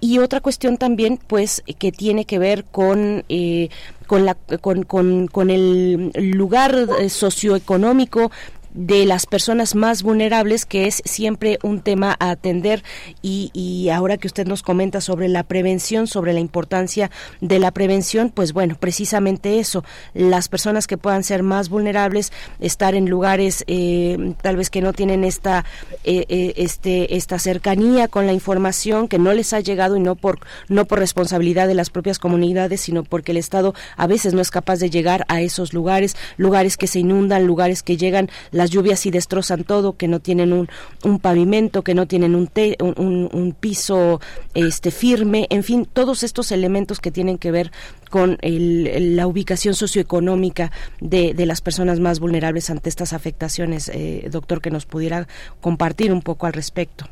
Y 0.00 0.18
otra 0.18 0.40
cuestión 0.40 0.78
también 0.78 1.18
pues 1.28 1.62
que 1.78 1.92
tiene 1.92 2.24
que 2.24 2.40
ver 2.40 2.64
con 2.64 3.24
eh, 3.28 3.68
con 4.08 4.26
la 4.26 4.34
con, 4.34 4.82
con, 4.82 5.28
con 5.28 5.48
el 5.48 6.10
lugar 6.16 6.88
socioeconómico 7.08 8.32
de 8.72 9.06
las 9.06 9.26
personas 9.26 9.74
más 9.74 10.02
vulnerables, 10.02 10.66
que 10.66 10.86
es 10.86 11.02
siempre 11.04 11.58
un 11.62 11.80
tema 11.80 12.16
a 12.18 12.30
atender. 12.30 12.82
Y, 13.22 13.50
y 13.52 13.90
ahora 13.90 14.16
que 14.16 14.26
usted 14.26 14.46
nos 14.46 14.62
comenta 14.62 15.00
sobre 15.00 15.28
la 15.28 15.42
prevención, 15.42 16.06
sobre 16.06 16.32
la 16.32 16.40
importancia 16.40 17.10
de 17.40 17.58
la 17.58 17.70
prevención, 17.70 18.30
pues 18.30 18.52
bueno, 18.52 18.76
precisamente 18.78 19.58
eso, 19.58 19.84
las 20.14 20.48
personas 20.48 20.86
que 20.86 20.98
puedan 20.98 21.24
ser 21.24 21.42
más 21.42 21.68
vulnerables, 21.68 22.32
estar 22.60 22.94
en 22.94 23.08
lugares 23.08 23.64
eh, 23.66 24.34
tal 24.42 24.56
vez 24.56 24.70
que 24.70 24.80
no 24.80 24.92
tienen 24.92 25.24
esta, 25.24 25.64
eh, 26.04 26.24
eh, 26.28 26.54
este, 26.56 27.16
esta 27.16 27.38
cercanía 27.38 28.08
con 28.08 28.26
la 28.26 28.32
información, 28.32 29.08
que 29.08 29.18
no 29.18 29.32
les 29.32 29.52
ha 29.52 29.60
llegado 29.60 29.96
y 29.96 30.00
no 30.00 30.16
por, 30.16 30.40
no 30.68 30.84
por 30.86 30.98
responsabilidad 30.98 31.68
de 31.68 31.74
las 31.74 31.90
propias 31.90 32.18
comunidades, 32.18 32.80
sino 32.80 33.04
porque 33.04 33.32
el 33.32 33.38
Estado 33.38 33.74
a 33.96 34.06
veces 34.06 34.34
no 34.34 34.40
es 34.40 34.50
capaz 34.50 34.78
de 34.78 34.90
llegar 34.90 35.24
a 35.28 35.40
esos 35.40 35.72
lugares, 35.72 36.16
lugares 36.36 36.76
que 36.76 36.86
se 36.86 37.00
inundan, 37.00 37.46
lugares 37.46 37.82
que 37.82 37.96
llegan 37.96 38.30
las 38.62 38.70
lluvias 38.70 39.04
y 39.06 39.10
destrozan 39.10 39.64
todo, 39.64 39.96
que 39.96 40.06
no 40.06 40.20
tienen 40.20 40.52
un, 40.52 41.18
pavimento, 41.18 41.82
que 41.82 41.94
no 41.94 42.06
tienen 42.06 42.36
un, 42.36 42.46
te- 42.46 42.76
un, 42.80 43.28
un- 43.32 43.52
piso 43.58 44.20
este 44.54 44.90
firme, 44.92 45.48
en 45.50 45.64
fin, 45.64 45.84
todos 45.92 46.22
estos 46.22 46.52
elementos 46.52 47.00
que 47.00 47.10
tienen 47.10 47.38
que 47.38 47.50
ver 47.50 47.72
con 48.08 48.38
el- 48.40 49.16
la 49.16 49.26
ubicación 49.26 49.74
socioeconómica 49.74 50.70
de, 51.00 51.34
de 51.34 51.44
las 51.46 51.60
personas 51.60 51.98
más 51.98 52.20
vulnerables 52.20 52.70
ante 52.70 52.88
estas 52.88 53.12
afectaciones, 53.12 53.90
eh, 53.92 54.28
doctor, 54.30 54.60
que 54.60 54.70
nos 54.70 54.86
pudiera 54.86 55.26
compartir 55.60 56.12
un 56.12 56.22
poco 56.22 56.46
al 56.46 56.52
respecto. 56.52 57.06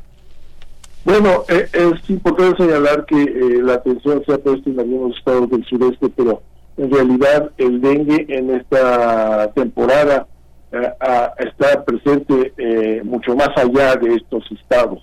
Bueno, 1.03 1.43
eh, 1.49 1.67
es 1.73 2.09
importante 2.09 2.63
señalar 2.63 3.05
que 3.05 3.21
eh, 3.23 3.61
la 3.61 3.73
atención 3.73 4.23
se 4.25 4.33
ha 4.33 4.37
puesto 4.37 4.69
en 4.69 4.79
algunos 4.79 5.17
estados 5.17 5.49
del 5.49 5.65
sureste, 5.65 6.07
pero 6.15 6.41
en 6.77 6.91
realidad 6.91 7.51
el 7.57 7.81
dengue 7.81 8.25
en 8.29 8.51
esta 8.51 9.51
temporada 9.53 10.27
eh, 10.71 10.93
ah, 10.99 11.33
está 11.37 11.83
presente 11.83 12.53
eh, 12.57 13.01
mucho 13.03 13.35
más 13.35 13.49
allá 13.55 13.95
de 13.95 14.15
estos 14.15 14.43
estados. 14.51 14.99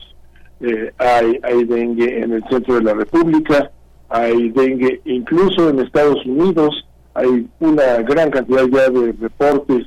Eh, 0.60 0.92
hay, 0.98 1.38
hay 1.42 1.64
dengue 1.64 2.22
en 2.22 2.32
el 2.32 2.44
centro 2.48 2.74
de 2.74 2.82
la 2.82 2.94
República, 2.94 3.70
hay 4.08 4.50
dengue 4.50 5.00
incluso 5.04 5.68
en 5.68 5.80
Estados 5.80 6.24
Unidos, 6.26 6.86
hay 7.14 7.48
una 7.60 7.98
gran 8.02 8.30
cantidad 8.30 8.64
ya 8.66 8.88
de 8.88 9.12
reportes 9.20 9.86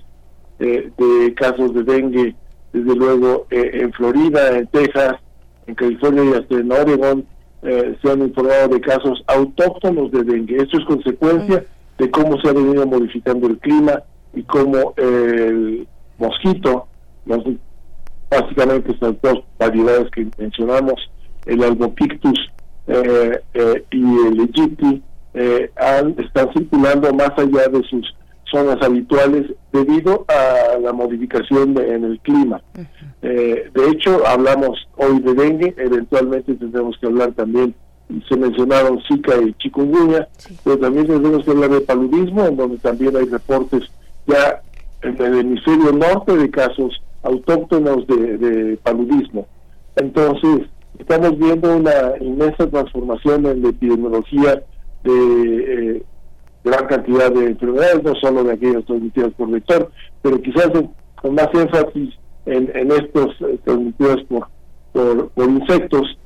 eh, 0.59 0.91
de 0.97 1.33
casos 1.33 1.73
de 1.73 1.83
dengue, 1.83 2.35
desde 2.71 2.95
luego 2.95 3.47
eh, 3.49 3.71
en 3.73 3.91
Florida, 3.93 4.57
en 4.57 4.67
Texas, 4.67 5.15
en 5.67 5.75
California 5.75 6.23
y 6.23 6.33
hasta 6.33 6.55
en 6.55 6.71
Oregon 6.71 7.25
eh, 7.63 7.95
se 8.01 8.11
han 8.11 8.21
informado 8.21 8.69
de 8.69 8.81
casos 8.81 9.23
autóctonos 9.27 10.11
de 10.11 10.23
dengue. 10.23 10.57
Esto 10.57 10.77
es 10.77 10.85
consecuencia 10.85 11.65
de 11.97 12.11
cómo 12.11 12.39
se 12.39 12.49
ha 12.49 12.53
venido 12.53 12.85
modificando 12.85 13.47
el 13.47 13.57
clima 13.59 14.03
y 14.33 14.43
cómo 14.43 14.93
el 14.97 15.87
mosquito, 16.17 16.87
los, 17.25 17.43
básicamente 18.29 18.91
estas 18.91 19.19
dos 19.21 19.43
variedades 19.59 20.09
que 20.11 20.27
mencionamos, 20.37 20.95
el 21.45 21.63
Albopictus 21.63 22.39
eh, 22.87 23.39
eh, 23.53 23.83
y 23.91 24.03
el 24.27 24.41
Egypti, 24.41 25.01
eh, 25.33 25.69
han- 25.75 26.15
están 26.19 26.51
circulando 26.53 27.13
más 27.13 27.31
allá 27.37 27.67
de 27.67 27.81
sus 27.89 28.15
zonas 28.49 28.77
habituales 28.81 29.45
debido 29.71 30.25
a 30.27 30.77
la 30.79 30.91
modificación 30.91 31.73
de- 31.73 31.95
en 31.95 32.03
el 32.03 32.19
clima. 32.19 32.61
Eh, 33.21 33.69
de 33.73 33.89
hecho, 33.89 34.25
hablamos 34.27 34.87
hoy 34.97 35.19
de 35.19 35.33
dengue, 35.33 35.73
eventualmente 35.77 36.53
tendremos 36.55 36.97
que 36.99 37.07
hablar 37.07 37.31
también, 37.33 37.73
se 38.27 38.35
mencionaron 38.35 38.99
Zika 39.07 39.37
y 39.41 39.53
chikungunya, 39.53 40.27
pero 40.65 40.77
también 40.79 41.07
tendremos 41.07 41.45
que 41.45 41.51
hablar 41.51 41.69
de 41.69 41.81
paludismo, 41.81 42.45
en 42.45 42.57
donde 42.57 42.77
también 42.79 43.15
hay 43.15 43.25
reportes 43.25 43.83
ya 44.31 44.61
en 45.03 45.21
el 45.21 45.39
hemisferio 45.39 45.91
norte 45.91 46.35
de 46.37 46.49
casos 46.49 47.01
autóctonos 47.23 48.05
de, 48.07 48.77
paludismo. 48.83 49.47
Entonces, 49.95 50.67
estamos 50.97 51.37
viendo 51.37 51.75
una 51.75 52.17
inmensa 52.19 52.67
transformación 52.69 53.45
en 53.45 53.63
la 53.63 53.69
epidemiología 53.69 54.63
de 55.03 55.97
eh, 55.97 56.03
gran 56.63 56.87
cantidad 56.87 57.31
de 57.31 57.47
enfermedades, 57.47 58.03
no 58.03 58.15
solo 58.15 58.43
de 58.43 58.53
aquellas 58.53 58.85
transmitidas 58.85 59.33
por 59.33 59.49
vector, 59.49 59.91
pero 60.21 60.41
quizás 60.41 60.69
con 61.21 61.35
más 61.35 61.49
énfasis 61.53 62.15
en, 62.45 62.91
estos 62.91 63.35
eh, 63.41 63.59
transmitidos 63.63 64.23
por 64.93 65.49
insectos 65.49 66.17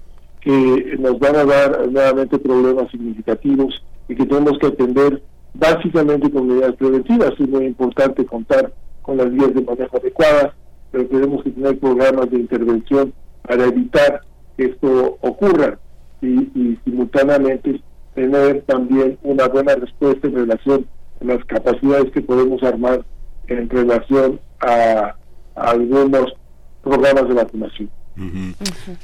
que 0.41 0.95
nos 0.99 1.19
van 1.19 1.35
a 1.35 1.45
dar 1.45 1.87
nuevamente 1.89 2.37
problemas 2.37 2.89
significativos 2.91 3.83
y 4.07 4.15
que 4.15 4.25
tenemos 4.25 4.57
que 4.59 4.67
atender 4.67 5.21
básicamente 5.57 6.31
con 6.31 6.47
medidas 6.47 6.75
preventivas. 6.75 7.33
Es 7.39 7.49
muy 7.49 7.65
importante 7.65 8.25
contar 8.25 8.71
con 9.01 9.17
las 9.17 9.31
vías 9.31 9.53
de 9.53 9.61
manejo 9.61 9.97
adecuadas, 9.97 10.53
pero 10.91 11.05
tenemos 11.07 11.43
que 11.43 11.51
tener 11.51 11.79
programas 11.79 12.29
de 12.29 12.39
intervención 12.39 13.13
para 13.41 13.65
evitar 13.65 14.21
que 14.57 14.65
esto 14.65 15.17
ocurra 15.21 15.77
y, 16.21 16.77
simultáneamente 16.83 17.81
tener 18.15 18.61
también 18.61 19.17
una 19.23 19.47
buena 19.47 19.75
respuesta 19.75 20.27
en 20.27 20.35
relación 20.35 20.87
a 21.21 21.25
las 21.25 21.45
capacidades 21.45 22.11
que 22.11 22.21
podemos 22.21 22.63
armar 22.63 23.03
en 23.47 23.69
relación 23.69 24.39
a 24.61 25.15
algunos 25.55 26.33
programas 26.81 27.27
de 27.27 27.33
vacunación. 27.33 27.89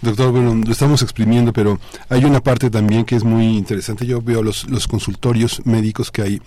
Doctor, 0.02 0.32
bueno, 0.32 0.56
lo 0.56 0.72
estamos 0.72 1.02
exprimiendo, 1.02 1.54
pero 1.54 1.80
hay 2.10 2.26
una 2.26 2.42
parte 2.42 2.70
también 2.70 3.06
que 3.06 3.16
es 3.16 3.24
muy 3.24 3.58
interesante. 3.58 4.06
Yo 4.06 4.22
veo 4.22 4.44
los, 4.44 4.70
los 4.70 4.88
consultorios 4.88 5.62
médicos 5.66 6.12
que 6.12 6.22
hay 6.22 6.42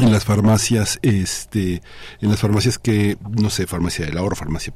en 0.00 0.12
las 0.12 0.24
farmacias, 0.24 0.98
este, 1.02 1.82
en 2.20 2.30
las 2.30 2.40
farmacias 2.40 2.78
que, 2.78 3.16
no 3.30 3.50
sé, 3.50 3.66
farmacia 3.66 4.06
del 4.06 4.16
ahorro, 4.18 4.36
farmacia, 4.36 4.72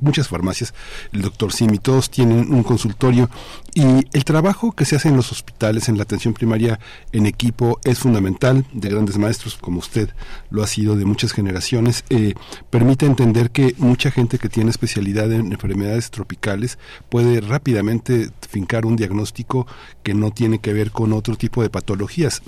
muchas 0.00 0.28
farmacias, 0.28 0.74
el 1.12 1.22
doctor 1.22 1.52
Simi, 1.52 1.78
todos 1.78 2.10
tienen 2.10 2.52
un 2.52 2.62
consultorio 2.62 3.28
y 3.74 3.82
el 4.12 4.24
trabajo 4.24 4.72
que 4.72 4.84
se 4.84 4.96
hace 4.96 5.08
en 5.08 5.16
los 5.16 5.32
hospitales, 5.32 5.88
en 5.88 5.96
la 5.96 6.04
atención 6.04 6.34
primaria, 6.34 6.78
en 7.12 7.26
equipo, 7.26 7.80
es 7.84 7.98
fundamental, 7.98 8.64
de 8.72 8.88
grandes 8.88 9.18
maestros 9.18 9.56
como 9.56 9.78
usted 9.78 10.10
lo 10.50 10.62
ha 10.62 10.66
sido 10.66 10.96
de 10.96 11.04
muchas 11.04 11.32
generaciones, 11.32 12.04
eh, 12.10 12.34
permite 12.70 13.06
entender 13.06 13.50
que 13.50 13.74
mucha 13.78 14.10
gente 14.10 14.38
que 14.38 14.48
tiene 14.48 14.70
especialidad 14.70 15.32
en 15.32 15.52
enfermedades 15.52 16.10
tropicales 16.10 16.78
puede 17.08 17.40
rápidamente 17.40 18.30
fincar 18.48 18.86
un 18.86 18.96
diagnóstico 18.96 19.66
que 20.02 20.14
no 20.14 20.30
tiene 20.30 20.58
que 20.58 20.72
ver 20.72 20.90
con 20.90 21.12
otro 21.12 21.36
tipo 21.36 21.62
de 21.62 21.70
patologías 21.70 22.42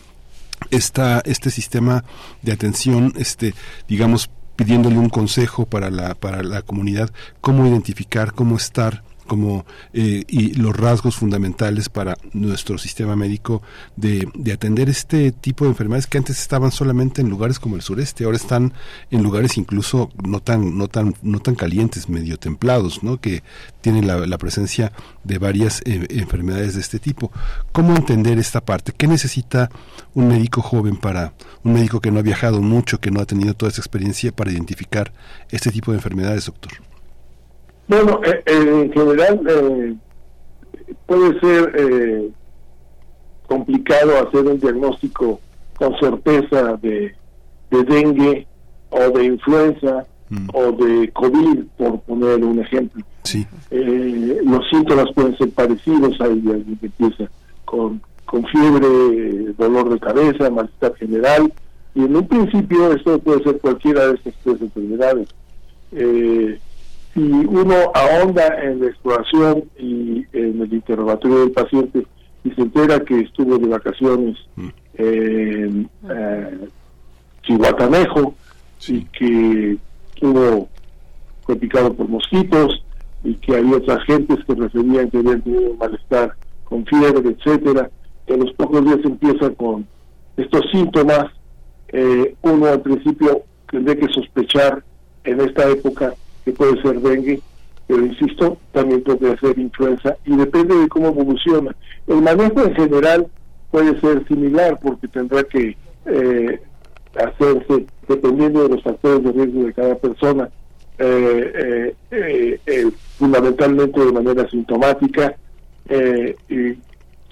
esta, 0.70 1.20
este 1.24 1.51
sistema 1.51 2.05
de 2.43 2.52
atención, 2.52 3.12
este, 3.16 3.55
digamos, 3.89 4.31
pidiéndole 4.56 4.98
un 4.98 5.09
consejo 5.09 5.66
para 5.66 5.90
la, 5.90 6.14
para 6.14 6.43
la 6.43 6.62
comunidad, 6.62 7.10
cómo 7.40 7.66
identificar, 7.66 8.32
cómo 8.32 8.56
estar 8.56 9.02
como 9.26 9.64
eh, 9.92 10.24
y 10.28 10.55
los 10.55 10.76
rasgos 10.76 11.16
fundamentales 11.16 11.88
para 11.88 12.16
nuestro 12.32 12.78
sistema 12.78 13.16
médico 13.16 13.62
de, 13.96 14.28
de, 14.34 14.52
atender 14.52 14.88
este 14.88 15.32
tipo 15.32 15.64
de 15.64 15.70
enfermedades 15.70 16.06
que 16.06 16.18
antes 16.18 16.38
estaban 16.38 16.70
solamente 16.70 17.20
en 17.20 17.30
lugares 17.30 17.59
como 17.59 17.76
el 17.76 17.82
sureste 17.82 18.24
ahora 18.24 18.36
están 18.36 18.72
en 19.10 19.22
lugares 19.22 19.59
incluso 19.59 20.10
no 20.22 20.40
tan 20.40 20.78
no 20.78 20.88
tan 20.88 21.14
no 21.22 21.40
tan 21.40 21.55
calientes 21.55 22.09
medio 22.09 22.38
templados 22.38 23.02
no 23.02 23.20
que 23.20 23.42
tienen 23.80 24.06
la, 24.06 24.26
la 24.26 24.38
presencia 24.38 24.92
de 25.24 25.38
varias 25.38 25.82
eh, 25.84 26.06
enfermedades 26.10 26.74
de 26.74 26.80
este 26.80 26.98
tipo. 26.98 27.30
Cómo 27.72 27.94
entender 27.96 28.38
esta 28.38 28.64
parte 28.64 28.92
qué 28.96 29.06
necesita 29.06 29.70
un 30.14 30.28
médico 30.28 30.62
joven 30.62 30.96
para 30.96 31.34
un 31.62 31.74
médico 31.74 32.01
que 32.01 32.10
no 32.10 32.20
ha 32.20 32.22
viajado 32.22 32.60
mucho 32.62 33.01
que 33.01 33.10
no 33.10 33.20
ha 33.20 33.26
tenido 33.26 33.55
toda 33.55 33.70
esa 33.70 33.80
experiencia 33.80 34.32
para 34.32 34.52
identificar 34.52 35.12
este 35.51 35.70
tipo 35.70 35.90
de 35.90 35.98
enfermedades 35.98 36.46
doctor 36.46 36.72
bueno, 37.86 38.20
eh, 38.24 38.43
eh, 38.47 38.82
en 38.85 38.93
general 38.93 39.40
eh, 39.48 39.94
puede 41.06 41.40
ser 41.40 41.73
eh, 41.77 42.31
complicado 43.47 44.27
hacer 44.27 44.47
un 44.47 44.59
diagnóstico 44.59 45.40
con 45.77 45.97
certeza 45.98 46.77
de, 46.77 47.15
de 47.70 47.85
dengue 47.85 48.47
o 48.90 49.11
de 49.11 49.24
influenza 49.24 50.06
o 50.52 50.73
de 50.73 51.11
COVID, 51.12 51.65
por 51.77 52.01
poner 52.01 52.43
un 52.44 52.59
ejemplo. 52.59 53.05
Sí. 53.23 53.47
los 53.70 54.69
síntomas 54.69 55.06
pueden 55.15 55.36
ser 55.36 55.51
parecidos, 55.51 56.20
hay 56.20 56.31
alguien 56.31 56.77
que 56.81 56.86
empieza 56.86 57.31
con, 57.65 58.01
con 58.24 58.44
fiebre, 58.47 59.52
dolor 59.56 59.90
de 59.90 60.01
cabeza, 60.01 60.51
malestar 60.51 60.94
general, 60.97 61.52
y 61.94 62.01
en 62.05 62.16
un 62.16 62.27
principio 62.27 62.93
esto 62.93 63.19
puede 63.20 63.44
ser 63.44 63.61
cualquiera 63.61 64.09
de 64.09 64.15
estas 64.15 64.35
tres 64.43 64.61
enfermedades. 64.61 65.28
Eh, 65.93 66.59
si 67.15 67.20
uno 67.20 67.93
ahonda 67.95 68.61
en 68.61 68.81
la 68.81 68.86
exploración 68.89 69.65
y 69.78 70.27
en 70.32 70.61
el 70.61 70.73
interrogatorio 70.73 71.41
del 71.41 71.53
paciente 71.53 72.07
y 72.43 72.51
se 72.51 72.61
entera 72.61 73.01
que 73.01 73.20
estuvo 73.20 73.57
de 73.57 73.69
vacaciones 73.69 74.36
en 74.95 75.89
eh, 76.11 76.69
Chihuatanejo 77.43 78.35
y 78.89 79.05
que 79.05 79.78
estuvo 80.12 80.69
fue 81.45 81.57
picado 81.57 81.95
por 81.95 82.09
mosquitos 82.09 82.85
y 83.23 83.35
que 83.36 83.57
había 83.57 83.77
otras 83.77 84.05
gentes 84.05 84.39
que 84.45 84.55
referían 84.55 85.11
que 85.11 85.19
habían 85.19 85.41
tenido 85.43 85.74
malestar 85.74 86.35
con 86.65 86.85
fiebre, 86.86 87.31
etcétera, 87.31 87.91
que 88.27 88.35
a 88.35 88.36
los 88.36 88.53
pocos 88.55 88.85
días 88.85 88.99
empieza 89.05 89.51
con 89.51 89.86
estos 90.36 90.62
síntomas, 90.73 91.27
eh, 91.89 92.35
uno 92.43 92.66
al 92.66 92.81
principio 92.81 93.43
tendría 93.70 93.97
que 93.97 94.12
sospechar 94.12 94.82
en 95.24 95.41
esta 95.41 95.69
época 95.70 96.15
que 96.45 96.53
puede 96.53 96.81
ser 96.83 97.01
dengue, 97.01 97.41
pero 97.87 98.05
insisto, 98.05 98.59
también 98.73 99.03
puede 99.03 99.39
ser 99.39 99.59
influenza 99.59 100.16
y 100.25 100.37
depende 100.37 100.77
de 100.77 100.89
cómo 100.89 101.09
evoluciona. 101.09 101.75
El 102.07 102.23
manejo 102.23 102.62
en 102.62 102.75
general 102.75 103.27
puede 103.71 104.01
ser 104.01 104.27
similar 104.29 104.79
porque 104.83 105.09
tendrá 105.09 105.43
que 105.45 105.77
eh, 106.07 106.61
hacerse 107.16 107.87
dependiendo 108.09 108.62
de 108.62 108.75
los 108.75 108.83
factores 108.83 109.25
de 109.25 109.33
riesgo 109.33 109.65
de 109.65 109.73
cada 109.73 109.95
persona, 109.97 110.51
eh, 110.99 111.95
eh, 112.11 112.91
fundamentalmente 113.19 114.05
de 114.05 114.12
manera 114.12 114.49
sintomática, 114.49 115.35
y 115.89 116.55
si 116.55 116.79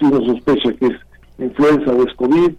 uno 0.01 0.25
sospecha 0.25 0.73
que 0.73 0.87
es 0.87 0.93
influenza 1.39 1.91
o 1.91 2.05
es 2.05 2.13
COVID, 2.15 2.51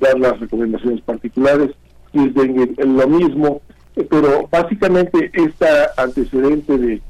dar 0.00 0.18
las 0.18 0.40
recomendaciones 0.40 1.00
particulares, 1.02 1.70
si 2.12 2.18
es 2.18 2.34
dengue, 2.34 2.74
lo 2.84 3.08
mismo, 3.08 3.62
pero 3.94 4.48
básicamente 4.50 5.30
esta 5.34 5.90
antecedente 5.96 6.78
de 6.78 7.02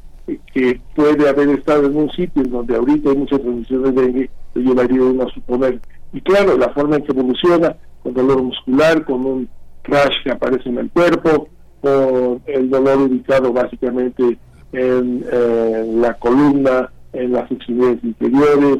que 0.52 0.80
puede 0.94 1.28
haber 1.28 1.48
estado 1.50 1.86
en 1.86 1.96
un 1.96 2.10
sitio 2.10 2.42
en 2.42 2.50
donde 2.50 2.76
ahorita 2.76 3.10
hay 3.10 3.16
muchas 3.16 3.40
transmisiones 3.40 3.94
de 3.94 4.02
dengue, 4.02 4.30
le 4.54 4.62
llevaría 4.62 5.02
uno 5.02 5.24
a 5.24 5.32
suponer. 5.32 5.80
Y 6.12 6.20
claro, 6.20 6.56
la 6.56 6.70
forma 6.70 6.96
en 6.96 7.02
que 7.02 7.12
evoluciona, 7.12 7.76
con 8.02 8.14
dolor 8.14 8.42
muscular, 8.42 9.04
con 9.04 9.24
un 9.26 9.48
crash 9.82 10.14
que 10.24 10.30
aparece 10.30 10.68
en 10.68 10.78
el 10.78 10.90
cuerpo, 10.90 11.48
con 11.80 12.42
el 12.46 12.70
dolor 12.70 12.98
ubicado 12.98 13.52
básicamente 13.52 14.38
en 14.72 15.24
eh, 15.30 15.92
la 15.96 16.14
columna, 16.14 16.90
en 17.12 17.32
las 17.32 17.50
extremidades 17.50 18.04
inferiores, 18.04 18.78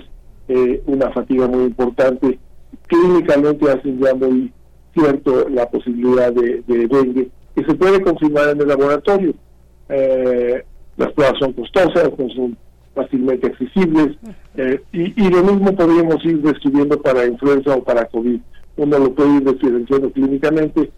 eh, 0.49 0.83
una 0.87 1.11
fatiga 1.11 1.49
muy 1.49 1.65
importante, 1.65 2.39
clínicamente 2.87 3.71
hacen 3.71 3.99
ya 4.01 4.15
muy 4.15 4.53
cierto 4.95 5.49
la 5.49 5.69
posibilidad 5.69 6.33
de, 6.33 6.63
de 6.67 6.87
dengue 6.87 7.31
que 7.55 7.65
se 7.65 7.75
puede 7.75 8.01
confirmar 8.03 8.51
en 8.51 8.61
el 8.61 8.69
laboratorio. 8.69 9.35
Eh, 9.89 10.65
las 10.97 11.13
pruebas 11.13 11.39
son 11.39 11.53
costosas, 11.53 12.11
no 12.19 12.29
son 12.31 12.57
fácilmente 12.95 13.47
accesibles 13.47 14.17
eh, 14.57 14.81
y, 14.93 15.25
y, 15.25 15.31
lo 15.31 15.43
mismo 15.45 15.75
podríamos 15.75 16.25
ir 16.25 16.43
describiendo 16.43 17.01
para 17.01 17.27
influenza 17.27 17.75
o 17.75 17.83
para 17.83 18.05
COVID. 18.07 18.41
Uno 18.77 18.99
lo 18.99 19.15
puede 19.15 19.37
ir 19.37 19.45
diferenciando 19.45 20.11
clínicamente, 20.13 20.91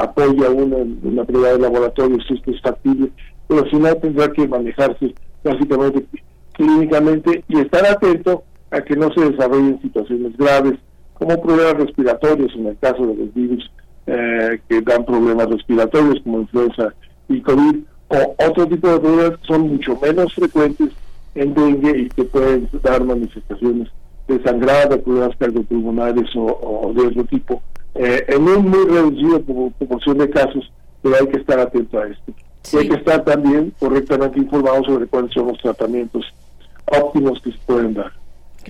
apoya 0.00 0.50
uno 0.50 0.78
en 0.78 1.00
una 1.02 1.24
prueba 1.24 1.48
de 1.48 1.58
laboratorio 1.58 2.18
si 2.26 2.34
esto 2.34 2.50
es 2.50 2.60
factible, 2.60 3.10
pero 3.48 3.68
si 3.68 3.76
no 3.76 3.94
tendrá 3.96 4.30
que 4.32 4.46
manejarse 4.46 5.14
básicamente 5.42 6.06
clínicamente 6.52 7.44
y 7.48 7.60
estar 7.60 7.86
atento 7.86 8.44
a 8.70 8.80
que 8.82 8.96
no 8.96 9.12
se 9.12 9.30
desarrollen 9.30 9.80
situaciones 9.80 10.36
graves 10.36 10.74
como 11.14 11.40
problemas 11.40 11.74
respiratorios 11.74 12.52
en 12.54 12.66
el 12.66 12.78
caso 12.78 13.06
de 13.06 13.14
los 13.14 13.34
virus 13.34 13.70
eh, 14.06 14.60
que 14.68 14.80
dan 14.82 15.04
problemas 15.04 15.48
respiratorios 15.48 16.20
como 16.22 16.40
influenza 16.40 16.94
y 17.28 17.40
COVID, 17.40 17.76
o 18.08 18.34
otro 18.48 18.66
tipo 18.66 18.88
de 18.88 19.00
problemas 19.00 19.38
que 19.38 19.46
son 19.46 19.68
mucho 19.68 19.98
menos 20.00 20.34
frecuentes 20.34 20.90
en 21.34 21.54
dengue 21.54 21.98
y 21.98 22.08
que 22.08 22.24
pueden 22.24 22.68
dar 22.82 23.04
manifestaciones 23.04 23.88
de 24.26 24.42
sangrado, 24.42 25.00
problemas 25.00 25.36
cardiopulmonares 25.36 26.34
o, 26.36 26.44
o 26.44 26.92
de 26.92 27.06
otro 27.06 27.24
tipo, 27.24 27.62
eh, 27.94 28.24
en 28.28 28.42
un 28.42 28.68
muy 28.68 28.86
reducido 28.86 29.42
proporción 29.78 30.18
de 30.18 30.30
casos, 30.30 30.72
pero 31.02 31.16
hay 31.16 31.26
que 31.28 31.38
estar 31.38 31.58
atento 31.58 31.98
a 31.98 32.06
esto. 32.06 32.32
Y 32.72 32.76
hay 32.76 32.88
que 32.88 32.96
estar 32.96 33.24
también 33.24 33.72
correctamente 33.78 34.38
informado 34.38 34.84
sobre 34.84 35.06
cuáles 35.06 35.32
son 35.32 35.48
los 35.48 35.58
tratamientos 35.58 36.24
óptimos 36.86 37.40
que 37.42 37.52
se 37.52 37.58
pueden 37.66 37.94
dar. 37.94 38.12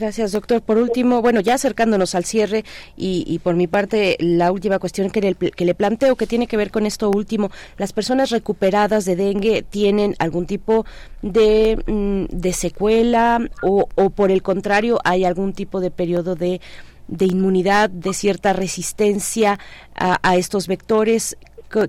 Gracias, 0.01 0.33
doctor. 0.33 0.63
Por 0.63 0.79
último, 0.79 1.21
bueno, 1.21 1.41
ya 1.41 1.55
acercándonos 1.55 2.15
al 2.15 2.25
cierre 2.25 2.65
y, 2.97 3.39
por 3.41 3.55
mi 3.55 3.67
parte, 3.67 4.17
la 4.19 4.51
última 4.51 4.79
cuestión 4.79 5.11
que 5.11 5.21
le, 5.21 5.35
que 5.35 5.65
le 5.67 5.75
planteo, 5.75 6.17
que 6.17 6.27
tiene 6.27 6.47
que 6.47 6.57
ver 6.57 6.71
con 6.71 6.87
esto 6.87 7.11
último, 7.11 7.51
¿las 7.77 7.93
personas 7.93 8.31
recuperadas 8.31 9.05
de 9.05 9.15
dengue 9.15 9.63
tienen 9.63 10.17
algún 10.19 10.47
tipo 10.47 10.87
de, 11.21 11.83
mm, 11.87 12.35
de 12.35 12.53
secuela 12.55 13.47
o, 13.63 13.89
o, 13.95 14.09
por 14.09 14.31
el 14.31 14.43
contrario, 14.43 15.01
hay 15.05 15.27
algún 15.27 15.53
tipo 15.53 15.81
de 15.81 15.91
periodo 15.91 16.35
de, 16.35 16.63
de 17.07 17.27
inmunidad, 17.27 17.91
de 17.91 18.15
cierta 18.15 18.55
resistencia 18.55 19.59
a, 19.95 20.19
a 20.23 20.37
estos 20.37 20.67
vectores? 20.67 21.37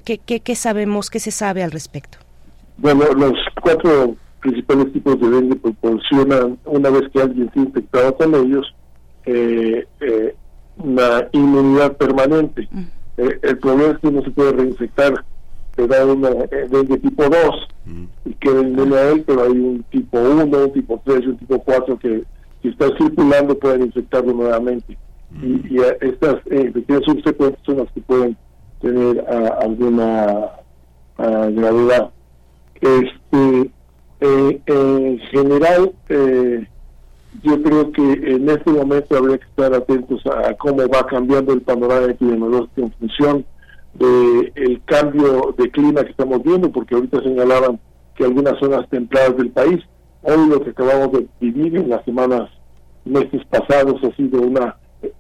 ¿Qué, 0.04 0.18
qué, 0.18 0.42
¿Qué 0.42 0.56
sabemos, 0.56 1.10
qué 1.10 1.22
se 1.22 1.32
sabe 1.32 1.64
al 1.64 1.72
respecto? 1.72 2.18
bueno, 2.78 3.06
los 3.14 3.34
cuatro 3.62 4.18
principales 4.42 4.92
tipos 4.92 5.20
de 5.20 5.30
dengue 5.30 5.56
proporcionan, 5.56 6.58
una 6.66 6.90
vez 6.90 7.10
que 7.14 7.22
alguien 7.22 7.50
se 7.54 7.60
ha 7.60 7.64
infectado 7.64 8.16
con 8.16 8.36
ellos, 8.36 8.76
eh, 9.26 9.86
eh, 10.00 10.36
una 10.78 11.28
inmunidad 11.32 11.96
permanente. 11.98 12.68
Eh, 13.18 13.40
el 13.42 13.58
problema 13.60 13.94
es 13.94 14.00
que 14.00 14.12
no 14.12 14.22
se 14.24 14.32
puede 14.32 14.54
reinfectar, 14.54 15.24
te 15.76 15.88
da 15.88 16.06
una 16.06 16.30
eh, 16.30 16.68
dengue 16.70 16.98
tipo 16.98 17.24
2 17.24 17.68
y 18.26 18.34
queda 18.36 18.62
inmune 18.62 18.96
a 18.96 19.10
él, 19.10 19.24
pero 19.26 19.44
hay 19.44 19.52
un 19.52 19.84
tipo 19.90 20.20
1, 20.20 20.44
un 20.44 20.74
tipo 20.74 21.02
3 21.06 21.22
y 21.24 21.28
un 21.28 21.38
tipo 21.38 21.60
4 21.60 21.98
que 22.00 22.24
si 22.62 22.70
está 22.70 22.88
circulando 22.98 23.58
pueden 23.58 23.84
infectarlo 23.84 24.34
nuevamente. 24.34 24.98
Y, 25.42 25.76
y, 25.76 25.80
eh, 25.80 25.98
estas 26.02 26.36
eh, 26.48 26.64
infecciones 26.68 27.06
subsecuentes 27.06 27.62
son 27.66 27.78
las 27.78 27.92
que 27.94 28.02
pueden 28.02 28.38
tener 28.82 29.26
ah, 29.30 29.60
alguna 29.62 30.50
ah, 31.18 31.48
gravedad. 31.52 32.12
Este, 32.82 33.72
eh, 34.22 34.62
en 34.68 35.20
general, 35.32 35.92
eh, 36.10 36.68
yo 37.42 37.62
creo 37.64 37.92
que 37.92 38.02
en 38.02 38.48
este 38.50 38.72
momento 38.72 39.18
habría 39.18 39.40
que 39.40 39.46
estar 39.46 39.74
atentos 39.74 40.22
a 40.28 40.54
cómo 40.54 40.88
va 40.88 41.08
cambiando 41.08 41.54
el 41.54 41.62
panorama 41.62 42.12
epidemiológico 42.12 42.82
en 42.82 42.92
función 42.94 43.46
del 43.96 44.52
el 44.56 44.82
cambio 44.86 45.56
de 45.58 45.72
clima 45.72 46.04
que 46.04 46.12
estamos 46.12 46.44
viendo, 46.44 46.72
porque 46.72 46.94
ahorita 46.94 47.22
señalaban 47.24 47.80
que 48.16 48.26
algunas 48.26 48.60
zonas 48.60 48.88
templadas 48.90 49.36
del 49.38 49.50
país, 49.50 49.80
hoy 50.22 50.50
lo 50.50 50.62
que 50.62 50.70
acabamos 50.70 51.14
de 51.14 51.28
vivir 51.40 51.76
en 51.78 51.90
las 51.90 52.06
semanas, 52.06 52.50
meses 53.06 53.42
pasados, 53.50 54.04
ha 54.04 54.16
sido 54.16 54.42
una 54.42 54.78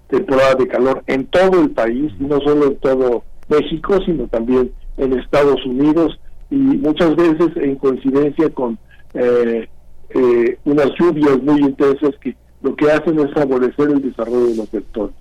temporada 0.07 0.53
de 0.55 0.67
calor 0.67 1.03
en 1.07 1.25
todo 1.25 1.59
el 1.59 1.71
país, 1.71 2.13
no 2.19 2.39
solo 2.41 2.67
en 2.67 2.75
todo 2.75 3.23
México, 3.49 3.97
sino 4.05 4.27
también 4.27 4.71
en 4.97 5.13
Estados 5.17 5.65
Unidos 5.65 6.19
y 6.51 6.55
muchas 6.55 7.15
veces 7.15 7.49
en 7.55 7.77
coincidencia 7.77 8.49
con 8.49 8.77
eh, 9.13 9.67
eh, 10.09 10.57
unas 10.65 10.91
lluvias 10.99 11.41
muy 11.43 11.61
intensas 11.61 12.11
que 12.21 12.35
lo 12.61 12.75
que 12.75 12.91
hacen 12.91 13.19
es 13.19 13.33
favorecer 13.33 13.89
el 13.89 14.01
desarrollo 14.01 14.47
de 14.47 14.55
los 14.55 14.71
vectores. 14.71 15.15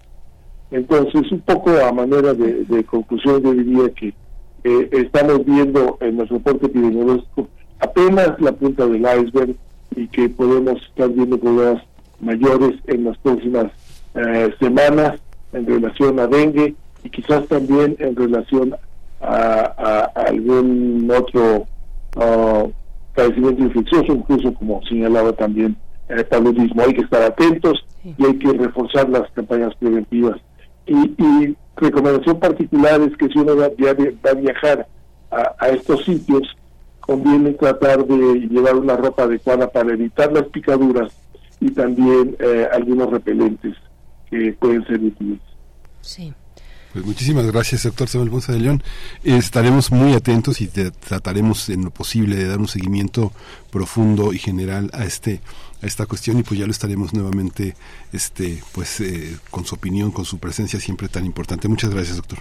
Entonces, 0.71 1.31
un 1.33 1.41
poco 1.41 1.71
a 1.71 1.93
manera 1.93 2.33
de, 2.35 2.85
conclusión, 2.85 3.43
yo 3.43 3.53
diría 3.53 3.89
que 3.91 4.15
eh, 4.65 4.89
estamos 4.93 5.45
viendo 5.45 5.97
en 6.01 6.17
nuestro 6.17 6.37
reporte 6.39 6.67
epidemiológico 6.67 7.49
apenas 7.81 8.39
la 8.41 8.53
punta 8.53 8.87
del 8.87 9.01
iceberg 9.01 9.57
y 9.97 10.07
que 10.09 10.29
podemos 10.29 10.81
estar 10.83 11.09
viendo 11.11 11.39
problemas 11.39 11.83
mayores 12.21 12.75
en 12.87 13.05
las 13.05 13.17
próximas 13.19 13.73
eh, 14.15 14.51
semanas 14.61 15.19
en 15.53 15.67
relación 15.67 16.21
a 16.21 16.27
dengue 16.27 16.75
y 17.03 17.11
quizás 17.11 17.47
también 17.49 17.97
en 17.99 18.15
relación 18.15 18.75
a, 19.21 19.35
a- 19.79 20.05
algún 20.27 21.11
otro 21.17 21.65
ah, 22.17 22.67
padecimiento 23.15 23.63
infeccioso, 23.63 24.13
incluso 24.13 24.55
como 24.55 24.81
señalaba 24.89 25.33
también 25.33 25.77
el 26.09 26.25
paludismo. 26.27 26.83
Hay 26.83 26.95
que 26.95 27.03
estar 27.03 27.23
atentos 27.23 27.85
y 28.05 28.25
hay 28.25 28.39
que 28.39 28.53
reforzar 28.53 29.09
las 29.09 29.31
campañas 29.33 29.75
preventivas. 29.77 30.41
Y, 30.87 30.97
y 30.97 31.57
recomendación 31.77 32.41
particular 32.41 33.01
es 33.01 33.17
que 33.17 33.29
si 33.29 33.39
uno 33.39 33.57
va, 33.57 33.69
va 33.69 34.31
a 34.31 34.35
viajar 34.35 34.87
a, 35.31 35.55
a 35.59 35.69
estos 35.69 36.05
sitios, 36.05 36.57
conviene 37.01 37.53
tratar 37.53 38.05
de 38.05 38.41
llevar 38.49 38.77
una 38.77 38.97
ropa 38.97 39.25
adecuada 39.25 39.69
para 39.69 39.93
evitar 39.93 40.33
las 40.33 40.45
picaduras 40.45 41.13
y 41.59 41.71
también 41.71 42.37
eh, 42.39 42.69
algunos 42.73 43.11
repelentes 43.11 43.75
que 44.31 44.53
pueden 44.59 44.87
ser 44.87 45.01
útiles. 45.01 45.41
Sí. 46.01 46.33
Pues 46.93 47.05
muchísimas 47.05 47.47
gracias, 47.47 47.85
doctor 47.85 48.09
Samuel 48.09 48.31
Ponce 48.31 48.53
de 48.53 48.59
León. 48.59 48.83
Estaremos 49.23 49.93
muy 49.93 50.15
atentos 50.15 50.61
y 50.61 50.67
trataremos 50.67 51.69
en 51.69 51.85
lo 51.85 51.91
posible 51.91 52.35
de 52.35 52.49
dar 52.49 52.59
un 52.59 52.67
seguimiento 52.67 53.33
profundo 53.71 54.33
y 54.33 54.39
general 54.39 54.91
a 54.93 55.05
este 55.05 55.41
a 55.83 55.87
esta 55.87 56.07
cuestión 56.07 56.39
y 56.39 56.43
pues 56.43 56.59
ya 56.59 56.67
lo 56.67 56.73
estaremos 56.73 57.15
nuevamente 57.15 57.75
este 58.13 58.63
pues 58.73 59.01
eh, 59.01 59.39
con 59.51 59.65
su 59.65 59.77
opinión, 59.77 60.11
con 60.11 60.25
su 60.25 60.39
presencia 60.39 60.81
siempre 60.81 61.09
tan 61.09 61.25
importante. 61.25 61.69
Muchas 61.69 61.91
gracias, 61.91 62.17
doctor. 62.17 62.41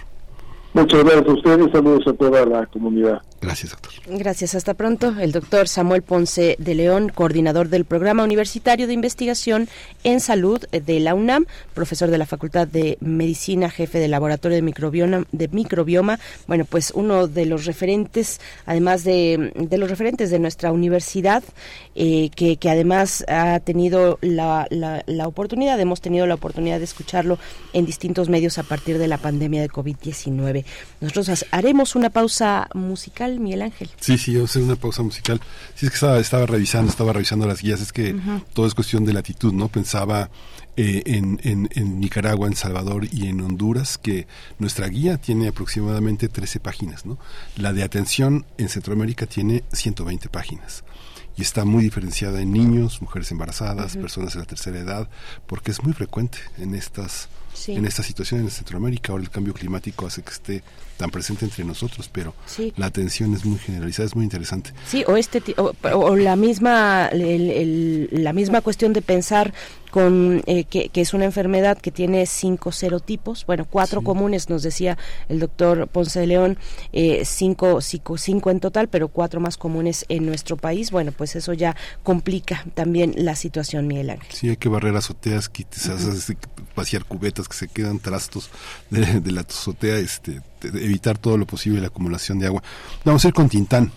Muchas 0.72 1.02
gracias 1.02 1.26
a 1.26 1.32
ustedes, 1.32 1.72
saludos 1.72 2.06
a 2.06 2.12
toda 2.12 2.46
la 2.46 2.66
comunidad. 2.66 3.20
Gracias, 3.40 3.70
doctor. 3.72 3.92
Gracias, 4.06 4.54
hasta 4.54 4.74
pronto. 4.74 5.14
El 5.18 5.32
doctor 5.32 5.66
Samuel 5.66 6.02
Ponce 6.02 6.56
de 6.58 6.74
León, 6.74 7.10
coordinador 7.12 7.70
del 7.70 7.86
Programa 7.86 8.22
Universitario 8.22 8.86
de 8.86 8.92
Investigación 8.92 9.66
en 10.04 10.20
Salud 10.20 10.60
de 10.70 11.00
la 11.00 11.14
UNAM, 11.14 11.46
profesor 11.72 12.10
de 12.10 12.18
la 12.18 12.26
Facultad 12.26 12.68
de 12.68 12.98
Medicina, 13.00 13.70
jefe 13.70 13.98
del 13.98 14.10
Laboratorio 14.10 14.56
de 14.56 14.62
Microbioma, 14.62 15.24
de 15.32 15.48
microbioma. 15.48 16.20
Bueno, 16.46 16.66
pues 16.66 16.92
uno 16.94 17.28
de 17.28 17.46
los 17.46 17.64
referentes, 17.64 18.40
además 18.66 19.04
de, 19.04 19.52
de 19.56 19.78
los 19.78 19.88
referentes 19.88 20.30
de 20.30 20.38
nuestra 20.38 20.70
universidad, 20.70 21.42
eh, 21.94 22.28
que, 22.36 22.58
que 22.58 22.68
además 22.68 23.24
ha 23.26 23.58
tenido 23.60 24.18
la, 24.20 24.66
la, 24.68 25.02
la 25.06 25.26
oportunidad, 25.26 25.80
hemos 25.80 26.02
tenido 26.02 26.26
la 26.26 26.34
oportunidad 26.34 26.78
de 26.78 26.84
escucharlo 26.84 27.38
en 27.72 27.86
distintos 27.86 28.28
medios 28.28 28.58
a 28.58 28.64
partir 28.64 28.98
de 28.98 29.08
la 29.08 29.16
pandemia 29.16 29.62
de 29.62 29.70
COVID-19. 29.70 30.59
Nosotros 31.00 31.46
haremos 31.50 31.94
una 31.94 32.10
pausa 32.10 32.68
musical, 32.74 33.40
Miguel 33.40 33.62
Ángel. 33.62 33.90
Sí, 34.00 34.18
sí, 34.18 34.38
a 34.38 34.44
hacer 34.44 34.62
una 34.62 34.76
pausa 34.76 35.02
musical. 35.02 35.40
Sí, 35.74 35.86
es 35.86 35.90
que 35.90 35.94
estaba, 35.94 36.18
estaba 36.18 36.46
revisando, 36.46 36.90
estaba 36.90 37.12
revisando 37.12 37.46
las 37.46 37.62
guías, 37.62 37.80
es 37.80 37.92
que 37.92 38.14
todo 38.52 38.66
es 38.66 38.74
cuestión 38.74 39.04
de 39.04 39.12
latitud, 39.12 39.52
¿no? 39.52 39.68
Pensaba 39.68 40.30
eh, 40.76 41.02
en, 41.06 41.40
en, 41.42 41.68
en 41.74 42.00
Nicaragua, 42.00 42.46
en 42.46 42.54
Salvador 42.54 43.06
y 43.10 43.26
en 43.26 43.40
Honduras 43.40 43.98
que 43.98 44.26
nuestra 44.58 44.86
guía 44.86 45.18
tiene 45.18 45.48
aproximadamente 45.48 46.28
13 46.28 46.60
páginas, 46.60 47.04
¿no? 47.04 47.18
La 47.56 47.72
de 47.72 47.82
atención 47.82 48.46
en 48.56 48.68
Centroamérica 48.68 49.26
tiene 49.26 49.64
120 49.72 50.28
páginas. 50.28 50.84
Y 51.36 51.42
está 51.42 51.64
muy 51.64 51.82
diferenciada 51.82 52.40
en 52.40 52.52
niños, 52.52 53.02
mujeres 53.02 53.30
embarazadas, 53.30 53.96
personas 53.96 54.34
de 54.34 54.40
la 54.40 54.46
tercera 54.46 54.78
edad, 54.78 55.08
porque 55.46 55.70
es 55.70 55.82
muy 55.82 55.92
frecuente 55.92 56.38
en 56.58 56.74
estas 56.74 57.28
En 57.68 57.84
esta 57.84 58.02
situación 58.02 58.40
en 58.40 58.50
Centroamérica. 58.50 59.12
Ahora 59.12 59.24
el 59.24 59.30
cambio 59.30 59.54
climático 59.54 60.06
hace 60.06 60.22
que 60.22 60.30
esté 60.30 60.62
tan 61.00 61.10
presente 61.10 61.46
entre 61.46 61.64
nosotros, 61.64 62.10
pero 62.12 62.34
Sí. 62.46 62.72
la 62.76 62.86
atención 62.86 63.32
es 63.34 63.44
muy 63.46 63.58
generalizada, 63.58 64.06
es 64.06 64.14
muy 64.14 64.24
interesante. 64.24 64.72
Sí, 64.86 65.02
o 65.08 65.16
este 65.16 65.42
o, 65.56 65.72
o 65.94 66.14
la 66.16 66.36
misma 66.36 67.08
el- 67.08 67.50
el- 67.50 68.08
la 68.12 68.32
misma 68.34 68.60
cuestión 68.60 68.92
de 68.92 69.00
pensar 69.00 69.54
con 69.90 70.42
eh, 70.46 70.64
que, 70.64 70.88
que 70.90 71.00
es 71.00 71.14
una 71.14 71.24
enfermedad 71.24 71.76
que 71.78 71.90
tiene 71.90 72.24
cinco 72.26 72.70
serotipos, 72.70 73.44
bueno, 73.46 73.66
cuatro 73.68 74.02
comunes 74.02 74.48
nos 74.48 74.62
decía 74.62 74.96
el 75.28 75.40
doctor 75.40 75.88
Ponce 75.88 76.20
de 76.20 76.26
León, 76.28 76.58
eh, 76.92 77.22
cinco, 77.24 77.80
cinco 77.80 78.16
cinco 78.16 78.50
en 78.50 78.60
total, 78.60 78.88
pero 78.88 79.08
cuatro 79.08 79.40
más 79.40 79.56
comunes 79.56 80.04
en 80.08 80.26
nuestro 80.26 80.56
país. 80.56 80.90
Bueno, 80.92 81.10
pues 81.12 81.34
eso 81.34 81.54
ya 81.54 81.74
complica 82.04 82.64
también 82.74 83.14
la 83.16 83.34
situación, 83.34 83.86
Miguel 83.88 84.10
Ángel. 84.10 84.28
Sí, 84.32 84.48
hay 84.50 84.56
que 84.58 84.68
barrer 84.68 84.94
azoteas, 84.94 85.48
quites, 85.48 85.88
haces- 85.88 86.36
vaciar 86.76 87.04
cubetas 87.04 87.48
que 87.48 87.56
se 87.56 87.66
quedan 87.66 87.98
trastos 87.98 88.50
de, 88.90 89.20
de 89.20 89.32
la 89.32 89.40
azotea, 89.40 89.96
este, 89.96 90.40
evitar 90.62 91.18
todo 91.18 91.36
lo 91.36 91.46
posible 91.46 91.80
la 91.80 91.88
acumulación 91.88 92.38
de 92.38 92.46
agua. 92.46 92.62
Vamos 93.04 93.24
a 93.24 93.28
ir 93.28 93.34
con 93.34 93.48
Tintán. 93.48 93.90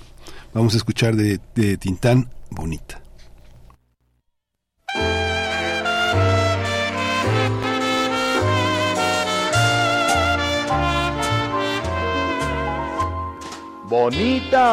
Vamos 0.54 0.74
a 0.74 0.78
escuchar 0.78 1.16
de, 1.16 1.40
de 1.56 1.78
Tintán 1.78 2.30
Bonita. 2.50 3.04
bonita 13.94 14.66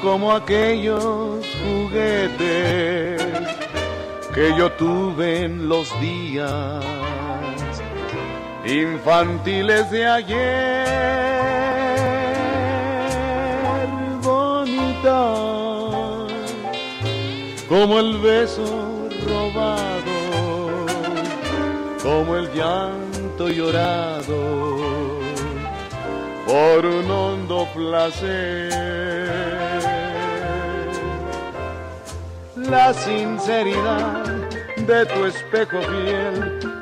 como 0.00 0.32
aquellos 0.32 1.44
juguetes 1.64 3.20
que 4.32 4.56
yo 4.56 4.70
tuve 4.72 5.42
en 5.42 5.68
los 5.68 5.88
días 6.00 6.84
infantiles 8.64 9.90
de 9.90 10.06
ayer, 10.06 10.86
bonita 14.22 15.34
como 17.68 17.98
el 17.98 18.18
beso 18.18 19.08
robado, 19.26 20.86
como 22.02 22.36
el 22.36 22.52
llanto 22.52 23.48
llorado 23.48 25.20
por 26.46 26.86
un 26.86 27.10
hondo 27.10 27.66
placer. 27.74 28.70
La 32.56 32.94
sinceridad 32.94 34.24
de 34.76 35.06
tu 35.06 35.24
espejo 35.26 35.80
fiel 35.80 36.81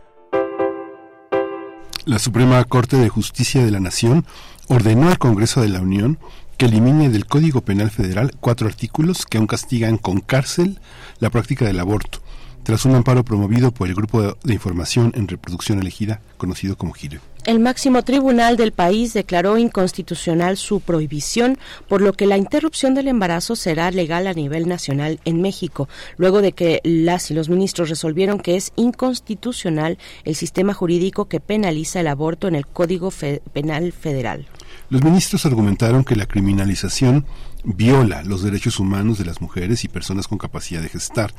La 2.05 2.21
Suprema 2.21 2.63
Corte 2.63 2.97
de 2.97 3.09
Justicia 3.09 3.65
de 3.65 3.73
la 3.73 3.81
Nación 3.81 4.25
ordenó 4.69 5.09
al 5.09 5.19
Congreso 5.19 5.61
de 5.61 5.69
la 5.69 5.81
Unión 5.81 6.17
que 6.59 6.67
elimine 6.67 7.09
del 7.09 7.27
Código 7.27 7.63
Penal 7.63 7.91
Federal 7.91 8.31
cuatro 8.39 8.69
artículos 8.69 9.27
que 9.27 9.39
aún 9.39 9.49
castigan 9.49 9.99
con 9.99 10.21
cárcel 10.21 10.79
la 11.19 11.31
práctica 11.31 11.65
del 11.65 11.81
aborto, 11.81 12.21
tras 12.65 12.85
un 12.85 12.95
amparo 12.95 13.25
promovido 13.25 13.71
por 13.71 13.89
el 13.89 13.95
Grupo 13.95 14.37
de 14.43 14.53
Información 14.53 15.13
en 15.15 15.29
Reproducción 15.29 15.79
Elegida, 15.79 16.21
conocido 16.37 16.77
como 16.77 16.93
GIRE. 16.93 17.21
El 17.45 17.61
máximo 17.61 18.03
tribunal 18.03 18.57
del 18.57 18.73
país 18.73 19.13
declaró 19.13 19.59
inconstitucional 19.59 20.57
su 20.57 20.81
prohibición, 20.81 21.59
por 21.89 22.01
lo 22.01 22.15
que 22.15 22.27
la 22.27 22.39
interrupción 22.39 22.95
del 22.95 23.07
embarazo 23.07 23.55
será 23.55 23.91
legal 23.91 24.27
a 24.27 24.33
nivel 24.33 24.67
nacional 24.67 25.21
en 25.27 25.43
México, 25.43 25.87
luego 26.17 26.41
de 26.41 26.53
que 26.53 26.81
las 26.85 27.31
y 27.31 27.35
los 27.35 27.51
ministros 27.51 27.91
resolvieron 27.91 28.41
que 28.41 28.57
es 28.57 28.73
inconstitucional 28.77 29.99
el 30.25 30.35
sistema 30.35 30.73
jurídico 30.73 31.27
que 31.27 31.41
penaliza 31.41 32.01
el 32.01 32.07
aborto 32.07 32.49
en 32.49 32.55
el 32.55 32.67
Código 32.67 33.11
Fe 33.11 33.43
Penal 33.53 33.93
Federal. 33.93 34.47
Los 34.89 35.03
ministros 35.03 35.45
argumentaron 35.45 36.03
que 36.03 36.17
la 36.17 36.27
criminalización 36.27 37.27
viola 37.65 38.23
los 38.23 38.43
derechos 38.43 38.79
humanos 38.79 39.19
de 39.19 39.25
las 39.25 39.41
mujeres 39.41 39.85
y 39.85 39.89
personas 39.89 40.29
con 40.29 40.39
capacidad 40.39 40.83
de 40.83 40.89
gestar. 40.89 41.35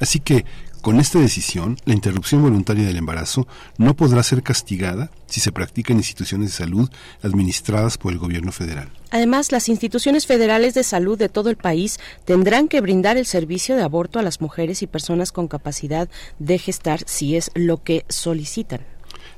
Así 0.00 0.20
que, 0.20 0.44
con 0.82 1.00
esta 1.00 1.18
decisión, 1.18 1.78
la 1.84 1.94
interrupción 1.94 2.42
voluntaria 2.42 2.86
del 2.86 2.96
embarazo 2.96 3.48
no 3.76 3.96
podrá 3.96 4.22
ser 4.22 4.42
castigada 4.42 5.10
si 5.26 5.40
se 5.40 5.50
practica 5.50 5.92
en 5.92 5.98
instituciones 5.98 6.50
de 6.50 6.56
salud 6.56 6.88
administradas 7.22 7.98
por 7.98 8.12
el 8.12 8.18
gobierno 8.18 8.52
federal. 8.52 8.90
Además, 9.10 9.50
las 9.50 9.68
instituciones 9.68 10.26
federales 10.26 10.74
de 10.74 10.84
salud 10.84 11.18
de 11.18 11.28
todo 11.28 11.50
el 11.50 11.56
país 11.56 11.98
tendrán 12.24 12.68
que 12.68 12.80
brindar 12.80 13.16
el 13.16 13.26
servicio 13.26 13.74
de 13.74 13.82
aborto 13.82 14.18
a 14.18 14.22
las 14.22 14.40
mujeres 14.40 14.82
y 14.82 14.86
personas 14.86 15.32
con 15.32 15.48
capacidad 15.48 16.08
de 16.38 16.58
gestar 16.58 17.00
si 17.06 17.34
es 17.34 17.50
lo 17.54 17.82
que 17.82 18.04
solicitan. 18.08 18.82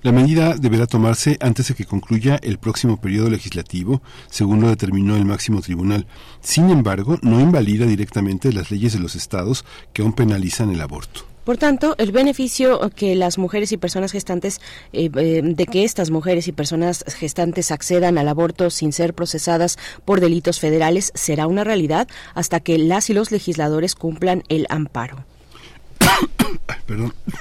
La 0.02 0.12
medida 0.12 0.54
deberá 0.54 0.86
tomarse 0.86 1.36
antes 1.40 1.68
de 1.68 1.74
que 1.74 1.84
concluya 1.84 2.38
el 2.42 2.58
próximo 2.58 3.00
periodo 3.00 3.30
legislativo, 3.30 4.02
según 4.30 4.60
lo 4.60 4.68
determinó 4.68 5.16
el 5.16 5.24
máximo 5.24 5.60
tribunal. 5.60 6.06
Sin 6.40 6.70
embargo, 6.70 7.18
no 7.22 7.40
invalida 7.40 7.86
directamente 7.86 8.52
las 8.52 8.70
leyes 8.70 8.92
de 8.92 9.00
los 9.00 9.16
estados 9.16 9.64
que 9.92 10.02
aún 10.02 10.12
penalizan 10.12 10.70
el 10.70 10.80
aborto. 10.80 11.24
Por 11.48 11.56
tanto, 11.56 11.94
el 11.96 12.12
beneficio 12.12 12.90
que 12.94 13.14
las 13.14 13.38
mujeres 13.38 13.72
y 13.72 13.78
personas 13.78 14.12
gestantes, 14.12 14.60
eh, 14.92 15.08
eh, 15.16 15.40
de 15.42 15.66
que 15.66 15.84
estas 15.84 16.10
mujeres 16.10 16.46
y 16.46 16.52
personas 16.52 17.06
gestantes 17.08 17.70
accedan 17.70 18.18
al 18.18 18.28
aborto 18.28 18.68
sin 18.68 18.92
ser 18.92 19.14
procesadas 19.14 19.78
por 20.04 20.20
delitos 20.20 20.60
federales 20.60 21.10
será 21.14 21.46
una 21.46 21.64
realidad 21.64 22.06
hasta 22.34 22.60
que 22.60 22.76
las 22.76 23.08
y 23.08 23.14
los 23.14 23.32
legisladores 23.32 23.94
cumplan 23.94 24.42
el 24.50 24.66
amparo. 24.68 25.24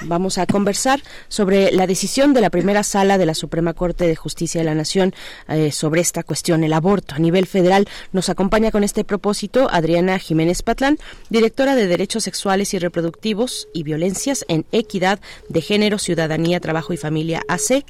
Vamos 0.02 0.38
a 0.38 0.46
conversar 0.46 1.00
sobre 1.28 1.72
la 1.72 1.86
decisión 1.86 2.34
de 2.34 2.40
la 2.40 2.50
primera 2.50 2.82
sala 2.82 3.18
de 3.18 3.26
la 3.26 3.34
Suprema 3.34 3.72
Corte 3.72 4.06
de 4.06 4.16
Justicia 4.16 4.60
de 4.60 4.64
la 4.64 4.74
Nación 4.74 5.14
eh, 5.48 5.72
sobre 5.72 6.00
esta 6.00 6.22
cuestión, 6.22 6.64
el 6.64 6.72
aborto 6.72 7.14
a 7.14 7.18
nivel 7.18 7.46
federal. 7.46 7.88
Nos 8.12 8.28
acompaña 8.28 8.70
con 8.70 8.84
este 8.84 9.04
propósito 9.04 9.68
Adriana 9.70 10.18
Jiménez 10.18 10.62
Patlán, 10.62 10.98
directora 11.30 11.74
de 11.74 11.86
Derechos 11.86 12.24
Sexuales 12.24 12.74
y 12.74 12.78
Reproductivos 12.78 13.68
y 13.72 13.82
Violencias 13.82 14.44
en 14.48 14.66
Equidad 14.72 15.20
de 15.48 15.62
Género, 15.62 15.98
Ciudadanía, 15.98 16.60
Trabajo 16.60 16.92
y 16.92 16.96
Familia 16.96 17.42
AC. 17.48 17.84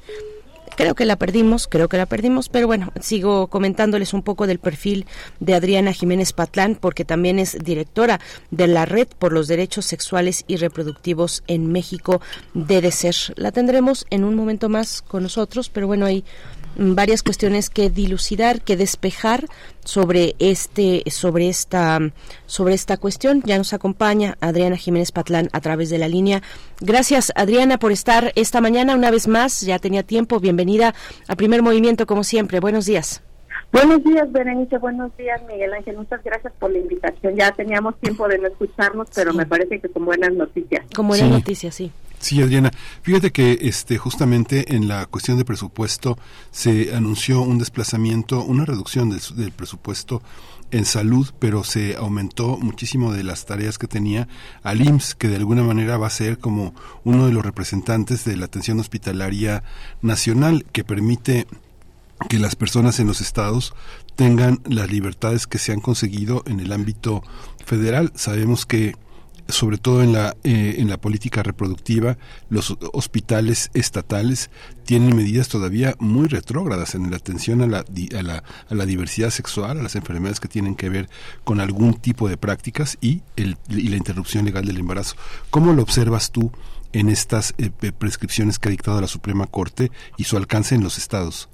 Creo 0.79 0.95
que 0.95 1.07
la 1.07 1.17
perdimos, 1.17 1.67
creo 1.67 1.89
que 1.89 1.97
la 1.97 2.07
perdimos, 2.07 2.49
pero 2.49 2.69
bueno, 2.69 2.93
sigo 3.01 3.49
comentándoles 3.49 4.15
un 4.15 4.23
poco 4.23 4.47
del 4.47 4.61
perfil 4.61 5.07
de 5.41 5.55
Adriana 5.55 5.93
Jiménez 5.93 6.33
Patlán, 6.33 6.77
porque 6.77 7.05
también 7.05 7.41
es 7.41 7.59
directora 7.65 8.21
de 8.53 8.69
la 8.69 8.85
Red 8.85 9.09
por 9.19 9.33
los 9.33 9.49
Derechos 9.49 9.87
Sexuales 9.87 10.45
y 10.47 10.55
Reproductivos 10.55 11.43
en 11.49 11.73
México, 11.73 12.21
DDCER. 12.55 13.35
La 13.35 13.51
tendremos 13.51 14.07
en 14.11 14.23
un 14.23 14.37
momento 14.37 14.69
más 14.69 15.03
con 15.03 15.25
nosotros, 15.25 15.69
pero 15.69 15.89
bueno, 15.89 16.07
hay 16.07 16.23
varias 16.77 17.25
cuestiones 17.25 17.71
que 17.71 17.91
dilucidar, 17.91 18.61
que 18.61 18.77
despejar 18.77 19.47
sobre 19.89 20.37
este 20.39 21.03
sobre 21.11 21.49
esta 21.49 21.99
sobre 22.45 22.75
esta 22.75 22.99
cuestión. 22.99 23.43
Ya 23.47 23.57
nos 23.57 23.73
acompaña 23.73 24.37
Adriana 24.41 24.77
Jiménez 24.77 25.13
Patlán 25.13 25.49
a 25.53 25.63
través 25.63 25.89
de 25.89 25.97
la 25.97 26.09
línea. 26.09 26.43
Gracias 26.81 27.33
Adriana 27.35 27.79
por 27.79 27.91
estar 27.91 28.33
esta 28.35 28.61
mañana 28.61 28.95
una 28.95 29.11
vez 29.11 29.29
más. 29.29 29.63
Ya 29.63 29.79
tenía 29.79 30.03
tiempo. 30.03 30.41
Bienvenida 30.41 30.95
a 31.27 31.37
Primer 31.37 31.63
Movimiento 31.63 32.07
como 32.07 32.23
siempre. 32.23 32.61
Buenos 32.61 32.85
días. 32.85 33.23
Buenos 33.71 34.03
días, 34.03 34.31
Berenice. 34.33 34.79
Buenos 34.79 35.15
días, 35.17 35.41
Miguel 35.47 35.75
Ángel. 35.75 35.97
Muchas 35.97 36.23
gracias 36.25 36.53
por 36.59 36.71
la 36.71 36.79
invitación. 36.79 37.37
Ya 37.37 37.53
teníamos 37.53 37.99
tiempo 38.01 38.27
de 38.27 38.39
no 38.39 38.49
escucharnos, 38.49 39.09
pero 39.15 39.35
me 39.35 39.47
parece 39.47 39.79
que 39.79 39.89
con 39.89 40.07
buenas 40.07 40.33
noticias. 40.33 40.87
Con 40.95 41.09
buenas 41.09 41.29
sí. 41.29 41.33
noticias, 41.33 41.75
sí. 41.75 41.93
Sí, 42.19 42.43
Adriana. 42.43 42.73
Fíjate 43.03 43.31
que 43.31 43.59
este 43.63 43.97
justamente 43.97 44.75
en 44.75 44.89
la 44.89 45.07
cuestión 45.07 45.39
de 45.39 45.45
presupuesto 45.45 46.19
se 46.51 46.95
anunció 46.95 47.43
un 47.43 47.59
desplazamiento, 47.59 48.43
una 48.43 48.65
reducción 48.65 49.11
del, 49.11 49.21
del, 49.37 49.53
presupuesto 49.53 50.21
en 50.71 50.85
salud, 50.85 51.29
pero 51.39 51.63
se 51.63 51.95
aumentó 51.97 52.57
muchísimo 52.59 53.13
de 53.13 53.23
las 53.23 53.47
tareas 53.47 53.79
que 53.79 53.87
tenía 53.87 54.29
al 54.63 54.81
IMSS, 54.81 55.15
que 55.15 55.29
de 55.29 55.37
alguna 55.37 55.63
manera 55.63 55.97
va 55.97 56.09
a 56.09 56.11
ser 56.11 56.39
como 56.39 56.75
uno 57.05 57.27
de 57.27 57.33
los 57.33 57.45
representantes 57.45 58.25
de 58.25 58.37
la 58.37 58.47
atención 58.47 58.81
hospitalaria 58.81 59.63
nacional, 60.03 60.65
que 60.73 60.85
permite 60.85 61.47
que 62.29 62.39
las 62.39 62.57
personas 62.57 62.99
en 63.01 63.07
los 63.07 63.21
estados 63.21 63.75
tengan 64.17 64.61
las 64.69 64.91
libertades 64.91 65.47
que 65.47 65.59
se 65.59 65.73
han 65.73 65.81
conseguido 65.81 66.43
en 66.47 66.61
el 66.61 66.73
ámbito 66.73 67.23
federal. 67.65 68.13
Sabemos 68.15 68.67
que 68.67 68.97
sobre 69.49 69.79
todo 69.79 70.03
en 70.03 70.13
la 70.13 70.37
eh, 70.45 70.77
en 70.79 70.91
la 70.91 71.01
política 71.01 71.43
reproductiva 71.43 72.19
los 72.51 72.77
hospitales 72.93 73.71
estatales 73.73 74.51
tienen 74.85 75.17
medidas 75.17 75.49
todavía 75.49 75.95
muy 75.99 76.29
retrógradas 76.29 76.95
en 76.95 77.11
la 77.11 77.17
atención 77.17 77.63
a 77.63 77.67
la, 77.67 77.79
a 77.79 78.23
la, 78.23 78.45
a 78.69 78.75
la 78.75 78.87
diversidad 78.87 79.31
sexual 79.31 79.79
a 79.79 79.83
las 79.83 79.97
enfermedades 79.97 80.41
que 80.41 80.49
tienen 80.49 80.75
que 80.75 80.91
ver 80.91 81.09
con 81.45 81.61
algún 81.61 81.95
tipo 81.95 82.29
de 82.29 82.37
prácticas 82.37 82.99
y 83.01 83.23
el 83.37 83.57
y 83.69 83.89
la 83.89 83.97
interrupción 83.97 84.45
legal 84.45 84.67
del 84.67 84.77
embarazo 84.77 85.17
cómo 85.49 85.73
lo 85.73 85.83
observas 85.83 86.31
tú 86.31 86.53
en 86.93 87.09
estas 87.09 87.55
eh, 87.57 87.71
prescripciones 87.71 88.59
que 88.59 88.69
ha 88.69 88.71
dictado 88.71 89.01
la 89.01 89.09
Suprema 89.09 89.47
Corte 89.47 89.91
y 90.19 90.25
su 90.25 90.37
alcance 90.37 90.75
en 90.75 90.83
los 90.83 90.99
estados 90.99 91.49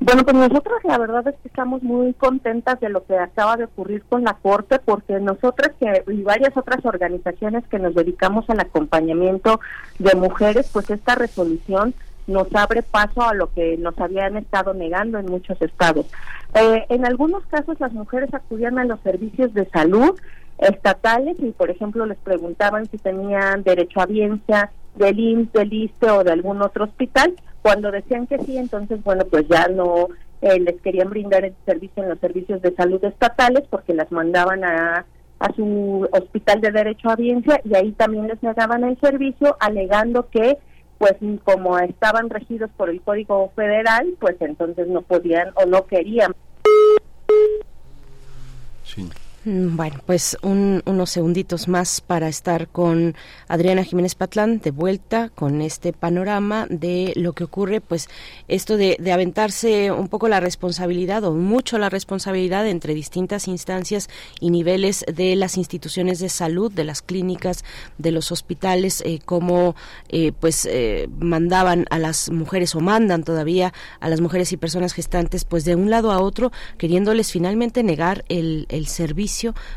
bueno, 0.00 0.24
pues 0.24 0.36
nosotros 0.36 0.78
la 0.84 0.98
verdad 0.98 1.26
es 1.28 1.34
que 1.36 1.48
estamos 1.48 1.82
muy 1.82 2.12
contentas 2.14 2.80
de 2.80 2.88
lo 2.88 3.04
que 3.04 3.16
acaba 3.16 3.56
de 3.56 3.64
ocurrir 3.64 4.02
con 4.08 4.24
la 4.24 4.34
Corte, 4.34 4.78
porque 4.78 5.20
nosotras 5.20 5.72
que, 5.78 6.02
y 6.08 6.22
varias 6.22 6.56
otras 6.56 6.84
organizaciones 6.84 7.66
que 7.68 7.78
nos 7.78 7.94
dedicamos 7.94 8.48
al 8.50 8.60
acompañamiento 8.60 9.60
de 9.98 10.14
mujeres, 10.14 10.68
pues 10.72 10.90
esta 10.90 11.14
resolución 11.14 11.94
nos 12.26 12.52
abre 12.54 12.82
paso 12.82 13.22
a 13.22 13.34
lo 13.34 13.52
que 13.52 13.76
nos 13.76 13.98
habían 13.98 14.36
estado 14.36 14.74
negando 14.74 15.18
en 15.18 15.26
muchos 15.26 15.60
estados. 15.60 16.06
Eh, 16.54 16.86
en 16.88 17.04
algunos 17.06 17.44
casos 17.46 17.78
las 17.80 17.92
mujeres 17.92 18.32
acudían 18.32 18.78
a 18.78 18.84
los 18.84 19.00
servicios 19.00 19.52
de 19.54 19.66
salud 19.66 20.18
estatales 20.58 21.36
y, 21.40 21.50
por 21.50 21.70
ejemplo, 21.70 22.06
les 22.06 22.18
preguntaban 22.18 22.88
si 22.90 22.98
tenían 22.98 23.62
derecho 23.62 24.00
a 24.00 24.04
audiencia 24.04 24.70
del 24.94 25.18
IMSS, 25.18 25.52
del 25.52 25.72
ISTE 25.72 26.10
o 26.10 26.24
de 26.24 26.32
algún 26.32 26.62
otro 26.62 26.84
hospital. 26.84 27.34
Cuando 27.64 27.90
decían 27.90 28.26
que 28.26 28.38
sí, 28.40 28.58
entonces, 28.58 29.02
bueno, 29.02 29.24
pues 29.24 29.48
ya 29.48 29.68
no 29.68 30.08
eh, 30.42 30.60
les 30.60 30.78
querían 30.82 31.08
brindar 31.08 31.46
el 31.46 31.54
servicio 31.64 32.02
en 32.02 32.10
los 32.10 32.18
servicios 32.18 32.60
de 32.60 32.74
salud 32.74 33.02
estatales 33.02 33.62
porque 33.70 33.94
las 33.94 34.12
mandaban 34.12 34.62
a, 34.64 35.06
a 35.38 35.52
su 35.54 36.06
hospital 36.12 36.60
de 36.60 36.72
derecho 36.72 37.08
a 37.08 37.12
audiencia 37.12 37.62
y 37.64 37.74
ahí 37.74 37.92
también 37.92 38.28
les 38.28 38.42
negaban 38.42 38.84
el 38.84 39.00
servicio 39.00 39.56
alegando 39.60 40.28
que 40.28 40.58
pues 40.98 41.14
como 41.42 41.78
estaban 41.78 42.28
regidos 42.28 42.68
por 42.76 42.90
el 42.90 43.00
Código 43.00 43.50
Federal, 43.56 44.14
pues 44.20 44.36
entonces 44.40 44.86
no 44.86 45.00
podían 45.00 45.48
o 45.54 45.64
no 45.64 45.86
querían. 45.86 46.36
Sí. 48.82 49.08
Mm, 49.46 49.76
Bueno, 49.76 50.00
pues 50.06 50.38
un- 50.42 50.82
unos 50.86 51.10
segunditos 51.10 51.68
más 51.68 52.00
para 52.00 52.28
estar 52.28 52.66
con 52.68 53.14
Adriana 53.46 53.84
Jiménez 53.84 54.14
Patlán 54.14 54.58
de 54.60 54.70
vuelta 54.70 55.28
con 55.34 55.60
este 55.60 55.92
panorama 55.92 56.66
de 56.70 57.12
lo 57.16 57.34
que 57.34 57.44
ocurre, 57.44 57.82
pues 57.82 58.08
esto 58.48 58.78
de, 58.78 58.96
aventarse 59.12 59.92
un 59.92 60.08
poco 60.08 60.28
la 60.28 60.40
responsabilidad 60.40 61.24
o 61.24 61.32
mucho 61.34 61.76
la 61.78 61.90
responsabilidad 61.90 62.66
entre 62.66 62.94
distintas 62.94 63.46
instancias 63.46 64.08
y 64.40 64.48
niveles 64.50 65.04
de 65.14 65.36
las 65.36 65.58
instituciones 65.58 66.20
de 66.20 66.30
salud, 66.30 66.72
de 66.72 66.84
las 66.84 67.02
clínicas, 67.02 67.64
de 67.98 68.12
los 68.12 68.32
hospitales, 68.32 69.02
eh, 69.04 69.20
cómo 69.24 69.76
eh, 70.08 70.32
pues 70.40 70.64
eh, 70.70 71.06
mandaban 71.20 71.84
a 71.90 71.98
las 71.98 72.30
mujeres 72.30 72.74
o 72.74 72.80
mandan 72.80 73.24
todavía 73.24 73.74
a 74.00 74.08
las 74.08 74.22
mujeres 74.22 74.52
y 74.52 74.56
personas 74.56 74.94
gestantes 74.94 75.44
pues 75.44 75.64
de 75.66 75.74
un 75.74 75.90
lado 75.90 76.12
a 76.12 76.20
otro 76.20 76.50
queriéndoles 76.78 77.30
finalmente 77.30 77.82
negar 77.82 78.24
el, 78.30 78.66
el 78.70 78.86
servicio 78.86 79.33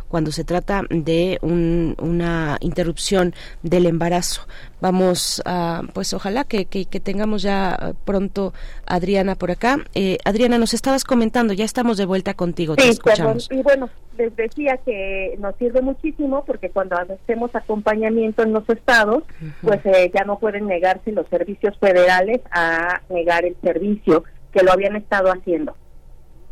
cuando 0.08 0.32
se 0.32 0.44
trata 0.44 0.84
de 0.90 1.38
un- 1.42 1.96
una 2.00 2.58
interrupción 2.62 3.34
del 3.64 3.86
embarazo. 3.86 4.42
Vamos 4.80 5.42
a, 5.46 5.82
pues 5.94 6.14
ojalá 6.14 6.44
que, 6.44 6.66
que- 6.66 6.86
que 6.86 7.00
tengamos 7.00 7.42
ya 7.42 7.76
eh, 7.82 7.94
pronto 8.06 8.54
a 8.86 8.96
Adriana 8.96 9.36
por 9.36 9.50
acá. 9.52 9.78
Eh, 9.96 10.18
Adriana, 10.26 10.58
nos 10.58 10.74
estabas 10.74 11.04
comentando, 11.04 11.54
ya 11.54 11.66
estamos 11.66 11.98
de 11.98 12.06
vuelta 12.06 12.34
contigo, 12.36 12.76
te 12.76 12.94
Sí, 12.94 13.00
perdón. 13.04 13.38
Y 13.50 13.62
bueno, 13.64 13.90
les 14.18 14.36
decía 14.36 14.78
que 14.86 15.36
nos 15.40 15.56
sirve 15.58 15.82
muchísimo 15.82 16.44
porque 16.46 16.70
cuando 16.70 16.96
hacemos 16.98 17.54
acompañamiento 17.56 18.44
en 18.44 18.54
los 18.54 18.68
estados, 18.70 19.24
pues 19.62 19.80
eh, 19.86 20.12
ya 20.14 20.24
no 20.26 20.38
pueden 20.40 20.68
negarse 20.68 21.12
los 21.12 21.28
servicios 21.30 21.76
federales 21.80 22.42
a 22.52 23.02
negar 23.10 23.46
el 23.46 23.56
servicio 23.64 24.24
que 24.52 24.64
lo 24.64 24.72
habían 24.72 24.96
estado 24.96 25.32
haciendo. 25.32 25.76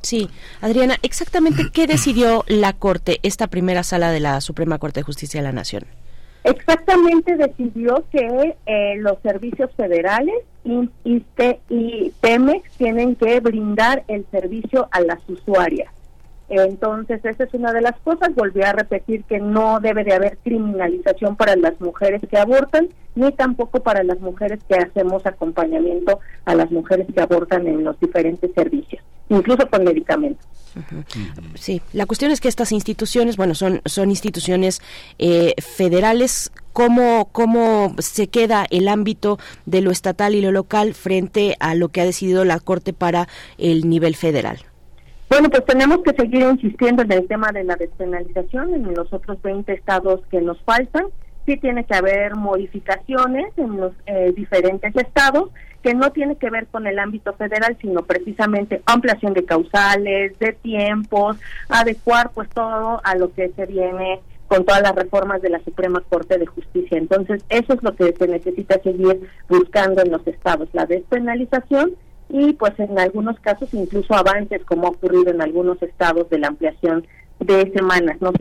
Sí, 0.05 0.29
Adriana, 0.61 0.97
exactamente 1.01 1.63
qué 1.73 1.87
decidió 1.87 2.43
la 2.47 2.73
Corte, 2.73 3.19
esta 3.23 3.47
primera 3.47 3.81
sala 3.81 4.11
de 4.11 4.19
la 4.19 4.39
Suprema 4.39 4.77
Corte 4.77 4.99
de 4.99 5.03
Justicia 5.03 5.41
de 5.41 5.47
la 5.47 5.51
Nación. 5.51 5.85
Exactamente 6.43 7.35
decidió 7.37 8.05
que 8.11 8.55
eh, 8.67 8.97
los 8.97 9.17
servicios 9.23 9.71
federales, 9.75 10.35
IMSS, 10.63 10.91
ISSSTE 11.03 11.59
y 11.69 12.13
Pemex 12.21 12.69
tienen 12.77 13.15
que 13.15 13.39
brindar 13.39 14.03
el 14.07 14.27
servicio 14.29 14.87
a 14.91 15.01
las 15.01 15.27
usuarias. 15.27 15.91
Entonces, 16.49 17.23
esa 17.25 17.43
es 17.43 17.53
una 17.53 17.73
de 17.73 17.81
las 17.81 17.99
cosas. 18.01 18.33
Volví 18.35 18.61
a 18.61 18.73
repetir 18.73 19.23
que 19.23 19.39
no 19.39 19.79
debe 19.79 20.03
de 20.03 20.13
haber 20.13 20.37
criminalización 20.43 21.35
para 21.35 21.55
las 21.55 21.79
mujeres 21.81 22.21
que 22.29 22.37
abortan, 22.37 22.89
ni 23.15 23.31
tampoco 23.31 23.81
para 23.81 24.03
las 24.03 24.19
mujeres 24.19 24.59
que 24.67 24.75
hacemos 24.75 25.25
acompañamiento 25.25 26.19
a 26.45 26.55
las 26.55 26.69
mujeres 26.71 27.07
que 27.13 27.21
abortan 27.21 27.65
en 27.67 27.83
los 27.83 27.99
diferentes 27.99 28.51
servicios, 28.53 29.03
incluso 29.29 29.67
con 29.69 29.83
medicamentos. 29.83 30.45
Sí, 31.55 31.81
la 31.93 32.05
cuestión 32.05 32.31
es 32.31 32.41
que 32.41 32.49
estas 32.49 32.73
instituciones, 32.73 33.37
bueno, 33.37 33.55
son, 33.55 33.81
son 33.85 34.09
instituciones 34.09 34.81
eh, 35.17 35.53
federales. 35.57 36.51
¿Cómo, 36.73 37.29
¿Cómo 37.31 37.95
se 37.99 38.27
queda 38.27 38.67
el 38.69 38.89
ámbito 38.89 39.39
de 39.65 39.79
lo 39.79 39.91
estatal 39.91 40.35
y 40.35 40.41
lo 40.41 40.51
local 40.51 40.93
frente 40.93 41.55
a 41.61 41.75
lo 41.75 41.87
que 41.87 42.01
ha 42.01 42.05
decidido 42.05 42.43
la 42.43 42.59
Corte 42.59 42.91
para 42.91 43.29
el 43.57 43.89
nivel 43.89 44.17
federal? 44.17 44.65
Bueno, 45.29 45.49
pues 45.49 45.65
tenemos 45.65 45.99
que 46.03 46.13
seguir 46.13 46.41
insistiendo 46.43 47.01
en 47.01 47.11
el 47.11 47.27
tema 47.27 47.51
de 47.51 47.63
la 47.63 47.75
despenalización 47.75 48.73
en 48.73 48.93
los 48.93 49.11
otros 49.11 49.41
20 49.41 49.73
estados 49.73 50.21
que 50.29 50.39
nos 50.39 50.61
faltan. 50.61 51.07
Sí 51.45 51.57
tiene 51.57 51.83
que 51.83 51.95
haber 51.95 52.35
modificaciones 52.35 53.51
en 53.57 53.77
los 53.77 53.93
eh, 54.05 54.33
diferentes 54.35 54.95
estados 54.95 55.49
que 55.83 55.93
no 55.93 56.11
tiene 56.11 56.35
que 56.37 56.49
ver 56.49 56.65
con 56.67 56.87
el 56.87 56.97
ámbito 56.97 57.33
federal, 57.33 57.77
sino 57.79 58.03
precisamente 58.03 58.81
ampliación 58.87 59.33
de 59.33 59.45
causales, 59.45 60.37
de 60.39 60.53
tiempos, 60.53 61.37
adecuar 61.69 62.31
pues 62.33 62.49
todo 62.49 63.01
a 63.03 63.15
lo 63.15 63.31
que 63.33 63.49
se 63.49 63.67
viene 63.67 64.19
con 64.47 64.65
todas 64.65 64.81
las 64.81 64.95
reformas 64.95 65.41
de 65.41 65.49
la 65.49 65.59
Suprema 65.59 66.01
Corte 66.09 66.37
de 66.37 66.45
Justicia. 66.47 66.97
Entonces, 66.97 67.43
eso 67.49 67.73
es 67.73 67.83
lo 67.83 67.95
que 67.95 68.13
se 68.13 68.27
necesita 68.27 68.79
seguir 68.81 69.29
buscando 69.47 70.01
en 70.01 70.11
los 70.11 70.25
estados, 70.25 70.69
la 70.73 70.85
despenalización 70.85 71.91
y 72.29 72.53
pues 72.53 72.73
en 72.79 72.97
algunos 72.97 73.39
casos 73.39 73.73
incluso 73.73 74.13
avances 74.13 74.63
como 74.65 74.87
ha 74.87 74.89
ocurrido 74.91 75.31
en 75.31 75.41
algunos 75.41 75.81
estados 75.81 76.29
de 76.29 76.39
la 76.39 76.47
ampliación 76.47 77.05
de 77.39 77.71
semanas, 77.71 78.17
no 78.21 78.31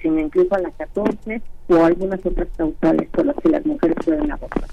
sino 0.00 0.20
incluso 0.20 0.54
a 0.54 0.60
las 0.60 0.74
14 0.74 1.42
o 1.68 1.84
algunas 1.84 2.24
otras 2.24 2.48
causales 2.56 3.08
por 3.10 3.26
las 3.26 3.36
que 3.36 3.48
las 3.50 3.64
mujeres 3.66 3.96
pueden 4.04 4.30
abortar. 4.30 4.64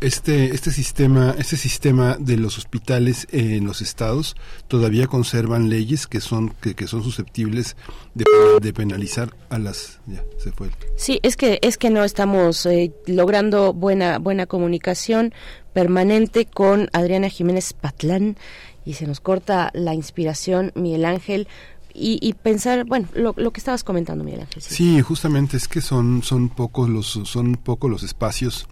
Este, 0.00 0.54
este 0.54 0.70
sistema, 0.70 1.34
este 1.38 1.56
sistema 1.56 2.18
de 2.18 2.36
los 2.36 2.58
hospitales 2.58 3.26
en 3.32 3.64
los 3.64 3.80
estados 3.80 4.36
todavía 4.68 5.06
conservan 5.06 5.70
leyes 5.70 6.06
que 6.06 6.20
son, 6.20 6.50
que, 6.60 6.74
que 6.74 6.86
son 6.86 7.02
susceptibles 7.02 7.74
de, 8.12 8.24
de 8.60 8.72
penalizar 8.74 9.30
a 9.48 9.58
las, 9.58 10.00
ya, 10.06 10.22
se 10.36 10.52
fue. 10.52 10.68
Sí, 10.96 11.20
es 11.22 11.38
que 11.38 11.58
es 11.62 11.78
que 11.78 11.88
no 11.88 12.04
estamos 12.04 12.66
eh, 12.66 12.92
logrando 13.06 13.72
buena 13.72 14.18
buena 14.18 14.44
comunicación 14.44 15.32
permanente 15.74 16.46
con 16.46 16.88
Adriana 16.94 17.28
Jiménez 17.28 17.74
Patlán 17.74 18.38
y 18.86 18.94
se 18.94 19.06
nos 19.06 19.20
corta 19.20 19.70
la 19.74 19.92
inspiración, 19.92 20.72
Miguel 20.74 21.04
Ángel. 21.04 21.48
Y, 21.96 22.32
pensar, 22.32 22.84
bueno, 22.86 23.06
lo, 23.14 23.34
que 23.34 23.60
estabas 23.60 23.84
comentando, 23.84 24.24
Miguel 24.24 24.40
Ángel. 24.40 24.60
Sí, 24.60 25.00
justamente 25.00 25.56
es 25.56 25.68
que 25.68 25.80
son, 25.80 26.24
son 26.24 26.48
pocos 26.48 26.88
los, 26.88 27.06
son 27.06 27.54
pocos 27.54 27.88
los 27.88 28.02
espacios 28.02 28.66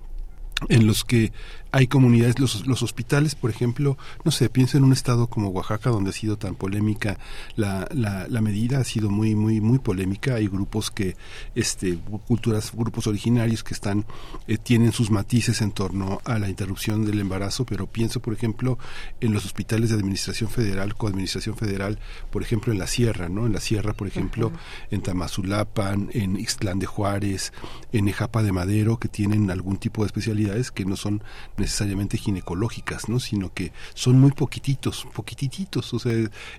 en 0.68 0.88
los 0.88 1.04
que 1.04 1.32
hay 1.72 1.86
comunidades, 1.86 2.38
los, 2.38 2.66
los 2.66 2.82
hospitales, 2.82 3.34
por 3.34 3.50
ejemplo, 3.50 3.96
no 4.24 4.30
sé, 4.30 4.50
pienso 4.50 4.76
en 4.76 4.84
un 4.84 4.92
estado 4.92 5.26
como 5.28 5.48
Oaxaca, 5.48 5.88
donde 5.88 6.10
ha 6.10 6.12
sido 6.12 6.36
tan 6.36 6.54
polémica 6.54 7.18
la, 7.56 7.88
la, 7.92 8.26
la 8.28 8.40
medida, 8.42 8.78
ha 8.78 8.84
sido 8.84 9.08
muy, 9.08 9.34
muy, 9.34 9.62
muy 9.62 9.78
polémica. 9.78 10.34
Hay 10.34 10.48
grupos 10.48 10.90
que, 10.90 11.16
este, 11.54 11.98
culturas, 12.26 12.72
grupos 12.74 13.06
originarios 13.06 13.64
que 13.64 13.72
están, 13.72 14.04
eh, 14.46 14.58
tienen 14.58 14.92
sus 14.92 15.10
matices 15.10 15.62
en 15.62 15.72
torno 15.72 16.20
a 16.24 16.38
la 16.38 16.50
interrupción 16.50 17.06
del 17.06 17.20
embarazo, 17.20 17.64
pero 17.64 17.86
pienso, 17.86 18.20
por 18.20 18.34
ejemplo, 18.34 18.78
en 19.22 19.32
los 19.32 19.46
hospitales 19.46 19.88
de 19.88 19.96
administración 19.96 20.50
federal, 20.50 20.94
coadministración 20.94 21.56
federal, 21.56 21.98
por 22.30 22.42
ejemplo, 22.42 22.72
en 22.72 22.78
la 22.78 22.86
sierra, 22.86 23.30
¿no? 23.30 23.46
En 23.46 23.54
la 23.54 23.60
sierra, 23.60 23.94
por 23.94 24.08
ejemplo, 24.08 24.52
en 24.90 25.00
Tamazulapan, 25.00 26.10
en 26.12 26.38
Ixtlán 26.38 26.78
de 26.78 26.86
Juárez, 26.86 27.54
en 27.92 28.08
Ejapa 28.08 28.42
de 28.42 28.52
Madero, 28.52 28.98
que 28.98 29.08
tienen 29.08 29.50
algún 29.50 29.78
tipo 29.78 30.02
de 30.02 30.08
especialidades 30.08 30.70
que 30.70 30.84
no 30.84 30.96
son 30.96 31.22
necesariamente 31.62 32.18
ginecológicas, 32.18 33.08
¿no? 33.08 33.18
Sino 33.18 33.52
que 33.54 33.72
son 33.94 34.20
muy 34.20 34.32
poquititos, 34.32 35.06
poquititos, 35.14 35.94
o 35.94 35.98
sea, 35.98 36.12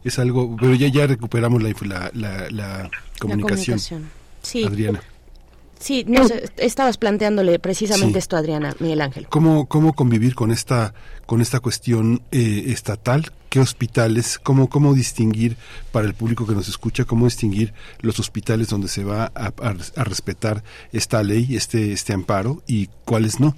es 0.04 0.20
algo, 0.20 0.58
pero 0.60 0.74
ya 0.74 0.88
ya 0.88 1.06
recuperamos 1.06 1.62
la 1.62 1.70
la, 1.84 2.12
la, 2.14 2.50
la 2.50 2.90
comunicación. 3.20 3.78
comunicación. 3.78 4.10
Sí. 4.42 4.64
Adriana. 4.64 5.02
Sí, 5.80 6.06
no 6.08 6.26
sé, 6.26 6.50
estabas 6.58 6.96
planteándole 6.98 7.60
precisamente 7.60 8.14
Sí. 8.14 8.20
esto 8.20 8.38
a 8.38 8.40
Adriana, 8.40 8.74
Miguel 8.80 9.02
Ángel. 9.02 9.28
¿Cómo, 9.28 9.66
cómo 9.68 9.92
convivir 9.94 10.34
con 10.34 10.50
esta, 10.52 10.94
con 11.26 11.42
esta 11.42 11.60
cuestión 11.60 12.22
eh, 12.32 12.64
estatal? 12.68 13.34
¿Qué 13.50 13.60
hospitales? 13.60 14.40
Cómo, 14.42 14.70
¿Cómo 14.70 14.94
distinguir 14.94 15.58
para 15.92 16.08
el 16.08 16.14
público 16.14 16.48
que 16.48 16.54
nos 16.54 16.70
escucha, 16.70 17.04
cómo 17.04 17.26
distinguir 17.26 17.74
los 18.00 18.18
hospitales 18.20 18.70
donde 18.70 18.88
se 18.88 19.04
va 19.04 19.26
a, 19.36 19.48
a- 19.48 19.76
a 19.98 20.04
respetar 20.06 20.64
esta 20.94 21.22
ley, 21.22 21.54
este, 21.58 21.92
este 21.92 22.14
amparo 22.14 22.64
y 22.66 22.88
cuáles 23.04 23.42
no? 23.42 23.54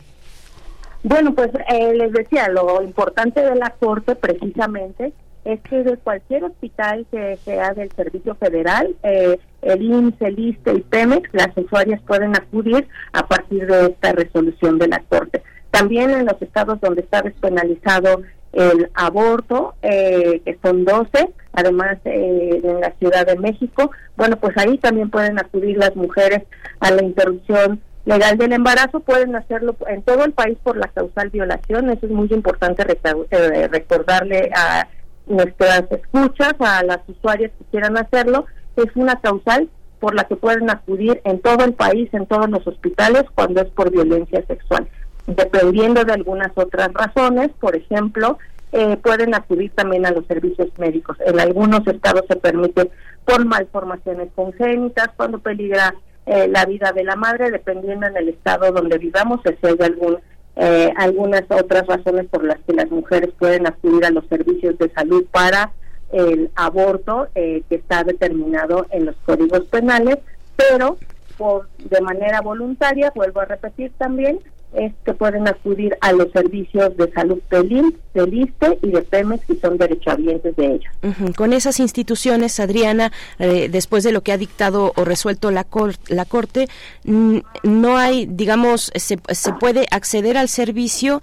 Bueno, 1.07 1.36
pues 1.36 1.52
eh, 1.72 1.94
les 1.94 2.11
decía, 2.14 2.49
lo 2.49 2.82
importante 2.82 3.40
de 3.40 3.53
la 3.53 3.69
Corte 3.69 4.15
precisamente 4.15 5.14
es 5.44 5.61
que 5.61 5.84
de 5.84 5.98
cualquier 5.98 6.45
hospital 6.45 7.06
que 7.11 7.38
sea 7.38 7.76
del 7.76 7.91
Servicio 7.91 8.34
Federal, 8.34 8.95
eh, 9.03 9.40
el 9.61 9.84
IMSS, 9.84 10.22
el 10.22 10.40
ISSSTE 10.40 10.73
y 10.73 10.82
Pemex, 10.82 11.30
las 11.32 11.56
usuarias 11.56 12.02
pueden 12.07 12.36
acudir 12.36 12.88
a 13.14 13.27
partir 13.27 13.68
de 13.68 13.86
esta 13.86 14.14
resolución 14.14 14.80
de 14.80 14.88
la 14.88 14.99
Corte. 15.07 15.44
También 15.69 16.10
en 16.10 16.26
los 16.26 16.41
estados 16.41 16.82
donde 16.82 17.02
está 17.02 17.22
despenalizado 17.22 18.23
el 18.53 18.90
aborto, 18.95 19.76
eh, 19.84 20.41
que 20.44 20.57
son 20.64 20.86
12, 20.86 21.30
además 21.53 21.99
eh, 22.06 22.61
en 22.64 22.82
la 22.82 22.91
Ciudad 22.98 23.27
de 23.27 23.38
México, 23.38 23.91
bueno, 24.18 24.38
pues 24.38 24.57
ahí 24.57 24.80
también 24.80 25.11
pueden 25.11 25.38
acudir 25.38 25.77
las 25.77 25.95
mujeres 25.95 26.41
a 26.80 26.90
la 26.90 27.03
interrupción 27.03 27.80
legal 28.06 28.38
del 28.38 28.53
embarazo, 28.53 28.99
pueden 28.99 29.36
hacerlo 29.36 29.76
en 29.88 30.02
todo 30.03 30.23
el 30.23 30.32
país 30.32 30.57
por 30.64 30.77
la 30.77 30.88
causal 30.88 31.30
violación. 31.30 31.90
Eso 31.90 32.06
es 32.06 32.11
muy 32.11 32.27
importante 32.32 32.84
eh, 33.32 33.68
recordarle 33.68 34.52
a 34.56 34.88
nuestras 35.27 35.91
escuchas, 35.91 36.53
a 36.60 36.84
las 36.84 36.99
usuarias 37.07 37.52
que 37.57 37.65
quieran 37.72 37.98
hacerlo. 37.98 38.45
Es 38.76 38.95
una 38.95 39.19
causal 39.19 39.69
por 39.99 40.14
la 40.14 40.26
que 40.26 40.36
pueden 40.36 40.69
acudir 40.69 41.22
en 41.23 41.40
todo 41.40 41.65
el 41.65 41.73
país, 41.73 42.10
en 42.14 42.27
todos 42.27 42.49
los 42.49 42.65
hospitales, 42.68 43.23
cuando 43.34 43.61
es 43.61 43.69
por 43.69 43.90
violencia 43.91 44.45
sexual. 44.45 44.88
Dependiendo 45.26 46.03
de 46.03 46.14
algunas 46.14 46.52
otras 46.56 46.94
razones, 46.94 47.49
por 47.60 47.76
ejemplo, 47.76 48.38
eh, 48.72 48.98
pueden 48.98 49.34
acudir 49.34 49.72
también 49.72 50.06
a 50.06 50.11
los 50.11 50.26
servicios 50.27 50.68
médicos. 50.77 51.18
En 51.26 51.40
algunos 51.40 51.88
estados 51.88 52.26
se 52.27 52.36
permite 52.36 52.91
por 53.26 53.45
malformaciones 53.45 54.30
congénitas, 54.36 55.10
cuando 55.15 55.40
peligra 55.40 55.95
eh, 56.26 56.47
la 56.47 56.65
vida 56.65 56.91
de 56.91 57.03
la 57.03 57.15
madre, 57.15 57.52
dependiendo 57.52 58.07
en 58.07 58.18
el 58.18 58.30
estado 58.30 58.72
donde 58.72 58.97
vivamos, 58.97 59.41
si 59.43 59.68
hay 59.68 59.77
algún, 59.80 60.18
eh, 60.56 60.91
algunas 60.97 61.43
otras 61.49 61.85
razones 61.85 62.26
por 62.27 62.43
las 62.43 62.57
que 62.65 62.73
las 62.73 62.89
mujeres 62.89 63.30
pueden 63.38 63.68
acudir 63.68 64.06
a 64.06 64.10
los 64.10 64.26
servicios 64.27 64.77
de 64.77 64.89
salud 64.89 65.26
para 65.31 65.72
el 66.11 66.49
aborto 66.56 67.27
eh, 67.35 67.64
que 67.69 67.76
está 67.76 68.03
determinado 68.03 68.88
en 68.91 69.06
los 69.06 69.15
códigos 69.26 69.65
penales, 69.65 70.18
pero 70.56 70.97
por 71.38 71.68
de 71.77 72.02
manera 72.02 72.41
voluntaria, 72.41 73.11
vuelvo 73.14 73.41
a 73.41 73.45
repetir 73.45 73.91
también, 73.97 74.39
es 74.76 74.93
que 75.03 75.14
pueden 75.14 75.47
acudir 75.47 75.97
a 76.02 76.11
los 76.11 76.31
servicios 76.31 76.95
de 76.97 77.11
salud 77.11 77.39
del 77.49 77.72
IMSS, 77.72 77.95
del 78.14 78.34
ISTE 78.34 78.80
y 78.81 78.91
de 78.91 79.02
PEMES, 79.02 79.41
que 79.45 79.56
son 79.56 79.77
derechohabientes 79.77 80.56
de 80.56 80.65
ellos. 80.65 81.35
Con 81.35 81.53
esas 81.53 81.80
instituciones, 81.80 82.60
Adriana, 82.60 83.11
eh, 83.39 83.69
después 83.69 84.03
de 84.03 84.11
lo 84.11 84.22
que 84.22 84.31
ha 84.31 84.38
dictado 84.38 84.93
o 84.95 85.06
resuelto 85.06 85.52
la, 85.52 85.65
la 86.07 86.26
Corte, 86.26 86.68
no 87.03 87.97
hay, 87.97 88.26
digamos, 88.26 88.91
se, 88.95 89.19
se 89.30 89.53
puede 89.53 89.85
acceder 89.91 90.38
al 90.38 90.49
servicio 90.49 91.22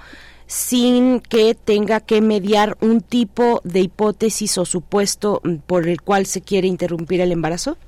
sin 0.53 1.21
que 1.21 1.55
tenga 1.55 2.01
que 2.01 2.21
mediar 2.21 2.77
un 2.81 3.01
tipo 3.01 3.63
de 3.65 3.81
hipótesis 3.81 4.59
o 4.59 4.67
supuesto 4.67 5.41
mm, 5.45 5.57
por 5.67 5.89
el 5.89 6.03
cual 6.03 6.27
se 6.27 6.43
quiere 6.43 6.69
interrumpir 6.69 7.23
el 7.23 7.33
embarazo? 7.33 7.79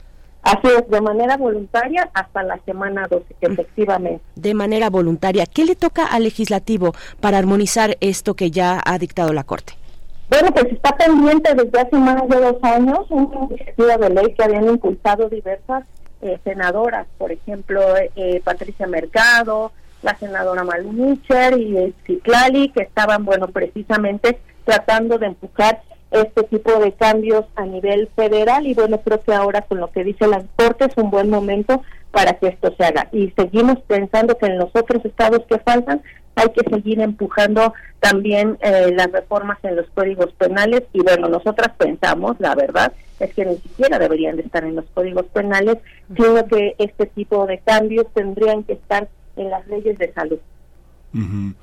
Así 0.45 0.69
es, 0.77 0.89
de 0.91 1.01
manera 1.01 1.39
voluntaria 1.39 2.11
hasta 2.12 2.43
la 2.43 2.59
semana 2.66 3.07
12, 3.09 3.25
efectivamente. 3.41 4.23
De 4.37 4.53
manera 4.53 4.91
voluntaria. 4.91 5.47
¿Qué 5.47 5.65
le 5.65 5.75
toca 5.75 6.05
al 6.05 6.25
legislativo 6.25 6.93
para 7.21 7.39
armonizar 7.39 7.97
esto 8.01 8.35
que 8.35 8.51
ya 8.51 8.81
ha 8.85 8.99
dictado 8.99 9.33
la 9.33 9.45
Corte? 9.45 9.73
Bueno, 10.29 10.51
pues 10.53 10.66
está 10.73 10.95
pendiente 10.97 11.55
desde 11.55 11.81
hace 11.81 11.97
más 11.97 12.29
de 12.29 12.41
dos 12.41 12.57
años 12.62 13.07
una 13.09 13.47
iniciativa 13.47 13.97
de 13.97 14.11
ley 14.11 14.35
que 14.35 14.45
habían 14.45 14.69
impulsado 14.69 15.29
diversas 15.31 15.85
eh, 16.21 16.39
senadoras, 16.45 17.07
por 17.16 17.33
ejemplo, 17.33 17.81
eh, 17.97 18.41
Patricia 18.45 18.87
Mercado, 18.87 19.73
la 20.03 20.16
senadora 20.19 20.62
Malu 20.62 20.93
Mitchell 20.93 21.59
y 21.59 21.95
Ciclali, 22.07 22.71
que 22.71 22.83
estaban, 22.83 23.25
bueno, 23.25 23.49
precisamente 23.49 24.39
tratando 24.65 25.19
de 25.19 25.27
empujar 25.27 25.83
este 26.15 26.45
tipo 26.45 26.78
de 26.78 26.93
cambios 26.93 27.45
a 27.57 27.66
nivel 27.66 28.09
federal 28.15 28.66
y 28.66 28.74
bueno, 28.74 29.01
creo 29.01 29.20
que 29.20 29.32
ahora 29.32 29.62
con 29.62 29.78
lo 29.78 29.91
que 29.91 30.05
dice 30.05 30.27
la 30.27 30.45
Corte 30.57 30.86
es 30.86 30.97
un 30.97 31.11
buen 31.11 31.28
momento 31.28 31.82
para 32.11 32.35
que 32.35 32.49
esto 32.49 32.73
se 32.77 32.85
haga. 32.85 33.09
Y 33.12 33.32
seguimos 33.36 33.81
pensando 33.82 34.39
que 34.39 34.47
en 34.47 34.59
los 34.59 34.70
otros 34.74 35.05
estados 35.05 35.43
que 35.49 35.59
faltan 35.59 36.03
hay 36.36 36.49
que 36.51 36.69
seguir 36.69 37.01
empujando 37.01 37.74
también 38.01 38.59
eh, 38.61 38.93
las 38.95 39.11
reformas 39.11 39.59
en 39.62 39.77
los 39.77 39.86
códigos 39.91 40.32
penales 40.32 40.82
y 40.93 41.01
bueno, 41.01 41.28
nosotras 41.28 41.73
pensamos, 41.77 42.36
la 42.39 42.55
verdad, 42.55 42.93
es 43.20 43.32
que 43.35 43.45
ni 43.45 43.57
siquiera 43.57 43.99
deberían 43.99 44.36
de 44.36 44.43
estar 44.43 44.65
en 44.65 44.77
los 44.77 44.85
códigos 44.95 45.27
penales, 45.27 45.78
sino 46.15 46.47
que 46.47 46.74
este 46.78 47.07
tipo 47.07 47.47
de 47.47 47.59
cambios 47.59 48.07
tendrían 48.15 48.65
que 48.65 48.74
estar 48.74 49.09
en 49.36 49.51
las 49.51 49.66
leyes 49.69 49.99
de 49.99 50.12
salud. 50.12 50.39
Ujú. 51.15 51.55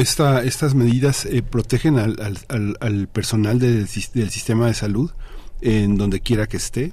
Esta- 0.00 0.42
estas 0.42 0.74
medidas 0.74 1.26
eh, 1.26 1.42
protegen 1.42 1.98
al, 1.98 2.16
al- 2.20 2.38
al- 2.48 2.76
al 2.80 3.06
personal 3.08 3.58
del 3.58 3.86
sistema 3.86 4.66
de 4.66 4.74
salud 4.74 5.10
en 5.60 5.96
donde 5.96 6.20
quiera 6.20 6.46
que 6.46 6.56
esté. 6.56 6.92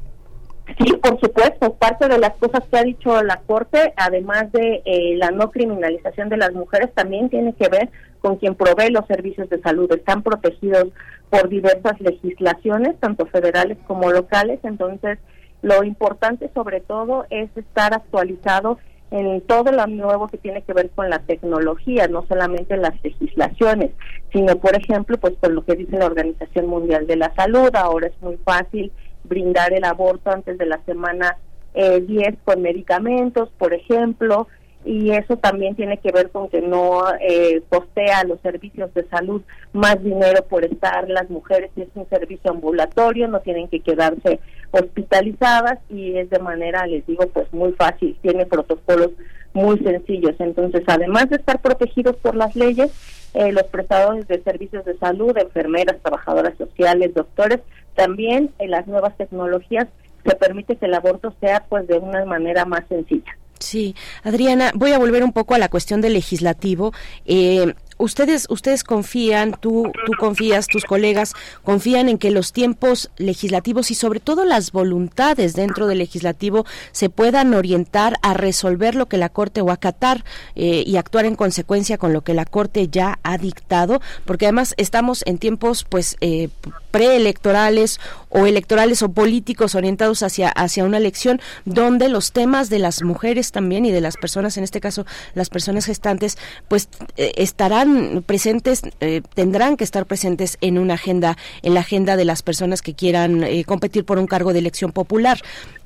Sí, 0.78 0.94
por 1.02 1.20
supuesto, 1.20 1.74
parte 1.76 2.08
de 2.08 2.18
las 2.18 2.32
cosas 2.38 2.62
que 2.70 2.78
ha 2.78 2.84
dicho 2.84 3.22
la 3.24 3.38
Corte, 3.42 3.94
además 3.98 4.52
de 4.54 4.82
eh, 4.86 5.16
la 5.18 5.32
no 5.32 5.52
criminalización 5.52 6.30
de 6.30 6.38
las 6.38 6.54
mujeres, 6.54 6.94
también 6.94 7.30
tiene 7.30 7.54
que 7.54 7.68
ver 7.68 7.90
con 8.22 8.38
quien 8.38 8.56
provee 8.56 8.90
los 8.92 9.06
servicios 9.08 9.50
de 9.50 9.60
salud. 9.62 9.92
Están 9.92 10.22
protegidos 10.22 10.88
por 11.30 11.50
diversas 11.50 12.00
legislaciones, 12.00 12.98
tanto 13.00 13.26
federales 13.26 13.78
como 13.88 14.12
locales, 14.12 14.60
entonces 14.64 15.18
lo 15.62 15.84
importante 15.84 16.50
sobre 16.54 16.80
todo 16.82 17.26
es 17.30 17.50
estar 17.56 17.94
actualizado 17.94 18.80
en 19.12 19.42
todo 19.42 19.72
lo 19.74 19.86
nuevo 19.88 20.30
que 20.30 20.38
tiene 20.38 20.62
que 20.62 20.74
ver 20.74 20.90
con 20.92 21.10
la 21.10 21.20
tecnología, 21.20 22.08
no 22.08 22.26
solamente 22.28 22.78
las 22.78 22.94
legislaciones, 23.04 23.92
sino 24.32 24.56
por 24.56 24.76
ejemplo, 24.76 25.18
pues 25.18 25.34
con 25.40 25.54
lo 25.54 25.66
que 25.66 25.76
dice 25.76 25.98
la 25.98 26.06
Organización 26.06 26.68
Mundial 26.68 27.06
de 27.08 27.18
la 27.18 27.34
Salud, 27.36 27.70
ahora 27.76 28.08
es 28.08 28.22
muy 28.22 28.38
fácil 28.38 28.92
brindar 29.26 29.74
el 29.74 29.84
aborto 29.84 30.32
antes 30.32 30.58
de 30.58 30.66
la 30.66 30.80
semana 30.86 31.38
eh, 31.74 32.00
10 32.00 32.38
con 32.46 32.62
medicamentos, 32.62 33.50
por 33.58 33.74
ejemplo, 33.74 34.48
y 34.84 35.12
eso 35.12 35.38
también 35.38 35.76
tiene 35.76 35.98
que 35.98 36.12
ver 36.12 36.32
con 36.32 36.50
que 36.50 36.62
no 36.62 37.04
eh, 37.20 37.62
costea 37.70 38.20
a 38.20 38.24
los 38.24 38.40
servicios 38.42 38.94
de 38.94 39.08
salud 39.10 39.42
más 39.74 40.02
dinero 40.04 40.44
por 40.50 40.64
estar 40.66 41.08
las 41.10 41.30
mujeres, 41.30 41.70
es 41.76 41.90
un 41.96 42.08
servicio 42.10 42.50
ambulatorio, 42.50 43.28
no 43.28 43.42
tienen 43.42 43.68
que 43.68 43.82
quedarse 43.82 44.40
hospitalizadas 44.72 45.80
y 45.90 46.18
es 46.18 46.30
de 46.30 46.40
manera, 46.40 46.86
les 46.88 47.06
digo, 47.06 47.28
pues 47.28 47.52
muy 47.54 47.74
fácil, 47.74 48.18
tiene 48.22 48.46
protocolos 48.46 49.12
muy 49.54 49.78
sencillos. 49.80 50.36
Entonces, 50.40 50.84
además 50.88 51.30
de 51.30 51.38
estar 51.38 51.62
protegidos 51.62 52.16
por 52.18 52.36
las 52.36 52.56
leyes, 52.56 52.92
eh, 53.34 53.52
los 53.52 53.64
prestadores 53.64 54.28
de 54.28 54.42
servicios 54.44 54.86
de 54.86 54.98
salud, 54.98 55.38
enfermeras, 55.38 55.98
trabajadoras 56.02 56.58
sociales, 56.58 57.14
doctores, 57.14 57.60
también 57.96 58.52
en 58.60 58.72
las 58.72 58.88
nuevas 58.88 59.16
tecnologías 59.18 59.88
se 60.26 60.36
permite 60.36 60.76
que 60.76 60.86
el 60.86 60.94
aborto 60.94 61.34
sea 61.40 61.66
pues 61.68 61.88
de 61.88 61.98
una 61.98 62.24
manera 62.26 62.66
más 62.66 62.84
sencilla. 62.88 63.36
Sí, 63.60 63.96
Adriana, 64.24 64.72
voy 64.74 64.92
a 64.92 65.00
volver 65.00 65.24
un 65.24 65.34
poco 65.34 65.54
a 65.54 65.60
la 65.60 65.70
cuestión 65.70 66.02
del 66.02 66.14
legislativo. 66.14 66.94
Eh, 67.26 67.74
ustedes, 68.02 68.48
ustedes 68.50 68.84
confían, 68.84 69.56
tú, 69.60 69.92
tú 70.06 70.14
confías, 70.20 70.68
tus 70.68 70.86
colegas 70.86 71.34
confían 71.64 72.10
en 72.10 72.18
que 72.18 72.32
los 72.32 72.52
tiempos 72.52 73.12
legislativos 73.18 73.92
y 73.92 73.96
sobre 73.96 74.20
todo 74.20 74.44
las 74.46 74.72
voluntades 74.72 75.54
dentro 75.54 75.88
del 75.88 76.00
legislativo 76.00 76.66
se 76.92 77.10
puedan 77.10 77.54
orientar 77.54 78.18
a 78.22 78.34
resolver 78.34 78.96
lo 78.96 79.08
que 79.08 79.18
la 79.18 79.30
Corte 79.30 79.62
o 79.62 79.72
acatar 79.72 80.26
eh, 80.56 80.84
y 80.86 80.98
actuar 80.98 81.26
en 81.26 81.36
consecuencia 81.36 81.98
con 81.98 82.14
lo 82.14 82.22
que 82.22 82.34
la 82.34 82.46
Corte 82.46 82.88
ya 82.88 83.20
ha 83.24 83.38
dictado, 83.38 84.02
porque 84.26 84.46
además 84.46 84.74
estamos 84.78 85.24
en 85.26 85.38
tiempos, 85.38 85.86
pues, 85.88 86.18
eh, 86.22 86.50
preelectorales 86.92 88.00
o 88.30 88.46
electorales 88.46 89.02
o 89.02 89.12
políticos 89.12 89.76
orientados 89.76 90.24
hacia 90.24 90.50
hacia 90.50 90.84
una 90.84 90.98
elección 90.98 91.42
donde 91.66 92.10
los 92.10 92.32
temas 92.32 92.70
de 92.70 92.80
las 92.80 93.02
mujeres 93.02 93.52
también 93.52 93.86
y 93.86 93.92
de 93.92 94.02
las 94.02 94.18
personas 94.18 94.58
en 94.58 94.64
este 94.64 94.82
caso 94.82 95.06
las 95.34 95.50
personas 95.50 95.86
gestantes 95.86 96.38
pues 96.68 96.90
eh, 97.16 97.32
estarán 97.38 97.91
presentes 98.26 98.82
eh, 99.00 99.22
tendrán 99.34 99.78
que 99.78 99.84
estar 99.84 100.06
presentes 100.06 100.58
en 100.62 100.78
una 100.78 100.96
agenda 100.96 101.38
en 101.62 101.74
la 101.74 101.82
agenda 101.82 102.16
de 102.16 102.26
las 102.26 102.42
personas 102.44 102.82
que 102.82 102.94
quieran 102.94 103.44
eh, 103.44 103.64
competir 103.66 104.06
por 104.06 104.20
un 104.20 104.28
cargo 104.28 104.54
de 104.54 104.60
elección 104.60 104.92
popular 104.92 105.40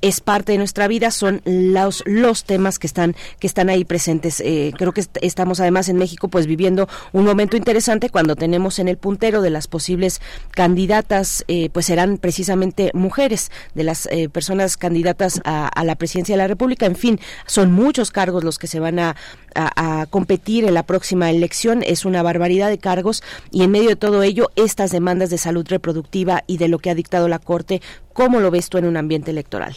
es 0.08 0.22
parte 0.22 0.52
de 0.52 0.58
nuestra 0.58 0.88
vida 0.88 1.10
son 1.12 1.42
los 1.46 2.04
los 2.06 2.44
temas 2.44 2.80
que 2.80 2.88
están 2.88 3.16
que 3.40 3.48
están 3.48 3.70
ahí 3.70 3.86
presentes. 3.86 4.40
Eh, 4.42 4.72
creo 4.78 4.92
que 4.92 5.02
est- 5.02 5.18
estamos 5.22 5.60
además 5.60 5.90
en 5.90 5.98
México 5.98 6.28
pues 6.28 6.46
viviendo 6.48 6.88
un 7.14 7.26
momento 7.26 7.58
interesante 7.58 8.10
cuando 8.10 8.36
tenemos 8.36 8.80
en 8.80 8.88
el 8.88 8.98
puntero 8.98 9.42
de 9.42 9.50
las 9.50 9.68
posibles 9.68 10.22
candidatas 10.52 11.44
eh, 11.48 11.70
pues 11.72 11.86
serán 11.86 12.18
precisamente 12.18 12.92
mujeres 12.94 13.52
de 13.74 13.84
las 13.84 14.08
eh, 14.12 14.30
personas 14.30 14.78
candidatas 14.78 15.42
a, 15.46 15.84
la 15.84 15.96
presidencia 15.96 16.34
de 16.36 16.38
la 16.42 16.48
República. 16.48 16.86
En 16.86 16.96
fin 16.96 17.20
son 17.46 17.72
muchos 17.72 18.12
cargos 18.12 18.44
los 18.44 18.58
que 18.60 18.68
se 18.68 18.80
van 18.80 19.00
a, 19.00 19.16
a- 19.54 20.02
a 20.02 20.06
competir 20.08 20.66
en 20.66 20.74
la 20.74 20.84
próxima 20.84 21.30
elección. 21.30 21.84
Es 21.84 22.06
una 22.06 22.24
barbaridad 22.24 22.70
de 22.70 22.78
cargos 22.78 23.24
y 23.52 23.64
en 23.64 23.72
medio 23.72 23.90
de 23.90 23.96
todo 23.96 24.24
ello 24.24 24.50
estas 24.56 24.92
demandas 24.92 25.30
de 25.30 25.38
salud 25.38 25.66
reproductiva 25.68 26.44
y 26.48 26.58
de 26.58 26.68
lo 26.68 26.80
que 26.80 26.90
ha 26.90 26.96
dictado 26.96 27.28
la 27.28 27.40
Corte 27.40 27.82
¿cómo 28.14 28.40
lo 28.40 28.50
ves 28.52 28.70
tú 28.70 28.78
en 28.78 28.86
un 28.86 28.98
ambiente 28.98 29.32
electoral? 29.32 29.76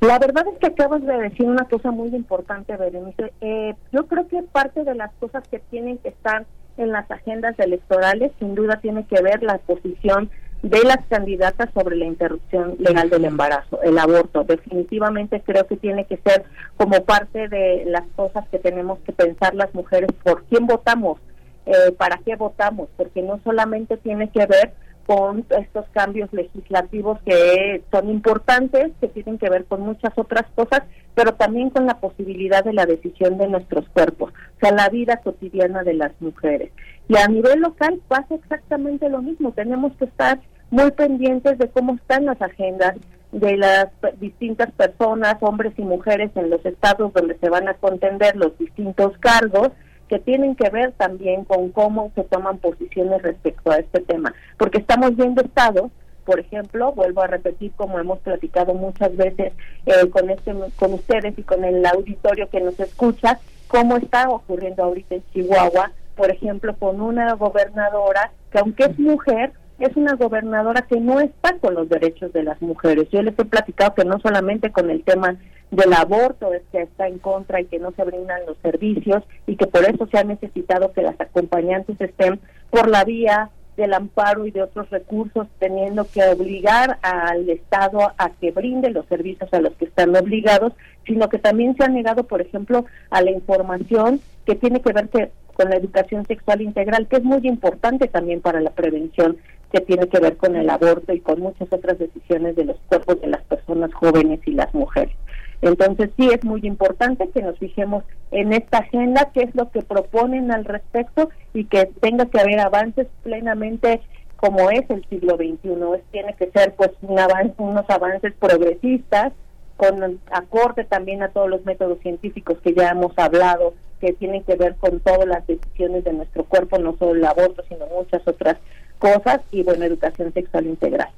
La 0.00 0.18
verdad 0.18 0.46
es 0.52 0.58
que 0.58 0.68
acabas 0.68 1.02
de 1.04 1.16
decir 1.18 1.46
una 1.46 1.64
cosa 1.64 1.90
muy 1.90 2.08
importante, 2.08 2.76
Berenice. 2.76 3.32
Eh, 3.40 3.74
yo 3.92 4.06
creo 4.06 4.28
que 4.28 4.42
parte 4.44 4.84
de 4.84 4.94
las 4.94 5.12
cosas 5.14 5.46
que 5.48 5.58
tienen 5.58 5.98
que 5.98 6.10
estar 6.10 6.46
en 6.76 6.92
las 6.92 7.10
agendas 7.10 7.58
electorales, 7.58 8.32
sin 8.38 8.54
duda, 8.54 8.80
tiene 8.80 9.04
que 9.06 9.20
ver 9.20 9.42
la 9.42 9.58
posición 9.58 10.30
de 10.62 10.82
las 10.84 10.98
candidatas 11.08 11.70
sobre 11.72 11.96
la 11.96 12.04
interrupción 12.04 12.76
legal 12.78 13.08
del 13.08 13.24
embarazo, 13.24 13.80
el 13.82 13.98
aborto. 13.98 14.44
Definitivamente 14.44 15.42
creo 15.44 15.66
que 15.66 15.76
tiene 15.76 16.04
que 16.04 16.18
ser 16.18 16.44
como 16.76 17.02
parte 17.04 17.48
de 17.48 17.84
las 17.86 18.04
cosas 18.14 18.46
que 18.48 18.58
tenemos 18.58 18.98
que 19.00 19.12
pensar 19.12 19.54
las 19.54 19.74
mujeres 19.74 20.10
por 20.22 20.44
quién 20.44 20.66
votamos, 20.66 21.18
eh, 21.66 21.92
para 21.96 22.18
qué 22.18 22.36
votamos, 22.36 22.88
porque 22.96 23.22
no 23.22 23.40
solamente 23.42 23.96
tiene 23.96 24.28
que 24.30 24.46
ver 24.46 24.72
con 25.10 25.44
estos 25.58 25.86
cambios 25.90 26.32
legislativos 26.32 27.18
que 27.26 27.82
son 27.90 28.08
importantes, 28.10 28.92
que 29.00 29.08
tienen 29.08 29.38
que 29.38 29.50
ver 29.50 29.64
con 29.64 29.80
muchas 29.80 30.16
otras 30.16 30.44
cosas, 30.54 30.82
pero 31.16 31.34
también 31.34 31.70
con 31.70 31.84
la 31.84 31.98
posibilidad 31.98 32.62
de 32.62 32.72
la 32.72 32.86
decisión 32.86 33.36
de 33.36 33.48
nuestros 33.48 33.88
cuerpos, 33.88 34.30
o 34.30 34.60
sea, 34.60 34.70
la 34.70 34.88
vida 34.88 35.16
cotidiana 35.16 35.82
de 35.82 35.94
las 35.94 36.12
mujeres. 36.20 36.70
Y 37.08 37.16
a 37.16 37.26
nivel 37.26 37.58
local 37.58 38.00
pasa 38.06 38.36
exactamente 38.36 39.08
lo 39.08 39.20
mismo, 39.20 39.50
tenemos 39.50 39.92
que 39.96 40.04
estar 40.04 40.38
muy 40.70 40.92
pendientes 40.92 41.58
de 41.58 41.68
cómo 41.70 41.96
están 41.96 42.26
las 42.26 42.40
agendas 42.40 42.94
de 43.32 43.56
las 43.56 43.88
distintas 44.20 44.70
personas, 44.70 45.38
hombres 45.40 45.72
y 45.76 45.82
mujeres 45.82 46.30
en 46.36 46.50
los 46.50 46.64
estados 46.64 47.12
donde 47.12 47.36
se 47.38 47.48
van 47.48 47.66
a 47.66 47.74
contender 47.74 48.36
los 48.36 48.56
distintos 48.58 49.18
cargos, 49.18 49.70
que 50.10 50.18
tienen 50.18 50.56
que 50.56 50.68
ver 50.70 50.90
también 50.92 51.44
con 51.44 51.70
cómo 51.70 52.10
se 52.16 52.24
toman 52.24 52.58
posiciones 52.58 53.22
respecto 53.22 53.70
a 53.70 53.76
este 53.76 54.00
tema, 54.00 54.34
porque 54.58 54.78
estamos 54.78 55.14
viendo 55.14 55.40
estados, 55.40 55.92
por 56.24 56.40
ejemplo, 56.40 56.92
vuelvo 56.92 57.22
a 57.22 57.28
repetir 57.28 57.70
como 57.76 57.96
hemos 58.00 58.18
platicado 58.18 58.74
muchas 58.74 59.16
veces 59.16 59.52
eh, 59.86 60.10
con 60.10 60.28
este 60.28 60.52
con 60.74 60.94
ustedes 60.94 61.38
y 61.38 61.44
con 61.44 61.64
el 61.64 61.86
auditorio 61.86 62.50
que 62.50 62.60
nos 62.60 62.78
escucha, 62.80 63.38
cómo 63.68 63.98
está 63.98 64.28
ocurriendo 64.28 64.82
ahorita 64.82 65.14
en 65.14 65.22
Chihuahua, 65.32 65.92
por 66.16 66.28
ejemplo, 66.32 66.74
con 66.76 67.00
una 67.00 67.34
gobernadora 67.34 68.32
que 68.50 68.58
aunque 68.58 68.86
es 68.86 68.98
mujer, 68.98 69.52
es 69.80 69.96
una 69.96 70.14
gobernadora 70.14 70.82
que 70.82 71.00
no 71.00 71.20
está 71.20 71.56
con 71.58 71.74
los 71.74 71.88
derechos 71.88 72.32
de 72.32 72.42
las 72.42 72.60
mujeres. 72.60 73.08
Yo 73.10 73.22
les 73.22 73.38
he 73.38 73.44
platicado 73.44 73.94
que 73.94 74.04
no 74.04 74.20
solamente 74.20 74.70
con 74.70 74.90
el 74.90 75.02
tema 75.02 75.36
del 75.70 75.92
aborto 75.92 76.52
es 76.52 76.62
que 76.72 76.82
está 76.82 77.06
en 77.06 77.18
contra 77.18 77.60
y 77.60 77.66
que 77.66 77.78
no 77.78 77.92
se 77.92 78.04
brindan 78.04 78.44
los 78.46 78.56
servicios 78.58 79.22
y 79.46 79.56
que 79.56 79.66
por 79.66 79.84
eso 79.84 80.06
se 80.10 80.18
ha 80.18 80.24
necesitado 80.24 80.92
que 80.92 81.02
las 81.02 81.20
acompañantes 81.20 82.00
estén 82.00 82.40
por 82.70 82.88
la 82.88 83.04
vía 83.04 83.50
del 83.76 83.94
amparo 83.94 84.46
y 84.46 84.50
de 84.50 84.62
otros 84.62 84.90
recursos, 84.90 85.46
teniendo 85.58 86.04
que 86.04 86.22
obligar 86.24 86.98
al 87.02 87.48
Estado 87.48 88.12
a 88.18 88.30
que 88.40 88.50
brinde 88.50 88.90
los 88.90 89.06
servicios 89.06 89.52
a 89.54 89.60
los 89.60 89.72
que 89.74 89.86
están 89.86 90.14
obligados, 90.14 90.74
sino 91.06 91.28
que 91.28 91.38
también 91.38 91.74
se 91.76 91.84
ha 91.84 91.88
negado, 91.88 92.24
por 92.24 92.42
ejemplo, 92.42 92.84
a 93.10 93.22
la 93.22 93.30
información 93.30 94.20
que 94.44 94.54
tiene 94.54 94.82
que 94.82 94.92
ver 94.92 95.08
con 95.54 95.70
la 95.70 95.76
educación 95.76 96.26
sexual 96.26 96.60
integral, 96.60 97.06
que 97.06 97.16
es 97.16 97.24
muy 97.24 97.40
importante 97.46 98.08
también 98.08 98.40
para 98.40 98.60
la 98.60 98.70
prevención 98.70 99.38
que 99.72 99.80
tiene 99.80 100.08
que 100.08 100.20
ver 100.20 100.36
con 100.36 100.56
el 100.56 100.68
aborto 100.68 101.12
y 101.12 101.20
con 101.20 101.40
muchas 101.40 101.72
otras 101.72 101.98
decisiones 101.98 102.56
de 102.56 102.64
los 102.64 102.76
cuerpos 102.88 103.20
de 103.20 103.28
las 103.28 103.42
personas 103.44 103.92
jóvenes 103.94 104.40
y 104.46 104.52
las 104.52 104.72
mujeres. 104.74 105.14
Entonces 105.62 106.10
sí 106.16 106.28
es 106.32 106.42
muy 106.44 106.60
importante 106.64 107.28
que 107.28 107.42
nos 107.42 107.58
fijemos 107.58 108.04
en 108.30 108.52
esta 108.52 108.78
agenda, 108.78 109.30
qué 109.34 109.42
es 109.42 109.54
lo 109.54 109.70
que 109.70 109.82
proponen 109.82 110.50
al 110.52 110.64
respecto 110.64 111.28
y 111.52 111.64
que 111.64 111.86
tenga 112.00 112.26
que 112.26 112.40
haber 112.40 112.60
avances 112.60 113.06
plenamente 113.22 114.00
como 114.36 114.70
es 114.70 114.88
el 114.88 115.04
siglo 115.10 115.36
XXI. 115.36 116.02
tiene 116.10 116.34
que 116.34 116.50
ser 116.50 116.74
pues 116.74 116.90
un 117.02 117.18
avance, 117.18 117.54
unos 117.58 117.84
avances 117.90 118.32
progresistas 118.38 119.32
con 119.76 120.20
acorde 120.30 120.84
también 120.84 121.22
a 121.22 121.28
todos 121.28 121.48
los 121.48 121.64
métodos 121.64 121.98
científicos 122.00 122.58
que 122.62 122.74
ya 122.74 122.90
hemos 122.90 123.12
hablado, 123.18 123.74
que 124.00 124.12
tienen 124.14 124.42
que 124.44 124.56
ver 124.56 124.76
con 124.76 125.00
todas 125.00 125.26
las 125.26 125.46
decisiones 125.46 126.04
de 126.04 126.12
nuestro 126.12 126.44
cuerpo, 126.44 126.78
no 126.78 126.96
solo 126.98 127.12
el 127.12 127.24
aborto, 127.24 127.62
sino 127.68 127.86
muchas 127.86 128.26
otras 128.26 128.56
cosas 129.00 129.40
y 129.50 129.64
bueno, 129.64 129.84
educación 129.84 130.32
sexual 130.32 130.66
integral. 130.66 131.08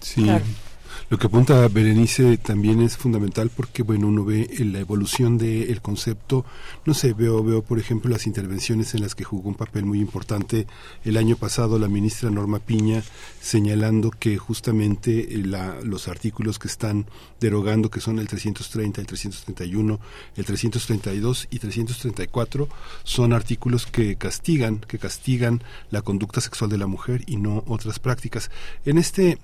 Sí. 0.00 0.26
Lo 1.08 1.18
que 1.18 1.28
apunta 1.28 1.68
Berenice 1.68 2.36
también 2.36 2.80
es 2.80 2.96
fundamental 2.96 3.48
porque, 3.54 3.84
bueno, 3.84 4.08
uno 4.08 4.24
ve 4.24 4.50
la 4.58 4.80
evolución 4.80 5.38
del 5.38 5.80
concepto. 5.80 6.44
No 6.84 6.94
sé, 6.94 7.12
veo, 7.12 7.44
veo, 7.44 7.62
por 7.62 7.78
ejemplo, 7.78 8.10
las 8.10 8.26
intervenciones 8.26 8.92
en 8.92 9.02
las 9.02 9.14
que 9.14 9.22
jugó 9.22 9.48
un 9.48 9.54
papel 9.54 9.84
muy 9.84 10.00
importante 10.00 10.66
el 11.04 11.16
año 11.16 11.36
pasado 11.36 11.78
la 11.78 11.86
ministra 11.86 12.28
Norma 12.30 12.58
Piña, 12.58 13.04
señalando 13.40 14.10
que 14.10 14.36
justamente 14.36 15.32
eh, 15.32 15.44
la, 15.44 15.76
los 15.80 16.08
artículos 16.08 16.58
que 16.58 16.66
están 16.66 17.06
derogando, 17.38 17.88
que 17.88 18.00
son 18.00 18.18
el 18.18 18.26
330, 18.26 19.00
el 19.00 19.06
331, 19.06 20.00
el 20.34 20.44
332 20.44 21.46
y 21.52 21.58
334, 21.60 22.68
son 23.04 23.32
artículos 23.32 23.86
que 23.86 24.16
castigan, 24.16 24.78
que 24.80 24.98
castigan 24.98 25.62
la 25.92 26.02
conducta 26.02 26.40
sexual 26.40 26.68
de 26.68 26.78
la 26.78 26.88
mujer 26.88 27.22
y 27.28 27.36
no 27.36 27.62
otras 27.68 28.00
prácticas. 28.00 28.50
En 28.84 28.98
este 28.98 29.38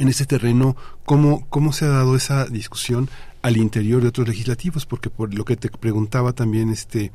en 0.00 0.08
ese 0.08 0.26
terreno, 0.26 0.76
¿cómo, 1.04 1.46
cómo 1.48 1.72
se 1.72 1.84
ha 1.84 1.88
dado 1.88 2.16
esa 2.16 2.46
discusión 2.46 3.08
al 3.44 3.58
interior 3.58 4.00
de 4.00 4.08
otros 4.08 4.26
legislativos, 4.26 4.86
porque 4.86 5.10
por 5.10 5.34
lo 5.34 5.44
que 5.44 5.56
te 5.56 5.68
preguntaba 5.68 6.32
también 6.32 6.70
este 6.70 7.12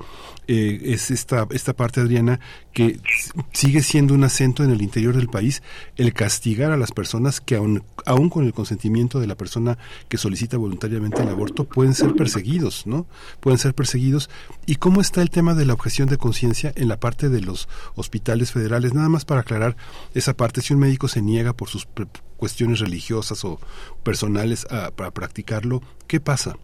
eh, 0.47 0.79
es 0.83 1.09
esta 1.09 1.47
esta 1.49 1.73
parte 1.73 2.01
Adriana 2.01 2.39
que 2.79 2.97
sigue 3.51 3.83
siendo 3.83 4.13
un 4.13 4.23
acento 4.23 4.63
en 4.63 4.71
el 4.71 4.81
interior 4.81 5.13
del 5.13 5.27
país 5.27 5.61
el 5.97 6.13
castigar 6.13 6.71
a 6.71 6.77
las 6.77 6.93
personas 6.93 7.41
que 7.41 7.57
aun, 7.57 7.83
aun 8.05 8.29
con 8.29 8.45
el 8.45 8.53
consentimiento 8.53 9.19
de 9.19 9.27
la 9.27 9.35
persona 9.35 9.77
que 10.07 10.17
solicita 10.17 10.55
voluntariamente 10.55 11.21
el 11.21 11.27
aborto 11.27 11.65
pueden 11.65 11.93
ser 11.93 12.13
perseguidos, 12.13 12.87
¿no? 12.87 13.05
Pueden 13.41 13.59
ser 13.59 13.73
perseguidos. 13.73 14.29
¿Y 14.65 14.75
cómo 14.75 15.01
está 15.01 15.21
el 15.21 15.29
tema 15.29 15.55
de 15.55 15.65
la 15.65 15.73
objeción 15.73 16.07
de 16.07 16.17
conciencia 16.17 16.71
en 16.77 16.87
la 16.87 17.01
parte 17.01 17.27
de 17.27 17.41
los 17.41 17.67
hospitales 17.95 18.53
federales? 18.53 18.93
Nada 18.93 19.09
más 19.09 19.25
para 19.25 19.41
aclarar 19.41 19.75
esa 20.13 20.37
parte, 20.37 20.61
si 20.61 20.73
un 20.73 20.79
médico 20.79 21.09
se 21.09 21.21
niega 21.21 21.51
por 21.51 21.67
sus 21.67 21.85
cuestiones 22.37 22.79
religiosas 22.79 23.43
o 23.43 23.59
personales 24.03 24.65
a, 24.71 24.91
para 24.91 25.11
practicarlo, 25.11 25.81
¿qué 26.07 26.21
pasa? 26.21 26.55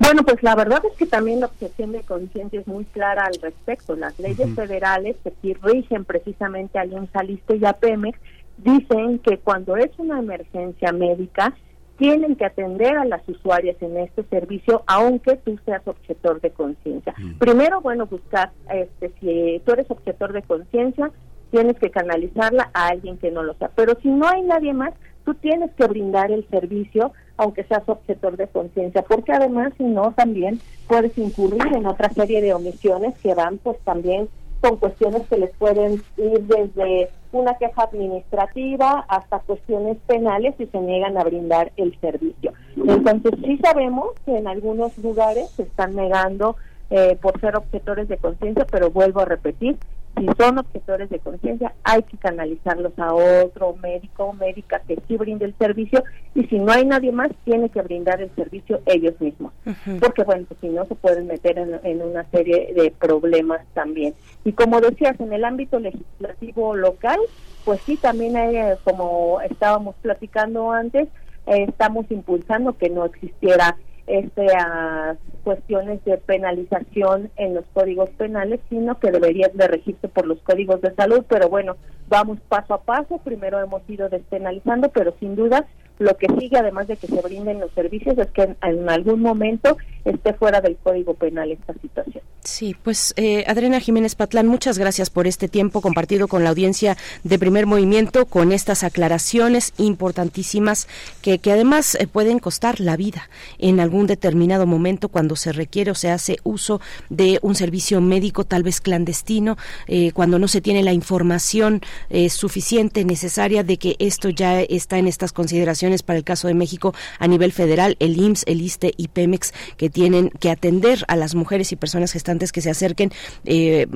Bueno, 0.00 0.22
pues 0.24 0.42
la 0.42 0.54
verdad 0.54 0.82
es 0.90 0.96
que 0.96 1.06
también 1.06 1.40
la 1.40 1.46
objeción 1.46 1.92
de 1.92 2.02
conciencia 2.02 2.60
es 2.60 2.66
muy 2.66 2.84
clara 2.84 3.24
al 3.24 3.40
respecto. 3.40 3.96
Las 3.96 4.18
leyes 4.18 4.54
federales 4.54 5.16
que 5.24 5.56
rigen 5.62 6.04
precisamente 6.04 6.78
a 6.78 6.82
Alianza 6.82 7.20
y 7.24 7.64
a 7.64 7.72
Pemex 7.72 8.18
dicen 8.58 9.18
que 9.20 9.38
cuando 9.38 9.76
es 9.76 9.90
una 9.98 10.18
emergencia 10.18 10.92
médica 10.92 11.54
tienen 11.96 12.36
que 12.36 12.44
atender 12.44 12.96
a 12.96 13.04
las 13.04 13.28
usuarias 13.28 13.76
en 13.80 13.96
este 13.96 14.22
servicio 14.24 14.84
aunque 14.86 15.36
tú 15.36 15.58
seas 15.64 15.82
objetor 15.86 16.40
de 16.40 16.50
conciencia. 16.50 17.14
Primero, 17.38 17.80
bueno, 17.80 18.06
buscar, 18.06 18.52
este, 18.72 19.12
si 19.20 19.60
tú 19.64 19.72
eres 19.72 19.90
objetor 19.90 20.32
de 20.32 20.42
conciencia, 20.42 21.10
tienes 21.50 21.76
que 21.78 21.90
canalizarla 21.90 22.70
a 22.72 22.88
alguien 22.88 23.18
que 23.18 23.30
no 23.30 23.42
lo 23.42 23.54
sea. 23.54 23.70
Pero 23.74 23.98
si 24.00 24.08
no 24.08 24.28
hay 24.28 24.42
nadie 24.42 24.72
más, 24.74 24.94
tú 25.28 25.34
tienes 25.34 25.70
que 25.72 25.86
brindar 25.86 26.32
el 26.32 26.48
servicio, 26.48 27.12
aunque 27.36 27.62
seas 27.64 27.82
objetor 27.86 28.38
de 28.38 28.46
conciencia, 28.48 29.02
porque 29.02 29.32
además, 29.32 29.74
si 29.76 29.84
no, 29.84 30.12
también 30.12 30.58
puedes 30.86 31.18
incurrir 31.18 31.66
en 31.76 31.84
otra 31.84 32.08
serie 32.08 32.40
de 32.40 32.54
omisiones 32.54 33.14
que 33.18 33.34
van, 33.34 33.58
pues 33.58 33.76
también 33.84 34.30
con 34.62 34.78
cuestiones 34.78 35.28
que 35.28 35.36
les 35.36 35.50
pueden 35.56 36.02
ir 36.16 36.40
desde 36.46 37.10
una 37.32 37.58
queja 37.58 37.82
administrativa 37.82 39.04
hasta 39.06 39.40
cuestiones 39.40 39.98
penales 40.06 40.54
si 40.56 40.64
se 40.64 40.80
niegan 40.80 41.18
a 41.18 41.24
brindar 41.24 41.72
el 41.76 41.94
servicio. 42.00 42.54
Entonces, 42.74 43.32
sí 43.44 43.58
sabemos 43.58 44.12
que 44.24 44.34
en 44.34 44.48
algunos 44.48 44.96
lugares 44.96 45.50
se 45.50 45.64
están 45.64 45.94
negando 45.94 46.56
eh, 46.88 47.18
por 47.20 47.38
ser 47.38 47.54
objetores 47.54 48.08
de 48.08 48.16
conciencia, 48.16 48.66
pero 48.72 48.90
vuelvo 48.90 49.20
a 49.20 49.26
repetir, 49.26 49.76
si 50.18 50.26
son 50.38 50.58
objetores 50.58 51.10
de 51.10 51.18
conciencia, 51.18 51.74
hay 51.84 52.02
que 52.02 52.16
canalizarlos 52.16 52.92
a 52.98 53.14
otro 53.14 53.74
médico 53.76 54.24
o 54.24 54.32
médica 54.32 54.80
que 54.86 54.98
sí 55.06 55.16
brinde 55.16 55.46
el 55.46 55.54
servicio 55.58 56.04
y 56.34 56.44
si 56.44 56.58
no 56.58 56.72
hay 56.72 56.84
nadie 56.84 57.12
más, 57.12 57.30
tiene 57.44 57.68
que 57.68 57.82
brindar 57.82 58.20
el 58.20 58.34
servicio 58.34 58.80
ellos 58.86 59.20
mismos. 59.20 59.52
Porque, 60.00 60.22
bueno, 60.24 60.44
pues, 60.48 60.60
si 60.60 60.68
no, 60.68 60.84
se 60.86 60.94
pueden 60.94 61.26
meter 61.26 61.58
en, 61.58 62.02
una 62.02 62.24
serie 62.30 62.72
de 62.74 62.90
problemas 62.90 63.60
también. 63.74 64.14
Y 64.44 64.52
como 64.52 64.80
decías, 64.80 65.18
en 65.20 65.32
el 65.32 65.44
ámbito 65.44 65.78
legislativo 65.78 66.76
local, 66.76 67.18
pues 67.64 67.80
sí, 67.82 67.96
también 67.96 68.36
hay, 68.36 68.56
eh, 68.56 68.76
como 68.84 69.40
estábamos 69.42 69.94
platicando 69.96 70.70
antes, 70.72 71.08
eh, 71.46 71.66
estamos 71.68 72.06
impulsando 72.10 72.76
que 72.76 72.88
no 72.88 73.04
existiera 73.04 73.76
estas 74.08 75.18
cuestiones 75.44 76.04
de 76.04 76.18
penalización 76.18 77.30
en 77.36 77.54
los 77.54 77.64
códigos 77.72 78.10
penales, 78.10 78.60
sino 78.68 78.98
que 78.98 79.10
deberían 79.10 79.50
de 79.54 79.68
regirse 79.68 80.08
por 80.08 80.26
los 80.26 80.40
códigos 80.42 80.80
de 80.80 80.94
salud, 80.94 81.24
pero 81.28 81.48
bueno, 81.48 81.76
vamos 82.08 82.38
paso 82.48 82.74
a 82.74 82.82
paso, 82.82 83.18
primero 83.18 83.60
hemos 83.60 83.82
ido 83.88 84.08
despenalizando, 84.08 84.88
pero 84.90 85.14
sin 85.20 85.36
duda 85.36 85.66
lo 85.98 86.16
que 86.16 86.26
sigue, 86.38 86.56
además 86.56 86.88
de 86.88 86.96
que 86.96 87.06
se 87.06 87.20
brinden 87.20 87.60
los 87.60 87.72
servicios, 87.72 88.16
es 88.18 88.28
que 88.28 88.56
en, 88.62 88.88
algún 88.88 89.20
momento 89.20 89.76
esté 90.04 90.32
fuera 90.34 90.60
del 90.60 90.76
Código 90.76 91.14
Penal 91.14 91.52
esta 91.52 91.74
situación. 91.74 92.22
Sí, 92.44 92.74
pues 92.82 93.12
eh, 93.16 93.44
Adriana 93.46 93.80
Jiménez 93.80 94.14
Patlán, 94.14 94.46
muchas 94.46 94.78
gracias 94.78 95.10
por 95.10 95.26
este 95.26 95.48
tiempo 95.48 95.80
compartido 95.80 96.28
con 96.28 96.44
la 96.44 96.50
audiencia 96.50 96.96
de 97.24 97.38
Primer 97.38 97.66
Movimiento, 97.66 98.26
con 98.26 98.52
estas 98.52 98.84
aclaraciones 98.84 99.74
importantísimas 99.76 100.88
que, 101.20 101.38
que 101.38 101.52
además 101.52 101.94
eh, 101.96 102.06
pueden 102.06 102.38
costar 102.38 102.80
la 102.80 102.96
vida 102.96 103.28
en 103.58 103.80
algún 103.80 104.06
determinado 104.06 104.66
momento 104.66 105.08
cuando 105.08 105.36
se 105.36 105.52
requiere 105.52 105.90
o 105.90 105.94
se 105.94 106.10
hace 106.10 106.38
uso 106.44 106.80
de 107.10 107.38
un 107.42 107.54
servicio 107.54 108.00
médico 108.00 108.44
tal 108.44 108.62
vez 108.62 108.80
clandestino, 108.80 109.56
eh, 109.86 110.12
cuando 110.12 110.38
no 110.38 110.48
se 110.48 110.60
tiene 110.60 110.82
la 110.82 110.92
información 110.92 111.80
eh, 112.10 112.28
suficiente, 112.30 113.04
necesaria 113.04 113.62
de 113.62 113.76
que 113.76 113.96
esto 113.98 114.28
ya 114.28 114.60
está 114.62 114.98
en 114.98 115.06
estas 115.06 115.32
consideraciones 115.32 115.87
para 116.04 116.18
el 116.18 116.24
caso 116.24 116.46
de 116.46 116.54
México 116.54 116.94
a 117.18 117.26
nivel 117.26 117.50
federal, 117.50 117.96
el 117.98 118.16
IMSS, 118.16 118.44
el 118.46 118.60
ISTE 118.60 118.92
y 118.96 119.08
Pemex, 119.08 119.52
que 119.76 119.90
tienen 119.90 120.30
que 120.30 120.50
atender 120.50 121.04
a 121.08 121.16
las 121.16 121.34
mujeres 121.34 121.72
y 121.72 121.76
personas 121.76 122.14
importantes 122.28 122.52
que 122.52 122.60
se 122.60 122.70
acerquen 122.70 123.10
eh, 123.44 123.86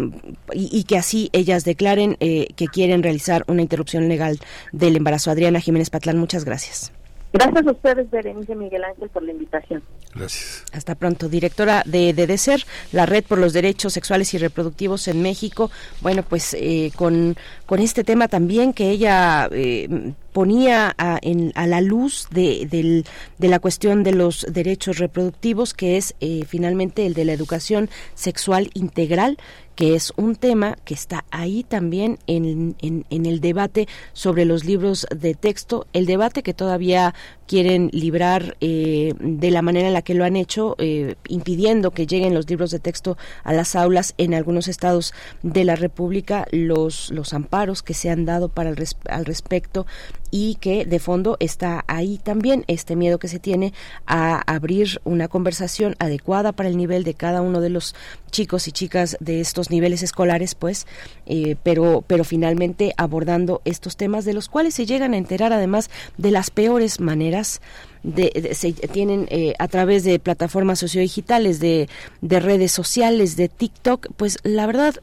y, 0.52 0.68
y 0.72 0.84
que 0.84 0.96
así 0.96 1.28
ellas 1.32 1.64
declaren 1.64 2.16
eh, 2.20 2.48
que 2.56 2.66
quieren 2.66 3.02
realizar 3.02 3.44
una 3.46 3.62
interrupción 3.62 4.08
legal 4.08 4.38
del 4.72 4.96
embarazo. 4.96 5.30
Adriana 5.30 5.60
Jiménez 5.60 5.90
Patlán, 5.90 6.18
muchas 6.18 6.44
gracias. 6.44 6.92
Gracias 7.32 7.66
a 7.66 7.70
ustedes, 7.70 8.10
Berenice 8.10 8.54
Miguel 8.54 8.84
Ángel, 8.84 9.08
por 9.08 9.22
la 9.22 9.32
invitación. 9.32 9.82
Gracias. 10.14 10.64
Hasta 10.72 10.94
pronto. 10.94 11.28
Directora 11.28 11.82
de 11.86 12.12
DEDESER, 12.12 12.64
la 12.92 13.06
Red 13.06 13.24
por 13.24 13.38
los 13.38 13.52
Derechos 13.52 13.94
Sexuales 13.94 14.34
y 14.34 14.38
Reproductivos 14.38 15.08
en 15.08 15.22
México. 15.22 15.70
Bueno, 16.00 16.22
pues 16.22 16.54
eh, 16.54 16.92
con, 16.96 17.36
con 17.66 17.80
este 17.80 18.04
tema 18.04 18.28
también 18.28 18.74
que 18.74 18.90
ella 18.90 19.48
eh, 19.52 20.12
ponía 20.32 20.94
a, 20.98 21.18
en, 21.22 21.52
a 21.54 21.66
la 21.66 21.80
luz 21.80 22.26
de, 22.30 22.66
del, 22.70 23.06
de 23.38 23.48
la 23.48 23.58
cuestión 23.58 24.02
de 24.02 24.12
los 24.12 24.46
derechos 24.50 24.98
reproductivos, 24.98 25.72
que 25.72 25.96
es 25.96 26.14
eh, 26.20 26.44
finalmente 26.46 27.06
el 27.06 27.14
de 27.14 27.24
la 27.24 27.32
educación 27.32 27.88
sexual 28.14 28.70
integral 28.74 29.38
que 29.74 29.94
es 29.94 30.12
un 30.16 30.36
tema 30.36 30.76
que 30.84 30.94
está 30.94 31.24
ahí 31.30 31.64
también 31.64 32.18
en, 32.26 32.76
en, 32.80 33.26
el 33.26 33.40
debate 33.40 33.88
sobre 34.12 34.44
los 34.44 34.64
libros 34.64 35.06
de 35.14 35.34
texto, 35.34 35.86
el 35.92 36.06
debate 36.06 36.42
que 36.42 36.52
todavía 36.54 37.14
quieren 37.52 37.90
librar 37.92 38.56
eh, 38.62 39.12
de 39.20 39.50
la 39.50 39.60
manera 39.60 39.88
en 39.88 39.92
la 39.92 40.00
que 40.00 40.14
lo 40.14 40.24
han 40.24 40.36
hecho, 40.36 40.74
eh, 40.78 41.16
impidiendo 41.28 41.90
que 41.90 42.06
lleguen 42.06 42.32
los 42.32 42.48
libros 42.48 42.70
de 42.70 42.78
texto 42.78 43.18
a 43.44 43.52
las 43.52 43.76
aulas 43.76 44.14
en 44.16 44.32
algunos 44.32 44.68
estados 44.68 45.12
de 45.42 45.66
la 45.66 45.76
República, 45.76 46.46
los, 46.50 47.10
los 47.10 47.34
amparos 47.34 47.82
que 47.82 47.92
se 47.92 48.08
han 48.08 48.24
dado 48.24 48.48
para 48.48 48.70
el 48.70 48.82
al 49.06 49.26
respecto 49.26 49.84
y 50.32 50.54
que 50.56 50.86
de 50.86 50.98
fondo 50.98 51.36
está 51.40 51.84
ahí 51.86 52.18
también 52.18 52.64
este 52.66 52.96
miedo 52.96 53.18
que 53.18 53.28
se 53.28 53.38
tiene 53.38 53.74
a 54.06 54.40
abrir 54.52 55.00
una 55.04 55.28
conversación 55.28 55.94
adecuada 55.98 56.52
para 56.52 56.70
el 56.70 56.76
nivel 56.78 57.04
de 57.04 57.12
cada 57.12 57.42
uno 57.42 57.60
de 57.60 57.68
los 57.68 57.94
chicos 58.30 58.66
y 58.66 58.72
chicas 58.72 59.18
de 59.20 59.40
estos 59.40 59.70
niveles 59.70 60.02
escolares, 60.02 60.54
pues, 60.54 60.86
eh, 61.26 61.56
pero, 61.62 62.02
pero 62.06 62.24
finalmente 62.24 62.94
abordando 62.96 63.60
estos 63.66 63.98
temas 63.98 64.24
de 64.24 64.32
los 64.32 64.48
cuales 64.48 64.72
se 64.72 64.86
llegan 64.86 65.12
a 65.12 65.18
enterar 65.18 65.52
además 65.52 65.90
de 66.16 66.30
las 66.30 66.50
peores 66.50 66.98
maneras 66.98 67.60
de, 68.02 68.32
de, 68.34 68.54
se 68.54 68.72
tienen 68.72 69.28
eh, 69.30 69.52
a 69.58 69.68
través 69.68 70.02
de 70.02 70.18
plataformas 70.18 70.78
sociodigitales, 70.78 71.60
de, 71.60 71.90
de 72.22 72.40
redes 72.40 72.72
sociales, 72.72 73.36
de 73.36 73.50
TikTok, 73.50 74.08
pues 74.16 74.38
la 74.44 74.66
verdad 74.66 74.94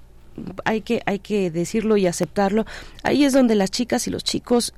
hay 0.65 0.81
que 0.81 1.01
hay 1.05 1.19
que 1.19 1.51
decirlo 1.51 1.97
y 1.97 2.07
aceptarlo. 2.07 2.65
Ahí 3.03 3.25
es 3.25 3.33
donde 3.33 3.55
las 3.55 3.71
chicas 3.71 4.07
y 4.07 4.09
los 4.09 4.23
chicos 4.23 4.73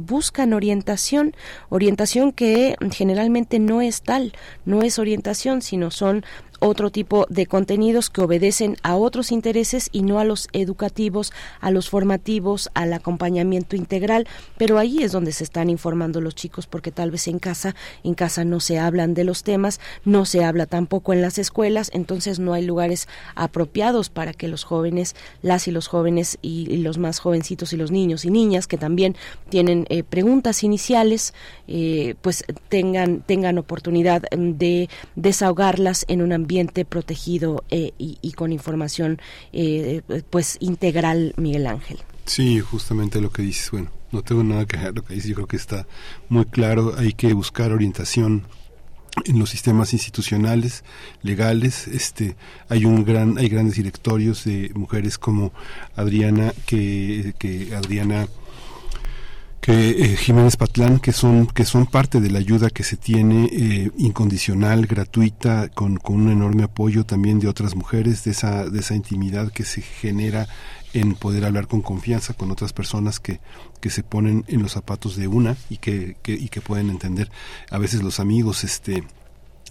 buscan 0.00 0.52
orientación, 0.52 1.34
orientación 1.68 2.32
que 2.32 2.76
generalmente 2.92 3.58
no 3.58 3.80
es 3.80 4.02
tal, 4.02 4.32
no 4.64 4.82
es 4.82 4.98
orientación, 4.98 5.62
sino 5.62 5.90
son 5.90 6.24
otro 6.60 6.90
tipo 6.90 7.26
de 7.28 7.46
contenidos 7.46 8.10
que 8.10 8.22
obedecen 8.22 8.76
a 8.82 8.96
otros 8.96 9.32
intereses 9.32 9.88
y 9.92 10.02
no 10.02 10.18
a 10.18 10.24
los 10.24 10.48
educativos, 10.52 11.32
a 11.60 11.70
los 11.70 11.90
formativos, 11.90 12.70
al 12.74 12.92
acompañamiento 12.92 13.76
integral, 13.76 14.26
pero 14.56 14.78
ahí 14.78 15.02
es 15.02 15.12
donde 15.12 15.32
se 15.32 15.44
están 15.44 15.70
informando 15.70 16.20
los 16.20 16.34
chicos 16.34 16.66
porque 16.66 16.90
tal 16.90 17.10
vez 17.10 17.28
en 17.28 17.38
casa, 17.38 17.74
en 18.04 18.14
casa 18.14 18.44
no 18.44 18.60
se 18.60 18.78
hablan 18.78 19.14
de 19.14 19.24
los 19.24 19.42
temas, 19.42 19.80
no 20.04 20.24
se 20.24 20.44
habla 20.44 20.66
tampoco 20.66 21.12
en 21.12 21.22
las 21.22 21.38
escuelas, 21.38 21.90
entonces 21.92 22.38
no 22.38 22.52
hay 22.52 22.64
lugares 22.64 23.08
apropiados 23.34 24.10
para 24.10 24.32
que 24.32 24.48
los 24.48 24.64
jóvenes, 24.64 25.14
las 25.42 25.68
y 25.68 25.70
los 25.70 25.88
jóvenes 25.88 26.38
y, 26.42 26.76
los 26.76 26.98
más 26.98 27.18
jovencitos 27.18 27.72
y 27.72 27.76
los 27.76 27.90
niños 27.90 28.24
y 28.24 28.30
niñas 28.30 28.66
que 28.66 28.76
también 28.76 29.16
tienen 29.48 29.86
eh, 29.88 30.02
preguntas 30.02 30.62
iniciales, 30.62 31.34
eh, 31.68 32.14
pues 32.22 32.44
tengan 32.68 33.22
tengan 33.22 33.58
oportunidad 33.58 34.22
de 34.30 34.88
desahogarlas 35.16 36.04
en 36.08 36.22
un 36.22 36.32
ambiente 36.32 36.45
protegido 36.84 37.64
eh, 37.70 37.92
y, 37.98 38.32
con 38.32 38.52
información 38.52 39.20
eh, 39.52 40.02
pues 40.30 40.56
integral, 40.60 41.34
Miguel 41.36 41.66
Ángel. 41.66 41.98
Sí, 42.24 42.60
justamente 42.60 43.20
lo 43.20 43.30
que 43.30 43.42
dices, 43.42 43.70
bueno, 43.70 43.90
no 44.12 44.22
tengo 44.22 44.42
nada 44.42 44.66
que 44.66 44.76
lo 44.92 45.04
que 45.04 45.14
dices, 45.14 45.30
yo 45.30 45.34
creo 45.36 45.46
que 45.46 45.56
está 45.56 45.86
muy 46.28 46.44
claro, 46.44 46.94
hay 46.96 47.12
que 47.12 47.32
buscar 47.32 47.72
orientación 47.72 48.44
en 49.24 49.38
los 49.38 49.50
sistemas 49.50 49.92
institucionales 49.92 50.84
legales. 51.22 51.88
Este 51.88 52.36
hay 52.68 52.84
un 52.84 53.04
gran 53.04 53.38
hay 53.38 53.48
grandes 53.48 53.76
directorios 53.76 54.44
de 54.44 54.70
mujeres 54.74 55.18
como 55.18 55.52
Adriana 55.96 56.52
que 56.66 57.32
Adriana 57.74 58.28
eh, 59.68 60.16
Jiménez 60.18 60.56
Patlán 60.56 61.00
que 61.00 61.12
son 61.12 61.46
que 61.46 61.64
son 61.64 61.86
parte 61.86 62.20
de 62.20 62.30
la 62.30 62.38
ayuda 62.38 62.70
que 62.70 62.84
se 62.84 62.96
tiene 62.96 63.48
eh, 63.52 63.90
incondicional 63.98 64.86
gratuita 64.86 65.68
con, 65.68 65.96
con 65.96 66.16
un 66.20 66.30
enorme 66.30 66.62
apoyo 66.64 67.04
también 67.04 67.40
de 67.40 67.48
otras 67.48 67.74
mujeres 67.74 68.24
de 68.24 68.30
esa 68.30 68.68
de 68.68 68.78
esa 68.78 68.94
intimidad 68.94 69.50
que 69.50 69.64
se 69.64 69.82
genera 69.82 70.46
en 70.92 71.14
poder 71.14 71.44
hablar 71.44 71.66
con 71.66 71.82
confianza 71.82 72.34
con 72.34 72.50
otras 72.50 72.72
personas 72.72 73.20
que, 73.20 73.40
que 73.80 73.90
se 73.90 74.02
ponen 74.02 74.44
en 74.48 74.62
los 74.62 74.72
zapatos 74.72 75.16
de 75.16 75.28
una 75.28 75.56
y 75.68 75.78
que, 75.78 76.16
que, 76.22 76.32
y 76.32 76.48
que 76.48 76.60
pueden 76.60 76.88
entender. 76.88 77.30
A 77.70 77.78
veces 77.78 78.02
los 78.02 78.20
amigos 78.20 78.64
este 78.64 79.04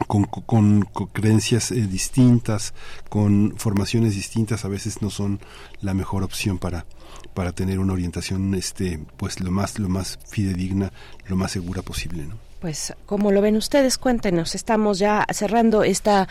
con, 0.08 0.26
con, 0.26 0.82
con, 0.84 1.08
creencias 1.08 1.72
eh, 1.72 1.88
distintas, 1.88 2.74
con 3.10 3.56
formaciones 3.58 4.14
distintas, 4.14 4.66
a 4.66 4.68
veces 4.68 5.02
no 5.02 5.10
son 5.10 5.40
la 5.82 5.94
mejor 5.94 6.24
opción 6.24 6.58
para, 6.58 6.86
para 7.34 7.52
tener 7.52 7.80
una 7.80 7.94
orientación 7.94 8.54
este 8.56 9.00
pues 9.18 9.40
lo 9.40 9.52
más 9.52 9.80
lo 9.80 9.90
más 9.90 10.20
fidedigna, 10.28 10.92
lo 11.28 11.36
más 11.36 11.52
segura 11.52 11.82
posible, 11.82 12.26
¿no? 12.26 12.46
Pues, 12.66 12.94
como 13.06 13.32
lo 13.32 13.42
ven 13.42 13.58
ustedes? 13.58 14.00
Cuéntenos. 14.00 14.56
Estamos 14.56 14.98
ya 14.98 15.24
cerrando 15.32 15.84
esta 15.84 16.28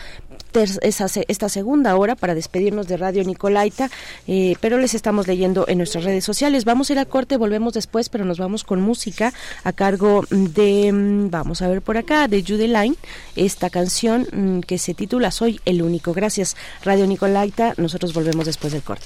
esa, 0.53 1.07
esta 1.29 1.49
segunda 1.49 1.95
hora 1.95 2.15
para 2.15 2.35
despedirnos 2.35 2.87
de 2.87 2.97
Radio 2.97 3.23
Nicolaita, 3.23 3.89
eh, 4.27 4.55
pero 4.59 4.77
les 4.77 4.93
estamos 4.93 5.27
leyendo 5.27 5.65
en 5.67 5.77
nuestras 5.77 6.03
redes 6.03 6.25
sociales. 6.25 6.65
Vamos 6.65 6.89
a 6.89 6.93
ir 6.93 6.99
al 6.99 7.07
corte, 7.07 7.37
volvemos 7.37 7.73
después, 7.73 8.09
pero 8.09 8.25
nos 8.25 8.37
vamos 8.37 8.65
con 8.65 8.81
música 8.81 9.33
a 9.63 9.71
cargo 9.71 10.25
de, 10.29 10.91
vamos 11.29 11.61
a 11.61 11.69
ver 11.69 11.81
por 11.81 11.97
acá, 11.97 12.27
de 12.27 12.43
Judy 12.43 12.67
Line, 12.67 12.95
esta 13.37 13.69
canción 13.69 14.27
mm, 14.31 14.59
que 14.61 14.77
se 14.77 14.93
titula 14.93 15.31
Soy 15.31 15.61
el 15.63 15.81
único. 15.81 16.13
Gracias, 16.13 16.57
Radio 16.83 17.07
Nicolaita. 17.07 17.75
Nosotros 17.77 18.13
volvemos 18.13 18.45
después 18.45 18.73
del 18.73 18.81
corte. 18.81 19.05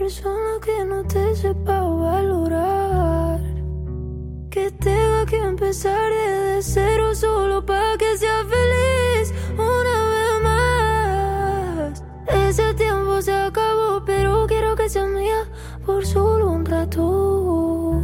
Persona 0.00 0.52
que 0.64 0.82
no 0.86 1.04
te 1.04 1.36
sepa 1.36 1.78
valorar. 1.82 3.38
Que 4.48 4.70
tenga 4.70 5.26
que 5.26 5.36
empezar 5.36 6.10
desde 6.10 6.62
cero 6.62 7.14
solo 7.14 7.66
para 7.66 7.98
que 7.98 8.16
sea 8.16 8.40
feliz 8.54 9.34
una 9.52 9.96
vez 10.14 10.34
más. 10.48 12.02
Ese 12.48 12.72
tiempo 12.74 13.20
se 13.20 13.34
acabó, 13.34 14.02
pero 14.06 14.46
quiero 14.46 14.74
que 14.74 14.88
sea 14.88 15.04
mía 15.04 15.42
por 15.84 16.06
solo 16.06 16.50
un 16.50 16.64
rato. 16.64 18.02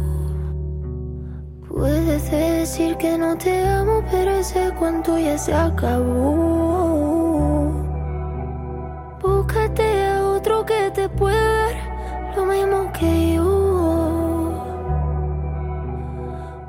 Puedes 1.67 2.29
decir 2.29 2.95
que 2.97 3.17
no 3.17 3.35
te 3.39 3.67
amo, 3.67 4.03
pero 4.11 4.31
ese 4.31 4.71
cuento 4.77 5.17
ya 5.17 5.35
se 5.39 5.51
acabó. 5.51 6.27
Búscate 9.19 10.05
a 10.05 10.27
otro 10.27 10.63
que 10.63 10.91
te 10.91 11.09
pueda 11.09 11.76
mismo 12.57 12.91
que 12.91 13.35
yo. 13.35 13.43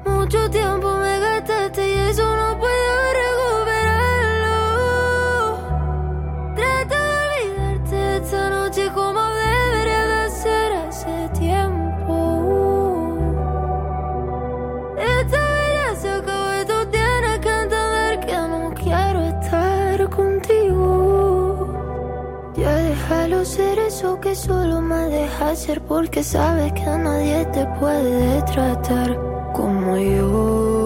Mucho 0.05 0.51
tiempo 0.51 0.98
déjalo 23.39 23.44
ser 23.44 23.78
eso 23.78 24.20
que 24.20 24.35
solo 24.35 24.81
me 24.81 25.09
deja 25.09 25.55
ser 25.55 25.81
porque 25.82 26.23
sabes 26.23 26.73
que 26.73 26.85
nadie 26.85 27.44
te 27.47 27.66
puede 27.78 28.43
tratar 28.43 29.16
como 29.55 29.97
yo. 29.97 30.78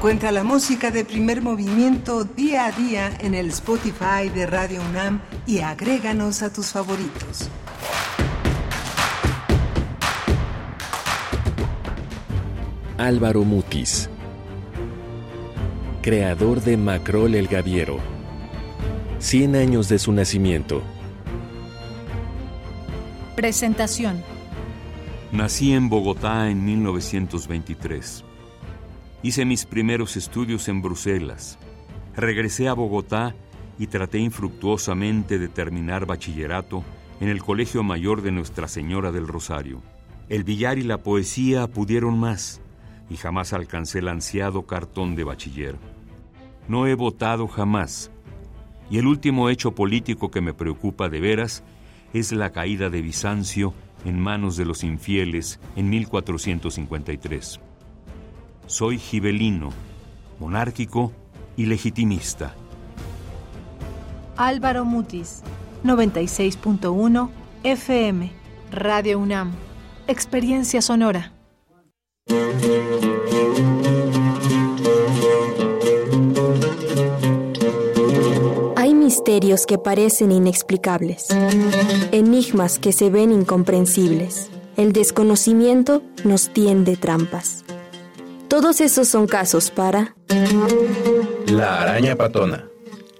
Encuentra 0.00 0.32
la 0.32 0.44
música 0.44 0.90
de 0.90 1.04
primer 1.04 1.42
movimiento 1.42 2.24
día 2.24 2.64
a 2.64 2.72
día 2.72 3.18
en 3.20 3.34
el 3.34 3.48
Spotify 3.48 4.30
de 4.34 4.46
Radio 4.46 4.80
UNAM 4.80 5.20
y 5.46 5.58
agréganos 5.58 6.40
a 6.40 6.50
tus 6.50 6.68
favoritos. 6.68 7.50
Álvaro 12.96 13.44
Mutis, 13.44 14.08
creador 16.00 16.62
de 16.62 16.78
Macrol 16.78 17.34
el 17.34 17.46
Gaviero. 17.46 17.98
100 19.18 19.54
años 19.54 19.90
de 19.90 19.98
su 19.98 20.12
nacimiento. 20.12 20.80
Presentación. 23.36 24.22
Nací 25.30 25.74
en 25.74 25.90
Bogotá 25.90 26.48
en 26.48 26.64
1923. 26.64 28.29
Hice 29.22 29.44
mis 29.44 29.66
primeros 29.66 30.16
estudios 30.16 30.68
en 30.68 30.80
Bruselas. 30.80 31.58
Regresé 32.16 32.68
a 32.68 32.72
Bogotá 32.72 33.34
y 33.78 33.86
traté 33.88 34.18
infructuosamente 34.18 35.38
de 35.38 35.48
terminar 35.48 36.06
bachillerato 36.06 36.82
en 37.20 37.28
el 37.28 37.42
Colegio 37.42 37.82
Mayor 37.82 38.22
de 38.22 38.32
Nuestra 38.32 38.66
Señora 38.66 39.12
del 39.12 39.28
Rosario. 39.28 39.82
El 40.30 40.42
billar 40.42 40.78
y 40.78 40.84
la 40.84 40.98
poesía 40.98 41.66
pudieron 41.66 42.18
más 42.18 42.62
y 43.10 43.16
jamás 43.16 43.52
alcancé 43.52 43.98
el 43.98 44.08
ansiado 44.08 44.62
cartón 44.62 45.16
de 45.16 45.24
bachiller. 45.24 45.76
No 46.66 46.86
he 46.86 46.94
votado 46.94 47.46
jamás 47.46 48.10
y 48.90 48.96
el 48.96 49.06
último 49.06 49.50
hecho 49.50 49.74
político 49.74 50.30
que 50.30 50.40
me 50.40 50.54
preocupa 50.54 51.10
de 51.10 51.20
veras 51.20 51.62
es 52.14 52.32
la 52.32 52.52
caída 52.52 52.88
de 52.88 53.02
Bizancio 53.02 53.74
en 54.06 54.18
manos 54.18 54.56
de 54.56 54.64
los 54.64 54.82
infieles 54.82 55.60
en 55.76 55.90
1453. 55.90 57.60
Soy 58.70 58.98
gibelino, 58.98 59.70
monárquico 60.38 61.10
y 61.56 61.66
legitimista. 61.66 62.54
Álvaro 64.36 64.84
Mutis, 64.84 65.42
96.1 65.82 67.30
FM, 67.64 68.30
Radio 68.70 69.18
UNAM. 69.18 69.50
Experiencia 70.06 70.82
sonora. 70.82 71.32
Hay 78.76 78.94
misterios 78.94 79.66
que 79.66 79.78
parecen 79.78 80.30
inexplicables, 80.30 81.26
enigmas 82.12 82.78
que 82.78 82.92
se 82.92 83.10
ven 83.10 83.32
incomprensibles. 83.32 84.48
El 84.76 84.92
desconocimiento 84.92 86.04
nos 86.22 86.50
tiende 86.50 86.96
trampas. 86.96 87.64
Todos 88.50 88.80
esos 88.80 89.06
son 89.06 89.28
casos 89.28 89.70
para... 89.70 90.16
La 91.46 91.82
araña 91.82 92.16
patona. 92.16 92.66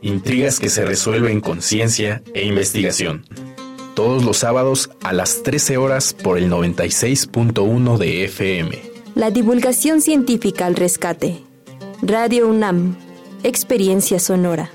Intrigas 0.02 0.59
que 0.59 0.69
se 0.69 0.85
resuelven 0.85 1.40
con 1.40 1.62
ciencia 1.62 2.20
e 2.35 2.44
investigación. 2.44 3.24
Todos 3.94 4.24
los 4.24 4.39
sábados 4.39 4.90
a 5.05 5.12
las 5.12 5.44
13 5.44 5.77
horas 5.77 6.15
por 6.15 6.36
el 6.36 6.51
96.1 6.51 7.97
de 7.97 8.24
FM. 8.24 8.82
La 9.15 9.31
divulgación 9.31 10.01
científica 10.01 10.66
al 10.66 10.74
rescate. 10.74 11.44
Radio 12.02 12.48
UNAM. 12.48 12.97
Experiencia 13.44 14.19
sonora. 14.19 14.73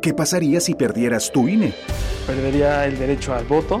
¿Qué 0.00 0.14
pasaría 0.14 0.60
si 0.60 0.74
perdieras 0.76 1.32
tu 1.32 1.48
INE? 1.48 1.74
Perdería 2.28 2.86
el 2.86 2.96
derecho 2.96 3.34
al 3.34 3.44
voto. 3.44 3.80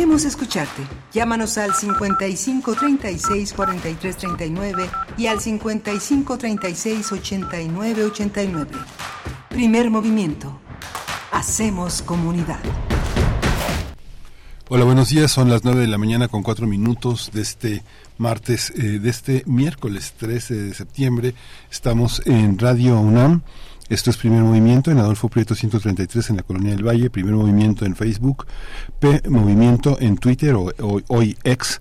Queremos 0.00 0.24
escucharte. 0.24 0.82
Llámanos 1.12 1.58
al 1.58 1.74
55 1.74 2.74
36 2.74 3.52
43 3.52 4.16
39 4.16 4.90
y 5.18 5.26
al 5.26 5.40
55 5.40 6.38
36 6.38 7.12
89 7.12 8.04
89. 8.04 8.70
Primer 9.50 9.90
movimiento. 9.90 10.58
Hacemos 11.32 12.00
comunidad. 12.00 12.60
Hola, 14.70 14.84
buenos 14.84 15.10
días. 15.10 15.30
Son 15.32 15.50
las 15.50 15.64
9 15.64 15.82
de 15.82 15.88
la 15.88 15.98
mañana 15.98 16.28
con 16.28 16.42
4 16.42 16.66
minutos 16.66 17.30
de 17.34 17.42
este 17.42 17.82
martes, 18.16 18.70
eh, 18.70 19.00
de 19.00 19.10
este 19.10 19.42
miércoles 19.44 20.14
13 20.16 20.54
de 20.54 20.72
septiembre. 20.72 21.34
Estamos 21.70 22.22
en 22.24 22.58
Radio 22.58 22.98
UNAM. 22.98 23.42
Esto 23.90 24.10
es 24.10 24.16
Primer 24.18 24.44
Movimiento 24.44 24.92
en 24.92 24.98
Adolfo 24.98 25.28
Prieto 25.28 25.56
133 25.56 26.30
en 26.30 26.36
la 26.36 26.44
Colonia 26.44 26.70
del 26.70 26.86
Valle, 26.86 27.10
Primer 27.10 27.34
Movimiento 27.34 27.84
en 27.84 27.96
Facebook, 27.96 28.46
P 29.00 29.20
Movimiento 29.28 29.98
en 29.98 30.16
Twitter 30.16 30.54
o, 30.54 30.72
hoy 31.08 31.36
ex. 31.42 31.80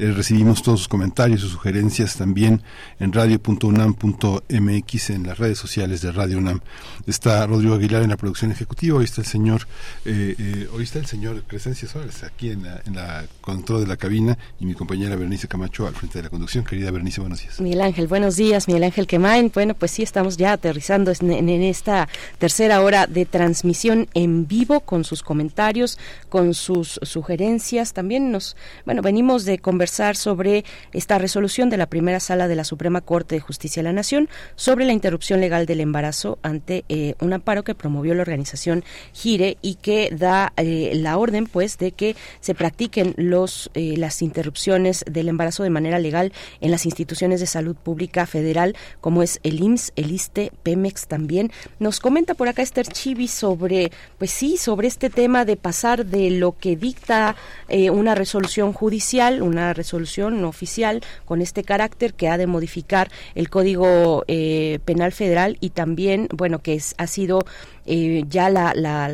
Eh, 0.00 0.12
recibimos 0.12 0.62
todos 0.62 0.78
sus 0.78 0.88
comentarios, 0.88 1.42
sus 1.42 1.52
sugerencias 1.52 2.16
también 2.16 2.62
en 2.98 3.12
radio.unam.mx 3.12 5.10
en 5.10 5.26
las 5.26 5.38
redes 5.38 5.58
sociales 5.58 6.00
de 6.00 6.10
Radio 6.10 6.38
UNAM. 6.38 6.60
Está 7.06 7.46
Rodrigo 7.46 7.74
Aguilar 7.74 8.02
en 8.02 8.08
la 8.08 8.16
producción 8.16 8.50
ejecutiva, 8.50 8.96
hoy 8.96 9.04
está 9.04 9.20
el 9.20 9.26
señor, 9.26 9.68
eh, 10.06 10.34
eh, 10.38 10.68
hoy 10.72 10.84
está 10.84 11.00
el 11.00 11.06
señor 11.06 11.42
Crescencia 11.42 11.86
Suárez 11.86 12.22
aquí 12.22 12.48
en 12.48 12.62
la, 12.62 12.80
en 12.86 12.94
la 12.94 13.26
control 13.42 13.82
de 13.82 13.88
la 13.88 13.98
cabina 13.98 14.38
y 14.58 14.64
mi 14.64 14.72
compañera 14.72 15.16
Bernice 15.16 15.48
Camacho 15.48 15.86
al 15.86 15.94
frente 15.94 16.18
de 16.18 16.22
la 16.22 16.30
conducción. 16.30 16.64
Querida 16.64 16.90
Bernice, 16.90 17.20
buenos 17.20 17.42
días. 17.42 17.60
Miguel 17.60 17.82
Ángel, 17.82 18.06
buenos 18.06 18.36
días, 18.36 18.68
Miguel 18.68 18.84
Ángel 18.84 19.06
Quemain. 19.06 19.50
Bueno, 19.52 19.74
pues 19.74 19.90
sí, 19.90 20.02
estamos 20.02 20.38
ya 20.38 20.52
aterrizando 20.52 21.12
en, 21.20 21.30
en, 21.30 21.62
esta 21.62 22.08
tercera 22.38 22.80
hora 22.80 23.06
de 23.06 23.26
transmisión 23.26 24.08
en 24.14 24.48
vivo 24.48 24.80
con 24.80 25.04
sus 25.04 25.22
comentarios, 25.22 25.98
con 26.30 26.54
sus 26.54 26.98
sugerencias. 27.02 27.92
También 27.92 28.32
nos, 28.32 28.56
bueno, 28.86 29.02
venimos 29.02 29.44
de 29.44 29.58
conversar 29.58 29.89
sobre 29.90 30.64
esta 30.92 31.18
resolución 31.18 31.68
de 31.68 31.76
la 31.76 31.86
primera 31.86 32.20
sala 32.20 32.48
de 32.48 32.56
la 32.56 32.64
Suprema 32.64 33.00
Corte 33.00 33.34
de 33.34 33.40
Justicia 33.40 33.82
de 33.82 33.88
la 33.88 33.92
Nación 33.92 34.28
sobre 34.54 34.84
la 34.84 34.92
interrupción 34.92 35.40
legal 35.40 35.66
del 35.66 35.80
embarazo 35.80 36.38
ante 36.42 36.84
eh, 36.88 37.14
un 37.20 37.32
amparo 37.32 37.64
que 37.64 37.74
promovió 37.74 38.14
la 38.14 38.22
organización 38.22 38.84
Gire 39.12 39.58
y 39.62 39.74
que 39.74 40.10
da 40.10 40.52
eh, 40.56 40.92
la 40.94 41.18
orden 41.18 41.46
pues 41.46 41.76
de 41.78 41.92
que 41.92 42.16
se 42.40 42.54
practiquen 42.54 43.14
los 43.16 43.70
eh, 43.74 43.96
las 43.96 44.22
interrupciones 44.22 45.04
del 45.10 45.28
embarazo 45.28 45.62
de 45.62 45.70
manera 45.70 45.98
legal 45.98 46.32
en 46.60 46.70
las 46.70 46.86
instituciones 46.86 47.40
de 47.40 47.46
salud 47.46 47.76
pública 47.76 48.26
federal 48.26 48.76
como 49.00 49.22
es 49.22 49.40
el 49.42 49.60
IMSS, 49.60 49.92
el 49.96 50.12
ISTE, 50.12 50.52
Pemex 50.62 51.08
también. 51.08 51.50
Nos 51.78 52.00
comenta 52.00 52.34
por 52.34 52.48
acá 52.48 52.62
Esther 52.62 52.86
Chivi 52.86 53.28
sobre 53.28 53.90
pues 54.18 54.30
sí, 54.30 54.56
sobre 54.56 54.88
este 54.88 55.10
tema 55.10 55.44
de 55.44 55.56
pasar 55.56 56.06
de 56.06 56.30
lo 56.30 56.56
que 56.56 56.76
dicta 56.76 57.36
una 57.92 58.14
resolución 58.14 58.72
judicial, 58.72 59.42
una 59.42 59.69
resolución 59.72 60.44
oficial 60.44 61.02
con 61.24 61.40
este 61.42 61.64
carácter 61.64 62.14
que 62.14 62.28
ha 62.28 62.38
de 62.38 62.46
modificar 62.46 63.10
el 63.34 63.48
Código 63.50 64.24
eh, 64.28 64.78
Penal 64.84 65.12
Federal 65.12 65.56
y 65.60 65.70
también, 65.70 66.28
bueno, 66.32 66.60
que 66.60 66.74
es, 66.74 66.94
ha 66.98 67.06
sido 67.06 67.40
eh, 67.92 68.22
ya 68.28 68.50
la, 68.50 68.72
la, 68.72 69.10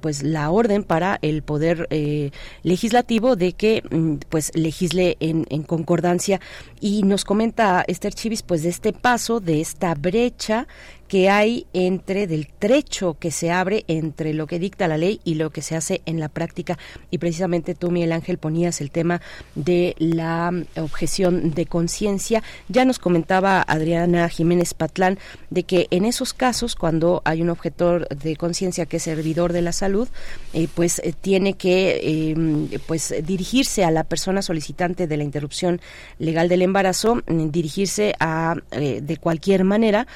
pues 0.00 0.22
la 0.22 0.50
orden 0.50 0.84
para 0.84 1.18
el 1.20 1.42
poder 1.42 1.86
eh, 1.90 2.30
legislativo 2.62 3.36
de 3.36 3.52
que 3.52 3.82
mm, 3.90 4.14
pues 4.30 4.52
legisle 4.54 5.18
en, 5.20 5.44
concordancia. 5.64 6.40
Y 6.80 7.02
nos 7.02 7.26
comenta 7.26 7.84
Esther 7.86 8.14
Chivis 8.14 8.42
pues 8.42 8.62
de 8.62 8.70
este 8.70 8.94
paso 8.94 9.40
de 9.40 9.60
esta 9.60 9.94
brecha 9.94 10.66
que 11.08 11.28
hay 11.28 11.66
entre 11.72 12.28
del 12.28 12.46
trecho 12.46 13.16
que 13.18 13.32
se 13.32 13.50
abre 13.50 13.84
entre 13.88 14.32
lo 14.32 14.46
que 14.46 14.60
dicta 14.60 14.86
la 14.86 14.96
ley 14.96 15.20
y 15.24 15.34
lo 15.34 15.50
que 15.50 15.60
se 15.60 15.74
hace 15.74 16.02
en 16.06 16.20
la 16.20 16.28
práctica. 16.28 16.78
Y 17.10 17.18
precisamente 17.18 17.74
tú 17.74 17.90
Miguel 17.90 18.12
Ángel 18.12 18.38
ponías 18.38 18.80
el 18.80 18.92
tema 18.92 19.20
de 19.56 19.96
la 19.98 20.52
objeción 20.76 21.50
de 21.50 21.66
conciencia. 21.66 22.44
Ya 22.68 22.84
nos 22.84 23.00
comentaba 23.00 23.60
Adriana 23.60 24.28
Jiménez 24.28 24.72
Patlán 24.72 25.18
de 25.50 25.64
que 25.64 25.88
en 25.90 26.04
esos 26.04 26.32
casos 26.32 26.76
cuando 26.76 27.22
hay 27.24 27.42
un 27.42 27.50
de 27.98 28.36
conciencia 28.36 28.86
que 28.86 28.98
es 28.98 29.02
servidor 29.02 29.52
de 29.52 29.62
la 29.62 29.72
salud 29.72 30.08
eh, 30.52 30.68
pues 30.74 31.00
eh, 31.00 31.12
tiene 31.18 31.54
que 31.54 32.30
em, 32.30 32.68
pues 32.86 33.14
dirigirse 33.24 33.84
a 33.84 33.90
la 33.90 34.04
persona 34.04 34.42
solicitante 34.42 35.06
de 35.06 35.16
la 35.16 35.24
interrupción 35.24 35.80
legal 36.18 36.48
del 36.48 36.62
embarazo 36.62 37.16
mm, 37.26 37.50
dirigirse 37.50 38.14
a 38.20 38.56
eh, 38.70 39.00
de 39.02 39.16
cualquier 39.16 39.64
manera 39.64 40.06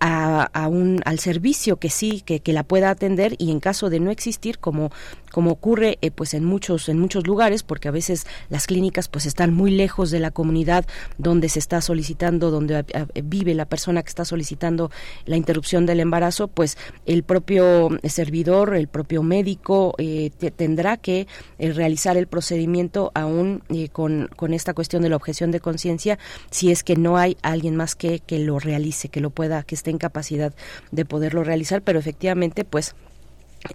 a, 0.00 0.66
un, 0.68 1.02
al 1.04 1.18
servicio 1.18 1.76
que 1.76 1.90
sí, 1.90 2.22
que, 2.24 2.40
que 2.40 2.54
la 2.54 2.62
pueda 2.62 2.88
atender 2.88 3.34
y 3.36 3.50
en 3.50 3.60
caso 3.60 3.90
de 3.90 4.00
no 4.00 4.10
existir, 4.10 4.58
como 4.58 4.90
como 5.30 5.50
ocurre 5.52 5.98
eh, 6.02 6.10
pues 6.10 6.34
en 6.34 6.44
muchos 6.44 6.88
en 6.88 6.98
muchos 6.98 7.26
lugares 7.26 7.62
porque 7.62 7.88
a 7.88 7.90
veces 7.90 8.26
las 8.48 8.66
clínicas 8.66 9.08
pues 9.08 9.26
están 9.26 9.54
muy 9.54 9.70
lejos 9.70 10.10
de 10.10 10.20
la 10.20 10.30
comunidad 10.30 10.86
donde 11.18 11.48
se 11.48 11.58
está 11.58 11.80
solicitando 11.80 12.50
donde 12.50 12.84
eh, 12.88 13.22
vive 13.22 13.54
la 13.54 13.64
persona 13.64 14.02
que 14.02 14.08
está 14.08 14.24
solicitando 14.24 14.90
la 15.24 15.36
interrupción 15.36 15.86
del 15.86 16.00
embarazo 16.00 16.48
pues 16.48 16.76
el 17.06 17.22
propio 17.22 17.88
servidor 18.04 18.74
el 18.74 18.88
propio 18.88 19.22
médico 19.22 19.94
eh, 19.98 20.30
tendrá 20.56 20.96
que 20.96 21.26
realizar 21.58 22.16
el 22.16 22.26
procedimiento 22.26 23.12
aún 23.14 23.62
con, 23.92 24.28
con 24.36 24.54
esta 24.54 24.74
cuestión 24.74 25.02
de 25.02 25.08
la 25.08 25.16
objeción 25.16 25.50
de 25.50 25.60
conciencia 25.60 26.18
si 26.50 26.70
es 26.70 26.82
que 26.82 26.96
no 26.96 27.16
hay 27.16 27.36
alguien 27.42 27.76
más 27.76 27.94
que 27.94 28.20
que 28.20 28.38
lo 28.38 28.58
realice 28.58 29.08
que 29.08 29.20
lo 29.20 29.30
pueda 29.30 29.62
que 29.62 29.74
esté 29.74 29.90
en 29.90 29.98
capacidad 29.98 30.52
de 30.90 31.04
poderlo 31.04 31.44
realizar 31.44 31.82
pero 31.82 31.98
efectivamente 31.98 32.64
pues 32.64 32.94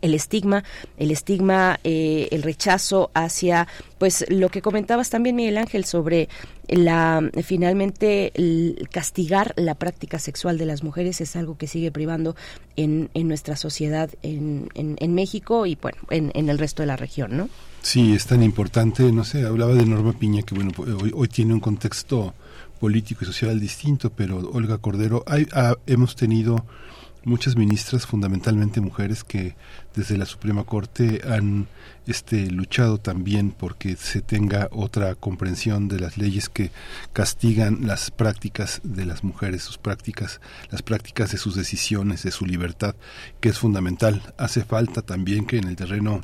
el 0.01 0.13
estigma, 0.13 0.63
el 0.97 1.11
estigma, 1.11 1.79
eh, 1.83 2.27
el 2.31 2.43
rechazo 2.43 3.11
hacia, 3.13 3.67
pues 3.97 4.25
lo 4.29 4.49
que 4.49 4.61
comentabas 4.61 5.09
también 5.09 5.35
Miguel 5.35 5.57
Ángel 5.57 5.85
sobre 5.85 6.29
la 6.67 7.21
finalmente 7.43 8.31
el 8.33 8.89
castigar 8.91 9.53
la 9.55 9.75
práctica 9.75 10.17
sexual 10.17 10.57
de 10.57 10.65
las 10.65 10.83
mujeres 10.83 11.21
es 11.21 11.35
algo 11.35 11.57
que 11.57 11.67
sigue 11.67 11.91
privando 11.91 12.35
en, 12.75 13.09
en 13.13 13.27
nuestra 13.27 13.55
sociedad 13.55 14.09
en, 14.23 14.69
en, 14.73 15.13
México 15.13 15.67
y 15.67 15.75
bueno 15.75 15.99
en, 16.09 16.31
en 16.33 16.49
el 16.49 16.57
resto 16.57 16.81
de 16.81 16.87
la 16.87 16.95
región, 16.95 17.37
¿no? 17.37 17.49
Sí, 17.83 18.13
es 18.13 18.25
tan 18.25 18.41
importante, 18.41 19.11
no 19.11 19.23
sé, 19.23 19.45
hablaba 19.45 19.75
de 19.75 19.85
Norma 19.85 20.13
Piña 20.13 20.41
que 20.41 20.55
bueno 20.55 20.71
hoy, 20.77 21.11
hoy 21.13 21.27
tiene 21.27 21.53
un 21.53 21.59
contexto 21.59 22.33
político 22.79 23.23
y 23.23 23.27
social 23.27 23.59
distinto, 23.59 24.09
pero 24.09 24.37
Olga 24.51 24.77
Cordero, 24.79 25.23
hay, 25.27 25.47
hemos 25.85 26.15
tenido 26.15 26.65
muchas 27.25 27.55
ministras, 27.55 28.05
fundamentalmente 28.05 28.79
mujeres, 28.79 29.23
que 29.23 29.55
desde 29.95 30.17
la 30.17 30.25
Suprema 30.25 30.63
Corte 30.63 31.21
han 31.27 31.67
este, 32.07 32.49
luchado 32.51 32.99
también 32.99 33.51
porque 33.51 33.95
se 33.95 34.21
tenga 34.21 34.69
otra 34.71 35.15
comprensión 35.15 35.87
de 35.87 35.99
las 35.99 36.17
leyes 36.17 36.49
que 36.49 36.71
castigan 37.13 37.87
las 37.87 38.11
prácticas 38.11 38.79
de 38.83 39.05
las 39.05 39.23
mujeres, 39.23 39.63
sus 39.63 39.77
prácticas, 39.77 40.39
las 40.69 40.81
prácticas 40.81 41.31
de 41.31 41.37
sus 41.37 41.55
decisiones, 41.55 42.23
de 42.23 42.31
su 42.31 42.45
libertad, 42.45 42.95
que 43.41 43.49
es 43.49 43.57
fundamental. 43.57 44.21
Hace 44.37 44.63
falta 44.63 45.01
también 45.01 45.45
que 45.45 45.57
en 45.57 45.67
el 45.67 45.75
terreno 45.75 46.21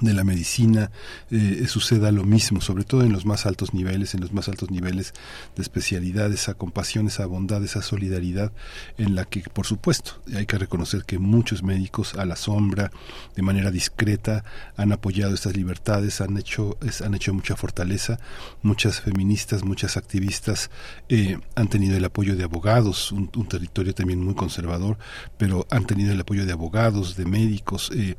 de 0.00 0.14
la 0.14 0.24
medicina 0.24 0.90
eh, 1.30 1.64
suceda 1.68 2.10
lo 2.12 2.24
mismo, 2.24 2.60
sobre 2.60 2.84
todo 2.84 3.02
en 3.02 3.12
los 3.12 3.26
más 3.26 3.46
altos 3.46 3.74
niveles, 3.74 4.14
en 4.14 4.20
los 4.20 4.32
más 4.32 4.48
altos 4.48 4.70
niveles 4.70 5.12
de 5.56 5.62
especialidad, 5.62 6.32
esa 6.32 6.54
compasión, 6.54 7.06
esa 7.08 7.26
bondad, 7.26 7.62
esa 7.64 7.82
solidaridad 7.82 8.52
en 8.98 9.14
la 9.14 9.24
que, 9.24 9.42
por 9.42 9.66
supuesto, 9.66 10.22
hay 10.34 10.46
que 10.46 10.58
reconocer 10.58 11.04
que 11.04 11.18
muchos 11.18 11.62
médicos 11.62 12.14
a 12.14 12.24
la 12.24 12.36
sombra, 12.36 12.90
de 13.34 13.42
manera 13.42 13.70
discreta, 13.70 14.44
han 14.76 14.92
apoyado 14.92 15.34
estas 15.34 15.56
libertades, 15.56 16.20
han 16.20 16.36
hecho, 16.38 16.78
han 17.04 17.14
hecho 17.14 17.34
mucha 17.34 17.56
fortaleza, 17.56 18.18
muchas 18.62 19.00
feministas, 19.00 19.64
muchas 19.64 19.96
activistas 19.96 20.70
eh, 21.08 21.38
han 21.54 21.68
tenido 21.68 21.96
el 21.96 22.04
apoyo 22.04 22.36
de 22.36 22.44
abogados, 22.44 23.12
un, 23.12 23.28
territorio 23.48 23.94
también 23.94 24.22
muy 24.22 24.34
conservador, 24.34 24.98
pero 25.36 25.66
han 25.70 25.86
tenido 25.86 26.12
el 26.12 26.20
apoyo 26.20 26.46
de 26.46 26.52
abogados, 26.52 27.16
de 27.16 27.24
médicos, 27.24 27.90
eh, 27.94 28.14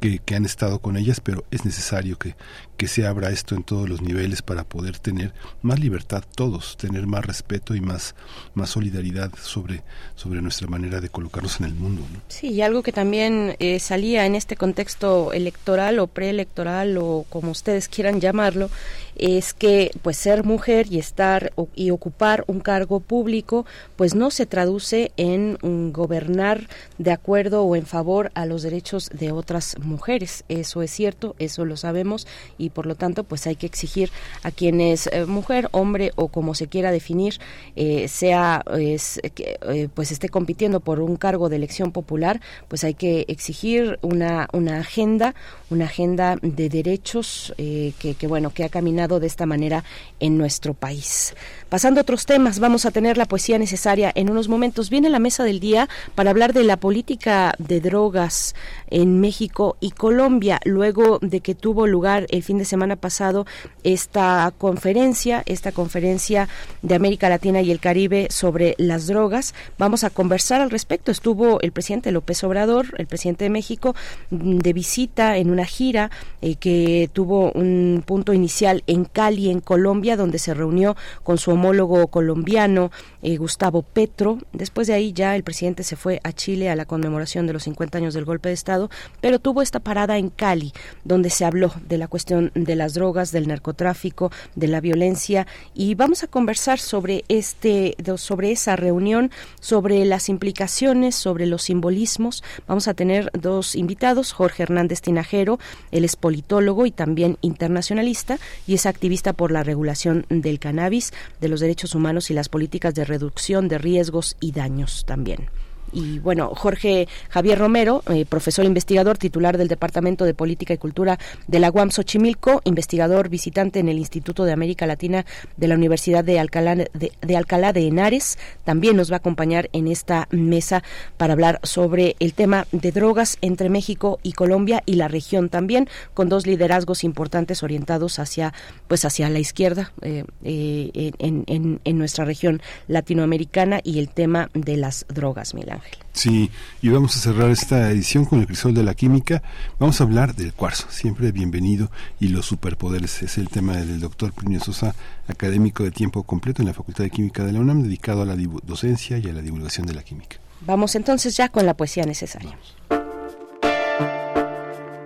que, 0.00 0.18
que, 0.18 0.34
han 0.34 0.44
estado 0.44 0.80
con 0.80 0.96
ellas, 0.96 1.20
pero 1.20 1.44
es 1.50 1.64
necesario 1.64 2.18
que, 2.18 2.34
que 2.76 2.88
se 2.88 3.06
abra 3.06 3.30
esto 3.30 3.54
en 3.54 3.62
todos 3.62 3.88
los 3.88 4.02
niveles 4.02 4.42
para 4.42 4.64
poder 4.64 4.98
tener 4.98 5.32
más 5.62 5.80
libertad 5.80 6.24
todos, 6.34 6.76
tener 6.76 7.06
más 7.06 7.24
respeto 7.24 7.74
y 7.74 7.80
más, 7.80 8.14
más 8.54 8.70
solidaridad 8.70 9.30
sobre, 9.40 9.82
sobre 10.14 10.42
nuestra 10.42 10.68
manera 10.68 11.00
de 11.00 11.08
colocarnos 11.08 11.60
en 11.60 11.66
el 11.66 11.74
mundo. 11.74 12.02
Sí, 12.28 12.48
y 12.48 12.62
algo 12.62 12.82
que 12.82 12.92
también 12.92 13.56
eh, 13.58 13.78
salía 13.80 14.26
en 14.26 14.34
este 14.34 14.56
contexto 14.56 15.32
electoral 15.32 15.98
o 15.98 16.06
preelectoral 16.06 16.98
o 16.98 17.24
como 17.28 17.50
ustedes 17.50 17.88
quieran 17.88 18.20
llamarlo, 18.20 18.70
es 19.16 19.54
que 19.54 19.90
pues 20.02 20.18
ser 20.18 20.44
mujer 20.44 20.86
y 20.90 20.98
estar 20.98 21.52
y 21.74 21.90
ocupar 21.90 22.44
un 22.46 22.60
cargo 22.60 23.00
público 23.00 23.64
pues 23.96 24.14
no 24.14 24.30
se 24.30 24.44
traduce 24.44 25.12
en 25.16 25.56
gobernar 25.92 26.68
de 26.98 27.12
acuerdo 27.12 27.62
o 27.62 27.76
en 27.76 27.86
favor 27.86 28.30
a 28.34 28.44
los 28.44 28.62
derechos 28.62 29.08
de 29.12 29.32
otras 29.32 29.76
mujeres. 29.78 30.44
Eso 30.48 30.82
es 30.82 30.90
cierto, 30.90 31.34
eso 31.38 31.64
lo 31.64 31.76
sabemos 31.76 32.26
y 32.58 32.65
por 32.70 32.86
lo 32.86 32.94
tanto 32.94 33.24
pues 33.24 33.46
hay 33.46 33.56
que 33.56 33.66
exigir 33.66 34.10
a 34.42 34.50
quien 34.50 34.80
es 34.80 35.08
eh, 35.12 35.26
mujer, 35.26 35.68
hombre 35.72 36.12
o 36.16 36.28
como 36.28 36.54
se 36.54 36.68
quiera 36.68 36.90
definir, 36.90 37.38
eh, 37.74 38.08
sea 38.08 38.64
eh, 38.76 39.88
pues 39.94 40.12
esté 40.12 40.28
compitiendo 40.28 40.80
por 40.80 41.00
un 41.00 41.16
cargo 41.16 41.48
de 41.48 41.56
elección 41.56 41.92
popular, 41.92 42.40
pues 42.68 42.84
hay 42.84 42.94
que 42.94 43.24
exigir 43.28 43.98
una, 44.02 44.48
una 44.52 44.78
agenda, 44.78 45.34
una 45.70 45.86
agenda 45.86 46.36
de 46.42 46.68
derechos 46.68 47.54
que, 47.56 47.92
que 48.18 48.26
bueno, 48.26 48.50
que 48.50 48.64
ha 48.64 48.68
caminado 48.68 49.20
de 49.20 49.26
esta 49.26 49.46
manera 49.46 49.84
en 50.20 50.38
nuestro 50.38 50.74
país. 50.74 51.34
Pasando 51.68 52.00
a 52.00 52.02
otros 52.02 52.26
temas, 52.26 52.60
vamos 52.60 52.86
a 52.86 52.90
tener 52.90 53.16
la 53.16 53.26
poesía 53.26 53.58
necesaria 53.58 54.12
en 54.14 54.30
unos 54.30 54.48
momentos. 54.48 54.90
Viene 54.90 55.10
la 55.10 55.18
mesa 55.18 55.44
del 55.44 55.60
día 55.60 55.88
para 56.14 56.30
hablar 56.30 56.52
de 56.52 56.64
la 56.64 56.76
política 56.76 57.54
de 57.58 57.80
drogas 57.80 58.54
en 58.88 59.20
México 59.20 59.76
y 59.80 59.90
Colombia, 59.90 60.60
luego 60.64 61.18
de 61.20 61.40
que 61.40 61.54
tuvo 61.54 61.86
lugar 61.86 62.26
el 62.30 62.42
fin 62.42 62.55
de 62.58 62.64
semana 62.64 62.96
pasado 62.96 63.46
esta 63.84 64.52
conferencia, 64.58 65.42
esta 65.46 65.72
conferencia 65.72 66.48
de 66.82 66.94
América 66.94 67.28
Latina 67.28 67.60
y 67.62 67.70
el 67.70 67.80
Caribe 67.80 68.28
sobre 68.30 68.74
las 68.78 69.06
drogas. 69.06 69.54
Vamos 69.78 70.04
a 70.04 70.10
conversar 70.10 70.60
al 70.60 70.70
respecto. 70.70 71.10
Estuvo 71.10 71.60
el 71.60 71.72
presidente 71.72 72.12
López 72.12 72.42
Obrador, 72.44 72.86
el 72.98 73.06
presidente 73.06 73.44
de 73.44 73.50
México, 73.50 73.94
de 74.30 74.72
visita 74.72 75.36
en 75.36 75.50
una 75.50 75.64
gira 75.64 76.10
eh, 76.42 76.56
que 76.56 77.10
tuvo 77.12 77.52
un 77.52 78.02
punto 78.04 78.32
inicial 78.32 78.82
en 78.86 79.04
Cali, 79.04 79.50
en 79.50 79.60
Colombia, 79.60 80.16
donde 80.16 80.38
se 80.38 80.54
reunió 80.54 80.96
con 81.22 81.38
su 81.38 81.50
homólogo 81.50 82.06
colombiano, 82.08 82.90
eh, 83.26 83.38
Gustavo 83.38 83.82
Petro. 83.82 84.38
Después 84.52 84.86
de 84.86 84.94
ahí 84.94 85.12
ya 85.12 85.34
el 85.34 85.42
presidente 85.42 85.82
se 85.82 85.96
fue 85.96 86.20
a 86.22 86.32
Chile 86.32 86.70
a 86.70 86.76
la 86.76 86.84
conmemoración 86.84 87.48
de 87.48 87.52
los 87.52 87.64
50 87.64 87.98
años 87.98 88.14
del 88.14 88.24
golpe 88.24 88.50
de 88.50 88.54
Estado, 88.54 88.88
pero 89.20 89.40
tuvo 89.40 89.62
esta 89.62 89.80
parada 89.80 90.16
en 90.16 90.30
Cali, 90.30 90.72
donde 91.02 91.28
se 91.30 91.44
habló 91.44 91.72
de 91.88 91.98
la 91.98 92.06
cuestión 92.06 92.52
de 92.54 92.76
las 92.76 92.94
drogas, 92.94 93.32
del 93.32 93.48
narcotráfico, 93.48 94.30
de 94.54 94.68
la 94.68 94.80
violencia 94.80 95.48
y 95.74 95.96
vamos 95.96 96.22
a 96.22 96.28
conversar 96.28 96.78
sobre 96.78 97.24
este 97.26 97.96
sobre 98.16 98.52
esa 98.52 98.76
reunión, 98.76 99.32
sobre 99.58 100.04
las 100.04 100.28
implicaciones, 100.28 101.16
sobre 101.16 101.46
los 101.46 101.64
simbolismos. 101.64 102.44
Vamos 102.68 102.86
a 102.86 102.94
tener 102.94 103.32
dos 103.32 103.74
invitados, 103.74 104.30
Jorge 104.30 104.62
Hernández 104.62 105.00
Tinajero, 105.00 105.58
él 105.90 106.04
es 106.04 106.14
politólogo 106.14 106.86
y 106.86 106.92
también 106.92 107.38
internacionalista 107.40 108.38
y 108.68 108.74
es 108.74 108.86
activista 108.86 109.32
por 109.32 109.50
la 109.50 109.64
regulación 109.64 110.26
del 110.28 110.60
cannabis, 110.60 111.12
de 111.40 111.48
los 111.48 111.58
derechos 111.58 111.96
humanos 111.96 112.30
y 112.30 112.34
las 112.34 112.48
políticas 112.48 112.94
de 112.94 113.04
reducción 113.16 113.66
de 113.68 113.78
riesgos 113.78 114.36
y 114.40 114.52
daños 114.52 115.04
también. 115.06 115.48
Y 115.96 116.18
bueno, 116.18 116.52
Jorge 116.54 117.08
Javier 117.30 117.58
Romero, 117.58 118.02
eh, 118.10 118.26
profesor 118.26 118.66
investigador 118.66 119.16
titular 119.16 119.56
del 119.56 119.68
Departamento 119.68 120.26
de 120.26 120.34
Política 120.34 120.74
y 120.74 120.78
Cultura 120.78 121.18
de 121.46 121.58
la 121.58 121.70
UAM 121.70 121.90
Xochimilco, 121.90 122.60
investigador 122.64 123.30
visitante 123.30 123.78
en 123.78 123.88
el 123.88 123.96
Instituto 123.96 124.44
de 124.44 124.52
América 124.52 124.86
Latina 124.86 125.24
de 125.56 125.68
la 125.68 125.74
Universidad 125.74 126.22
de 126.22 126.38
Alcalá 126.38 126.76
de, 126.76 127.36
Alcalá 127.36 127.72
de 127.72 127.86
Henares, 127.86 128.38
también 128.64 128.94
nos 128.94 129.10
va 129.10 129.14
a 129.14 129.18
acompañar 129.20 129.70
en 129.72 129.88
esta 129.88 130.28
mesa 130.30 130.82
para 131.16 131.32
hablar 131.32 131.60
sobre 131.62 132.14
el 132.20 132.34
tema 132.34 132.66
de 132.72 132.92
drogas 132.92 133.38
entre 133.40 133.70
México 133.70 134.18
y 134.22 134.32
Colombia 134.32 134.82
y 134.84 134.96
la 134.96 135.08
región 135.08 135.48
también, 135.48 135.88
con 136.12 136.28
dos 136.28 136.46
liderazgos 136.46 137.04
importantes 137.04 137.62
orientados 137.62 138.18
hacia, 138.18 138.52
pues 138.86 139.06
hacia 139.06 139.30
la 139.30 139.38
izquierda 139.38 139.94
eh, 140.02 140.24
eh, 140.44 141.12
en, 141.18 141.80
nuestra 141.96 142.26
región 142.26 142.60
latinoamericana 142.86 143.80
y 143.82 143.98
el 143.98 144.10
tema 144.10 144.50
de 144.52 144.76
las 144.76 145.06
drogas, 145.08 145.54
Milán. 145.54 145.80
Ángel. 145.86 146.06
Sí, 146.12 146.50
y 146.80 146.88
vamos 146.88 147.16
a 147.16 147.20
cerrar 147.20 147.50
esta 147.50 147.90
edición 147.90 148.24
con 148.24 148.40
el 148.40 148.46
crisol 148.46 148.74
de 148.74 148.82
la 148.82 148.94
química. 148.94 149.42
Vamos 149.78 150.00
a 150.00 150.04
hablar 150.04 150.34
del 150.34 150.52
cuarzo, 150.52 150.86
siempre 150.90 151.30
bienvenido, 151.32 151.90
y 152.20 152.28
los 152.28 152.46
superpoderes. 152.46 153.22
Es 153.22 153.38
el 153.38 153.48
tema 153.48 153.76
del 153.76 154.00
doctor 154.00 154.32
Plinio 154.32 154.60
Sosa, 154.60 154.94
académico 155.28 155.84
de 155.84 155.90
tiempo 155.90 156.22
completo 156.22 156.62
en 156.62 156.68
la 156.68 156.74
Facultad 156.74 157.04
de 157.04 157.10
Química 157.10 157.44
de 157.44 157.52
la 157.52 157.60
UNAM, 157.60 157.82
dedicado 157.82 158.22
a 158.22 158.24
la 158.24 158.36
docencia 158.64 159.18
y 159.18 159.28
a 159.28 159.32
la 159.32 159.42
divulgación 159.42 159.86
de 159.86 159.94
la 159.94 160.02
química. 160.02 160.38
Vamos 160.62 160.94
entonces 160.94 161.36
ya 161.36 161.48
con 161.50 161.66
la 161.66 161.74
poesía 161.74 162.04
necesaria. 162.06 162.56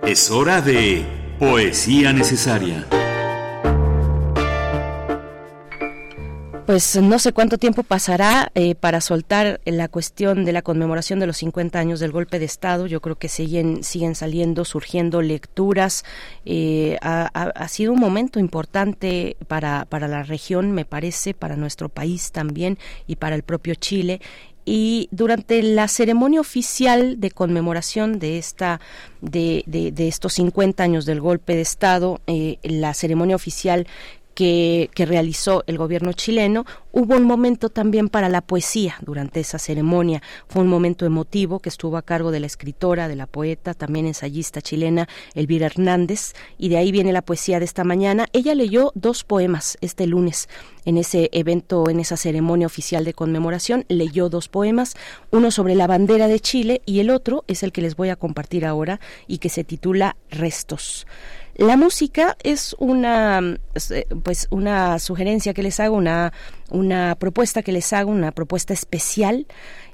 Es 0.05 0.31
hora 0.31 0.61
de 0.61 1.05
poesía 1.39 2.13
necesaria. 2.13 2.87
Pues 6.71 6.95
no 6.95 7.19
sé 7.19 7.33
cuánto 7.33 7.57
tiempo 7.57 7.83
pasará 7.83 8.49
eh, 8.55 8.75
para 8.75 9.01
soltar 9.01 9.59
la 9.65 9.89
cuestión 9.89 10.45
de 10.45 10.53
la 10.53 10.61
conmemoración 10.61 11.19
de 11.19 11.27
los 11.27 11.35
50 11.35 11.77
años 11.77 11.99
del 11.99 12.13
golpe 12.13 12.39
de 12.39 12.45
Estado. 12.45 12.87
Yo 12.87 13.01
creo 13.01 13.17
que 13.17 13.27
siguen, 13.27 13.83
siguen 13.83 14.15
saliendo, 14.15 14.63
surgiendo 14.63 15.21
lecturas. 15.21 16.05
Eh, 16.45 16.97
ha, 17.01 17.67
sido 17.67 17.91
un 17.91 17.99
momento 17.99 18.39
importante 18.39 19.35
para, 19.49 19.83
para 19.83 20.07
la 20.07 20.23
región, 20.23 20.71
me 20.71 20.85
parece, 20.85 21.33
para 21.33 21.57
nuestro 21.57 21.89
país 21.89 22.31
también 22.31 22.77
y 23.05 23.17
para 23.17 23.35
el 23.35 23.43
propio 23.43 23.75
Chile 23.75 24.21
y 24.63 25.09
durante 25.11 25.63
la 25.63 25.87
ceremonia 25.87 26.39
oficial 26.39 27.19
de 27.19 27.31
conmemoración 27.31 28.19
de 28.19 28.37
esta 28.37 28.79
de, 29.19 29.63
de, 29.65 29.91
de 29.91 30.07
estos 30.07 30.33
50 30.33 30.83
años 30.83 31.05
del 31.05 31.19
golpe 31.19 31.55
de 31.55 31.61
estado 31.61 32.21
eh, 32.27 32.57
la 32.61 32.93
ceremonia 32.93 33.35
oficial 33.35 33.87
que, 34.33 34.89
realizó 34.95 35.63
el 35.67 35.77
gobierno 35.77 36.13
chileno. 36.13 36.65
Hubo 36.91 37.15
un 37.15 37.23
momento 37.23 37.69
también 37.69 38.09
para 38.09 38.29
la 38.29 38.41
poesía 38.41 38.97
durante 39.01 39.39
esa 39.39 39.57
ceremonia. 39.57 40.21
Fue 40.47 40.61
un 40.61 40.67
momento 40.67 41.05
emotivo 41.05 41.59
que 41.59 41.69
estuvo 41.69 41.97
a 41.97 42.01
cargo 42.01 42.31
de 42.31 42.39
la 42.39 42.47
escritora, 42.47 43.07
de 43.07 43.15
la 43.15 43.27
poeta, 43.27 43.73
también 43.73 44.05
ensayista 44.05 44.61
chilena 44.61 45.07
Elvira 45.33 45.65
Hernández. 45.67 46.33
Y 46.57 46.69
de 46.69 46.77
ahí 46.77 46.91
viene 46.91 47.13
la 47.13 47.21
poesía 47.21 47.59
de 47.59 47.65
esta 47.65 47.83
mañana. 47.83 48.27
Ella 48.33 48.55
leyó 48.55 48.91
dos 48.95 49.23
poemas 49.23 49.77
este 49.81 50.05
lunes 50.07 50.49
en 50.85 50.97
ese 50.97 51.29
evento, 51.31 51.89
en 51.89 51.99
esa 51.99 52.17
ceremonia 52.17 52.67
oficial 52.67 53.05
de 53.05 53.13
conmemoración. 53.13 53.85
Leyó 53.87 54.29
dos 54.29 54.47
poemas, 54.47 54.95
uno 55.31 55.51
sobre 55.51 55.75
la 55.75 55.87
bandera 55.87 56.27
de 56.27 56.39
Chile 56.39 56.81
y 56.85 56.99
el 56.99 57.09
otro 57.09 57.43
es 57.47 57.63
el 57.63 57.71
que 57.71 57.81
les 57.81 57.95
voy 57.95 58.09
a 58.09 58.15
compartir 58.15 58.65
ahora 58.65 58.99
y 59.27 59.39
que 59.39 59.49
se 59.49 59.63
titula 59.63 60.15
Restos. 60.29 61.05
La 61.55 61.77
música 61.77 62.37
es 62.43 62.75
una 62.79 63.57
pues 64.23 64.47
una 64.49 64.99
sugerencia 64.99 65.53
que 65.53 65.63
les 65.63 65.79
hago, 65.79 65.95
una, 65.95 66.33
una 66.69 67.15
propuesta 67.15 67.61
que 67.61 67.71
les 67.71 67.91
hago, 67.93 68.11
una 68.11 68.31
propuesta 68.31 68.73
especial. 68.73 69.47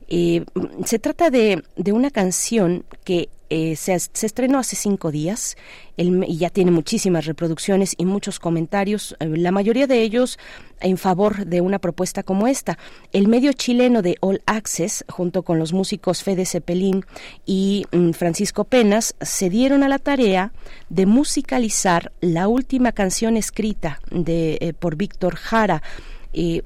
Eh, 0.08 0.46
se 0.86 1.00
trata 1.00 1.30
de, 1.30 1.64
de, 1.76 1.92
una 1.92 2.12
canción 2.12 2.86
que 3.04 3.30
eh, 3.50 3.76
se, 3.76 3.98
se, 4.00 4.26
estrenó 4.26 4.60
hace 4.60 4.76
cinco 4.76 5.12
días 5.12 5.56
el, 5.96 6.26
y 6.28 6.38
ya 6.38 6.50
tiene 6.50 6.72
muchísimas 6.72 7.26
reproducciones 7.26 7.96
y 7.98 8.06
muchos 8.06 8.40
comentarios, 8.40 9.16
eh, 9.20 9.28
la 9.28 9.52
mayoría 9.52 9.88
de 9.88 10.02
ellos 10.02 10.38
en 10.82 10.98
favor 10.98 11.46
de 11.46 11.62
una 11.62 11.80
propuesta 11.80 12.24
como 12.24 12.48
esta. 12.48 12.78
El 13.14 13.28
medio 13.28 13.54
chileno 13.54 14.02
de 14.02 14.18
All 14.20 14.42
Access, 14.46 15.06
junto 15.08 15.44
con 15.44 15.60
los 15.60 15.72
músicos 15.72 16.24
Fede 16.24 16.46
Cepelín 16.46 17.06
y 17.46 17.86
mm, 17.92 18.12
Francisco 18.12 18.66
Penas, 18.66 19.16
se 19.22 19.50
dieron 19.50 19.84
a 19.84 19.90
la 19.90 20.00
tarea 20.00 20.52
de 20.90 21.06
musicalizar 21.06 22.12
la 22.20 22.48
última 22.48 22.92
canción 22.92 23.38
escrita 23.38 24.02
de, 24.12 24.58
eh, 24.62 24.74
por 24.74 24.96
Víctor 24.96 25.36
Jara, 25.36 25.82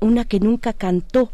una 0.01 0.25
que 0.25 0.41
nunca 0.41 0.73
cantó 0.73 1.31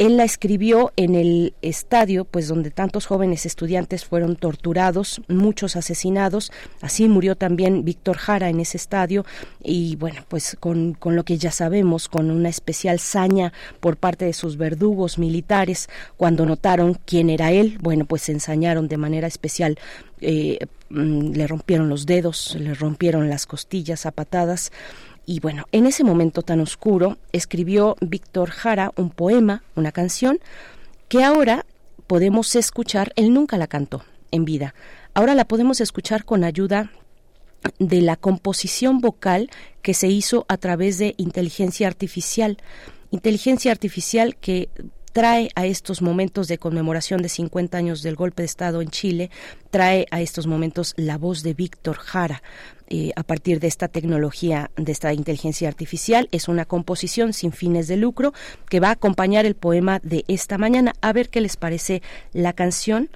él 0.00 0.16
la 0.16 0.24
escribió 0.24 0.94
en 0.96 1.14
el 1.14 1.52
estadio, 1.60 2.24
pues 2.24 2.48
donde 2.48 2.70
tantos 2.70 3.04
jóvenes 3.04 3.44
estudiantes 3.44 4.06
fueron 4.06 4.34
torturados, 4.34 5.20
muchos 5.28 5.76
asesinados. 5.76 6.50
Así 6.80 7.06
murió 7.06 7.36
también 7.36 7.84
Víctor 7.84 8.16
Jara 8.16 8.48
en 8.48 8.60
ese 8.60 8.78
estadio. 8.78 9.26
Y 9.62 9.96
bueno, 9.96 10.22
pues 10.26 10.56
con, 10.58 10.94
con 10.94 11.16
lo 11.16 11.24
que 11.24 11.36
ya 11.36 11.50
sabemos, 11.50 12.08
con 12.08 12.30
una 12.30 12.48
especial 12.48 12.98
saña 12.98 13.52
por 13.80 13.98
parte 13.98 14.24
de 14.24 14.32
sus 14.32 14.56
verdugos 14.56 15.18
militares, 15.18 15.90
cuando 16.16 16.46
notaron 16.46 16.96
quién 17.04 17.28
era 17.28 17.52
él, 17.52 17.76
bueno, 17.82 18.06
pues 18.06 18.22
se 18.22 18.32
ensañaron 18.32 18.88
de 18.88 18.96
manera 18.96 19.26
especial 19.26 19.78
eh, 20.22 20.58
le 20.90 21.46
rompieron 21.46 21.88
los 21.88 22.04
dedos, 22.04 22.56
le 22.58 22.74
rompieron 22.74 23.28
las 23.28 23.46
costillas 23.46 24.06
a 24.06 24.10
patadas 24.10 24.72
y 25.30 25.38
bueno, 25.38 25.66
en 25.70 25.86
ese 25.86 26.02
momento 26.02 26.42
tan 26.42 26.58
oscuro 26.58 27.16
escribió 27.30 27.94
Víctor 28.00 28.50
Jara 28.50 28.90
un 28.96 29.10
poema, 29.10 29.62
una 29.76 29.92
canción, 29.92 30.40
que 31.06 31.22
ahora 31.22 31.66
podemos 32.08 32.56
escuchar, 32.56 33.12
él 33.14 33.32
nunca 33.32 33.56
la 33.56 33.68
cantó 33.68 34.02
en 34.32 34.44
vida, 34.44 34.74
ahora 35.14 35.36
la 35.36 35.44
podemos 35.44 35.80
escuchar 35.80 36.24
con 36.24 36.42
ayuda 36.42 36.90
de 37.78 38.00
la 38.02 38.16
composición 38.16 39.00
vocal 39.00 39.50
que 39.82 39.94
se 39.94 40.08
hizo 40.08 40.46
a 40.48 40.56
través 40.56 40.98
de 40.98 41.14
inteligencia 41.16 41.86
artificial. 41.86 42.56
Inteligencia 43.12 43.70
artificial 43.70 44.34
que 44.34 44.68
trae 45.12 45.50
a 45.54 45.66
estos 45.66 46.02
momentos 46.02 46.48
de 46.48 46.58
conmemoración 46.58 47.22
de 47.22 47.28
50 47.28 47.76
años 47.76 48.02
del 48.02 48.16
golpe 48.16 48.42
de 48.42 48.46
Estado 48.46 48.80
en 48.82 48.90
Chile, 48.90 49.30
trae 49.70 50.06
a 50.10 50.20
estos 50.20 50.46
momentos 50.46 50.94
la 50.96 51.18
voz 51.18 51.42
de 51.42 51.54
Víctor 51.54 51.96
Jara. 51.98 52.42
Eh, 52.90 53.12
a 53.16 53.22
partir 53.22 53.60
de 53.60 53.68
esta 53.68 53.88
tecnología, 53.88 54.70
de 54.76 54.92
esta 54.92 55.12
inteligencia 55.12 55.68
artificial, 55.68 56.28
es 56.32 56.48
una 56.48 56.64
composición 56.64 57.32
sin 57.32 57.52
fines 57.52 57.88
de 57.88 57.96
lucro 57.96 58.32
que 58.68 58.80
va 58.80 58.88
a 58.88 58.92
acompañar 58.92 59.46
el 59.46 59.54
poema 59.54 60.00
de 60.02 60.24
esta 60.28 60.58
mañana. 60.58 60.92
A 61.00 61.12
ver 61.12 61.28
qué 61.28 61.40
les 61.40 61.56
parece 61.56 62.02
la 62.32 62.52
canción 62.52 63.08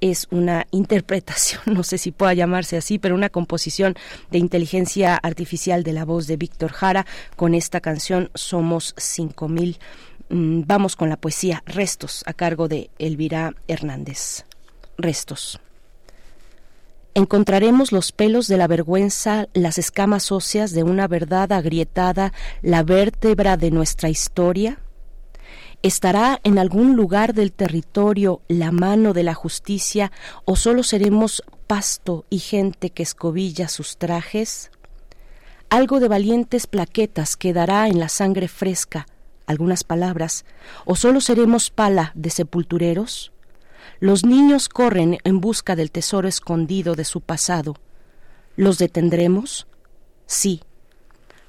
es 0.00 0.28
una 0.30 0.66
interpretación, 0.70 1.62
no 1.66 1.82
sé 1.82 1.96
si 1.96 2.12
pueda 2.12 2.34
llamarse 2.34 2.76
así, 2.76 2.98
pero 2.98 3.14
una 3.14 3.30
composición 3.30 3.94
de 4.30 4.38
inteligencia 4.38 5.16
artificial 5.16 5.82
de 5.82 5.92
la 5.92 6.04
voz 6.04 6.26
de 6.26 6.36
Víctor 6.36 6.72
Jara 6.72 7.06
con 7.36 7.54
esta 7.54 7.80
canción 7.80 8.30
Somos 8.34 8.94
5000 8.98 9.78
Mm, 10.32 10.62
vamos 10.66 10.96
con 10.96 11.10
la 11.10 11.18
poesía 11.18 11.62
Restos 11.66 12.22
a 12.26 12.32
cargo 12.32 12.66
de 12.66 12.88
Elvira 12.98 13.54
Hernández. 13.68 14.46
Restos. 14.96 15.60
Encontraremos 17.14 17.92
los 17.92 18.10
pelos 18.10 18.48
de 18.48 18.56
la 18.56 18.66
vergüenza, 18.66 19.48
las 19.52 19.76
escamas 19.76 20.32
óseas 20.32 20.72
de 20.72 20.82
una 20.82 21.08
verdad 21.08 21.52
agrietada, 21.52 22.32
la 22.62 22.82
vértebra 22.82 23.58
de 23.58 23.70
nuestra 23.70 24.08
historia. 24.08 24.78
¿Estará 25.82 26.40
en 26.42 26.58
algún 26.58 26.96
lugar 26.96 27.34
del 27.34 27.52
territorio 27.52 28.40
la 28.48 28.72
mano 28.72 29.12
de 29.12 29.24
la 29.24 29.34
justicia 29.34 30.10
o 30.46 30.56
solo 30.56 30.84
seremos 30.84 31.42
pasto 31.66 32.24
y 32.30 32.38
gente 32.38 32.90
que 32.90 33.02
escobilla 33.02 33.68
sus 33.68 33.98
trajes? 33.98 34.70
Algo 35.68 36.00
de 36.00 36.08
valientes 36.08 36.66
plaquetas 36.66 37.36
quedará 37.36 37.88
en 37.88 37.98
la 37.98 38.08
sangre 38.08 38.48
fresca, 38.48 39.06
algunas 39.46 39.84
palabras, 39.84 40.46
o 40.86 40.96
solo 40.96 41.20
seremos 41.20 41.70
pala 41.70 42.12
de 42.14 42.30
sepultureros? 42.30 43.32
Los 44.02 44.24
niños 44.24 44.68
corren 44.68 45.18
en 45.22 45.40
busca 45.40 45.76
del 45.76 45.92
tesoro 45.92 46.26
escondido 46.26 46.96
de 46.96 47.04
su 47.04 47.20
pasado. 47.20 47.76
¿Los 48.56 48.78
detendremos? 48.78 49.68
Sí. 50.26 50.60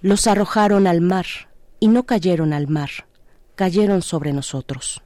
Los 0.03 0.27
arrojaron 0.27 0.85
al 0.85 1.01
mar 1.01 1.25
y 1.79 1.87
no 1.87 2.03
cayeron 2.03 2.53
al 2.53 2.67
mar, 2.67 2.91
cayeron 3.55 4.03
sobre 4.03 4.33
nosotros. 4.33 5.01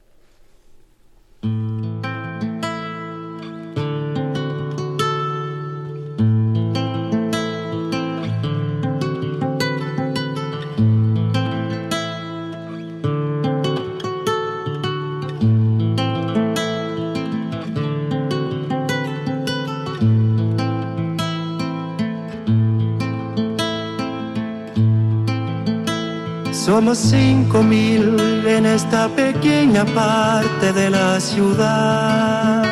Somos 26.68 26.98
cinco 26.98 27.62
mil 27.62 28.14
en 28.46 28.66
esta 28.66 29.08
pequeña 29.08 29.86
parte 29.86 30.70
de 30.74 30.90
la 30.90 31.18
ciudad. 31.18 32.62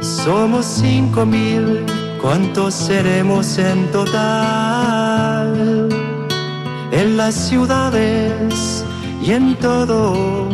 Somos 0.00 0.64
cinco 0.64 1.26
mil, 1.26 1.84
¿cuántos 2.22 2.72
seremos 2.72 3.58
en 3.58 3.86
total? 3.92 5.52
En 6.90 7.18
las 7.18 7.34
ciudades 7.34 8.82
y 9.22 9.32
en 9.32 9.54
todo 9.56 10.48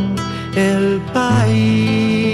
el 0.57 1.01
país. 1.15 2.30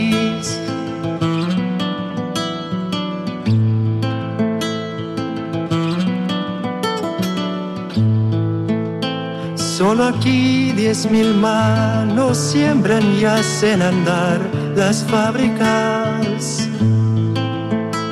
Solo 9.77 10.05
aquí 10.05 10.73
diez 10.73 11.05
mil 11.11 11.35
manos 11.35 12.39
siembran 12.39 13.05
y 13.21 13.27
hacen 13.27 13.83
andar 13.83 14.41
las 14.75 15.05
fábricas. 15.05 16.67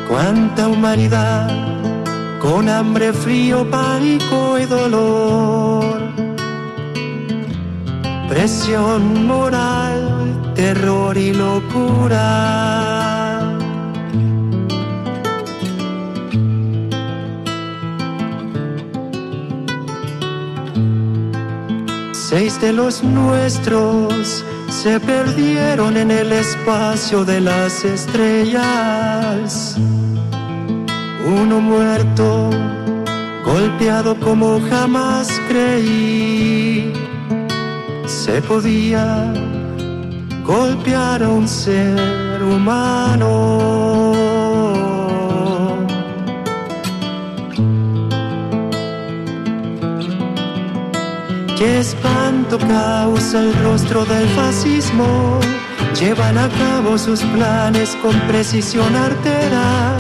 Cuánta 0.07 0.69
humanidad 0.69 1.49
con 2.39 2.69
hambre, 2.69 3.15
frío, 3.15 3.65
pánico 3.70 4.59
y 4.59 4.66
dolor. 4.66 6.03
Presión 8.28 9.27
moral, 9.27 10.53
terror 10.55 11.16
y 11.16 11.32
locura. 11.32 13.23
Seis 22.36 22.61
de 22.61 22.73
los 22.73 23.05
nuestros 23.05 24.44
se 24.69 24.98
perdieron 24.98 25.97
en 25.97 26.11
el 26.11 26.32
espacio 26.32 27.24
de 27.24 27.40
las 27.40 27.85
estrellas. 27.85 29.77
Uno 31.24 31.61
muerto, 31.61 32.51
golpeado 33.44 34.19
como 34.19 34.61
jamás 34.69 35.28
creí. 35.48 36.93
Se 38.05 38.43
podía 38.43 39.32
golpear 40.44 41.23
a 41.23 41.28
un 41.28 41.47
ser 41.47 42.43
humano. 42.43 44.34
Espanto 51.65 52.59
causa 52.59 53.41
el 53.41 53.55
rostro 53.62 54.05
del 54.05 54.28
fascismo. 54.28 55.41
Llevan 55.99 56.36
a 56.36 56.51
cabo 56.51 56.99
sus 56.99 57.23
planes 57.23 57.97
con 58.03 58.15
precisión 58.28 58.95
artera, 58.95 59.97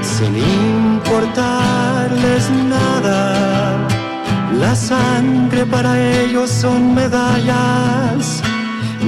sin 0.00 0.38
importarles 0.38 2.48
nada. 2.68 3.84
La 4.60 4.76
sangre 4.76 5.66
para 5.66 5.98
ellos 6.20 6.48
son 6.50 6.94
medallas, 6.94 8.40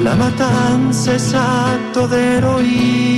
la 0.02 0.16
matanza 0.16 1.14
es 1.14 1.32
acto 1.32 2.08
de 2.08 2.38
heroísmo. 2.38 3.14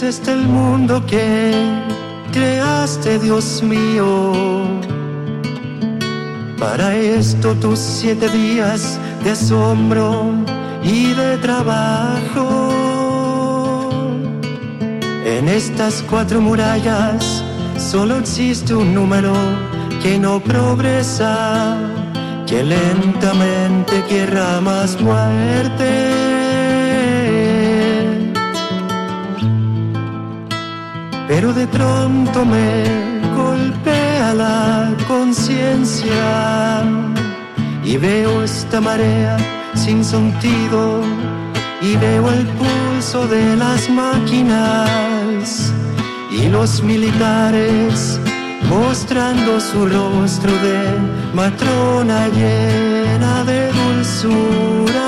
¿Es 0.00 0.16
este 0.16 0.32
el 0.32 0.48
mundo 0.48 1.04
que 1.04 1.52
creaste, 2.32 3.18
Dios 3.18 3.62
mío? 3.62 4.32
Para 6.58 6.96
esto 6.96 7.54
tus 7.56 7.78
siete 7.78 8.30
días 8.30 8.98
de 9.22 9.32
asombro 9.32 10.32
y 10.82 11.12
de 11.12 11.36
trabajo. 11.36 12.48
En 15.26 15.48
estas 15.48 16.02
cuatro 16.08 16.40
murallas 16.40 17.44
solo 17.76 18.20
existe 18.20 18.74
un 18.74 18.94
número 18.94 19.34
que 20.02 20.18
no 20.18 20.40
progresa, 20.40 21.76
que 22.46 22.64
lentamente 22.64 24.02
querrá 24.08 24.62
más 24.62 24.98
muerte. 24.98 26.09
Pero 31.40 31.54
de 31.54 31.66
pronto 31.68 32.44
me 32.44 32.84
golpea 33.34 34.34
la 34.34 34.94
conciencia 35.08 36.82
y 37.82 37.96
veo 37.96 38.42
esta 38.42 38.78
marea 38.78 39.38
sin 39.74 40.04
sentido 40.04 41.00
y 41.80 41.96
veo 41.96 42.30
el 42.30 42.46
pulso 42.46 43.26
de 43.26 43.56
las 43.56 43.88
máquinas 43.88 45.72
y 46.30 46.48
los 46.48 46.82
militares 46.82 48.20
mostrando 48.68 49.60
su 49.60 49.86
rostro 49.86 50.52
de 50.52 50.78
matrona 51.32 52.28
llena 52.28 53.44
de 53.44 53.72
dulzura. 53.72 54.99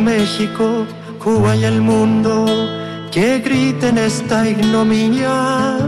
México, 0.00 0.86
Cuba 1.18 1.54
y 1.54 1.64
el 1.64 1.80
mundo 1.80 2.46
que 3.12 3.40
griten 3.40 3.98
esta 3.98 4.48
ignominia. 4.48 5.78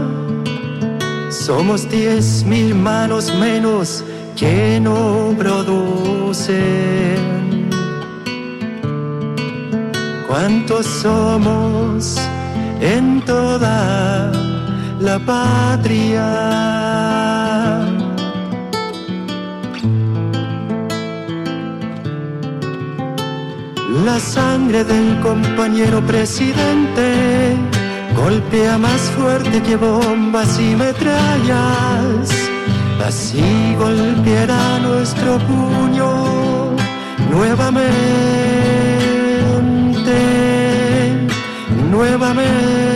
Somos 1.29 1.89
diez 1.89 2.43
mil 2.43 2.75
manos 2.75 3.33
menos 3.35 4.03
que 4.35 4.79
no 4.79 5.33
producen. 5.37 6.59
¿Cuántos 10.27 10.85
somos 10.85 12.17
en 12.81 13.21
toda 13.25 14.31
la 14.99 15.19
patria? 15.19 17.22
La 24.05 24.19
sangre 24.19 24.83
del 24.83 25.17
compañero 25.21 26.01
presidente 26.05 27.55
golpea 28.13 28.77
más 28.77 28.99
fuerte 29.15 29.61
que 29.61 29.77
bombas 29.77 30.59
y 30.59 30.75
metrallas. 30.75 32.29
Así 33.05 33.75
golpeará 33.79 34.79
nuestro 34.79 35.37
puño 35.39 36.75
nuevamente, 37.29 37.91
nuevamente. 41.89 42.92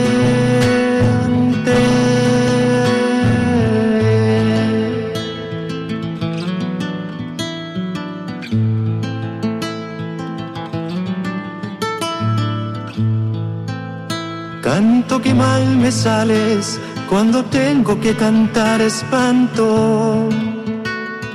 Canto 15.17 15.29
que 15.29 15.33
mal 15.33 15.77
me 15.77 15.91
sales 15.91 16.79
cuando 17.09 17.43
tengo 17.45 17.99
que 17.99 18.13
cantar 18.15 18.81
espanto. 18.81 20.29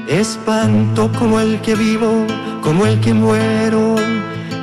Espanto 0.06 1.10
como 1.18 1.40
el 1.40 1.60
que 1.62 1.74
vivo, 1.74 2.24
como 2.62 2.86
el 2.86 3.00
que 3.00 3.12
muero. 3.12 3.96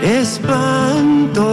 Espanto 0.02 1.52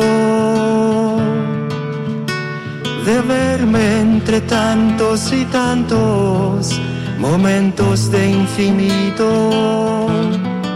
de 3.04 3.20
verme 3.22 4.00
entre 4.00 4.42
tantos 4.42 5.32
y 5.32 5.44
tantos 5.46 6.80
momentos 7.18 8.12
de 8.12 8.30
infinito 8.30 10.06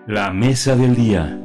La 0.07 0.32
mesa 0.32 0.74
del 0.74 0.97
día. 0.97 1.40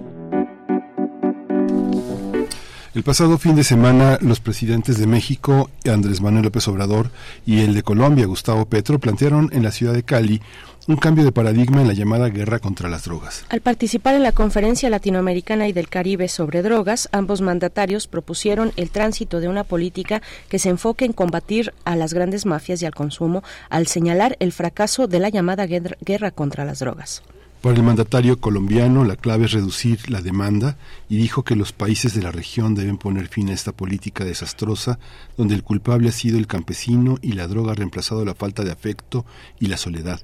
El 2.96 3.04
pasado 3.04 3.38
fin 3.38 3.58
de 3.58 3.66
semana, 3.66 4.18
los 4.22 4.40
presidentes 4.40 4.98
de 4.98 5.06
México, 5.06 5.70
Andrés 5.84 6.22
Manuel 6.22 6.46
López 6.46 6.66
Obrador, 6.70 7.12
y 7.46 7.60
el 7.60 7.74
de 7.74 7.84
Colombia, 7.84 8.26
Gustavo 8.26 8.68
Petro, 8.68 9.00
plantearon 9.00 9.50
en 9.52 9.64
la 9.64 9.72
ciudad 9.72 9.92
de 9.92 10.04
Cali 10.04 10.42
un 10.88 10.98
cambio 10.98 11.24
de 11.24 11.32
paradigma 11.32 11.82
en 11.82 11.88
la 11.88 11.94
llamada 11.94 12.30
guerra 12.30 12.60
contra 12.60 12.90
las 12.90 13.06
drogas. 13.06 13.46
Al 13.50 13.62
participar 13.62 14.16
en 14.16 14.24
la 14.24 14.32
Conferencia 14.32 14.90
Latinoamericana 14.90 15.68
y 15.68 15.74
del 15.74 15.90
Caribe 15.90 16.28
sobre 16.28 16.62
drogas, 16.62 17.10
ambos 17.12 17.42
mandatarios 17.42 18.08
propusieron 18.08 18.72
el 18.76 18.92
tránsito 18.92 19.40
de 19.40 19.48
una 19.48 19.64
política 19.64 20.22
que 20.50 20.60
se 20.60 20.70
enfoque 20.70 21.06
en 21.06 21.14
combatir 21.14 21.74
a 21.86 21.96
las 21.96 22.14
grandes 22.14 22.46
mafias 22.46 22.82
y 22.82 22.86
al 22.86 22.94
consumo, 22.94 23.44
al 23.70 23.88
señalar 23.88 24.38
el 24.40 24.52
fracaso 24.52 25.08
de 25.08 25.20
la 25.20 25.30
llamada 25.30 25.66
guerra 25.66 26.32
contra 26.32 26.66
las 26.66 26.80
drogas. 26.80 27.24
Para 27.66 27.78
el 27.78 27.84
mandatario 27.84 28.40
colombiano, 28.40 29.04
la 29.06 29.16
clave 29.16 29.46
es 29.46 29.54
reducir 29.54 30.12
la 30.12 30.22
demanda 30.22 30.78
y 31.10 31.18
dijo 31.18 31.42
que 31.42 31.56
los 31.56 31.72
países 31.74 32.14
de 32.14 32.22
la 32.22 32.30
región 32.30 32.76
deben 32.76 33.00
poner 33.00 33.28
fin 33.28 33.50
a 33.50 33.54
esta 33.54 33.72
política 33.72 34.24
desastrosa 34.24 35.00
donde 35.36 35.56
el 35.56 35.64
culpable 35.64 36.10
ha 36.10 36.12
sido 36.12 36.38
el 36.38 36.46
campesino 36.46 37.18
y 37.24 37.32
la 37.32 37.48
droga 37.48 37.72
ha 37.72 37.76
reemplazado 37.76 38.24
la 38.24 38.36
falta 38.36 38.64
de 38.64 38.72
afecto 38.72 39.26
y 39.60 39.66
la 39.66 39.78
soledad. 39.78 40.22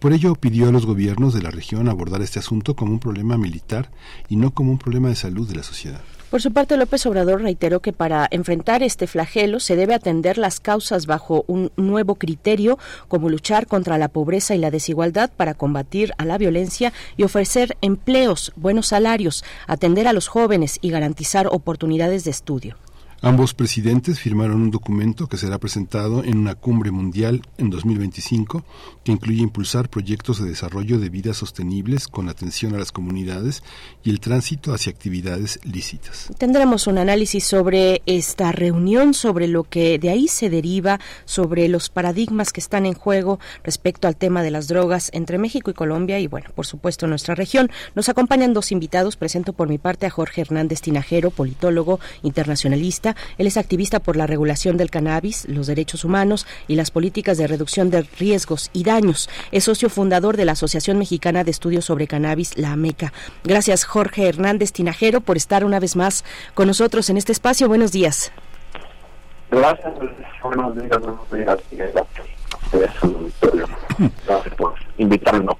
Por 0.00 0.14
ello 0.14 0.34
pidió 0.34 0.66
a 0.66 0.72
los 0.72 0.86
gobiernos 0.86 1.34
de 1.34 1.42
la 1.42 1.50
región 1.50 1.86
abordar 1.90 2.22
este 2.22 2.38
asunto 2.38 2.74
como 2.74 2.92
un 2.92 3.00
problema 3.00 3.36
militar 3.36 3.90
y 4.30 4.36
no 4.36 4.52
como 4.52 4.72
un 4.72 4.78
problema 4.78 5.10
de 5.10 5.14
salud 5.14 5.46
de 5.46 5.56
la 5.56 5.62
sociedad. 5.62 6.00
Por 6.30 6.40
su 6.40 6.54
parte, 6.54 6.78
López 6.78 7.04
Obrador 7.04 7.42
reiteró 7.42 7.80
que 7.80 7.92
para 7.92 8.26
enfrentar 8.30 8.82
este 8.82 9.06
flagelo 9.06 9.60
se 9.60 9.76
debe 9.76 9.92
atender 9.92 10.38
las 10.38 10.58
causas 10.58 11.04
bajo 11.04 11.44
un 11.48 11.70
nuevo 11.76 12.14
criterio, 12.14 12.78
como 13.08 13.28
luchar 13.28 13.66
contra 13.66 13.98
la 13.98 14.08
pobreza 14.08 14.54
y 14.54 14.58
la 14.58 14.70
desigualdad 14.70 15.30
para 15.36 15.52
combatir 15.52 16.14
a 16.16 16.24
la 16.24 16.38
violencia 16.38 16.94
y 17.18 17.24
ofrecer 17.24 17.76
empleos, 17.82 18.52
buenos 18.56 18.86
salarios, 18.86 19.44
atender 19.66 20.08
a 20.08 20.14
los 20.14 20.28
jóvenes 20.28 20.78
y 20.80 20.88
garantizar 20.88 21.46
oportunidades 21.48 22.24
de 22.24 22.30
estudio. 22.30 22.76
Ambos 23.22 23.52
presidentes 23.52 24.18
firmaron 24.18 24.62
un 24.62 24.70
documento 24.70 25.26
que 25.26 25.36
será 25.36 25.58
presentado 25.58 26.24
en 26.24 26.38
una 26.38 26.54
cumbre 26.54 26.90
mundial 26.90 27.42
en 27.58 27.68
2025 27.68 28.64
que 29.04 29.12
incluye 29.12 29.42
impulsar 29.42 29.90
proyectos 29.90 30.42
de 30.42 30.48
desarrollo 30.48 30.98
de 30.98 31.10
vidas 31.10 31.36
sostenibles 31.36 32.08
con 32.08 32.30
atención 32.30 32.74
a 32.74 32.78
las 32.78 32.92
comunidades 32.92 33.62
y 34.02 34.08
el 34.08 34.20
tránsito 34.20 34.72
hacia 34.72 34.90
actividades 34.90 35.60
lícitas. 35.64 36.28
Tendremos 36.38 36.86
un 36.86 36.96
análisis 36.96 37.44
sobre 37.44 38.00
esta 38.06 38.52
reunión, 38.52 39.12
sobre 39.12 39.48
lo 39.48 39.64
que 39.64 39.98
de 39.98 40.08
ahí 40.08 40.26
se 40.26 40.48
deriva, 40.48 40.98
sobre 41.26 41.68
los 41.68 41.90
paradigmas 41.90 42.54
que 42.54 42.60
están 42.60 42.86
en 42.86 42.94
juego 42.94 43.38
respecto 43.62 44.08
al 44.08 44.16
tema 44.16 44.42
de 44.42 44.50
las 44.50 44.66
drogas 44.66 45.10
entre 45.12 45.36
México 45.36 45.70
y 45.70 45.74
Colombia 45.74 46.18
y, 46.20 46.26
bueno, 46.26 46.48
por 46.54 46.64
supuesto, 46.64 47.06
nuestra 47.06 47.34
región. 47.34 47.70
Nos 47.94 48.08
acompañan 48.08 48.54
dos 48.54 48.72
invitados. 48.72 49.16
Presento 49.16 49.52
por 49.52 49.68
mi 49.68 49.76
parte 49.76 50.06
a 50.06 50.10
Jorge 50.10 50.40
Hernández 50.40 50.80
Tinajero, 50.80 51.30
politólogo 51.30 52.00
internacionalista 52.22 53.09
él 53.38 53.46
es 53.46 53.56
activista 53.56 54.00
por 54.00 54.16
la 54.16 54.26
regulación 54.26 54.76
del 54.76 54.90
cannabis, 54.90 55.46
los 55.48 55.66
derechos 55.66 56.04
humanos 56.04 56.46
y 56.68 56.76
las 56.76 56.90
políticas 56.90 57.38
de 57.38 57.46
reducción 57.46 57.90
de 57.90 58.02
riesgos 58.18 58.70
y 58.72 58.84
daños. 58.84 59.28
Es 59.52 59.64
socio 59.64 59.90
fundador 59.90 60.36
de 60.36 60.44
la 60.44 60.52
Asociación 60.52 60.98
Mexicana 60.98 61.44
de 61.44 61.50
Estudios 61.50 61.84
sobre 61.84 62.06
Cannabis, 62.06 62.56
la 62.56 62.72
AMECA. 62.72 63.12
Gracias, 63.44 63.84
Jorge 63.84 64.28
Hernández 64.28 64.72
Tinajero, 64.72 65.20
por 65.20 65.36
estar 65.36 65.64
una 65.64 65.80
vez 65.80 65.96
más 65.96 66.24
con 66.54 66.66
nosotros 66.66 67.10
en 67.10 67.16
este 67.16 67.32
espacio. 67.32 67.68
Buenos 67.68 67.92
días. 67.92 68.32
Gracias, 69.50 69.92
buenos 70.42 70.76
días. 70.76 71.00
Gracias 74.26 74.54
por 74.56 74.74
invitarnos. 74.98 75.56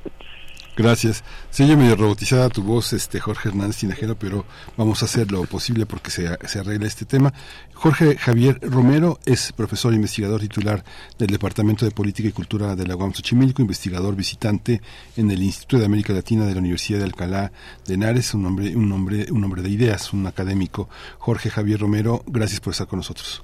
Gracias. 0.80 1.22
Se 1.50 1.62
oye 1.64 1.76
medio 1.76 1.94
robotizada 1.94 2.48
tu 2.48 2.62
voz, 2.62 2.94
este 2.94 3.20
Jorge 3.20 3.50
Hernández 3.50 3.76
Tinajero, 3.76 4.16
pero 4.18 4.46
vamos 4.78 5.02
a 5.02 5.04
hacer 5.04 5.30
lo 5.30 5.44
posible 5.44 5.84
porque 5.84 6.10
se, 6.10 6.38
se 6.48 6.58
arregle 6.58 6.86
este 6.86 7.04
tema. 7.04 7.34
Jorge 7.74 8.16
Javier 8.16 8.58
Romero 8.62 9.18
es 9.26 9.52
profesor 9.52 9.92
e 9.92 9.96
investigador 9.96 10.40
titular 10.40 10.82
del 11.18 11.28
Departamento 11.28 11.84
de 11.84 11.90
Política 11.90 12.30
y 12.30 12.32
Cultura 12.32 12.76
de 12.76 12.86
la 12.86 12.96
UAM 12.96 13.12
Xochimilco, 13.12 13.60
investigador 13.60 14.16
visitante 14.16 14.80
en 15.18 15.30
el 15.30 15.42
Instituto 15.42 15.80
de 15.80 15.84
América 15.84 16.14
Latina 16.14 16.46
de 16.46 16.54
la 16.54 16.60
Universidad 16.60 17.00
de 17.00 17.04
Alcalá 17.04 17.52
de 17.86 17.94
Henares, 17.94 18.32
un 18.32 18.46
hombre, 18.46 18.74
un 18.74 18.90
hombre, 18.90 19.26
un 19.30 19.44
hombre 19.44 19.60
de 19.60 19.68
ideas, 19.68 20.14
un 20.14 20.26
académico. 20.26 20.88
Jorge 21.18 21.50
Javier 21.50 21.78
Romero, 21.78 22.24
gracias 22.26 22.60
por 22.60 22.72
estar 22.72 22.86
con 22.86 23.00
nosotros. 23.00 23.42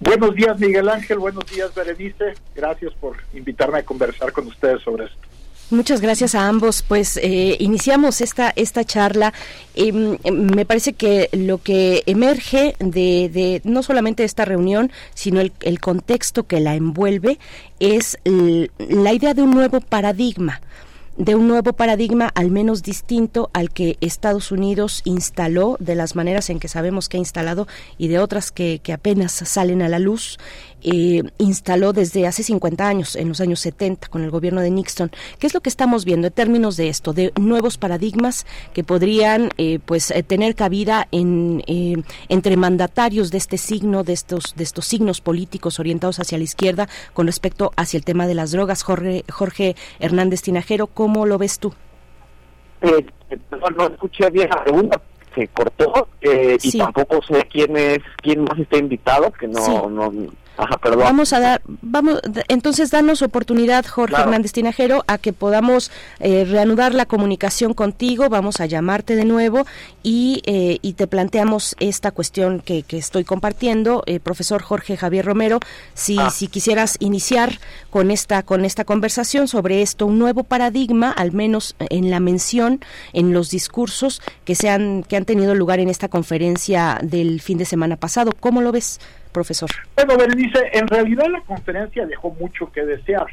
Buenos 0.00 0.34
días, 0.34 0.58
Miguel 0.58 0.88
Ángel. 0.88 1.18
Buenos 1.18 1.44
días, 1.52 1.74
Berenice. 1.74 2.32
Gracias 2.54 2.94
por 2.94 3.18
invitarme 3.34 3.80
a 3.80 3.82
conversar 3.82 4.32
con 4.32 4.46
ustedes 4.46 4.80
sobre 4.80 5.04
esto. 5.04 5.35
Muchas 5.68 6.00
gracias 6.00 6.36
a 6.36 6.46
ambos. 6.46 6.82
Pues 6.82 7.16
eh, 7.16 7.56
iniciamos 7.58 8.20
esta 8.20 8.52
esta 8.54 8.84
charla. 8.84 9.32
Em, 9.74 10.16
me 10.32 10.64
parece 10.64 10.92
que 10.92 11.28
lo 11.32 11.58
que 11.58 12.04
emerge 12.06 12.76
de, 12.78 13.28
de 13.32 13.60
no 13.64 13.82
solamente 13.82 14.22
esta 14.22 14.44
reunión, 14.44 14.92
sino 15.14 15.40
el, 15.40 15.52
el 15.62 15.80
contexto 15.80 16.46
que 16.46 16.60
la 16.60 16.76
envuelve 16.76 17.38
es 17.80 18.16
la 18.24 19.12
idea 19.12 19.34
de 19.34 19.42
un 19.42 19.50
nuevo 19.50 19.80
paradigma 19.80 20.60
de 21.16 21.34
un 21.34 21.48
nuevo 21.48 21.72
paradigma 21.72 22.30
al 22.34 22.50
menos 22.50 22.82
distinto 22.82 23.50
al 23.54 23.70
que 23.70 23.96
Estados 24.00 24.52
Unidos 24.52 25.00
instaló 25.04 25.76
de 25.80 25.94
las 25.94 26.14
maneras 26.14 26.50
en 26.50 26.60
que 26.60 26.68
sabemos 26.68 27.08
que 27.08 27.16
ha 27.16 27.20
instalado 27.20 27.66
y 27.96 28.08
de 28.08 28.18
otras 28.18 28.50
que, 28.50 28.80
que 28.82 28.92
apenas 28.92 29.32
salen 29.32 29.80
a 29.80 29.88
la 29.88 29.98
luz 29.98 30.38
eh, 30.88 31.24
instaló 31.38 31.92
desde 31.92 32.28
hace 32.28 32.44
50 32.44 32.86
años, 32.86 33.16
en 33.16 33.26
los 33.26 33.40
años 33.40 33.58
70, 33.58 34.06
con 34.06 34.22
el 34.22 34.30
gobierno 34.30 34.60
de 34.60 34.70
Nixon. 34.70 35.10
¿Qué 35.40 35.48
es 35.48 35.52
lo 35.52 35.60
que 35.60 35.68
estamos 35.68 36.04
viendo 36.04 36.28
en 36.28 36.32
términos 36.32 36.76
de 36.76 36.88
esto, 36.88 37.12
de 37.12 37.32
nuevos 37.40 37.76
paradigmas 37.76 38.46
que 38.72 38.84
podrían 38.84 39.48
eh, 39.58 39.80
pues 39.84 40.12
eh, 40.12 40.22
tener 40.22 40.54
cabida 40.54 41.08
en, 41.10 41.64
entre 42.28 42.56
mandatarios 42.56 43.32
de 43.32 43.38
este 43.38 43.58
signo, 43.58 44.04
de 44.04 44.12
estos, 44.12 44.54
de 44.54 44.62
estos 44.62 44.86
signos 44.86 45.20
políticos 45.20 45.80
orientados 45.80 46.20
hacia 46.20 46.38
la 46.38 46.44
izquierda 46.44 46.88
con 47.14 47.26
respecto 47.26 47.72
hacia 47.74 47.98
el 47.98 48.04
tema 48.04 48.28
de 48.28 48.34
las 48.34 48.52
drogas? 48.52 48.84
Jorge, 48.84 49.24
Jorge 49.28 49.74
Hernández 49.98 50.42
Tinajero, 50.42 50.86
¿cómo 50.86 51.26
lo 51.26 51.36
ves 51.36 51.58
tú? 51.58 51.74
no, 52.80 53.70
no 53.70 53.86
escuché 53.88 54.30
bien 54.30 54.48
la 54.50 54.62
pregunta 54.62 55.00
se 55.34 55.48
cortó 55.48 56.08
y 56.20 56.78
tampoco 56.78 57.20
sé 57.22 57.42
quién 57.50 57.76
es 57.76 57.98
quién 58.22 58.44
más 58.44 58.58
está 58.58 58.78
invitado 58.78 59.32
que 59.32 59.48
no, 59.48 59.90
no 59.90 60.12
Vamos 61.04 61.32
a 61.32 61.40
dar, 61.40 61.62
vamos, 61.66 62.20
entonces 62.48 62.90
danos 62.90 63.22
oportunidad, 63.22 63.84
Jorge 63.84 64.16
Hernández 64.16 64.52
Tinajero, 64.52 65.04
a 65.06 65.18
que 65.18 65.32
podamos 65.32 65.90
eh, 66.20 66.44
reanudar 66.44 66.94
la 66.94 67.06
comunicación 67.06 67.74
contigo, 67.74 68.28
vamos 68.28 68.60
a 68.60 68.66
llamarte 68.66 69.16
de 69.16 69.24
nuevo 69.24 69.66
y, 70.02 70.42
eh, 70.46 70.78
y 70.80 70.94
te 70.94 71.06
planteamos 71.06 71.76
esta 71.78 72.10
cuestión 72.10 72.60
que, 72.60 72.82
que 72.82 72.96
estoy 72.96 73.24
compartiendo, 73.24 74.02
eh, 74.06 74.18
profesor 74.20 74.62
Jorge 74.62 74.96
Javier 74.96 75.26
Romero, 75.26 75.60
si, 75.94 76.18
ah. 76.18 76.30
si 76.30 76.48
quisieras 76.48 76.96
iniciar 77.00 77.58
con 77.90 78.10
esta, 78.10 78.42
con 78.42 78.64
esta 78.64 78.84
conversación 78.84 79.48
sobre 79.48 79.82
esto, 79.82 80.06
un 80.06 80.18
nuevo 80.18 80.44
paradigma, 80.44 81.10
al 81.10 81.32
menos 81.32 81.76
en 81.78 82.10
la 82.10 82.20
mención, 82.20 82.80
en 83.12 83.32
los 83.32 83.50
discursos 83.50 84.22
que, 84.44 84.54
se 84.54 84.70
han, 84.70 85.02
que 85.02 85.16
han 85.16 85.24
tenido 85.24 85.54
lugar 85.54 85.80
en 85.80 85.88
esta 85.88 86.08
conferencia 86.08 86.98
del 87.02 87.40
fin 87.40 87.58
de 87.58 87.64
semana 87.64 87.96
pasado. 87.96 88.32
¿Cómo 88.38 88.62
lo 88.62 88.72
ves? 88.72 89.00
Profesor? 89.36 89.68
Bueno, 89.94 90.16
Berenice, 90.16 90.70
en 90.72 90.86
realidad 90.88 91.26
la 91.30 91.42
conferencia 91.42 92.06
dejó 92.06 92.30
mucho 92.30 92.72
que 92.72 92.86
desear. 92.86 93.26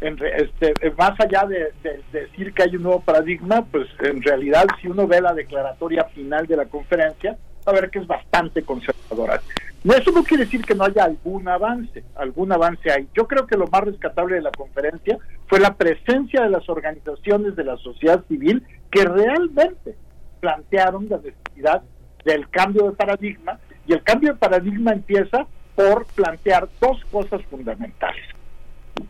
En, 0.00 0.16
este, 0.24 0.72
más 0.96 1.18
allá 1.18 1.44
de, 1.44 1.72
decir 2.12 2.54
que 2.54 2.62
hay 2.62 2.76
un 2.76 2.84
nuevo 2.84 3.00
paradigma, 3.00 3.62
pues 3.64 3.88
en 3.98 4.22
realidad 4.22 4.64
si 4.80 4.86
uno 4.86 5.08
ve 5.08 5.20
la 5.20 5.34
declaratoria 5.34 6.04
final 6.04 6.46
de 6.46 6.56
la 6.56 6.66
conferencia, 6.66 7.36
va 7.66 7.72
a 7.72 7.80
ver 7.80 7.90
que 7.90 7.98
es 7.98 8.06
bastante 8.06 8.62
conservadora. 8.62 9.40
Eso 9.82 10.12
no 10.12 10.22
quiere 10.22 10.44
decir 10.44 10.64
que 10.64 10.76
no 10.76 10.84
haya 10.84 11.02
algún 11.04 11.48
avance, 11.48 12.04
algún 12.14 12.52
avance 12.52 12.88
hay. 12.92 13.08
Yo 13.12 13.26
creo 13.26 13.44
que 13.48 13.56
lo 13.56 13.66
más 13.66 13.82
rescatable 13.82 14.36
de 14.36 14.42
la 14.42 14.52
conferencia 14.52 15.18
fue 15.48 15.58
la 15.58 15.74
presencia 15.74 16.42
de 16.42 16.50
las 16.50 16.68
organizaciones 16.68 17.56
de 17.56 17.64
la 17.64 17.76
sociedad 17.78 18.24
civil 18.28 18.62
que 18.92 19.04
realmente 19.04 19.96
plantearon 20.38 21.08
la 21.08 21.18
necesidad 21.18 21.82
del 22.24 22.48
cambio 22.50 22.84
de 22.84 22.96
paradigma 22.96 23.58
y 23.90 23.92
el 23.92 24.04
cambio 24.04 24.32
de 24.32 24.38
paradigma 24.38 24.92
empieza 24.92 25.48
por 25.74 26.06
plantear 26.06 26.68
dos 26.80 27.04
cosas 27.10 27.42
fundamentales. 27.50 28.22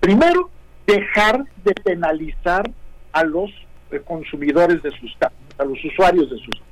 Primero, 0.00 0.48
dejar 0.86 1.44
de 1.62 1.74
penalizar 1.74 2.70
a 3.12 3.24
los 3.24 3.50
eh, 3.90 4.00
consumidores 4.02 4.82
de 4.82 4.90
sustancias, 4.92 5.42
a 5.58 5.64
los 5.64 5.84
usuarios 5.84 6.30
de 6.30 6.36
sustancias 6.38 6.69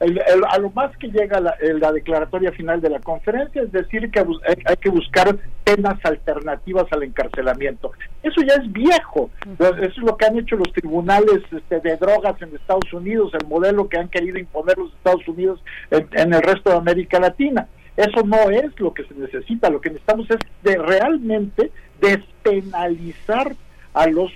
a 0.00 0.58
lo 0.58 0.70
más 0.70 0.96
que 0.96 1.08
llega 1.08 1.40
la, 1.40 1.56
la, 1.60 1.92
declaratoria 1.92 2.52
final 2.52 2.80
de 2.80 2.90
la 2.90 3.00
conferencia 3.00 3.62
es 3.62 3.72
decir 3.72 4.10
que 4.10 4.20
hay, 4.20 4.76
que 4.76 4.90
buscar 4.90 5.36
penas 5.64 5.98
alternativas 6.04 6.86
al 6.92 7.02
encarcelamiento. 7.02 7.90
Eso 8.22 8.40
ya 8.42 8.54
es 8.54 8.72
viejo. 8.72 9.30
Eso 9.58 9.74
es 9.76 9.96
lo 9.98 10.16
que 10.16 10.26
han 10.26 10.38
hecho 10.38 10.56
los 10.56 10.72
tribunales 10.72 11.40
este, 11.50 11.80
de 11.80 11.96
drogas 11.96 12.40
en 12.40 12.54
Estados 12.54 12.92
Unidos, 12.92 13.32
el 13.34 13.46
modelo 13.48 13.88
que 13.88 13.98
han 13.98 14.08
querido 14.08 14.38
imponer 14.38 14.78
los 14.78 14.92
Estados 14.94 15.26
Unidos 15.26 15.60
en, 15.90 16.32
el 16.32 16.42
resto 16.42 16.70
de 16.70 16.76
América 16.76 17.18
Latina. 17.18 17.66
Eso 17.96 18.22
no 18.24 18.50
es 18.50 18.78
lo 18.78 18.94
que 18.94 19.04
se 19.04 19.14
necesita. 19.14 19.68
Lo 19.68 19.80
que 19.80 19.90
necesitamos 19.90 20.30
es 20.30 20.38
de 20.62 20.76
realmente 20.76 21.72
despenalizar 22.00 23.56
a 23.94 24.06
las 24.06 24.30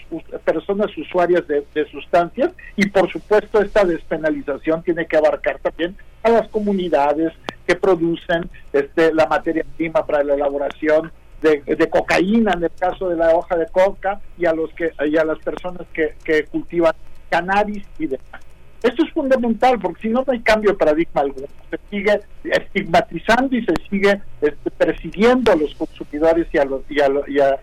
personas 0.45 0.97
usuarias 0.97 1.47
de, 1.47 1.65
sustancias 1.91 2.53
y 2.77 2.87
por 2.89 3.11
supuesto 3.11 3.61
esta 3.61 3.85
despenalización 3.85 4.83
tiene 4.83 5.07
que 5.07 5.17
abarcar 5.17 5.59
también 5.61 5.97
a 6.23 6.31
las 6.31 6.49
comunidades 6.49 7.33
que 7.67 7.77
producen 7.77 8.49
este, 8.73 9.13
la 9.15 9.27
materia 9.27 9.65
prima 9.77 10.05
para 10.05 10.25
la 10.25 10.35
elaboración 10.35 11.13
de, 11.43 11.89
cocaína 11.91 12.53
en 12.53 12.65
el 12.65 12.71
caso 12.79 13.09
de 13.09 13.17
la 13.17 13.35
hoja 13.35 13.57
de 13.57 13.67
coca 13.67 14.21
y 14.39 14.47
a 14.47 14.53
los 14.53 14.73
que 14.75 14.93
y 15.07 15.17
a 15.17 15.25
las 15.25 15.39
personas 15.39 15.87
que, 15.93 16.45
cultivan 16.51 16.95
cannabis 17.29 17.85
y 17.99 18.07
demás. 18.07 18.43
Esto 18.83 19.05
es 19.05 19.13
fundamental 19.13 19.79
porque 19.81 20.03
si 20.03 20.09
no, 20.09 20.25
no 20.27 20.33
hay 20.33 20.41
cambio 20.41 20.73
de 20.73 20.77
paradigma 20.77 21.21
alguno. 21.21 21.47
Se 21.71 21.79
sigue 21.89 22.21
estigmatizando 22.45 23.57
y 23.57 23.65
se 23.65 23.75
sigue 23.89 24.21
este, 24.41 24.71
persiguiendo 24.71 25.53
a 25.53 25.57
los 25.57 25.75
consumidores 25.75 26.49
y 26.53 26.59
a, 26.59 26.65
los, 26.65 26.83
y, 26.91 27.01
a, 27.01 27.09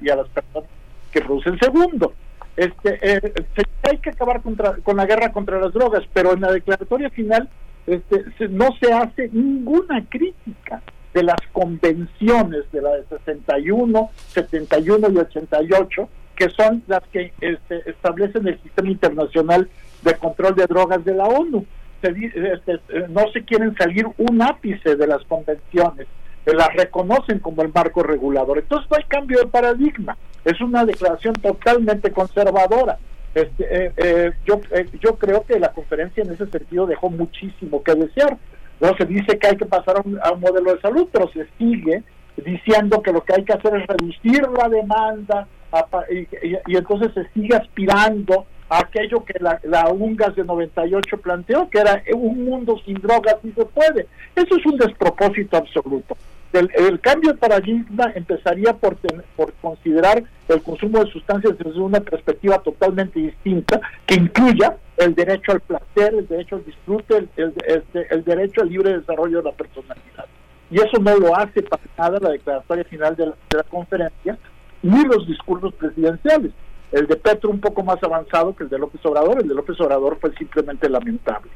y, 0.02 0.10
a, 0.10 0.16
las 0.16 0.30
personas 0.30 0.70
que 1.12 1.22
producen. 1.22 1.58
Segundo, 1.60 2.14
este, 2.56 3.00
eh, 3.02 3.34
hay 3.90 3.98
que 4.00 4.10
acabar 4.10 4.42
contra, 4.42 4.76
con 4.78 4.98
la 4.98 5.06
guerra 5.06 5.32
contra 5.32 5.60
las 5.60 5.74
drogas, 5.74 6.04
pero 6.14 6.34
en 6.34 6.42
la 6.42 6.52
declaratoria 6.52 7.10
final 7.10 7.50
este, 7.88 8.26
no 8.50 8.70
se 8.82 8.92
hace 8.92 9.30
ninguna 9.32 10.06
crítica 10.10 10.82
de 11.14 11.24
las 11.24 11.40
convenciones 11.52 12.72
de 12.72 12.82
la 12.82 12.98
de 12.98 13.06
61, 13.06 14.10
71 14.28 15.10
y 15.10 15.18
88, 15.18 16.10
que 16.36 16.50
son 16.50 16.84
las 16.88 17.02
que 17.12 17.34
este, 17.42 17.90
establecen 17.90 18.48
el 18.48 18.62
sistema 18.62 18.90
internacional 18.90 19.70
de 20.04 20.14
control 20.16 20.56
de 20.56 20.68
drogas 20.68 21.04
de 21.04 21.16
la 21.16 21.26
ONU. 21.26 21.66
Este, 22.02 22.80
no 23.10 23.30
se 23.34 23.44
quieren 23.44 23.76
salir 23.76 24.06
un 24.18 24.42
ápice 24.42 24.96
de 24.96 25.08
las 25.08 25.24
convenciones, 25.26 26.08
las 26.46 26.74
reconocen 26.76 27.40
como 27.40 27.62
el 27.62 27.72
marco 27.74 28.04
regulador. 28.04 28.60
Entonces 28.60 28.90
no 28.90 28.98
hay 28.98 29.04
cambio 29.04 29.40
de 29.40 29.48
paradigma, 29.48 30.18
es 30.46 30.60
una 30.62 30.86
declaración 30.86 31.34
totalmente 31.36 32.12
conservadora. 32.12 32.98
Este, 33.36 33.86
eh, 33.86 33.94
eh, 33.98 34.32
yo, 34.46 34.60
eh, 34.72 34.88
yo 35.00 35.16
creo 35.18 35.44
que 35.46 35.60
la 35.60 35.72
conferencia 35.72 36.24
en 36.24 36.32
ese 36.32 36.48
sentido 36.48 36.88
dejó 36.88 37.10
muchísimo 37.10 37.84
que 37.84 37.96
desear. 37.96 38.38
No 38.80 38.96
se 38.96 39.06
dice 39.06 39.38
que 39.38 39.48
hay 39.48 39.58
que 39.58 39.66
pasar 39.66 39.98
a 39.98 40.02
un, 40.02 40.40
modelo 40.40 40.74
de 40.74 40.82
salud, 40.82 41.08
pero 41.12 41.30
se 41.32 41.48
sigue 41.58 42.04
diciendo 42.38 43.02
que 43.02 43.12
lo 43.12 43.24
que 43.24 43.34
hay 43.36 43.44
que 43.44 43.54
hacer 43.54 43.76
es 43.76 43.88
reducir 43.88 44.42
la 44.58 44.70
demanda 44.70 45.48
y 46.66 46.76
entonces 46.76 47.14
se 47.14 47.28
sigue 47.34 47.56
aspirando 47.56 48.46
aquello 48.70 49.24
que 49.26 49.38
la, 49.40 49.60
la 49.64 49.90
UNGAS 49.90 50.36
de 50.36 50.46
98 50.46 51.18
planteó, 51.18 51.70
que 51.70 51.80
era 51.80 52.02
un 52.16 52.46
mundo 52.46 52.80
sin 52.86 52.96
drogas 52.96 53.36
si 53.42 53.52
se 53.52 53.66
puede. 53.66 54.08
Eso 54.36 54.56
es 54.56 54.66
un 54.66 54.78
despropósito 54.78 55.58
absoluto. 55.58 56.16
El, 56.52 57.00
cambio 57.00 57.34
de 57.34 57.38
paradigma 57.38 58.12
empezaría 58.16 58.74
por, 58.74 58.98
por 59.36 59.54
considerar 59.62 60.24
el 60.48 60.64
consumo 60.64 61.04
de 61.04 61.12
sustancias 61.12 61.56
desde 61.58 61.80
una 61.80 62.00
perspectiva 62.00 62.58
totalmente 62.60 63.20
distinta, 63.20 63.80
que 64.08 64.16
incluya 64.16 64.78
el 64.98 65.14
derecho 65.14 65.52
al 65.52 65.62
placer, 65.62 66.16
el 66.16 66.28
derecho 66.28 66.56
al 66.56 66.66
disfrute, 66.66 67.18
el, 67.18 67.54
el, 67.94 68.24
derecho 68.24 68.62
al 68.62 68.70
libre 68.70 68.98
desarrollo 68.98 69.38
de 69.38 69.44
la 69.44 69.56
personalidad. 69.56 70.26
Y 70.72 70.78
eso 70.78 71.00
no 71.00 71.16
lo 71.18 71.36
hace 71.36 71.62
para 71.62 71.84
nada 71.98 72.20
la 72.20 72.30
declaratoria 72.32 72.84
final 72.86 73.16
de 73.16 73.28
la 73.28 73.64
conferencia, 73.64 74.38
ni 74.82 75.04
los 75.06 75.28
discursos 75.28 75.74
presidenciales. 75.76 76.52
El 76.92 77.06
de 77.06 77.16
Petro 77.16 77.52
un 77.52 77.60
poco 77.60 77.84
más 77.84 78.02
avanzado 78.02 78.56
que 78.56 78.64
el 78.64 78.70
de 78.70 78.80
López 78.80 79.06
Obrador, 79.06 79.40
el 79.40 79.48
de 79.48 79.54
López 79.54 79.80
Obrador 79.80 80.18
fue 80.20 80.34
simplemente 80.36 80.90
lamentable. 80.90 81.52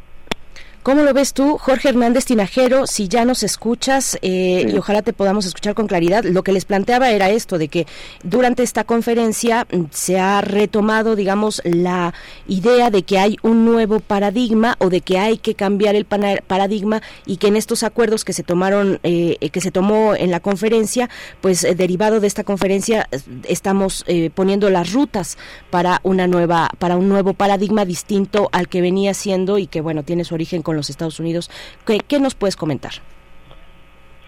¿Cómo 0.83 1.03
lo 1.03 1.13
ves 1.13 1.33
tú, 1.33 1.57
Jorge 1.57 1.87
Hernández 1.87 2.25
Tinajero? 2.25 2.87
Si 2.87 3.07
ya 3.07 3.23
nos 3.23 3.41
escuchas 3.43 4.17
eh, 4.21 4.69
y 4.69 4.75
ojalá 4.75 5.01
te 5.01 5.13
podamos 5.13 5.45
escuchar 5.45 5.75
con 5.75 5.87
claridad, 5.87 6.25
lo 6.25 6.43
que 6.43 6.51
les 6.51 6.65
planteaba 6.65 7.09
era 7.09 7.29
esto, 7.29 7.57
de 7.57 7.69
que 7.69 7.87
durante 8.21 8.63
esta 8.63 8.83
conferencia 8.83 9.65
mm, 9.71 9.83
se 9.91 10.19
ha 10.19 10.41
retomado, 10.41 11.15
digamos, 11.15 11.61
la 11.63 12.13
idea 12.49 12.89
de 12.89 13.03
que 13.03 13.17
hay 13.17 13.37
un 13.43 13.63
nuevo 13.63 14.01
paradigma 14.01 14.75
o 14.79 14.89
de 14.89 14.99
que 14.99 15.17
hay 15.19 15.37
que 15.37 15.55
cambiar 15.55 15.95
el 15.95 16.03
paradigma 16.03 17.01
y 17.25 17.37
que 17.37 17.47
en 17.47 17.55
estos 17.55 17.83
acuerdos 17.83 18.25
que 18.25 18.33
se 18.33 18.43
tomaron, 18.43 18.99
eh, 19.03 19.37
que 19.53 19.61
se 19.61 19.71
tomó 19.71 20.15
en 20.15 20.31
la 20.31 20.41
conferencia, 20.41 21.09
pues 21.39 21.63
eh, 21.63 21.75
derivado 21.75 22.19
de 22.19 22.27
esta 22.27 22.43
conferencia 22.43 23.07
estamos 23.47 24.03
poniendo 24.35 24.69
las 24.69 24.91
rutas 24.91 25.37
para 25.69 26.01
una 26.03 26.27
nueva, 26.27 26.69
para 26.77 26.97
un 26.97 27.07
nuevo 27.07 27.33
paradigma 27.33 27.85
distinto 27.85 28.49
al 28.51 28.67
que 28.67 28.81
venía 28.81 29.13
siendo 29.13 29.57
y 29.57 29.67
que 29.67 29.79
bueno 29.79 30.03
tiene 30.03 30.25
su 30.25 30.33
origen 30.33 30.61
con 30.61 30.72
los 30.75 30.89
Estados 30.89 31.19
Unidos. 31.19 31.49
¿Qué, 31.85 32.19
nos 32.19 32.35
puedes 32.35 32.55
comentar? 32.55 32.93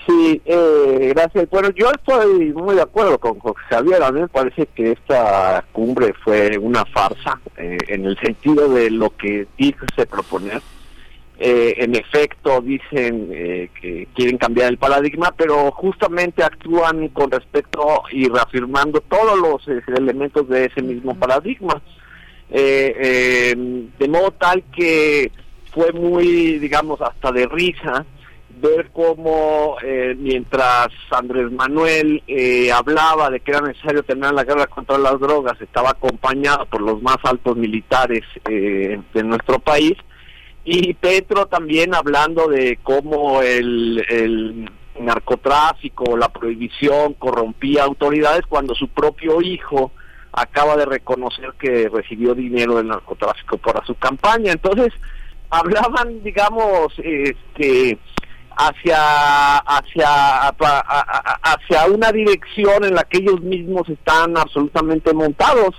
Sí, 0.06 0.42
eh, 0.46 1.14
gracias. 1.16 1.50
Bueno, 1.50 1.70
yo 1.72 1.90
estoy 1.92 2.54
muy 2.54 2.76
de 2.76 2.84
acuerdo 2.84 3.18
con 3.18 3.40
José 3.40 3.60
Javier. 3.70 4.04
A 4.04 4.12
mí 4.12 4.22
me 4.22 4.28
parece 4.28 4.68
que 4.68 4.92
esta 4.92 5.66
cumbre 5.72 6.14
fue 6.24 6.58
una 6.60 6.86
farsa 6.86 7.40
eh, 7.58 7.78
en 7.88 8.06
el 8.06 8.18
sentido 8.20 8.70
de 8.70 8.92
lo 8.92 9.16
que 9.16 9.48
dice 9.58 10.06
proponer. 10.06 10.62
Eh, 11.38 11.76
en 11.80 11.96
efecto, 11.96 12.62
dicen 12.62 13.30
que 13.30 14.08
quieren 14.14 14.38
cambiar 14.38 14.70
el 14.70 14.78
paradigma, 14.78 15.34
pero 15.36 15.72
justamente 15.72 16.44
actúan 16.44 17.10
con 17.10 17.30
respecto 17.32 18.04
y 18.12 18.30
reafirmando 18.30 19.02
todos 19.02 19.38
los 19.38 19.68
elementos 19.98 20.48
de 20.48 20.66
ese 20.66 20.82
mismo 20.82 21.16
paradigma. 21.16 21.82
de 22.48 24.08
modo 24.08 24.32
tal 24.32 24.64
que 24.76 25.32
fue 25.76 25.92
muy, 25.92 26.58
digamos, 26.58 27.02
hasta 27.02 27.32
de 27.34 27.46
risa 27.48 28.06
ver 28.62 28.90
cómo 28.94 29.76
eh, 29.84 30.16
mientras 30.18 30.88
Andrés 31.12 31.52
Manuel 31.52 32.24
eh, 32.26 32.72
hablaba 32.72 33.30
de 33.30 33.42
que 33.42 33.52
era 33.52 33.60
necesario 33.60 34.02
tener 34.04 34.32
la 34.34 34.46
guerra 34.46 34.68
contra 34.68 34.98
las 34.98 35.20
drogas, 35.20 35.60
estaba 35.60 35.90
acompañado 35.90 36.66
por 36.68 36.82
los 36.82 37.02
más 37.02 37.18
altos 37.24 37.58
militares 37.58 38.24
eh, 38.50 39.02
de 39.14 39.24
nuestro 39.24 39.60
país, 39.60 39.94
y 40.64 40.94
Petro 40.94 41.48
también 41.48 41.94
hablando 41.94 42.48
de 42.48 42.80
cómo 42.82 43.42
el, 43.42 44.04
el 44.10 44.72
narcotráfico, 45.00 46.16
la 46.16 46.30
prohibición 46.30 47.14
corrompía 47.16 47.84
autoridades 47.84 48.46
cuando 48.48 48.74
su 48.74 48.88
propio 48.88 49.42
hijo 49.42 49.92
acaba 50.32 50.76
de 50.78 50.86
reconocer 50.86 51.54
que 51.60 51.90
recibió 51.90 52.34
dinero 52.34 52.78
del 52.78 52.88
narcotráfico 52.88 53.58
para 53.58 53.86
su 53.86 53.96
campaña. 53.96 54.54
Entonces, 54.54 54.94
hablaban, 55.50 56.24
digamos, 56.24 56.94
este 56.98 57.98
hacia 58.58 59.58
hacia 59.58 60.48
hacia 60.48 61.86
una 61.88 62.12
dirección 62.12 62.86
en 62.86 62.96
la 62.96 63.04
que 63.04 63.18
ellos 63.18 63.42
mismos 63.42 63.90
están 63.90 64.38
absolutamente 64.38 65.14
montados. 65.14 65.76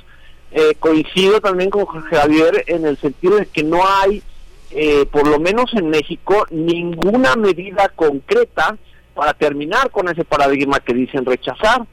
Eh, 0.53 0.75
coincido 0.78 1.41
también 1.41 1.70
con 1.70 1.86
Javier 1.86 2.65
en 2.67 2.86
el 2.86 2.97
sentido 2.99 3.36
de 3.36 3.47
que 3.47 3.62
no 3.62 3.81
hay, 3.86 4.23
eh, 4.70 5.05
por 5.07 5.27
lo 5.27 5.39
menos 5.39 5.75
en 5.75 5.91
México, 5.91 6.47
ninguna 6.51 7.35
medida 7.36 7.91
concreta 7.95 8.78
para 9.15 9.35
terminar 9.35 9.91
con 9.91 10.09
ese 10.09 10.25
paradigma 10.25 10.81
que 10.81 10.95
dicen 10.95 11.25
rechazar. 11.25 11.85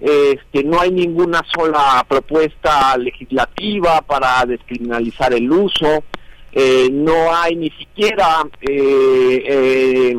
Este, 0.00 0.64
no 0.64 0.80
hay 0.80 0.90
ninguna 0.90 1.42
sola 1.54 2.04
propuesta 2.06 2.96
legislativa 2.98 4.02
para 4.02 4.44
descriminalizar 4.44 5.32
el 5.32 5.50
uso, 5.50 6.04
eh, 6.56 6.88
no 6.92 7.34
hay 7.34 7.56
ni 7.56 7.70
siquiera 7.70 8.42
eh, 8.60 10.16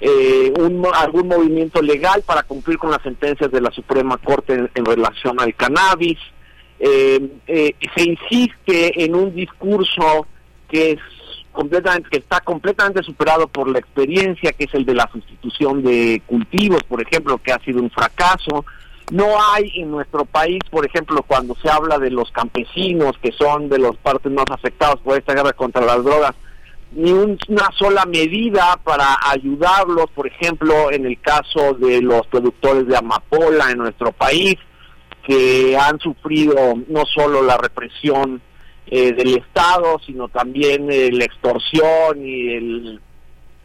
eh, 0.00 0.52
un, 0.58 0.86
algún 0.92 1.28
movimiento 1.28 1.80
legal 1.80 2.22
para 2.26 2.42
cumplir 2.42 2.76
con 2.76 2.90
las 2.90 3.00
sentencias 3.00 3.50
de 3.50 3.60
la 3.62 3.70
Suprema 3.70 4.18
Corte 4.18 4.68
en, 4.74 4.84
relación 4.84 5.40
al 5.40 5.54
cannabis. 5.54 6.18
se 6.78 8.02
insiste 8.04 9.02
en 9.02 9.14
un 9.14 9.34
discurso 9.34 10.26
que 10.68 10.92
es 10.92 10.98
completamente 11.52 12.08
que 12.10 12.18
está 12.18 12.40
completamente 12.40 13.02
superado 13.02 13.48
por 13.48 13.70
la 13.70 13.78
experiencia 13.78 14.52
que 14.52 14.64
es 14.64 14.74
el 14.74 14.84
de 14.84 14.94
la 14.94 15.08
sustitución 15.12 15.82
de 15.82 16.22
cultivos 16.26 16.82
por 16.84 17.00
ejemplo 17.02 17.38
que 17.38 17.52
ha 17.52 17.58
sido 17.58 17.80
un 17.80 17.90
fracaso 17.90 18.64
no 19.10 19.26
hay 19.50 19.70
en 19.74 19.90
nuestro 19.90 20.24
país, 20.24 20.60
por 20.70 20.86
ejemplo, 20.86 21.22
cuando 21.26 21.54
se 21.56 21.68
habla 21.70 21.98
de 21.98 22.10
los 22.10 22.30
campesinos, 22.30 23.18
que 23.22 23.32
son 23.32 23.68
de 23.68 23.78
los 23.78 23.96
partes 23.96 24.30
más 24.32 24.46
afectados 24.50 25.00
por 25.00 25.18
esta 25.18 25.34
guerra 25.34 25.52
contra 25.52 25.84
las 25.84 26.04
drogas, 26.04 26.34
ni 26.92 27.10
una 27.12 27.70
sola 27.78 28.04
medida 28.04 28.78
para 28.84 29.16
ayudarlos, 29.30 30.06
por 30.14 30.26
ejemplo, 30.26 30.90
en 30.90 31.06
el 31.06 31.20
caso 31.20 31.74
de 31.74 32.02
los 32.02 32.26
productores 32.26 32.86
de 32.86 32.96
amapola 32.96 33.70
en 33.70 33.78
nuestro 33.78 34.12
país, 34.12 34.56
que 35.26 35.76
han 35.76 35.98
sufrido 36.00 36.54
no 36.88 37.04
solo 37.06 37.42
la 37.42 37.56
represión 37.56 38.42
eh, 38.86 39.12
del 39.12 39.38
Estado, 39.38 39.98
sino 40.04 40.28
también 40.28 40.90
eh, 40.90 41.10
la 41.12 41.24
extorsión 41.24 42.26
y 42.26 42.54
el, 42.54 43.00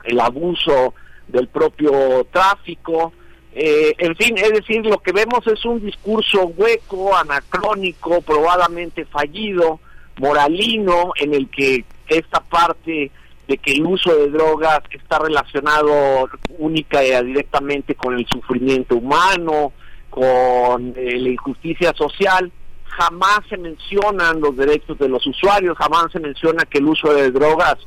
el 0.03 0.19
abuso 0.19 0.93
del 1.27 1.47
propio 1.47 2.25
tráfico. 2.31 3.11
Eh, 3.59 3.95
en 3.97 4.15
fin, 4.15 4.37
es 4.37 4.51
decir, 4.51 4.85
lo 4.85 4.99
que 4.99 5.11
vemos 5.11 5.47
es 5.47 5.65
un 5.65 5.83
discurso 5.83 6.45
hueco, 6.45 7.17
anacrónico, 7.17 8.21
probadamente 8.21 9.03
fallido, 9.05 9.79
moralino, 10.19 11.11
en 11.15 11.33
el 11.33 11.49
que 11.49 11.83
esta 12.07 12.39
parte 12.39 13.09
de 13.47 13.57
que 13.57 13.71
el 13.71 13.83
uso 13.83 14.15
de 14.15 14.29
drogas 14.29 14.81
está 14.91 15.17
relacionado 15.17 16.29
única 16.59 17.03
y 17.03 17.25
directamente 17.25 17.95
con 17.95 18.15
el 18.15 18.27
sufrimiento 18.27 18.97
humano, 18.97 19.73
con 20.11 20.93
eh, 20.95 21.17
la 21.17 21.29
injusticia 21.29 21.93
social, 21.93 22.51
jamás 22.85 23.39
se 23.49 23.57
mencionan 23.57 24.39
los 24.39 24.55
derechos 24.55 24.99
de 24.99 25.09
los 25.09 25.25
usuarios, 25.25 25.75
jamás 25.79 26.11
se 26.11 26.19
menciona 26.19 26.65
que 26.65 26.77
el 26.77 26.85
uso 26.85 27.11
de 27.11 27.31
drogas, 27.31 27.77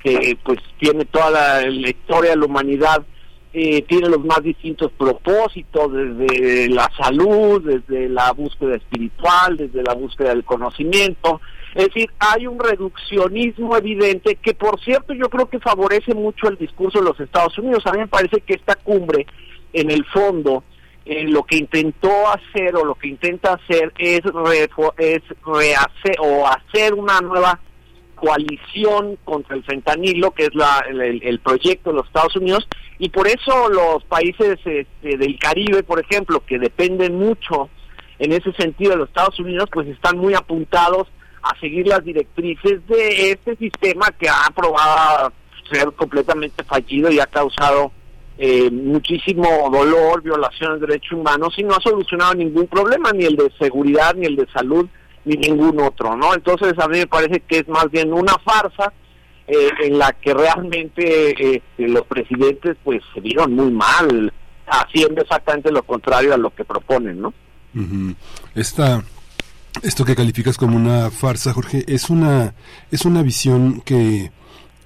que 0.00 0.38
pues 0.44 0.60
tiene 0.78 1.04
toda 1.04 1.30
la, 1.30 1.68
historia 1.68 2.30
de 2.30 2.36
la 2.36 2.46
humanidad, 2.46 3.04
eh, 3.58 3.80
tiene 3.88 4.10
los 4.10 4.22
más 4.22 4.42
distintos 4.42 4.92
propósitos, 4.98 5.90
desde 5.90 6.68
la 6.68 6.90
salud, 6.94 7.62
desde 7.62 8.06
la 8.10 8.30
búsqueda 8.32 8.76
espiritual, 8.76 9.56
desde 9.56 9.82
la 9.82 9.94
búsqueda 9.94 10.28
del 10.28 10.44
conocimiento. 10.44 11.40
Es 11.74 11.86
decir, 11.86 12.10
hay 12.18 12.46
un 12.46 12.58
reduccionismo 12.58 13.74
evidente 13.74 14.34
que, 14.34 14.52
por 14.52 14.78
cierto, 14.80 15.14
yo 15.14 15.30
creo 15.30 15.48
que 15.48 15.58
favorece 15.58 16.12
mucho 16.14 16.48
el 16.48 16.58
discurso 16.58 16.98
de 16.98 17.06
los 17.06 17.18
Estados 17.18 17.56
Unidos. 17.56 17.86
A 17.86 17.92
mí 17.92 18.00
me 18.00 18.08
parece 18.08 18.42
que 18.42 18.52
esta 18.52 18.74
cumbre, 18.74 19.26
en 19.72 19.90
el 19.90 20.04
fondo, 20.04 20.62
lo 21.06 21.42
que 21.44 21.56
intentó 21.56 22.10
hacer 22.28 22.76
o 22.76 22.84
lo 22.84 22.94
que 22.96 23.08
intenta 23.08 23.54
hacer 23.54 23.90
es, 23.96 24.20
es 24.98 25.22
rehacer 25.46 26.16
o 26.18 26.46
hacer 26.46 26.92
una 26.92 27.22
nueva 27.22 27.58
coalición 28.16 29.16
contra 29.24 29.54
el 29.54 29.62
fentanilo, 29.62 30.32
que 30.32 30.46
es 30.46 30.54
la, 30.54 30.84
el, 30.88 31.38
proyecto 31.38 31.90
de 31.90 31.96
los 31.96 32.06
Estados 32.06 32.34
Unidos, 32.34 32.66
y 32.98 33.10
por 33.10 33.28
eso 33.28 33.68
los 33.68 34.02
países 34.04 34.58
este, 34.64 35.16
del 35.16 35.38
Caribe, 35.38 35.84
por 35.84 36.00
ejemplo, 36.00 36.42
que 36.44 36.58
dependen 36.58 37.16
mucho 37.16 37.68
en 38.18 38.32
ese 38.32 38.52
sentido 38.54 38.92
de 38.92 38.96
los 38.96 39.08
Estados 39.08 39.38
Unidos, 39.38 39.68
pues 39.72 39.86
están 39.86 40.18
muy 40.18 40.34
apuntados 40.34 41.06
a 41.42 41.56
seguir 41.60 41.86
las 41.86 42.02
directrices 42.02 42.84
de 42.88 43.30
este 43.30 43.54
sistema 43.56 44.06
que 44.18 44.28
ha 44.28 44.50
probado 44.54 45.32
ser 45.70 45.92
completamente 45.92 46.64
fallido 46.64 47.10
y 47.10 47.20
ha 47.20 47.26
causado 47.26 47.92
eh, 48.38 48.70
muchísimo 48.70 49.68
dolor, 49.70 50.22
violaciones 50.22 50.80
de 50.80 50.86
derechos 50.86 51.12
humanos 51.18 51.54
y 51.56 51.62
no 51.62 51.74
ha 51.74 51.80
solucionado 51.80 52.34
ningún 52.34 52.66
problema, 52.66 53.12
ni 53.12 53.24
el 53.24 53.36
de 53.36 53.50
seguridad, 53.58 54.14
ni 54.14 54.26
el 54.26 54.36
de 54.36 54.46
salud, 54.52 54.88
ni 55.26 55.36
ningún 55.36 55.78
otro, 55.80 56.16
¿no? 56.16 56.32
Entonces 56.34 56.72
a 56.78 56.88
mí 56.88 56.98
me 56.98 57.06
parece 57.06 57.40
que 57.40 57.58
es 57.58 57.68
más 57.68 57.90
bien 57.90 58.12
una 58.12 58.34
farsa 58.38 58.92
eh, 59.48 59.68
en 59.84 59.98
la 59.98 60.12
que 60.12 60.32
realmente 60.32 61.56
este, 61.56 61.88
los 61.88 62.06
presidentes 62.06 62.76
pues 62.82 63.02
se 63.12 63.20
vieron 63.20 63.54
muy 63.54 63.70
mal 63.70 64.32
haciendo 64.66 65.20
exactamente 65.22 65.70
lo 65.70 65.82
contrario 65.82 66.32
a 66.32 66.36
lo 66.36 66.54
que 66.54 66.64
proponen, 66.64 67.20
¿no? 67.20 67.34
Esta 68.54 69.04
esto 69.82 70.04
que 70.04 70.16
calificas 70.16 70.56
como 70.56 70.76
una 70.76 71.10
farsa, 71.10 71.52
Jorge, 71.52 71.84
es 71.86 72.08
una 72.08 72.54
es 72.90 73.04
una 73.04 73.22
visión 73.22 73.82
que 73.82 74.30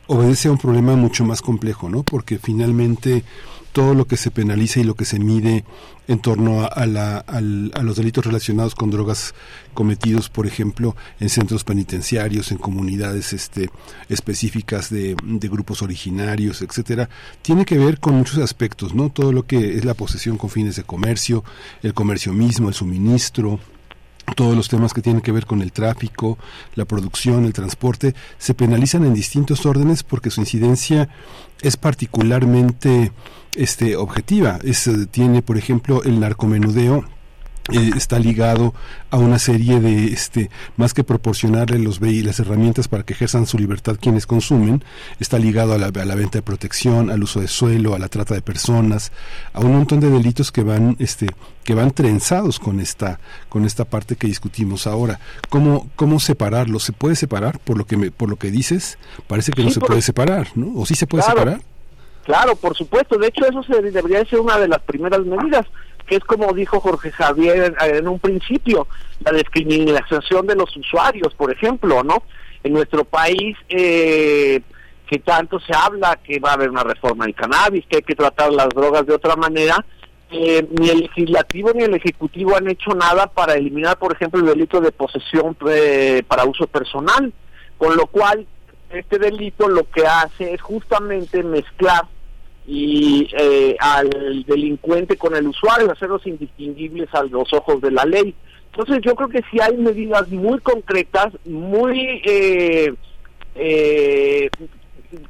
obedece 0.07 0.49
a 0.49 0.53
un 0.53 0.59
problema 0.59 0.97
mucho 0.97 1.25
más 1.25 1.43
complejo, 1.43 1.89
¿no? 1.89 2.03
Porque 2.03 2.39
finalmente 2.39 3.25
todo 3.73 3.95
lo 3.95 4.07
que 4.07 4.17
se 4.17 4.31
penaliza 4.31 4.81
y 4.81 4.85
lo 4.85 4.95
que 4.95 5.05
se 5.05 5.19
mide 5.19 5.65
en 6.11 6.19
torno 6.19 6.65
a, 6.65 6.87
los 7.41 7.97
delitos 7.97 8.27
relacionados 8.27 8.75
con 8.75 8.91
drogas 8.91 9.33
cometidos, 9.75 10.29
por 10.29 10.45
ejemplo, 10.45 10.97
en 11.21 11.29
centros 11.29 11.63
penitenciarios, 11.63 12.51
en 12.51 12.59
comunidades 12.59 13.33
este, 13.33 13.71
específicas 14.09 14.91
de, 14.91 15.15
de, 15.23 15.49
grupos 15.49 15.83
originarios, 15.83 16.63
etcétera, 16.63 17.09
tiene 17.43 17.65
que 17.65 17.79
ver 17.79 18.01
con 18.01 18.15
muchos 18.15 18.39
aspectos, 18.39 18.93
¿no? 18.93 19.11
Todo 19.11 19.31
lo 19.31 19.47
que 19.47 19.77
es 19.77 19.85
la 19.85 19.95
posesión 19.95 20.37
con 20.37 20.51
fines 20.51 20.75
de 20.75 20.83
comercio, 20.83 21.45
el 21.81 21.95
comercio 21.95 22.33
mismo, 22.33 22.67
el 22.67 22.75
suministro, 22.75 23.61
todos 24.37 24.57
los 24.57 24.69
temas 24.69 24.93
que 24.93 25.03
tienen 25.03 25.23
que 25.23 25.33
ver 25.33 25.47
con 25.47 25.63
el 25.63 25.73
tráfico, 25.73 26.39
la 26.75 26.85
producción, 26.85 27.45
el 27.45 27.53
transporte, 27.53 28.15
se 28.39 28.55
penalizan 28.55 29.05
en 29.05 29.15
distintos 29.15 29.67
órdenes 29.67 30.03
porque 30.03 30.31
su 30.31 30.41
incidencia 30.41 31.09
es 31.63 31.77
particularmente 31.77 33.13
este 33.55 33.97
objetiva. 33.97 34.59
Es, 34.63 34.87
eh, 34.87 35.07
tiene, 35.07 35.43
por 35.43 35.59
ejemplo, 35.59 36.03
el 36.05 36.21
narcomenudeo 36.21 37.05
eh, 37.73 37.91
está 37.97 38.19
ligado 38.19 38.75
a 39.11 39.19
una 39.19 39.39
serie 39.39 39.81
de 39.81 40.07
este 40.07 40.51
más 40.77 40.95
que 40.95 41.05
proporcionarle 41.05 41.79
los 41.79 42.01
y 42.01 42.23
las 42.23 42.41
herramientas 42.41 42.89
para 42.89 43.03
que 43.03 43.13
ejerzan 43.13 43.47
su 43.47 43.59
libertad 43.59 43.97
quienes 44.01 44.27
consumen 44.27 44.83
está 45.19 45.39
ligado 45.39 45.75
a 45.75 45.79
la, 45.79 45.87
a 45.87 46.05
la, 46.05 46.15
venta 46.15 46.39
de 46.39 46.43
protección 46.43 47.11
al 47.11 47.23
uso 47.23 47.41
de 47.41 47.49
suelo 47.49 47.95
a 47.95 47.99
la 47.99 48.09
trata 48.09 48.35
de 48.35 48.43
personas 48.43 49.13
a 49.53 49.61
un 49.61 49.73
montón 49.73 50.01
de 50.01 50.11
delitos 50.11 50.53
que 50.53 50.63
van 50.63 50.97
este 50.99 51.27
que 51.65 51.75
van 51.75 51.91
trenzados 51.91 52.59
con 52.59 52.81
esta 52.81 53.21
con 53.49 53.65
esta 53.65 53.85
parte 53.85 54.17
que 54.17 54.27
discutimos 54.27 54.87
ahora. 54.87 55.21
Cómo 55.49 55.89
cómo 55.97 56.21
separarlo 56.21 56.81
se 56.81 56.93
puede 56.93 57.17
separar 57.17 57.59
por 57.59 57.77
lo 57.79 57.85
que 57.85 57.97
me, 57.97 58.11
por 58.11 58.29
lo 58.29 58.37
que 58.37 58.51
dices 58.51 58.99
parece 59.27 59.53
que 59.53 59.63
no 59.63 59.71
se 59.71 59.81
puede 59.81 60.03
separar 60.03 60.49
no 60.55 60.73
o 60.75 60.87
sí 60.87 60.95
se 60.95 61.07
puede 61.07 61.23
separar 61.25 61.61
Claro, 62.25 62.55
por 62.55 62.77
supuesto. 62.77 63.19
De 63.19 63.29
hecho, 63.29 63.47
eso 63.47 63.63
se, 63.63 63.81
debería 63.83 64.25
ser 64.25 64.41
una 64.41 64.59
de 64.59 64.69
las 64.69 64.81
primeras 64.83 65.21
medidas 65.25 65.67
que 66.11 66.17
es 66.17 66.25
como 66.25 66.53
dijo 66.53 66.81
Jorge 66.81 67.13
Javier 67.13 67.73
en 67.81 68.09
un 68.09 68.19
principio, 68.19 68.89
la 69.25 69.31
discriminación 69.31 70.45
de 70.45 70.57
los 70.57 70.77
usuarios, 70.77 71.33
por 71.35 71.53
ejemplo, 71.53 72.03
¿no? 72.03 72.25
En 72.65 72.73
nuestro 72.73 73.05
país, 73.05 73.57
eh, 73.69 74.61
que 75.07 75.21
tanto 75.21 75.61
se 75.61 75.73
habla 75.73 76.17
que 76.17 76.41
va 76.41 76.51
a 76.51 76.55
haber 76.55 76.69
una 76.69 76.83
reforma 76.83 77.27
del 77.27 77.37
cannabis, 77.37 77.87
que 77.87 77.99
hay 77.99 78.03
que 78.03 78.17
tratar 78.17 78.53
las 78.53 78.71
drogas 78.71 79.07
de 79.07 79.15
otra 79.15 79.37
manera, 79.37 79.85
eh, 80.33 80.67
ni 80.81 80.89
el 80.89 80.99
legislativo 80.99 81.71
ni 81.73 81.85
el 81.85 81.95
ejecutivo 81.95 82.57
han 82.57 82.69
hecho 82.69 82.91
nada 82.91 83.29
para 83.29 83.55
eliminar, 83.55 83.97
por 83.97 84.13
ejemplo, 84.13 84.41
el 84.41 84.47
delito 84.47 84.81
de 84.81 84.91
posesión 84.91 85.57
eh, 85.69 86.25
para 86.27 86.45
uso 86.45 86.67
personal, 86.67 87.33
con 87.79 87.97
lo 87.97 88.07
cual 88.07 88.49
este 88.91 89.21
delito 89.21 89.69
lo 89.69 89.89
que 89.89 90.09
hace 90.09 90.55
es 90.55 90.61
justamente 90.61 91.45
mezclar 91.45 92.03
y 92.73 93.27
eh, 93.33 93.77
al 93.81 94.45
delincuente 94.47 95.17
con 95.17 95.35
el 95.35 95.49
usuario, 95.49 95.91
hacerlos 95.91 96.25
indistinguibles 96.25 97.13
a 97.13 97.25
los 97.25 97.53
ojos 97.53 97.81
de 97.81 97.91
la 97.91 98.05
ley. 98.05 98.33
Entonces 98.71 99.01
yo 99.03 99.17
creo 99.17 99.29
que 99.29 99.43
si 99.51 99.61
hay 99.61 99.77
medidas 99.77 100.29
muy 100.29 100.61
concretas, 100.61 101.33
muy 101.45 102.23
eh, 102.25 102.95
eh, 103.57 104.49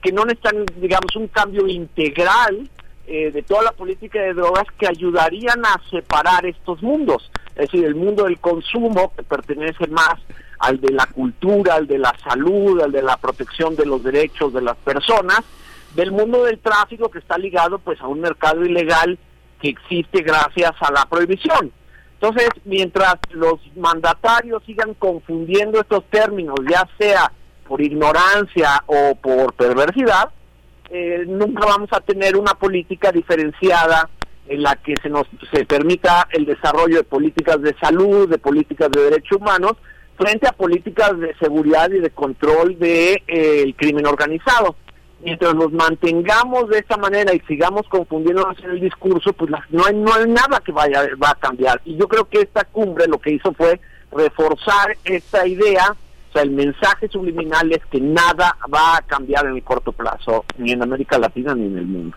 que 0.02 0.12
no 0.12 0.26
necesitan, 0.26 0.66
digamos, 0.82 1.16
un 1.16 1.28
cambio 1.28 1.66
integral 1.66 2.68
de 3.08 3.42
toda 3.42 3.62
la 3.62 3.72
política 3.72 4.22
de 4.22 4.34
drogas 4.34 4.66
que 4.78 4.86
ayudarían 4.86 5.66
a 5.66 5.80
separar 5.90 6.46
estos 6.46 6.80
mundos. 6.80 7.28
Es 7.56 7.68
decir, 7.68 7.84
el 7.84 7.96
mundo 7.96 8.22
del 8.22 8.38
consumo, 8.38 9.12
que 9.16 9.24
pertenece 9.24 9.88
más 9.88 10.14
al 10.60 10.80
de 10.80 10.92
la 10.92 11.06
cultura, 11.06 11.74
al 11.74 11.88
de 11.88 11.98
la 11.98 12.14
salud, 12.22 12.80
al 12.80 12.92
de 12.92 13.02
la 13.02 13.16
protección 13.16 13.74
de 13.74 13.84
los 13.84 14.04
derechos 14.04 14.52
de 14.52 14.62
las 14.62 14.76
personas, 14.76 15.40
del 15.94 16.12
mundo 16.12 16.44
del 16.44 16.58
tráfico 16.58 17.10
que 17.10 17.18
está 17.18 17.36
ligado 17.38 17.78
pues 17.78 18.00
a 18.00 18.06
un 18.06 18.20
mercado 18.20 18.64
ilegal 18.64 19.18
que 19.60 19.68
existe 19.68 20.22
gracias 20.22 20.72
a 20.80 20.92
la 20.92 21.06
prohibición. 21.06 21.72
Entonces, 22.14 22.48
mientras 22.64 23.14
los 23.30 23.54
mandatarios 23.76 24.62
sigan 24.64 24.94
confundiendo 24.94 25.80
estos 25.80 26.04
términos, 26.10 26.56
ya 26.70 26.86
sea 26.98 27.32
por 27.66 27.80
ignorancia 27.80 28.82
o 28.86 29.14
por 29.14 29.54
perversidad, 29.54 30.30
eh, 30.90 31.24
nunca 31.26 31.64
vamos 31.66 31.88
a 31.92 32.00
tener 32.00 32.36
una 32.36 32.54
política 32.54 33.10
diferenciada 33.12 34.08
en 34.48 34.62
la 34.62 34.76
que 34.76 34.94
se 35.00 35.08
nos 35.08 35.26
se 35.52 35.64
permita 35.64 36.26
el 36.32 36.44
desarrollo 36.44 36.96
de 36.96 37.04
políticas 37.04 37.62
de 37.62 37.74
salud, 37.80 38.28
de 38.28 38.38
políticas 38.38 38.90
de 38.90 39.02
derechos 39.02 39.38
humanos, 39.38 39.74
frente 40.18 40.48
a 40.48 40.52
políticas 40.52 41.18
de 41.18 41.34
seguridad 41.36 41.90
y 41.90 42.00
de 42.00 42.10
control 42.10 42.78
del 42.78 42.78
de, 42.80 43.22
eh, 43.28 43.74
crimen 43.76 44.06
organizado 44.06 44.76
mientras 45.22 45.54
nos 45.54 45.72
mantengamos 45.72 46.68
de 46.68 46.78
esta 46.78 46.96
manera 46.96 47.34
y 47.34 47.40
sigamos 47.40 47.86
confundiéndonos 47.88 48.58
en 48.62 48.70
el 48.70 48.80
discurso, 48.80 49.32
pues 49.32 49.50
no, 49.70 49.84
hay, 49.84 49.94
no 49.94 50.12
hay 50.12 50.26
nada 50.28 50.60
que 50.64 50.72
vaya 50.72 51.02
va 51.22 51.30
a 51.30 51.34
cambiar. 51.34 51.80
Y 51.84 51.96
yo 51.96 52.08
creo 52.08 52.28
que 52.28 52.40
esta 52.40 52.64
cumbre 52.64 53.06
lo 53.06 53.18
que 53.18 53.32
hizo 53.32 53.52
fue 53.52 53.80
reforzar 54.12 54.96
esta 55.04 55.46
idea, 55.46 55.94
o 56.30 56.32
sea, 56.32 56.42
el 56.42 56.50
mensaje 56.50 57.08
subliminal 57.08 57.70
es 57.72 57.84
que 57.86 58.00
nada 58.00 58.56
va 58.72 58.96
a 58.96 59.02
cambiar 59.02 59.46
en 59.46 59.56
el 59.56 59.62
corto 59.62 59.92
plazo, 59.92 60.44
ni 60.58 60.72
en 60.72 60.82
América 60.82 61.18
Latina 61.18 61.54
ni 61.54 61.66
en 61.66 61.78
el 61.78 61.86
mundo. 61.86 62.16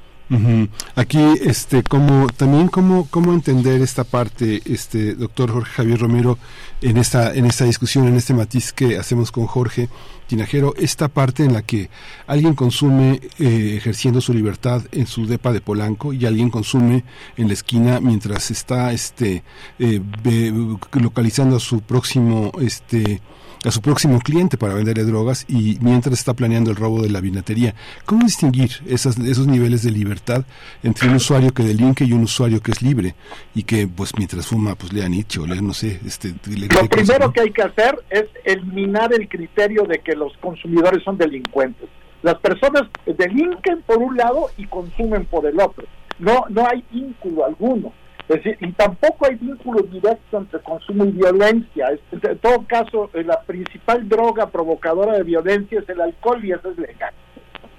Aquí, 0.96 1.20
este, 1.42 1.84
como 1.84 2.28
también 2.28 2.68
cómo 2.68 3.08
cómo 3.10 3.34
entender 3.34 3.82
esta 3.82 4.04
parte, 4.04 4.62
este, 4.66 5.16
doctor 5.16 5.52
Jorge 5.52 5.72
Javier 5.72 6.00
Romero, 6.00 6.38
en 6.82 6.98
esta 6.98 7.34
en 7.34 7.46
esta 7.46 7.66
discusión, 7.66 8.08
en 8.08 8.16
este 8.16 8.34
matiz 8.34 8.74
que 8.74 8.98
hacemos 8.98 9.32
con 9.32 9.46
Jorge 9.46 9.90
Tinajero, 10.28 10.74
esta 10.78 11.08
parte 11.08 11.44
en 11.44 11.54
la 11.54 11.62
que 11.62 11.90
alguien 12.28 12.56
consume 12.56 13.22
eh, 13.40 13.76
ejerciendo 13.78 14.22
su 14.22 14.34
libertad 14.34 14.82
en 14.92 15.06
su 15.06 15.28
depa 15.28 15.52
de 15.52 15.62
Polanco 15.62 16.14
y 16.14 16.26
alguien 16.26 16.50
consume 16.50 17.04
en 17.38 17.48
la 17.48 17.54
esquina 17.54 18.00
mientras 18.00 18.50
está, 18.50 18.94
este, 18.94 19.44
eh, 19.80 20.02
localizando 20.94 21.58
a 21.58 21.60
su 21.60 21.82
próximo, 21.82 22.52
este 22.62 23.22
a 23.64 23.72
su 23.72 23.82
próximo 23.82 24.20
cliente 24.20 24.58
para 24.58 24.74
venderle 24.74 25.04
drogas 25.04 25.46
y 25.48 25.78
mientras 25.82 26.20
está 26.20 26.34
planeando 26.34 26.72
el 26.72 26.76
robo 26.76 27.02
de 27.02 27.10
la 27.10 27.22
vinatería. 27.22 27.76
¿Cómo 28.06 28.24
distinguir 28.26 28.72
esas, 28.88 29.18
esos 29.20 29.48
niveles 29.48 29.84
de 29.84 29.92
libertad 29.92 30.44
entre 30.84 31.08
un 31.08 31.16
usuario 31.16 31.54
que 31.54 31.64
delinque 31.64 32.04
y 32.06 32.14
un 32.14 32.24
usuario 32.24 32.62
que 32.62 32.72
es 32.72 32.82
libre 32.82 33.16
y 33.56 33.64
que 33.64 33.88
pues 33.88 34.12
mientras 34.18 34.48
fuma 34.48 34.76
pues 34.76 34.94
lea 34.94 35.08
Nietzsche 35.08 35.40
o 35.40 35.48
lea 35.48 35.62
no 35.62 35.74
sé 35.74 36.00
este 36.06 36.30
lo 36.30 36.90
primero 36.90 37.32
que 37.32 37.42
hay 37.42 37.52
que 37.52 37.62
hacer 37.62 37.98
es 38.10 38.26
eliminar 38.44 39.14
el 39.14 39.28
criterio 39.28 39.84
de 39.84 40.00
que 40.00 40.16
los 40.16 40.36
consumidores 40.38 41.04
son 41.04 41.18
delincuentes. 41.18 41.90
Las 42.22 42.36
personas 42.36 42.84
delinquen 43.06 43.82
por 43.84 43.98
un 43.98 44.16
lado 44.18 44.50
y 44.58 44.66
consumen 44.68 45.26
por 45.26 45.46
el 45.46 45.60
otro. 45.60 45.86
No 46.20 46.46
no 46.50 46.68
hay 46.68 46.84
vínculo 46.92 47.46
alguno 47.46 47.94
Decir, 48.28 48.58
y 48.62 48.72
tampoco 48.72 49.26
hay 49.26 49.36
vínculo 49.36 49.82
directo 49.84 50.38
entre 50.38 50.60
consumo 50.62 51.06
y 51.06 51.12
violencia. 51.12 51.90
En 52.12 52.38
todo 52.38 52.66
caso, 52.68 53.10
eh, 53.14 53.24
la 53.24 53.42
principal 53.42 54.08
droga 54.08 54.48
provocadora 54.48 55.18
de 55.18 55.24
violencia 55.24 55.80
es 55.80 55.90
el 55.90 56.00
alcohol 56.00 56.44
y 56.44 56.54
eso 56.54 56.72
es 56.72 56.78
legal. 56.78 57.14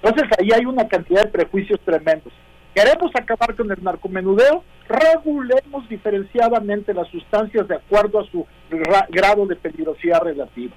Entonces 0.03 0.29
ahí 0.37 0.49
hay 0.53 0.65
una 0.65 0.87
cantidad 0.87 1.23
de 1.23 1.31
prejuicios 1.31 1.79
tremendos. 1.81 2.31
Queremos 2.75 3.09
acabar 3.15 3.55
con 3.55 3.71
el 3.71 3.83
narcomenudeo, 3.83 4.63
regulemos 4.87 5.87
diferenciadamente 5.89 6.93
las 6.93 7.07
sustancias 7.07 7.67
de 7.67 7.75
acuerdo 7.75 8.19
a 8.19 8.25
su 8.25 8.45
grado 9.09 9.47
de 9.47 9.55
peligrosidad 9.55 10.21
relativa. 10.21 10.75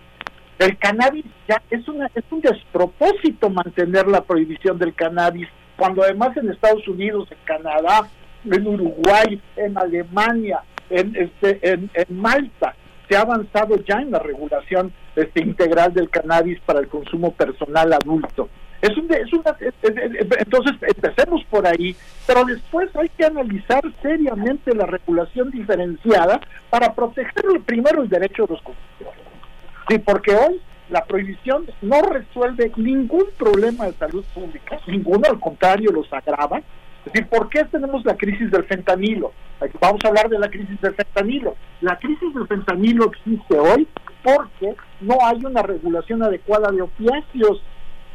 El 0.58 0.78
cannabis 0.78 1.24
ya 1.48 1.62
es, 1.70 1.86
una, 1.88 2.10
es 2.14 2.24
un 2.30 2.40
despropósito 2.40 3.50
mantener 3.50 4.08
la 4.08 4.22
prohibición 4.22 4.78
del 4.78 4.94
cannabis, 4.94 5.48
cuando 5.76 6.02
además 6.02 6.36
en 6.36 6.50
Estados 6.50 6.86
Unidos, 6.88 7.28
en 7.30 7.38
Canadá, 7.44 8.08
en 8.44 8.67
Uruguay, 8.67 9.41
en 9.57 9.78
Alemania, 9.78 10.60
en, 10.91 11.17
este, 11.17 11.58
en, 11.62 11.91
Malta, 12.08 12.75
se 13.08 13.17
ha 13.17 13.20
avanzado 13.20 13.76
ya 13.84 13.97
en 14.00 14.10
la 14.10 14.18
regulación 14.18 14.92
este, 15.17 15.42
integral 15.42 15.92
del 15.94 16.10
cannabis 16.10 16.60
para 16.60 16.81
el 16.81 16.89
consumo 16.89 17.33
personal 17.33 17.92
adulto. 17.92 18.49
Es 18.81 18.97
un, 18.97 19.12
es 19.12 19.33
una, 19.33 19.57
entonces 19.83 20.76
empecemos 20.83 21.44
por 21.50 21.67
ahí, 21.67 21.97
pero 22.26 22.44
después 22.44 22.94
hay 22.94 23.08
que 23.08 23.25
analizar 23.25 23.83
seriamente 24.02 24.73
la 24.73 24.86
regulación 24.86 25.50
diferenciada 25.50 26.41
para 26.70 26.94
proteger 26.94 27.44
primero 27.67 28.02
el 28.02 28.08
derecho 28.08 28.47
de 28.47 28.55
los 28.55 28.62
consumidores. 28.62 29.25
Sí, 29.89 29.99
porque 29.99 30.33
hoy 30.33 30.60
la 30.91 31.05
prohibición 31.05 31.67
no 31.83 32.02
resuelve 32.02 32.70
ningún 32.76 33.26
problema 33.36 33.86
de 33.86 33.94
salud 33.94 34.25
pública, 34.34 34.78
ninguno, 34.86 35.23
al 35.28 35.41
contrario, 35.41 35.91
los 35.92 36.12
agrava. 36.12 36.62
Es 37.07 37.12
decir, 37.12 37.28
¿por 37.28 37.49
qué 37.49 37.65
tenemos 37.65 38.05
la 38.05 38.17
crisis 38.17 38.51
del 38.51 38.65
fentanilo? 38.65 39.33
Vamos 39.81 40.01
a 40.05 40.09
hablar 40.09 40.28
de 40.28 40.39
la 40.39 40.49
crisis 40.49 40.81
del 40.81 40.94
fentanilo. 40.94 41.57
La 41.81 41.99
crisis 41.99 42.35
del 42.35 42.47
fentanilo 42.47 43.07
existe 43.07 43.59
hoy 43.59 43.89
porque 44.23 44.77
no 45.01 45.17
hay 45.23 45.44
una 45.44 45.62
regulación 45.62 46.23
adecuada 46.23 46.70
de 46.70 46.83
opiáceos 46.83 47.62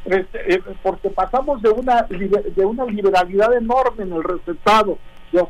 este, 0.06 0.56
eh, 0.56 0.62
porque 0.82 1.10
pasamos 1.10 1.62
de 1.62 1.70
una 1.70 2.02
de 2.04 2.66
una 2.66 2.84
liberalidad 2.86 3.54
enorme 3.54 4.04
en 4.04 4.12
el 4.12 4.24
recetado 4.24 4.98
de, 5.32 5.42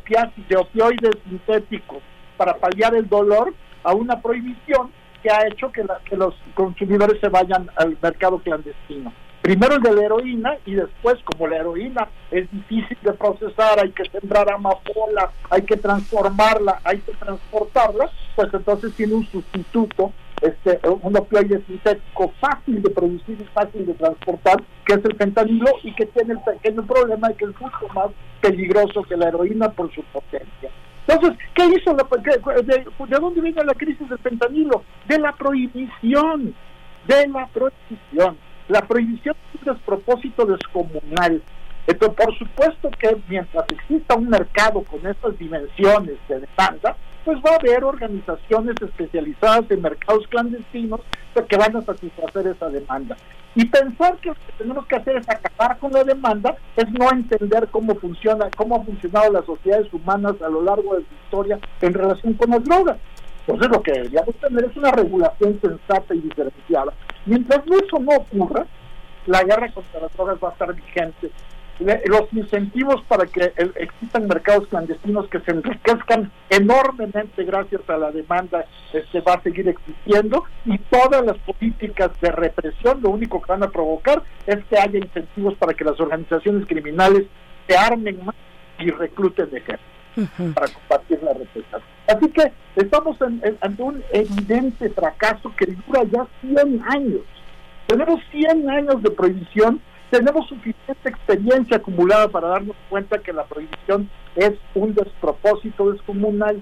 de 0.47 0.57
opioides 0.57 1.17
sintéticos 1.27 2.03
para 2.37 2.55
paliar 2.57 2.93
el 2.95 3.09
dolor 3.09 3.53
a 3.83 3.93
una 3.93 4.21
prohibición 4.21 4.91
que 5.23 5.31
ha 5.31 5.47
hecho 5.47 5.71
que, 5.71 5.83
que 6.05 6.15
los 6.15 6.35
consumidores 6.53 7.19
se 7.19 7.29
vayan 7.29 7.67
al 7.75 7.97
mercado 8.01 8.39
clandestino. 8.39 9.11
Primero 9.43 9.75
el 9.75 9.81
de 9.81 9.93
la 9.93 10.05
heroína 10.05 10.57
y 10.65 10.75
después, 10.75 11.17
como 11.25 11.47
la 11.47 11.57
heroína 11.57 12.07
es 12.31 12.49
difícil 12.49 12.97
de 13.01 13.11
procesar, 13.11 13.77
hay 13.77 13.91
que 13.91 14.09
sembrar 14.09 14.49
amapola, 14.49 15.31
hay 15.49 15.63
que 15.63 15.75
transformarla, 15.75 16.79
hay 16.85 16.99
que 16.99 17.11
transportarla, 17.11 18.09
pues 18.37 18.53
entonces 18.53 18.93
tiene 18.95 19.15
un 19.15 19.27
sustituto 19.27 20.13
este, 20.41 20.79
un 20.87 21.17
opioide 21.17 21.61
sintético 21.65 22.31
fácil 22.39 22.81
de 22.81 22.89
producir 22.89 23.37
y 23.39 23.43
fácil 23.53 23.85
de 23.85 23.93
transportar, 23.95 24.63
que 24.85 24.93
es 24.93 25.03
el 25.03 25.15
fentanilo, 25.17 25.71
y 25.83 25.93
que 25.93 26.05
tiene 26.05 26.35
el 26.35 26.39
pequeño 26.39 26.85
problema 26.85 27.27
de 27.27 27.35
que 27.35 27.43
es 27.43 27.61
mucho 27.61 27.87
más 27.93 28.11
peligroso 28.39 29.03
que 29.03 29.17
la 29.17 29.27
heroína 29.27 29.71
por 29.71 29.93
su 29.93 30.03
potencia. 30.03 30.69
Entonces, 31.05 31.37
¿qué 31.53 31.65
hizo? 31.65 31.93
La, 31.93 32.07
de, 32.63 32.77
de, 32.77 33.19
dónde 33.19 33.41
viene 33.41 33.63
la 33.65 33.73
crisis 33.73 34.07
del 34.07 34.19
fentanilo? 34.19 34.83
De 35.05 35.19
la 35.19 35.33
prohibición, 35.33 36.55
de 37.07 37.27
la 37.27 37.45
prohibición. 37.47 38.37
La 38.69 38.81
prohibición 38.81 39.35
es 39.53 39.61
un 39.61 39.73
despropósito 39.73 40.45
descomunal. 40.45 41.41
Entonces, 41.85 42.25
por 42.25 42.37
supuesto 42.37 42.89
que 42.91 43.17
mientras 43.27 43.65
exista 43.69 44.15
un 44.15 44.29
mercado 44.29 44.83
con 44.83 45.05
estas 45.05 45.37
dimensiones 45.37 46.17
de 46.29 46.39
demanda, 46.39 46.95
pues 47.25 47.37
va 47.39 47.51
a 47.51 47.55
haber 47.55 47.83
organizaciones 47.83 48.75
especializadas 48.81 49.69
en 49.69 49.81
mercados 49.81 50.27
clandestinos 50.27 51.01
que 51.41 51.57
van 51.57 51.75
a 51.75 51.81
satisfacer 51.81 52.47
esa 52.47 52.69
demanda. 52.69 53.17
Y 53.55 53.65
pensar 53.65 54.17
que 54.17 54.29
lo 54.29 54.35
que 54.35 54.53
tenemos 54.57 54.85
que 54.87 54.95
hacer 54.95 55.17
es 55.17 55.29
acabar 55.29 55.77
con 55.77 55.91
la 55.91 56.03
demanda 56.03 56.55
es 56.75 56.89
no 56.91 57.09
entender 57.11 57.67
cómo 57.69 57.95
funciona, 57.95 58.49
cómo 58.55 58.75
han 58.75 58.85
funcionado 58.85 59.31
las 59.31 59.45
sociedades 59.45 59.93
humanas 59.93 60.41
a 60.41 60.49
lo 60.49 60.63
largo 60.63 60.95
de 60.95 61.01
su 61.01 61.13
historia 61.23 61.59
en 61.81 61.93
relación 61.93 62.33
con 62.33 62.49
las 62.49 62.63
drogas. 62.63 62.97
Entonces 63.45 63.69
lo 63.69 63.83
que 63.83 63.91
deberíamos 63.91 64.35
tener 64.35 64.65
es 64.65 64.77
una 64.77 64.91
regulación 64.91 65.59
sensata 65.61 66.15
y 66.15 66.19
diferenciada. 66.19 66.93
Mientras 67.25 67.61
eso 67.65 67.99
no 67.99 68.15
ocurra, 68.17 68.65
la 69.25 69.43
guerra 69.43 69.71
contra 69.71 70.01
las 70.01 70.13
drogas 70.13 70.37
va 70.43 70.49
a 70.49 70.51
estar 70.51 70.73
vigente 70.73 71.31
los 71.79 72.31
incentivos 72.33 73.01
para 73.07 73.25
que 73.25 73.51
existan 73.75 74.27
mercados 74.27 74.67
clandestinos 74.67 75.27
que 75.29 75.39
se 75.39 75.51
enriquezcan 75.51 76.31
enormemente 76.49 77.43
gracias 77.43 77.81
a 77.89 77.97
la 77.97 78.11
demanda 78.11 78.65
este, 78.93 79.21
va 79.21 79.33
a 79.33 79.41
seguir 79.41 79.67
existiendo 79.67 80.43
y 80.65 80.77
todas 80.77 81.25
las 81.25 81.37
políticas 81.39 82.11
de 82.21 82.31
represión 82.31 83.01
lo 83.01 83.09
único 83.09 83.41
que 83.41 83.51
van 83.51 83.63
a 83.63 83.69
provocar 83.69 84.23
es 84.45 84.63
que 84.65 84.77
haya 84.77 84.99
incentivos 84.99 85.55
para 85.55 85.73
que 85.73 85.83
las 85.83 85.99
organizaciones 85.99 86.67
criminales 86.67 87.25
se 87.67 87.75
armen 87.75 88.23
más 88.23 88.35
y 88.79 88.91
recluten 88.91 89.49
de 89.49 89.57
ejército 89.57 90.53
para 90.53 90.67
combatir 90.67 91.23
la 91.23 91.33
represión. 91.33 91.81
Así 92.15 92.29
que 92.29 92.51
estamos 92.75 93.17
ante 93.61 93.83
un 93.83 94.03
evidente 94.11 94.89
fracaso 94.89 95.51
que 95.57 95.65
dura 95.65 96.03
ya 96.11 96.27
100 96.41 96.81
años. 96.89 97.21
Tenemos 97.87 98.19
100 98.31 98.69
años 98.69 99.01
de 99.03 99.11
prohibición 99.11 99.81
tenemos 100.13 100.47
suficiente 100.47 101.09
experiencia 101.09 101.77
acumulada 101.77 102.27
para 102.27 102.49
darnos 102.49 102.75
cuenta 102.87 103.17
que 103.17 103.33
la 103.33 103.45
prohibición 103.45 104.07
es 104.35 104.51
un 104.75 104.93
despropósito 104.93 105.91
descomunal. 105.91 106.61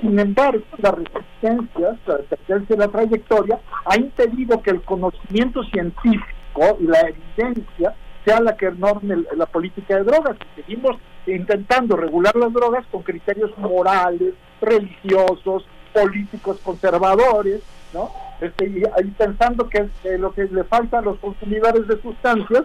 Sin 0.00 0.16
embargo, 0.16 0.62
la 0.76 0.92
resistencia, 0.92 1.98
la 2.06 2.16
resistencia 2.18 2.76
de 2.76 2.86
la 2.86 2.86
trayectoria, 2.86 3.58
ha 3.84 3.96
impedido 3.96 4.62
que 4.62 4.70
el 4.70 4.82
conocimiento 4.82 5.64
científico 5.64 6.78
y 6.78 6.84
la 6.84 7.00
evidencia 7.00 7.96
sea 8.24 8.40
la 8.40 8.56
que 8.56 8.70
norme 8.70 9.24
la 9.36 9.46
política 9.46 9.96
de 9.96 10.04
drogas. 10.04 10.36
seguimos 10.54 10.98
intentando 11.26 11.96
regular 11.96 12.36
las 12.36 12.52
drogas 12.52 12.86
con 12.92 13.02
criterios 13.02 13.50
morales, 13.58 14.34
religiosos, 14.60 15.64
políticos 15.92 16.58
conservadores, 16.62 17.60
¿no? 17.92 18.10
Este, 18.40 18.66
y, 18.66 19.10
pensando 19.10 19.68
que 19.68 19.88
lo 20.18 20.32
que 20.32 20.44
le 20.44 20.64
falta 20.64 20.98
a 20.98 21.02
los 21.02 21.18
consumidores 21.18 21.86
de 21.88 22.00
sustancias 22.00 22.64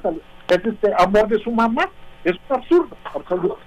es 0.50 0.66
este 0.66 0.94
amor 0.98 1.28
de 1.28 1.40
su 1.40 1.52
mamá. 1.52 1.90
Es 2.24 2.34
un 2.50 2.56
absurdo, 2.56 2.98
absoluto. 3.14 3.58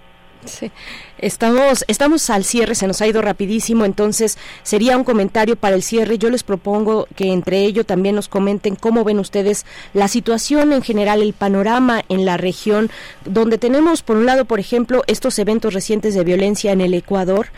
Sí. 0.45 0.71
Estamos, 1.19 1.85
estamos 1.89 2.29
al 2.31 2.45
cierre, 2.45 2.75
se 2.75 2.87
nos 2.87 3.01
ha 3.01 3.07
ido 3.07 3.23
rapidísimo, 3.23 3.85
entonces 3.85 4.39
sería 4.63 4.97
un 4.97 5.05
comentario 5.05 5.57
para 5.57 5.75
el 5.75 5.83
cierre. 5.83 6.19
Yo 6.19 6.31
les 6.31 6.45
propongo 6.45 7.09
que 7.17 7.33
entre 7.33 7.65
ello 7.65 7.85
también 7.85 8.15
nos 8.15 8.29
comenten 8.29 8.77
cómo 8.77 9.03
ven 9.03 9.19
ustedes 9.19 9.67
la 9.93 10.09
situación 10.09 10.73
en 10.73 10.83
general, 10.83 11.23
el 11.23 11.33
panorama 11.33 12.03
en 12.09 12.25
la 12.25 12.37
región, 12.37 12.91
donde 13.25 13.59
tenemos, 13.59 14.03
por 14.03 14.17
un 14.17 14.27
lado, 14.27 14.45
por 14.45 14.61
ejemplo, 14.61 15.03
estos 15.07 15.39
eventos 15.39 15.75
recientes 15.75 16.15
de 16.15 16.23
violencia 16.23 16.73
en 16.73 16.81
el 16.81 16.95
Ecuador, 16.95 17.49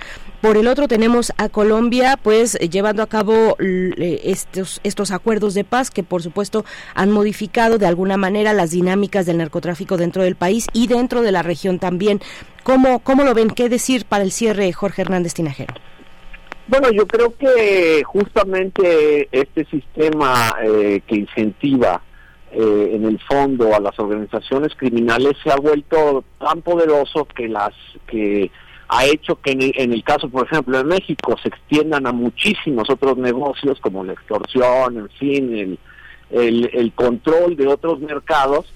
por 0.40 0.56
el 0.56 0.68
otro 0.68 0.88
tenemos 0.88 1.32
a 1.36 1.48
Colombia 1.48 2.18
pues 2.22 2.54
llevando 2.54 3.02
a 3.02 3.06
cabo 3.06 3.56
eh, 3.58 4.20
estos 4.24 4.80
estos 4.84 5.10
acuerdos 5.10 5.54
de 5.54 5.64
paz 5.64 5.90
que 5.90 6.02
por 6.02 6.22
supuesto 6.22 6.64
han 6.94 7.10
modificado 7.10 7.78
de 7.78 7.86
alguna 7.86 8.16
manera 8.16 8.52
las 8.52 8.70
dinámicas 8.70 9.26
del 9.26 9.38
narcotráfico 9.38 9.96
dentro 9.96 10.22
del 10.22 10.36
país 10.36 10.66
y 10.72 10.86
dentro 10.86 11.22
de 11.22 11.32
la 11.32 11.42
región 11.42 11.78
también. 11.78 12.20
¿Cómo, 12.62 13.00
cómo 13.00 13.24
lo 13.24 13.34
ven? 13.34 13.50
¿Qué 13.50 13.68
decir 13.68 14.04
para 14.04 14.24
el 14.24 14.32
cierre, 14.32 14.72
Jorge 14.72 15.02
Hernández 15.02 15.34
Tinajero? 15.34 15.74
Bueno, 16.66 16.90
yo 16.92 17.06
creo 17.06 17.34
que 17.36 18.02
justamente 18.04 19.28
este 19.32 19.64
sistema 19.64 20.54
eh, 20.62 21.00
que 21.06 21.16
incentiva 21.16 22.02
eh, 22.52 22.90
en 22.92 23.06
el 23.06 23.18
fondo 23.20 23.74
a 23.74 23.80
las 23.80 23.98
organizaciones 23.98 24.74
criminales 24.76 25.32
se 25.42 25.50
ha 25.50 25.56
vuelto 25.56 26.24
tan 26.38 26.60
poderoso 26.60 27.26
que 27.26 27.48
las 27.48 27.72
que 28.06 28.50
ha 28.88 29.04
hecho 29.04 29.40
que 29.40 29.52
en 29.52 29.92
el, 29.92 30.02
caso, 30.02 30.28
por 30.28 30.46
ejemplo, 30.46 30.78
de 30.78 30.84
México 30.84 31.36
se 31.42 31.48
extiendan 31.48 32.06
a 32.06 32.12
muchísimos 32.12 32.88
otros 32.88 33.18
negocios 33.18 33.78
como 33.80 34.02
la 34.02 34.14
extorsión, 34.14 34.96
en 34.96 35.08
fin, 35.10 35.78
el, 36.30 36.70
el, 36.72 36.92
control 36.92 37.56
de 37.56 37.66
otros 37.66 38.00
mercados 38.00 38.66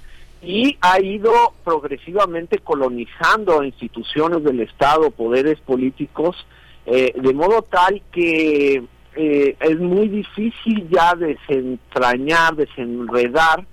y 0.43 0.77
ha 0.81 1.01
ido 1.01 1.33
progresivamente 1.65 2.59
colonizando 2.59 3.63
instituciones 3.63 4.43
del 4.45 4.61
Estado, 4.61 5.11
poderes 5.11 5.61
políticos, 5.61 6.37
eh, 6.85 7.15
de 7.17 7.33
modo 7.33 7.63
tal 7.63 8.03
que 8.11 8.83
eh, 9.15 9.57
es 9.61 9.79
muy 9.79 10.09
difícil 10.09 10.89
ya 10.91 11.15
desentrañar, 11.15 12.57
desenredar 12.57 13.65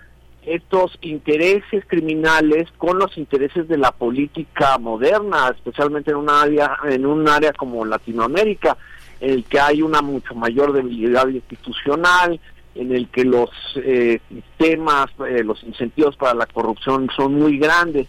estos 0.45 0.97
intereses 1.01 1.83
criminales 1.87 2.69
con 2.77 2.97
los 2.97 3.17
intereses 3.17 3.67
de 3.67 3.77
la 3.77 3.91
política 3.91 4.77
moderna, 4.77 5.49
especialmente 5.55 6.11
en 6.11 6.17
un 6.17 6.29
área 6.29 6.77
en 6.85 7.05
un 7.05 7.27
área 7.27 7.53
como 7.53 7.85
Latinoamérica, 7.85 8.77
en 9.19 9.31
el 9.31 9.43
que 9.45 9.59
hay 9.59 9.81
una 9.81 10.01
mucho 10.01 10.33
mayor 10.35 10.73
debilidad 10.73 11.27
institucional, 11.27 12.39
en 12.75 12.95
el 12.95 13.09
que 13.09 13.25
los 13.25 13.49
eh, 13.75 14.21
sistemas, 14.29 15.07
eh, 15.27 15.43
los 15.43 15.61
incentivos 15.63 16.15
para 16.15 16.33
la 16.33 16.45
corrupción 16.45 17.09
son 17.15 17.35
muy 17.35 17.57
grandes. 17.57 18.07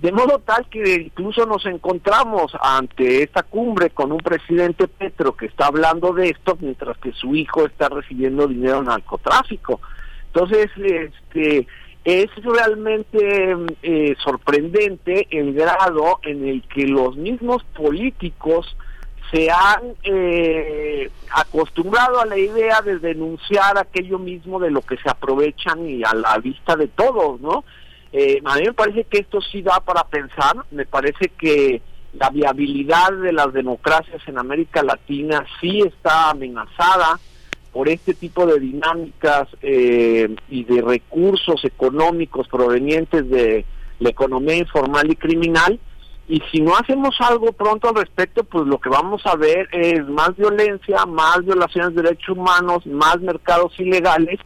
De 0.00 0.12
modo 0.12 0.38
tal 0.38 0.66
que 0.70 0.94
incluso 0.94 1.44
nos 1.44 1.66
encontramos 1.66 2.52
ante 2.62 3.22
esta 3.22 3.42
cumbre 3.42 3.90
con 3.90 4.12
un 4.12 4.18
presidente 4.18 4.88
Petro 4.88 5.36
que 5.36 5.46
está 5.46 5.66
hablando 5.66 6.14
de 6.14 6.30
esto 6.30 6.56
mientras 6.58 6.96
que 6.98 7.12
su 7.12 7.34
hijo 7.34 7.66
está 7.66 7.90
recibiendo 7.90 8.46
dinero 8.46 8.78
en 8.78 8.86
narcotráfico. 8.86 9.80
Entonces, 10.32 10.70
este 10.76 11.66
es 12.04 12.30
realmente 12.42 13.56
eh, 13.82 14.16
sorprendente 14.22 15.26
el 15.30 15.52
grado 15.52 16.18
en 16.22 16.48
el 16.48 16.62
que 16.62 16.86
los 16.86 17.16
mismos 17.16 17.62
políticos 17.76 18.74
se 19.30 19.50
han 19.50 19.94
eh, 20.02 21.10
acostumbrado 21.32 22.20
a 22.20 22.26
la 22.26 22.38
idea 22.38 22.80
de 22.80 22.98
denunciar 22.98 23.78
aquello 23.78 24.18
mismo 24.18 24.58
de 24.58 24.70
lo 24.70 24.82
que 24.82 24.96
se 24.96 25.08
aprovechan 25.08 25.88
y 25.88 26.02
a 26.02 26.14
la 26.14 26.38
vista 26.38 26.74
de 26.74 26.88
todos, 26.88 27.40
¿no? 27.40 27.64
Eh, 28.12 28.40
a 28.44 28.56
mí 28.56 28.62
me 28.64 28.72
parece 28.72 29.04
que 29.04 29.18
esto 29.18 29.40
sí 29.40 29.62
da 29.62 29.78
para 29.80 30.04
pensar, 30.04 30.56
me 30.72 30.84
parece 30.84 31.28
que 31.38 31.80
la 32.14 32.30
viabilidad 32.30 33.12
de 33.12 33.32
las 33.32 33.52
democracias 33.52 34.20
en 34.26 34.38
América 34.38 34.82
Latina 34.82 35.46
sí 35.60 35.80
está 35.80 36.30
amenazada 36.30 37.20
por 37.72 37.88
este 37.88 38.14
tipo 38.14 38.46
de 38.46 38.58
dinámicas 38.58 39.48
eh, 39.62 40.34
y 40.48 40.64
de 40.64 40.82
recursos 40.82 41.64
económicos 41.64 42.48
provenientes 42.48 43.28
de 43.30 43.64
la 43.98 44.10
economía 44.10 44.56
informal 44.56 45.10
y 45.10 45.16
criminal. 45.16 45.78
Y 46.28 46.40
si 46.52 46.60
no 46.60 46.76
hacemos 46.76 47.16
algo 47.20 47.52
pronto 47.52 47.88
al 47.88 47.96
respecto, 47.96 48.44
pues 48.44 48.66
lo 48.66 48.78
que 48.78 48.88
vamos 48.88 49.22
a 49.24 49.36
ver 49.36 49.68
es 49.72 50.06
más 50.06 50.36
violencia, 50.36 51.04
más 51.06 51.44
violaciones 51.44 51.94
de 51.94 52.02
derechos 52.02 52.36
humanos, 52.36 52.86
más 52.86 53.20
mercados 53.20 53.72
ilegales 53.78 54.38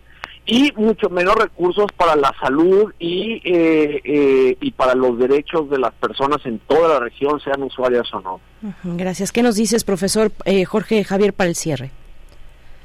y 0.46 0.72
mucho 0.76 1.08
menos 1.08 1.34
recursos 1.36 1.86
para 1.96 2.16
la 2.16 2.34
salud 2.40 2.92
y, 2.98 3.40
eh, 3.44 4.00
eh, 4.04 4.56
y 4.60 4.70
para 4.72 4.94
los 4.94 5.18
derechos 5.18 5.70
de 5.70 5.78
las 5.78 5.92
personas 5.94 6.44
en 6.44 6.58
toda 6.60 6.88
la 6.88 7.00
región, 7.00 7.40
sean 7.40 7.62
usuarias 7.62 8.06
o 8.12 8.20
no. 8.20 8.40
Gracias. 8.82 9.32
¿Qué 9.32 9.42
nos 9.42 9.56
dices, 9.56 9.84
profesor 9.84 10.32
eh, 10.44 10.64
Jorge 10.64 11.02
Javier, 11.04 11.32
para 11.32 11.48
el 11.48 11.56
cierre? 11.56 11.90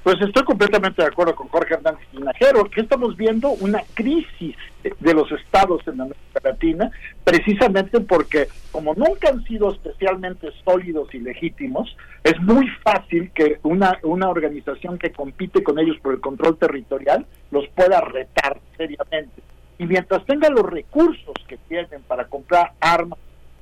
Pues 0.09 0.21
estoy 0.21 0.43
completamente 0.43 1.03
de 1.03 1.07
acuerdo 1.07 1.35
con 1.35 1.49
Jorge 1.49 1.75
Hernández 1.75 2.01
Tinajero, 2.09 2.63
que 2.63 2.81
estamos 2.81 3.15
viendo 3.15 3.51
una 3.51 3.83
crisis 3.93 4.55
de 4.99 5.13
los 5.13 5.31
estados 5.31 5.87
en 5.87 6.01
América 6.01 6.41
Latina, 6.43 6.89
precisamente 7.23 7.99
porque 7.99 8.47
como 8.71 8.95
nunca 8.95 9.29
han 9.29 9.43
sido 9.43 9.71
especialmente 9.71 10.49
sólidos 10.65 11.13
y 11.13 11.19
legítimos, 11.19 11.95
es 12.23 12.41
muy 12.41 12.67
fácil 12.83 13.29
que 13.35 13.59
una, 13.61 13.99
una 14.01 14.29
organización 14.29 14.97
que 14.97 15.11
compite 15.11 15.61
con 15.61 15.77
ellos 15.77 15.97
por 16.01 16.15
el 16.15 16.21
control 16.21 16.57
territorial 16.57 17.27
los 17.51 17.67
pueda 17.75 18.01
retar 18.01 18.59
seriamente. 18.77 19.43
Y 19.77 19.85
mientras 19.85 20.25
tengan 20.25 20.55
los 20.55 20.65
recursos 20.65 21.35
que 21.47 21.57
tienen 21.67 22.01
para 22.07 22.25
comprar 22.25 22.71
armas, 22.79 23.19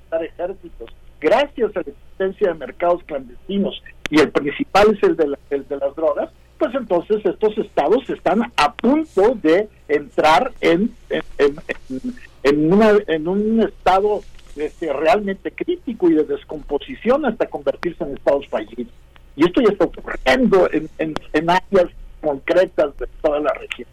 para 0.10 0.24
ejércitos, 0.24 0.90
gracias 1.20 1.76
a 1.76 1.82
la 1.82 1.92
existencia 1.92 2.48
de 2.48 2.54
mercados 2.54 3.04
clandestinos 3.04 3.84
y 4.10 4.20
el 4.20 4.30
principal 4.32 4.96
es 4.96 5.04
el 5.04 5.16
de, 5.16 5.38
el 5.50 5.68
de 5.68 5.78
las 5.78 5.96
drogas, 5.96 6.30
pues 6.58 6.74
entonces 6.74 7.26
estos 7.26 7.58
estados 7.58 8.10
están 8.10 8.52
a 8.56 8.74
punto 8.74 9.38
de 9.42 9.70
entrar 9.88 10.52
en, 10.62 10.96
en 12.44 13.28
un 13.28 13.62
estado 13.62 14.22
este, 14.58 14.92
realmente 14.92 15.52
crítico 15.52 16.10
y 16.10 16.16
de 16.16 16.24
descomposición 16.24 17.26
hasta 17.26 17.48
convertirse 17.48 18.04
en 18.04 18.16
estados 18.16 18.48
fallidos. 18.48 18.92
Y 19.36 19.46
esto 19.46 19.62
ya 19.62 19.72
está 19.72 19.86
ocurriendo 19.86 20.68
en, 20.72 20.90
en, 20.98 21.14
en 21.34 21.50
áreas 21.50 21.92
concretas 22.22 22.98
de 22.98 23.08
toda 23.22 23.40
la 23.40 23.54
región. 23.54 23.88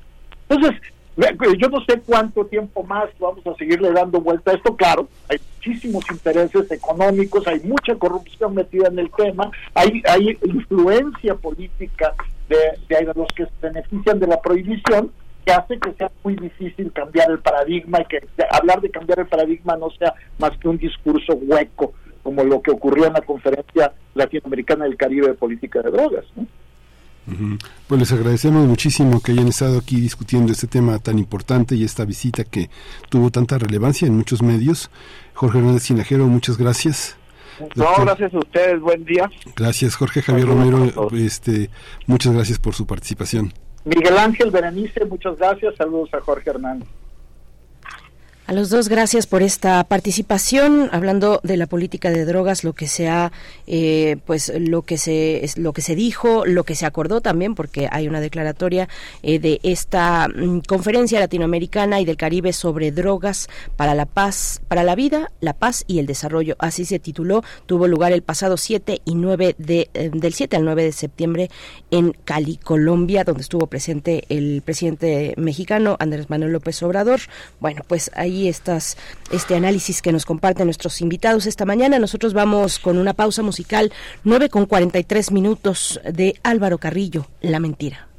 Entonces, 0.48 0.80
yo 1.16 1.68
no 1.68 1.84
sé 1.84 2.00
cuánto 2.04 2.44
tiempo 2.46 2.82
más 2.82 3.08
vamos 3.18 3.46
a 3.46 3.54
seguirle 3.54 3.92
dando 3.92 4.20
vuelta 4.20 4.50
a 4.50 4.54
esto. 4.54 4.74
Claro, 4.76 5.08
hay 5.28 5.38
muchísimos 5.56 6.04
intereses 6.10 6.70
económicos, 6.70 7.46
hay 7.46 7.60
mucha 7.60 7.94
corrupción 7.94 8.54
metida 8.54 8.88
en 8.88 8.98
el 8.98 9.10
tema, 9.10 9.50
hay, 9.74 10.02
hay 10.08 10.38
influencia 10.44 11.34
política 11.36 12.14
de, 12.48 13.12
los 13.14 13.28
que 13.34 13.44
se 13.44 13.52
benefician 13.62 14.18
de 14.18 14.26
la 14.26 14.40
prohibición 14.40 15.10
que 15.44 15.52
hace 15.52 15.78
que 15.78 15.92
sea 15.92 16.10
muy 16.22 16.36
difícil 16.36 16.90
cambiar 16.92 17.30
el 17.30 17.38
paradigma 17.38 18.00
y 18.00 18.04
que 18.06 18.26
hablar 18.50 18.80
de 18.80 18.90
cambiar 18.90 19.20
el 19.20 19.26
paradigma 19.26 19.76
no 19.76 19.90
sea 19.90 20.14
más 20.38 20.52
que 20.58 20.68
un 20.68 20.78
discurso 20.78 21.34
hueco 21.34 21.92
como 22.22 22.42
lo 22.42 22.62
que 22.62 22.70
ocurrió 22.70 23.06
en 23.06 23.12
la 23.12 23.20
conferencia 23.20 23.92
latinoamericana 24.14 24.84
del 24.86 24.96
Caribe 24.96 25.28
de 25.28 25.34
política 25.34 25.82
de 25.82 25.90
drogas. 25.90 26.24
¿no? 26.34 26.46
Pues 27.86 28.00
les 28.00 28.12
agradecemos 28.12 28.66
muchísimo 28.66 29.20
que 29.22 29.32
hayan 29.32 29.48
estado 29.48 29.78
aquí 29.78 30.00
discutiendo 30.00 30.52
este 30.52 30.66
tema 30.66 30.98
tan 30.98 31.18
importante 31.18 31.74
y 31.74 31.84
esta 31.84 32.04
visita 32.04 32.44
que 32.44 32.68
tuvo 33.08 33.30
tanta 33.30 33.58
relevancia 33.58 34.06
en 34.06 34.16
muchos 34.16 34.42
medios. 34.42 34.90
Jorge 35.32 35.58
Hernández 35.58 35.84
Sinajero, 35.84 36.26
muchas 36.26 36.58
gracias. 36.58 37.16
No, 37.76 37.86
gracias 38.00 38.34
a 38.34 38.38
ustedes, 38.38 38.80
buen 38.80 39.04
día. 39.04 39.30
Gracias, 39.56 39.94
Jorge 39.94 40.22
Javier 40.22 40.48
Romero, 40.48 41.08
este, 41.12 41.70
muchas 42.06 42.32
gracias 42.34 42.58
por 42.58 42.74
su 42.74 42.86
participación. 42.86 43.52
Miguel 43.84 44.18
Ángel 44.18 44.50
Berenice, 44.50 45.04
muchas 45.04 45.36
gracias, 45.36 45.74
saludos 45.76 46.12
a 46.14 46.20
Jorge 46.20 46.50
Hernández. 46.50 46.88
A 48.46 48.52
los 48.52 48.68
dos, 48.68 48.90
gracias 48.90 49.26
por 49.26 49.42
esta 49.42 49.82
participación. 49.84 50.90
Hablando 50.92 51.40
de 51.42 51.56
la 51.56 51.66
política 51.66 52.10
de 52.10 52.26
drogas, 52.26 52.62
lo 52.62 52.74
que 52.74 52.88
se 52.88 53.08
ha, 53.08 53.32
eh, 53.66 54.18
pues 54.26 54.52
lo 54.60 54.82
que 54.82 54.98
se, 54.98 55.48
lo 55.56 55.72
que 55.72 55.80
se 55.80 55.94
dijo, 55.94 56.44
lo 56.44 56.64
que 56.64 56.74
se 56.74 56.84
acordó 56.84 57.22
también, 57.22 57.54
porque 57.54 57.88
hay 57.90 58.06
una 58.06 58.20
declaratoria 58.20 58.86
eh, 59.22 59.38
de 59.38 59.60
esta 59.62 60.28
mm, 60.28 60.58
conferencia 60.68 61.20
latinoamericana 61.20 62.02
y 62.02 62.04
del 62.04 62.18
Caribe 62.18 62.52
sobre 62.52 62.92
drogas 62.92 63.48
para 63.76 63.94
la 63.94 64.04
paz, 64.04 64.60
para 64.68 64.84
la 64.84 64.94
vida, 64.94 65.32
la 65.40 65.54
paz 65.54 65.84
y 65.86 65.98
el 65.98 66.04
desarrollo. 66.04 66.56
Así 66.58 66.84
se 66.84 66.98
tituló. 66.98 67.42
Tuvo 67.64 67.88
lugar 67.88 68.12
el 68.12 68.20
pasado 68.20 68.58
7 68.58 69.00
y 69.06 69.14
9 69.14 69.54
de, 69.56 69.88
eh, 69.94 70.10
del 70.12 70.34
7 70.34 70.54
al 70.56 70.66
9 70.66 70.84
de 70.84 70.92
septiembre 70.92 71.50
en 71.90 72.12
Cali, 72.26 72.58
Colombia, 72.58 73.24
donde 73.24 73.40
estuvo 73.40 73.68
presente 73.68 74.24
el 74.28 74.60
presidente 74.62 75.32
mexicano 75.38 75.96
Andrés 75.98 76.28
Manuel 76.28 76.52
López 76.52 76.82
Obrador. 76.82 77.20
Bueno, 77.58 77.80
pues 77.88 78.10
ahí 78.14 78.33
estas, 78.48 78.96
este 79.30 79.54
análisis 79.54 80.02
que 80.02 80.12
nos 80.12 80.26
comparten 80.26 80.66
nuestros 80.66 81.00
invitados 81.00 81.46
esta 81.46 81.64
mañana. 81.64 81.98
Nosotros 81.98 82.34
vamos 82.34 82.78
con 82.78 82.98
una 82.98 83.14
pausa 83.14 83.42
musical, 83.42 83.92
9 84.24 84.48
con 84.48 84.66
43 84.66 85.30
minutos 85.32 86.00
de 86.04 86.34
Álvaro 86.42 86.78
Carrillo, 86.78 87.26
La 87.40 87.60
Mentira. 87.60 88.13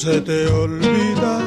Se 0.00 0.18
te 0.22 0.46
olvida 0.46 1.42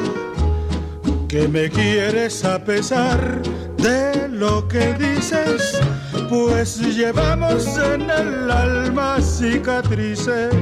que 1.26 1.48
me 1.48 1.68
quieres 1.68 2.44
a 2.44 2.62
pesar 2.62 3.42
de 3.78 4.28
lo 4.28 4.68
que 4.68 4.94
dices, 4.94 5.80
pues 6.28 6.78
llevamos 6.94 7.66
en 7.78 8.02
el 8.02 8.48
alma 8.48 9.20
cicatrices 9.20 10.54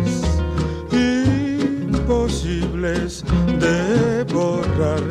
imposibles 1.90 3.24
de 3.60 4.24
borrar. 4.24 5.02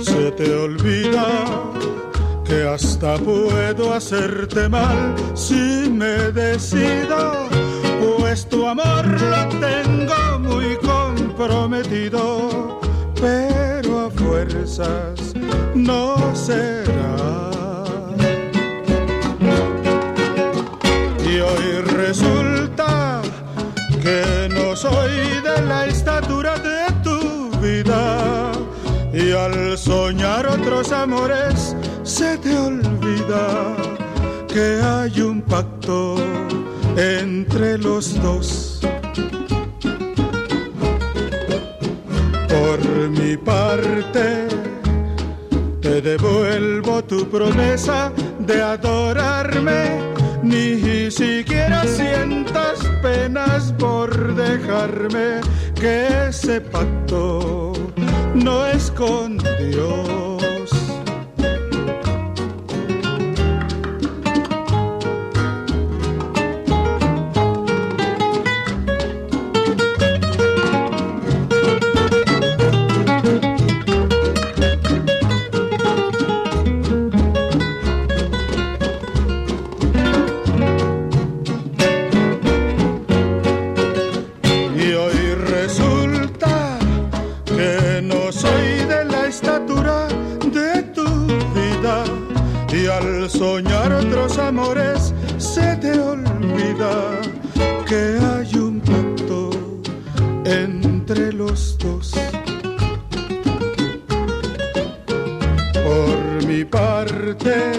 Se 0.00 0.32
te 0.32 0.52
olvida 0.56 1.75
que 2.46 2.68
hasta 2.68 3.16
puedo 3.18 3.94
hacerte 3.94 4.68
mal 4.68 5.14
si 5.34 5.88
me 5.90 6.30
decido 6.32 7.46
pues 8.26 8.48
tu 8.48 8.66
amor 8.66 9.06
lo 9.06 9.48
tengo 9.58 10.38
muy 10.40 10.76
comprometido, 10.76 12.80
pero 13.20 14.06
a 14.06 14.10
fuerzas 14.10 15.34
no 15.74 16.16
será. 16.34 17.50
Y 21.24 21.40
hoy 21.40 21.80
resulta 21.94 23.22
que 24.02 24.48
no 24.54 24.76
soy 24.76 25.40
de 25.42 25.62
la 25.66 25.86
estatura 25.86 26.58
de 26.58 26.92
tu 27.02 27.50
vida. 27.60 28.52
Y 29.12 29.32
al 29.32 29.76
soñar 29.78 30.46
otros 30.46 30.92
amores 30.92 31.55
se 32.06 32.38
te 32.38 32.56
olvida 32.56 33.74
que 34.46 34.80
hay 34.80 35.20
un 35.20 35.42
pacto 35.42 36.14
entre 36.96 37.76
los 37.78 38.22
dos. 38.22 38.80
Por 42.48 43.10
mi 43.10 43.36
parte, 43.36 44.46
te 45.80 46.00
devuelvo 46.00 47.02
tu 47.02 47.28
promesa 47.28 48.12
de 48.38 48.62
adorarme, 48.62 50.00
ni 50.44 51.10
siquiera 51.10 51.84
sientas 51.84 52.78
penas 53.02 53.74
por 53.76 54.34
dejarme 54.36 55.40
que 55.74 56.28
ese 56.28 56.60
pacto 56.60 57.72
no 58.32 58.64
es 58.66 58.92
con 58.92 59.38
Dios. 59.38 60.35
Entre 100.46 101.32
los 101.32 101.76
dos. 101.78 102.12
Por 105.84 106.46
mi 106.46 106.64
parte, 106.64 107.72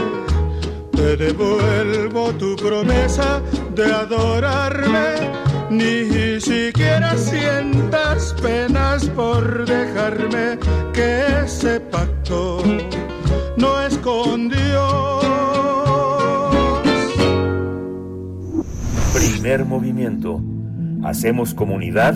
te 0.91 1.15
devuelvo 1.15 2.33
tu 2.33 2.55
promesa 2.57 3.41
de 3.73 3.85
adorarme. 3.85 5.15
Ni 5.69 6.39
siquiera 6.41 7.15
sientas 7.17 8.35
penas 8.41 9.05
por 9.09 9.65
dejarme 9.65 10.57
que 10.93 11.25
ese 11.45 11.79
pacto 11.79 12.61
no 13.57 13.81
es 13.81 13.97
con 13.99 14.49
Dios. 14.49 15.25
Primer 19.13 19.65
movimiento. 19.65 20.41
Hacemos 21.03 21.53
comunidad 21.53 22.15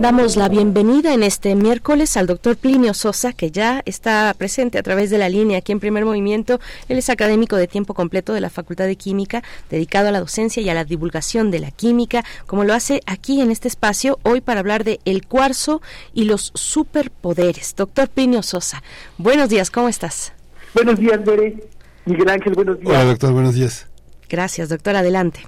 Damos 0.00 0.38
la 0.38 0.48
bienvenida 0.48 1.12
en 1.12 1.22
este 1.22 1.54
miércoles 1.54 2.16
al 2.16 2.26
doctor 2.26 2.56
Plinio 2.56 2.94
Sosa, 2.94 3.34
que 3.34 3.50
ya 3.50 3.82
está 3.84 4.32
presente 4.32 4.78
a 4.78 4.82
través 4.82 5.10
de 5.10 5.18
la 5.18 5.28
línea 5.28 5.58
aquí 5.58 5.72
en 5.72 5.78
primer 5.78 6.06
movimiento. 6.06 6.58
Él 6.88 6.96
es 6.96 7.10
académico 7.10 7.56
de 7.56 7.68
tiempo 7.68 7.92
completo 7.92 8.32
de 8.32 8.40
la 8.40 8.48
Facultad 8.48 8.86
de 8.86 8.96
Química, 8.96 9.42
dedicado 9.68 10.08
a 10.08 10.10
la 10.10 10.20
docencia 10.20 10.62
y 10.62 10.70
a 10.70 10.74
la 10.74 10.86
divulgación 10.86 11.50
de 11.50 11.58
la 11.58 11.70
química, 11.70 12.24
como 12.46 12.64
lo 12.64 12.72
hace 12.72 13.02
aquí 13.04 13.42
en 13.42 13.50
este 13.50 13.68
espacio, 13.68 14.18
hoy 14.22 14.40
para 14.40 14.60
hablar 14.60 14.84
de 14.84 15.00
el 15.04 15.26
cuarzo 15.26 15.82
y 16.14 16.24
los 16.24 16.50
superpoderes. 16.54 17.76
Doctor 17.76 18.08
Plinio 18.08 18.42
Sosa, 18.42 18.82
buenos 19.18 19.50
días, 19.50 19.70
¿cómo 19.70 19.90
estás? 19.90 20.32
Buenos 20.72 20.98
días, 20.98 21.22
Bere. 21.22 21.62
Miguel 22.06 22.30
Ángel, 22.30 22.54
buenos 22.54 22.80
días. 22.80 22.88
Hola, 22.90 23.04
doctor, 23.04 23.34
buenos 23.34 23.54
días. 23.54 23.86
Gracias, 24.30 24.70
doctor, 24.70 24.96
adelante. 24.96 25.46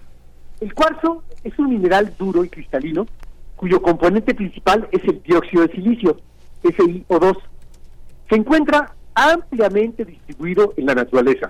El 0.61 0.75
cuarzo 0.75 1.23
es 1.43 1.59
un 1.59 1.71
mineral 1.71 2.15
duro 2.19 2.45
y 2.45 2.51
cristalino 2.51 3.07
cuyo 3.63 3.81
componente 3.81 4.35
principal 4.35 4.89
es 4.91 5.05
el 5.05 5.23
dióxido 5.23 5.65
de 5.65 5.73
silicio, 5.73 6.17
SiO2. 6.65 7.39
Se 8.29 8.35
encuentra 8.35 8.93
ampliamente 9.15 10.05
distribuido 10.05 10.75
en 10.77 10.87
la 10.87 10.97
naturaleza. 10.97 11.47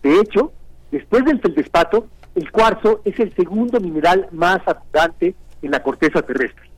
De 0.00 0.20
hecho, 0.20 0.52
después 0.92 1.24
del 1.24 1.40
feldespato, 1.40 2.06
el 2.36 2.52
cuarzo 2.52 3.00
es 3.04 3.18
el 3.18 3.34
segundo 3.34 3.80
mineral 3.80 4.28
más 4.30 4.60
abundante 4.68 5.34
en 5.60 5.72
la 5.72 5.82
corteza 5.82 6.22
terrestre. 6.22 6.70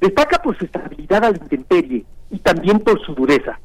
Destaca 0.00 0.40
por 0.40 0.56
su 0.56 0.64
estabilidad 0.64 1.22
a 1.22 1.32
la 1.32 1.36
intemperie 1.36 2.06
y 2.30 2.38
también 2.38 2.78
por 2.78 3.04
su 3.04 3.14
dureza. 3.14 3.60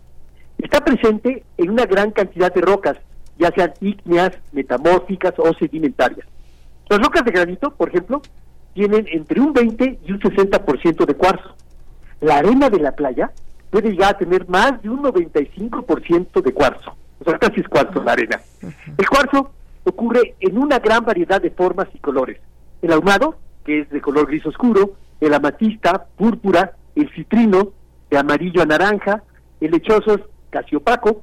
Está 0.58 0.84
presente 0.84 1.46
en 1.56 1.70
una 1.70 1.86
gran 1.86 2.12
cantidad 2.12 2.54
de 2.54 2.60
rocas, 2.60 2.98
ya 3.40 3.52
sean 3.56 3.72
ígneas, 3.80 4.34
metamórficas 4.52 5.34
o 5.38 5.54
sedimentarias. 5.54 6.28
Las 6.90 7.00
rocas 7.00 7.24
de 7.24 7.32
granito, 7.32 7.74
por 7.74 7.88
ejemplo, 7.88 8.22
tienen 8.76 9.08
entre 9.10 9.40
un 9.40 9.54
20 9.54 10.00
y 10.06 10.12
un 10.12 10.20
60% 10.20 11.06
de 11.06 11.16
cuarzo. 11.16 11.56
La 12.20 12.38
arena 12.38 12.70
de 12.70 12.80
la 12.80 12.92
playa 12.92 13.32
puede 13.72 13.92
llegar 13.92 14.14
a 14.14 14.18
tener 14.18 14.48
más 14.50 14.82
de 14.84 14.90
un 14.90 15.02
95% 15.02 16.42
de 16.42 16.54
cuarzo. 16.54 16.96
O 17.20 17.24
sea, 17.24 17.40
casi 17.40 17.62
es 17.62 17.68
cuarzo 17.70 18.04
la 18.04 18.12
arena. 18.12 18.40
El 18.62 19.10
cuarzo 19.10 19.52
ocurre 19.86 20.36
en 20.42 20.58
una 20.58 20.80
gran 20.80 21.06
variedad 21.06 21.42
de 21.42 21.52
formas 21.52 21.88
y 21.94 22.00
colores. 22.00 22.38
El 22.82 22.92
ahumado, 22.92 23.38
que 23.64 23.80
es 23.80 23.90
de 23.90 24.02
color 24.02 24.28
gris 24.28 24.46
oscuro, 24.46 24.92
el 25.22 25.34
amatista, 25.34 26.08
púrpura, 26.18 26.74
el 26.96 27.10
citrino, 27.12 27.72
de 28.10 28.18
amarillo 28.18 28.62
a 28.62 28.66
naranja, 28.66 29.24
el 29.62 29.72
lechoso 29.72 30.16
es 30.16 30.22
casi 30.50 30.76
opaco, 30.76 31.22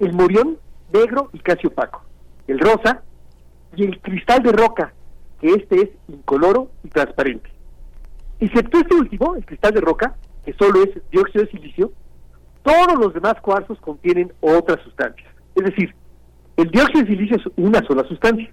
el 0.00 0.12
morión, 0.12 0.58
negro 0.92 1.30
y 1.32 1.38
casi 1.38 1.68
opaco, 1.68 2.02
el 2.48 2.58
rosa 2.58 3.02
y 3.76 3.84
el 3.84 4.00
cristal 4.00 4.42
de 4.42 4.50
roca, 4.50 4.92
que 5.40 5.54
este 5.54 5.82
es 5.82 5.90
incoloro 6.08 6.70
y 6.84 6.88
transparente. 6.88 7.50
Excepto 8.40 8.78
este 8.78 8.94
último, 8.94 9.34
el 9.34 9.44
cristal 9.44 9.72
de 9.74 9.80
roca, 9.80 10.16
que 10.44 10.52
solo 10.54 10.82
es 10.82 10.90
dióxido 11.10 11.44
de 11.44 11.50
silicio, 11.50 11.92
todos 12.62 12.98
los 12.98 13.14
demás 13.14 13.34
cuarzos 13.40 13.78
contienen 13.80 14.32
otras 14.40 14.82
sustancias. 14.82 15.28
Es 15.54 15.64
decir, 15.64 15.94
el 16.56 16.70
dióxido 16.70 17.00
de 17.00 17.06
silicio 17.06 17.36
es 17.36 17.44
una 17.56 17.84
sola 17.86 18.04
sustancia, 18.08 18.50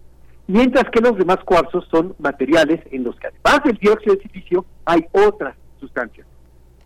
mientras 0.48 0.86
que 0.92 1.02
los 1.02 1.18
demás 1.18 1.38
cuarzos 1.46 1.88
son 1.90 2.16
materiales 2.20 2.82
en 2.92 3.04
los 3.04 3.16
que 3.20 3.28
además 3.28 3.64
del 3.64 3.78
dióxido 3.78 4.16
de 4.16 4.22
silicio 4.24 4.66
hay 4.86 5.06
otras 5.12 5.56
sustancias. 5.80 6.26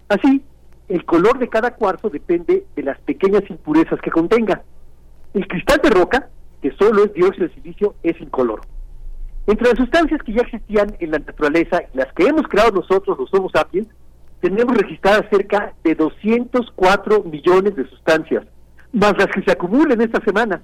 Así, 0.07 0.41
el 0.87 1.05
color 1.05 1.37
de 1.37 1.49
cada 1.49 1.75
cuarzo 1.75 2.09
depende 2.09 2.65
de 2.75 2.83
las 2.83 2.99
pequeñas 3.01 3.43
impurezas 3.49 4.01
que 4.01 4.11
contenga. 4.11 4.63
El 5.33 5.47
cristal 5.47 5.79
de 5.83 5.89
roca, 5.91 6.29
que 6.61 6.71
solo 6.71 7.05
es 7.05 7.13
dióxido 7.13 7.47
de 7.47 7.53
silicio, 7.53 7.95
es 8.01 8.19
incoloro. 8.19 8.63
Entre 9.49 9.67
las 9.67 9.79
sustancias 9.79 10.21
que 10.21 10.33
ya 10.33 10.43
existían 10.43 10.95
en 10.99 11.09
la 11.09 11.17
naturaleza 11.17 11.81
las 11.95 12.13
que 12.13 12.27
hemos 12.27 12.47
creado 12.47 12.69
nosotros, 12.69 13.17
los 13.17 13.33
Homo 13.33 13.49
sapiens, 13.49 13.87
tenemos 14.41 14.77
registradas 14.77 15.25
cerca 15.31 15.73
de 15.83 15.95
204 15.95 17.23
millones 17.23 17.75
de 17.75 17.89
sustancias, 17.89 18.45
más 18.93 19.13
las 19.17 19.25
que 19.25 19.41
se 19.41 19.51
acumulan 19.51 20.01
esta 20.01 20.23
semana. 20.23 20.61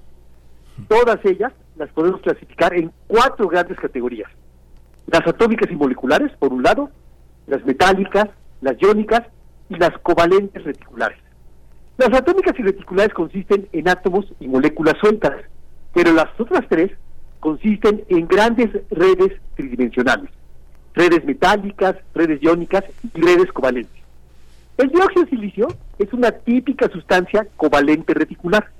Todas 0.86 1.18
ellas 1.24 1.52
las 1.74 1.90
podemos 1.90 2.20
clasificar 2.20 2.74
en 2.74 2.92
cuatro 3.08 3.48
grandes 3.48 3.76
categorías. 3.76 4.30
Las 5.08 5.26
atómicas 5.26 5.68
y 5.68 5.74
moleculares, 5.74 6.30
por 6.38 6.52
un 6.52 6.62
lado, 6.62 6.88
las 7.48 7.64
metálicas, 7.64 8.28
las 8.60 8.80
iónicas 8.80 9.22
y 9.68 9.74
las 9.78 9.98
covalentes 9.98 10.62
reticulares. 10.62 11.18
Las 11.98 12.16
atómicas 12.16 12.56
y 12.56 12.62
reticulares 12.62 13.12
consisten 13.14 13.68
en 13.72 13.88
átomos 13.88 14.26
y 14.38 14.46
moléculas 14.46 14.94
sueltas, 15.00 15.34
pero 15.92 16.12
las 16.12 16.28
otras 16.38 16.64
tres 16.68 16.92
consisten 17.40 18.04
en 18.08 18.26
grandes 18.26 18.70
redes 18.90 19.32
tridimensionales, 19.54 20.30
redes 20.94 21.24
metálicas, 21.24 21.96
redes 22.14 22.42
iónicas 22.42 22.84
y 23.14 23.20
redes 23.20 23.52
covalentes. 23.52 24.02
El 24.78 24.90
dióxido 24.90 25.24
de 25.24 25.30
silicio 25.30 25.68
es 25.98 26.12
una 26.12 26.32
típica 26.32 26.88
sustancia 26.88 27.46
covalente 27.56 28.12
reticular. 28.12 28.70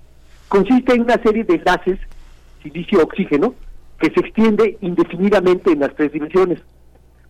Consiste 0.48 0.94
en 0.94 1.02
una 1.02 1.20
serie 1.22 1.44
de 1.44 1.54
enlaces 1.54 1.98
silicio-oxígeno 2.62 3.54
que 3.98 4.10
se 4.10 4.20
extiende 4.20 4.76
indefinidamente 4.80 5.72
en 5.72 5.80
las 5.80 5.94
tres 5.94 6.12
dimensiones. 6.12 6.60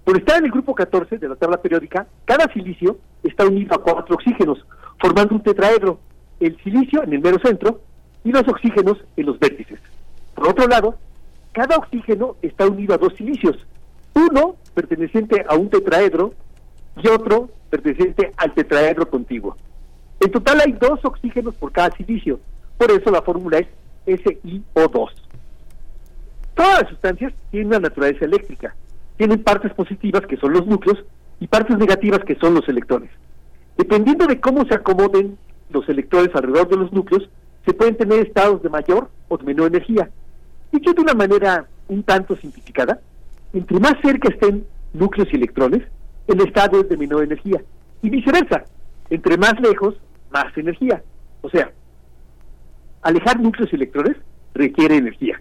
Por 0.04 0.16
estar 0.18 0.38
en 0.38 0.46
el 0.46 0.50
grupo 0.50 0.74
14 0.74 1.18
de 1.18 1.28
la 1.28 1.36
tabla 1.36 1.60
periódica, 1.60 2.06
cada 2.24 2.52
silicio 2.52 2.98
está 3.22 3.44
unido 3.46 3.74
a 3.74 3.82
cuatro 3.82 4.14
oxígenos, 4.14 4.64
formando 5.00 5.34
un 5.34 5.42
tetraedro, 5.42 6.00
el 6.40 6.56
silicio 6.62 7.02
en 7.02 7.12
el 7.12 7.20
mero 7.20 7.38
centro 7.38 7.80
y 8.24 8.32
los 8.32 8.46
oxígenos 8.48 8.98
en 9.16 9.26
los 9.26 9.38
vértices. 9.38 9.78
Por 10.34 10.48
otro 10.48 10.66
lado, 10.66 10.96
cada 11.56 11.78
oxígeno 11.78 12.36
está 12.42 12.66
unido 12.66 12.92
a 12.92 12.98
dos 12.98 13.14
silicios, 13.14 13.56
uno 14.12 14.56
perteneciente 14.74 15.42
a 15.48 15.54
un 15.54 15.70
tetraedro 15.70 16.34
y 17.02 17.08
otro 17.08 17.48
perteneciente 17.70 18.30
al 18.36 18.52
tetraedro 18.52 19.08
contiguo. 19.08 19.56
En 20.20 20.30
total 20.30 20.60
hay 20.60 20.72
dos 20.72 21.02
oxígenos 21.02 21.54
por 21.54 21.72
cada 21.72 21.96
silicio, 21.96 22.40
por 22.76 22.90
eso 22.90 23.10
la 23.10 23.22
fórmula 23.22 23.60
es 24.04 24.22
SiO2. 24.22 25.08
Todas 26.54 26.82
las 26.82 26.90
sustancias 26.90 27.32
tienen 27.50 27.68
una 27.68 27.80
naturaleza 27.80 28.26
eléctrica, 28.26 28.76
tienen 29.16 29.42
partes 29.42 29.72
positivas 29.72 30.26
que 30.26 30.36
son 30.36 30.52
los 30.52 30.66
núcleos 30.66 31.02
y 31.40 31.46
partes 31.46 31.78
negativas 31.78 32.20
que 32.26 32.34
son 32.34 32.52
los 32.52 32.68
electrones. 32.68 33.08
Dependiendo 33.78 34.26
de 34.26 34.38
cómo 34.42 34.66
se 34.66 34.74
acomoden 34.74 35.38
los 35.70 35.88
electrones 35.88 36.34
alrededor 36.34 36.68
de 36.68 36.76
los 36.76 36.92
núcleos, 36.92 37.30
se 37.64 37.72
pueden 37.72 37.96
tener 37.96 38.26
estados 38.26 38.62
de 38.62 38.68
mayor 38.68 39.08
o 39.28 39.38
de 39.38 39.44
menor 39.44 39.68
energía. 39.68 40.10
Dicho 40.72 40.92
de 40.92 41.00
una 41.02 41.14
manera 41.14 41.66
un 41.88 42.02
tanto 42.02 42.36
simplificada, 42.36 43.00
entre 43.52 43.78
más 43.78 43.94
cerca 44.02 44.28
estén 44.28 44.66
núcleos 44.92 45.28
y 45.32 45.36
electrones, 45.36 45.82
el 46.26 46.40
estado 46.40 46.80
es 46.80 46.88
de 46.88 46.96
menor 46.96 47.24
energía. 47.24 47.62
Y 48.02 48.10
viceversa, 48.10 48.64
entre 49.10 49.36
más 49.36 49.54
lejos, 49.60 49.94
más 50.30 50.56
energía. 50.56 51.02
O 51.42 51.48
sea, 51.48 51.70
alejar 53.02 53.40
núcleos 53.40 53.72
y 53.72 53.76
electrones 53.76 54.16
requiere 54.54 54.96
energía. 54.96 55.40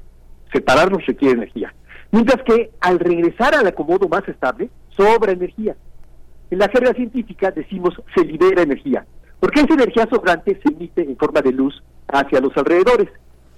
Separarlos 0.53 1.05
requiere 1.05 1.35
energía. 1.35 1.73
Mientras 2.11 2.43
que 2.43 2.71
al 2.79 2.99
regresar 2.99 3.55
al 3.55 3.67
acomodo 3.67 4.07
más 4.07 4.27
estable, 4.27 4.69
sobra 4.95 5.31
energía. 5.31 5.75
En 6.51 6.59
la 6.59 6.69
jerga 6.69 6.93
científica 6.93 7.51
decimos 7.51 7.93
se 8.15 8.23
libera 8.23 8.61
energía, 8.61 9.05
porque 9.39 9.61
esa 9.61 9.73
energía 9.73 10.07
sobrante 10.09 10.59
se 10.63 10.73
emite 10.73 11.01
en 11.01 11.17
forma 11.17 11.41
de 11.41 11.51
luz 11.51 11.83
hacia 12.07 12.39
los 12.39 12.55
alrededores. 12.55 13.09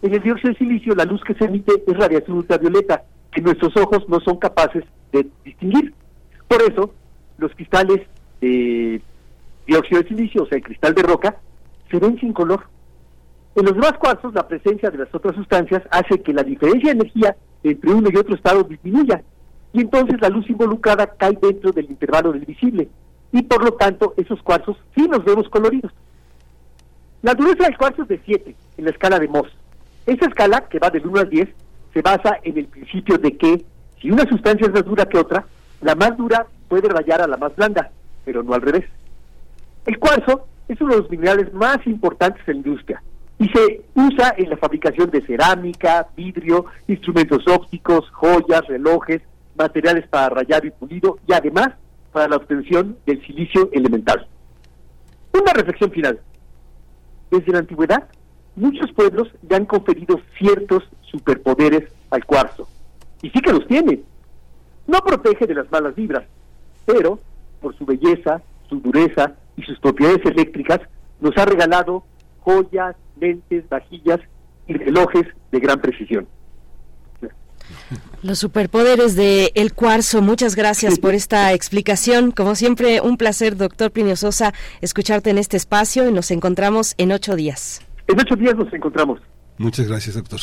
En 0.01 0.13
el 0.13 0.21
dióxido 0.21 0.53
de 0.53 0.59
silicio 0.59 0.95
la 0.95 1.05
luz 1.05 1.23
que 1.23 1.33
se 1.33 1.45
emite 1.45 1.83
es 1.85 1.97
radiación 1.97 2.37
ultravioleta, 2.37 3.03
que 3.31 3.41
nuestros 3.41 3.75
ojos 3.77 4.07
no 4.07 4.19
son 4.19 4.37
capaces 4.37 4.83
de 5.11 5.27
distinguir. 5.43 5.93
Por 6.47 6.61
eso, 6.61 6.93
los 7.37 7.51
cristales 7.53 8.01
de 8.41 9.01
dióxido 9.65 10.01
de 10.01 10.07
silicio, 10.07 10.43
o 10.43 10.45
sea, 10.47 10.57
el 10.57 10.63
cristal 10.63 10.93
de 10.93 11.03
roca, 11.03 11.37
se 11.89 11.99
ven 11.99 12.19
sin 12.19 12.33
color. 12.33 12.63
En 13.55 13.65
los 13.65 13.73
demás 13.73 13.93
cuarzos, 13.93 14.33
la 14.33 14.47
presencia 14.47 14.89
de 14.91 14.99
las 14.99 15.13
otras 15.13 15.35
sustancias 15.35 15.81
hace 15.89 16.21
que 16.21 16.33
la 16.33 16.43
diferencia 16.43 16.93
de 16.93 16.99
energía 16.99 17.35
entre 17.63 17.91
uno 17.91 18.09
y 18.11 18.17
otro 18.17 18.35
estado 18.35 18.63
disminuya, 18.63 19.23
y 19.73 19.81
entonces 19.81 20.21
la 20.21 20.29
luz 20.29 20.49
involucrada 20.49 21.07
cae 21.17 21.37
dentro 21.41 21.71
del 21.71 21.89
intervalo 21.89 22.31
del 22.31 22.45
visible, 22.45 22.87
y 23.31 23.41
por 23.41 23.63
lo 23.63 23.73
tanto 23.73 24.13
esos 24.15 24.41
cuarzos 24.43 24.77
sí 24.95 25.07
nos 25.07 25.25
vemos 25.25 25.49
coloridos. 25.49 25.91
La 27.23 27.33
dureza 27.33 27.63
del 27.63 27.77
cuarzo 27.77 28.03
es 28.03 28.07
de 28.09 28.21
7 28.25 28.55
en 28.77 28.85
la 28.85 28.91
escala 28.91 29.19
de 29.19 29.27
Mohs. 29.27 29.51
Esa 30.07 30.25
escala, 30.25 30.61
que 30.69 30.79
va 30.79 30.89
del 30.89 31.05
1 31.05 31.19
al 31.19 31.29
10, 31.29 31.49
se 31.93 32.01
basa 32.01 32.39
en 32.41 32.57
el 32.57 32.65
principio 32.67 33.17
de 33.17 33.37
que 33.37 33.65
si 34.01 34.09
una 34.09 34.23
sustancia 34.23 34.65
es 34.65 34.73
más 34.73 34.85
dura 34.85 35.05
que 35.05 35.17
otra, 35.17 35.45
la 35.81 35.95
más 35.95 36.15
dura 36.15 36.47
puede 36.69 36.87
rayar 36.87 37.21
a 37.21 37.27
la 37.27 37.35
más 37.35 37.53
blanda, 37.55 37.91
pero 38.23 38.41
no 38.41 38.53
al 38.53 38.61
revés. 38.61 38.85
El 39.85 39.99
cuarzo 39.99 40.47
es 40.69 40.79
uno 40.79 40.95
de 40.95 41.01
los 41.01 41.09
minerales 41.11 41.53
más 41.53 41.85
importantes 41.85 42.41
en 42.47 42.53
la 42.53 42.57
industria 42.59 43.03
y 43.37 43.49
se 43.49 43.81
usa 43.95 44.33
en 44.37 44.49
la 44.49 44.57
fabricación 44.57 45.09
de 45.11 45.21
cerámica, 45.25 46.07
vidrio, 46.15 46.65
instrumentos 46.87 47.45
ópticos, 47.47 48.09
joyas, 48.11 48.65
relojes, 48.67 49.21
materiales 49.57 50.07
para 50.07 50.29
rayado 50.29 50.67
y 50.67 50.71
pulido 50.71 51.19
y 51.27 51.33
además 51.33 51.69
para 52.13 52.29
la 52.29 52.37
obtención 52.37 52.97
del 53.05 53.21
silicio 53.25 53.69
elemental. 53.73 54.25
Una 55.33 55.51
reflexión 55.53 55.91
final. 55.91 56.19
Desde 57.29 57.51
la 57.51 57.59
antigüedad, 57.59 58.07
muchos 58.57 58.91
pueblos 58.91 59.29
le 59.47 59.55
han 59.55 59.65
conferido 59.65 60.19
ciertos 60.37 60.83
superpoderes 61.09 61.89
al 62.09 62.25
cuarzo. 62.25 62.67
Y 63.21 63.29
sí 63.29 63.39
que 63.39 63.53
los 63.53 63.65
tiene. 63.67 64.01
No 64.87 64.99
protege 64.99 65.47
de 65.47 65.55
las 65.55 65.71
malas 65.71 65.95
vibras, 65.95 66.25
pero 66.85 67.19
por 67.61 67.77
su 67.77 67.85
belleza, 67.85 68.41
su 68.69 68.79
dureza 68.79 69.33
y 69.55 69.63
sus 69.63 69.79
propiedades 69.79 70.25
eléctricas, 70.25 70.81
nos 71.19 71.37
ha 71.37 71.45
regalado 71.45 72.03
joyas, 72.41 72.95
lentes, 73.19 73.67
vajillas 73.69 74.19
y 74.67 74.73
relojes 74.73 75.25
de 75.51 75.59
gran 75.59 75.79
precisión. 75.81 76.27
Los 78.23 78.39
superpoderes 78.39 79.15
de 79.15 79.51
el 79.55 79.73
cuarzo. 79.73 80.21
Muchas 80.21 80.55
gracias 80.55 80.99
por 80.99 81.13
esta 81.13 81.53
explicación. 81.53 82.31
Como 82.31 82.55
siempre, 82.55 83.01
un 83.01 83.17
placer, 83.17 83.57
doctor 83.57 83.91
Plinio 83.91 84.15
Sosa, 84.15 84.53
escucharte 84.81 85.29
en 85.29 85.37
este 85.37 85.57
espacio 85.57 86.07
y 86.09 86.13
nos 86.13 86.31
encontramos 86.31 86.95
en 86.97 87.11
ocho 87.11 87.35
días. 87.35 87.86
En 88.07 88.19
ocho 88.19 88.35
días 88.35 88.55
nos 88.55 88.71
encontramos. 88.73 89.19
Muchas 89.57 89.87
gracias, 89.87 90.15
doctor. 90.15 90.39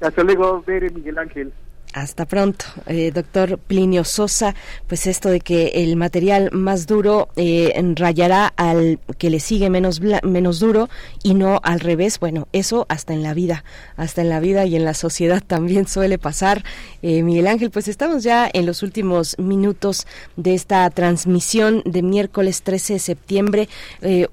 Hasta 0.00 0.22
luego, 0.22 0.62
Bere 0.66 0.90
Miguel 0.90 1.18
Ángel. 1.18 1.52
Hasta 1.92 2.24
pronto, 2.24 2.64
eh, 2.86 3.10
doctor 3.14 3.58
Plinio 3.58 4.04
Sosa. 4.04 4.54
Pues 4.86 5.06
esto 5.06 5.28
de 5.28 5.40
que 5.40 5.72
el 5.74 5.96
material 5.96 6.48
más 6.50 6.86
duro 6.86 7.28
eh, 7.36 7.78
rayará 7.96 8.46
al 8.56 8.98
que 9.18 9.28
le 9.28 9.40
sigue 9.40 9.68
menos, 9.68 10.00
menos 10.00 10.58
duro 10.58 10.88
y 11.22 11.34
no 11.34 11.60
al 11.62 11.80
revés. 11.80 12.18
Bueno, 12.18 12.48
eso 12.52 12.86
hasta 12.88 13.12
en 13.12 13.22
la 13.22 13.34
vida, 13.34 13.62
hasta 13.96 14.22
en 14.22 14.30
la 14.30 14.40
vida 14.40 14.64
y 14.64 14.74
en 14.74 14.86
la 14.86 14.94
sociedad 14.94 15.42
también 15.46 15.86
suele 15.86 16.16
pasar. 16.16 16.64
Eh, 17.02 17.22
Miguel 17.22 17.46
Ángel, 17.46 17.70
pues 17.70 17.88
estamos 17.88 18.22
ya 18.22 18.48
en 18.50 18.64
los 18.64 18.82
últimos 18.82 19.38
minutos 19.38 20.06
de 20.36 20.54
esta 20.54 20.88
transmisión 20.88 21.82
de 21.84 22.00
miércoles 22.00 22.62
13 22.62 22.94
de 22.94 22.98
septiembre. 23.00 23.68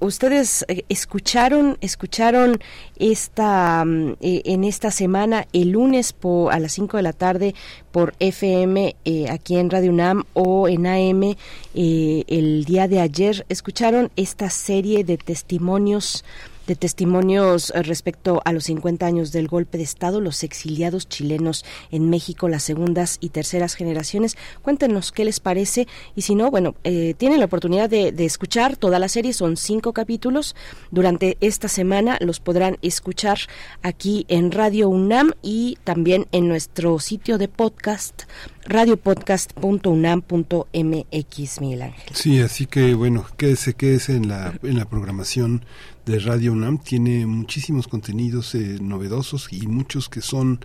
Ustedes 0.00 0.64
escucharon, 0.88 1.76
escucharon 1.82 2.58
esta 2.98 3.84
mm, 3.84 4.16
en 4.20 4.64
esta 4.64 4.90
semana 4.90 5.46
el 5.52 5.70
lunes 5.70 6.14
a 6.50 6.58
las 6.58 6.72
5 6.72 6.96
de 6.96 7.02
la 7.02 7.12
tarde 7.12 7.49
por 7.92 8.14
FM 8.20 8.96
eh, 9.04 9.28
aquí 9.30 9.56
en 9.56 9.70
Radio 9.70 9.90
UNAM 9.90 10.24
o 10.34 10.68
en 10.68 10.86
AM 10.86 11.36
eh, 11.74 12.24
el 12.26 12.64
día 12.64 12.88
de 12.88 13.00
ayer. 13.00 13.44
Escucharon 13.48 14.10
esta 14.16 14.50
serie 14.50 15.04
de 15.04 15.18
testimonios 15.18 16.24
de 16.70 16.76
testimonios 16.76 17.72
eh, 17.74 17.82
respecto 17.82 18.40
a 18.44 18.52
los 18.52 18.62
50 18.64 19.04
años 19.04 19.32
del 19.32 19.48
golpe 19.48 19.76
de 19.76 19.82
Estado, 19.82 20.20
los 20.20 20.44
exiliados 20.44 21.08
chilenos 21.08 21.64
en 21.90 22.08
México, 22.08 22.48
las 22.48 22.62
segundas 22.62 23.18
y 23.20 23.30
terceras 23.30 23.74
generaciones. 23.74 24.36
Cuéntenos 24.62 25.10
qué 25.10 25.24
les 25.24 25.40
parece 25.40 25.88
y 26.14 26.22
si 26.22 26.36
no, 26.36 26.48
bueno, 26.48 26.76
eh, 26.84 27.14
tienen 27.18 27.40
la 27.40 27.46
oportunidad 27.46 27.90
de, 27.90 28.14
escuchar 28.24 28.76
toda 28.76 29.00
la 29.00 29.08
serie, 29.08 29.32
son 29.32 29.56
cinco 29.56 29.92
capítulos. 29.92 30.54
Durante 30.92 31.36
esta 31.40 31.66
semana 31.66 32.18
los 32.20 32.38
podrán 32.38 32.78
escuchar 32.82 33.40
aquí 33.82 34.24
en 34.28 34.52
Radio 34.52 34.90
UNAM 34.90 35.32
y 35.42 35.76
también 35.82 36.28
en 36.30 36.46
nuestro 36.46 37.00
sitio 37.00 37.36
de 37.36 37.48
podcast 37.48 38.22
radiopodcast.unam.mx, 38.64 41.60
Miguel 41.60 41.82
Ángel. 41.82 42.14
Sí, 42.14 42.38
así 42.38 42.66
que 42.66 42.94
bueno, 42.94 43.26
quédese, 43.36 43.74
quédese 43.74 44.14
en 44.14 44.28
la, 44.28 44.54
en 44.62 44.78
la 44.78 44.84
programación 44.84 45.64
de 46.10 46.18
Radio 46.18 46.52
UNAM 46.52 46.78
tiene 46.78 47.24
muchísimos 47.24 47.86
contenidos 47.86 48.56
eh, 48.56 48.78
novedosos 48.80 49.52
y 49.52 49.68
muchos 49.68 50.08
que 50.08 50.22
son 50.22 50.58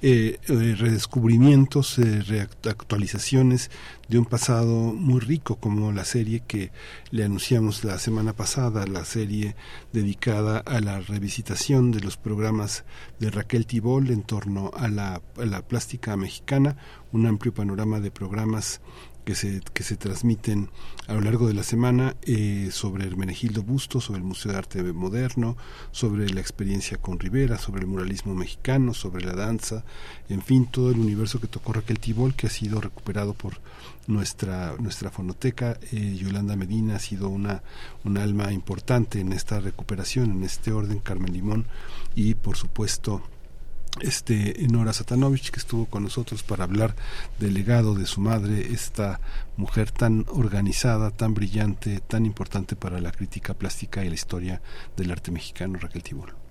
eh, 0.00 0.38
eh, 0.46 0.76
redescubrimientos, 0.78 1.98
reactualizaciones 1.98 3.72
de 4.08 4.18
un 4.18 4.26
pasado 4.26 4.92
muy 4.92 5.18
rico 5.18 5.56
como 5.56 5.90
la 5.90 6.04
serie 6.04 6.44
que 6.46 6.70
le 7.10 7.24
anunciamos 7.24 7.82
la 7.82 7.98
semana 7.98 8.32
pasada, 8.32 8.86
la 8.86 9.04
serie 9.04 9.56
dedicada 9.92 10.58
a 10.58 10.78
la 10.80 11.00
revisitación 11.00 11.90
de 11.90 11.98
los 11.98 12.16
programas 12.16 12.84
de 13.18 13.30
Raquel 13.30 13.66
Tibol 13.66 14.08
en 14.10 14.22
torno 14.22 14.70
a 14.76 14.86
la 14.86 15.20
plástica 15.66 16.16
mexicana, 16.16 16.76
un 17.10 17.26
amplio 17.26 17.52
panorama 17.52 17.98
de 17.98 18.12
programas 18.12 18.80
que 19.24 19.34
se, 19.34 19.60
que 19.72 19.82
se 19.82 19.96
transmiten 19.96 20.70
a 21.06 21.14
lo 21.14 21.20
largo 21.20 21.48
de 21.48 21.54
la 21.54 21.62
semana 21.62 22.16
eh, 22.22 22.68
sobre 22.72 23.06
Hermenegildo 23.06 23.62
Busto, 23.62 24.00
sobre 24.00 24.18
el 24.18 24.24
Museo 24.24 24.52
de 24.52 24.58
Arte 24.58 24.82
Moderno, 24.92 25.56
sobre 25.90 26.28
la 26.30 26.40
experiencia 26.40 26.96
con 26.96 27.18
Rivera, 27.18 27.58
sobre 27.58 27.82
el 27.82 27.86
muralismo 27.86 28.34
mexicano, 28.34 28.94
sobre 28.94 29.24
la 29.24 29.34
danza, 29.34 29.84
en 30.28 30.42
fin, 30.42 30.66
todo 30.66 30.90
el 30.90 30.98
universo 30.98 31.40
que 31.40 31.46
tocó 31.46 31.72
Raquel 31.72 31.98
Tibol, 31.98 32.34
que 32.34 32.46
ha 32.46 32.50
sido 32.50 32.80
recuperado 32.80 33.34
por 33.34 33.60
nuestra, 34.06 34.74
nuestra 34.78 35.10
fonoteca. 35.10 35.78
Eh, 35.92 36.16
Yolanda 36.16 36.56
Medina 36.56 36.96
ha 36.96 37.00
sido 37.00 37.28
una, 37.28 37.62
un 38.04 38.18
alma 38.18 38.52
importante 38.52 39.20
en 39.20 39.32
esta 39.32 39.60
recuperación, 39.60 40.32
en 40.32 40.44
este 40.44 40.72
orden, 40.72 40.98
Carmen 40.98 41.32
Limón, 41.32 41.66
y 42.14 42.34
por 42.34 42.56
supuesto 42.56 43.22
este 44.00 44.54
Nora 44.70 44.92
Satanovich 44.92 45.50
que 45.50 45.60
estuvo 45.60 45.86
con 45.86 46.02
nosotros 46.02 46.42
para 46.42 46.64
hablar 46.64 46.94
del 47.38 47.54
legado 47.54 47.94
de 47.94 48.06
su 48.06 48.20
madre, 48.20 48.72
esta 48.72 49.20
mujer 49.56 49.90
tan 49.90 50.24
organizada, 50.28 51.10
tan 51.10 51.34
brillante, 51.34 52.00
tan 52.00 52.26
importante 52.26 52.76
para 52.76 53.00
la 53.00 53.12
crítica 53.12 53.54
plástica 53.54 54.04
y 54.04 54.08
la 54.08 54.14
historia 54.14 54.62
del 54.96 55.10
arte 55.10 55.30
mexicano, 55.30 55.78
Raquel 55.78 56.02
Tibol. 56.02 56.41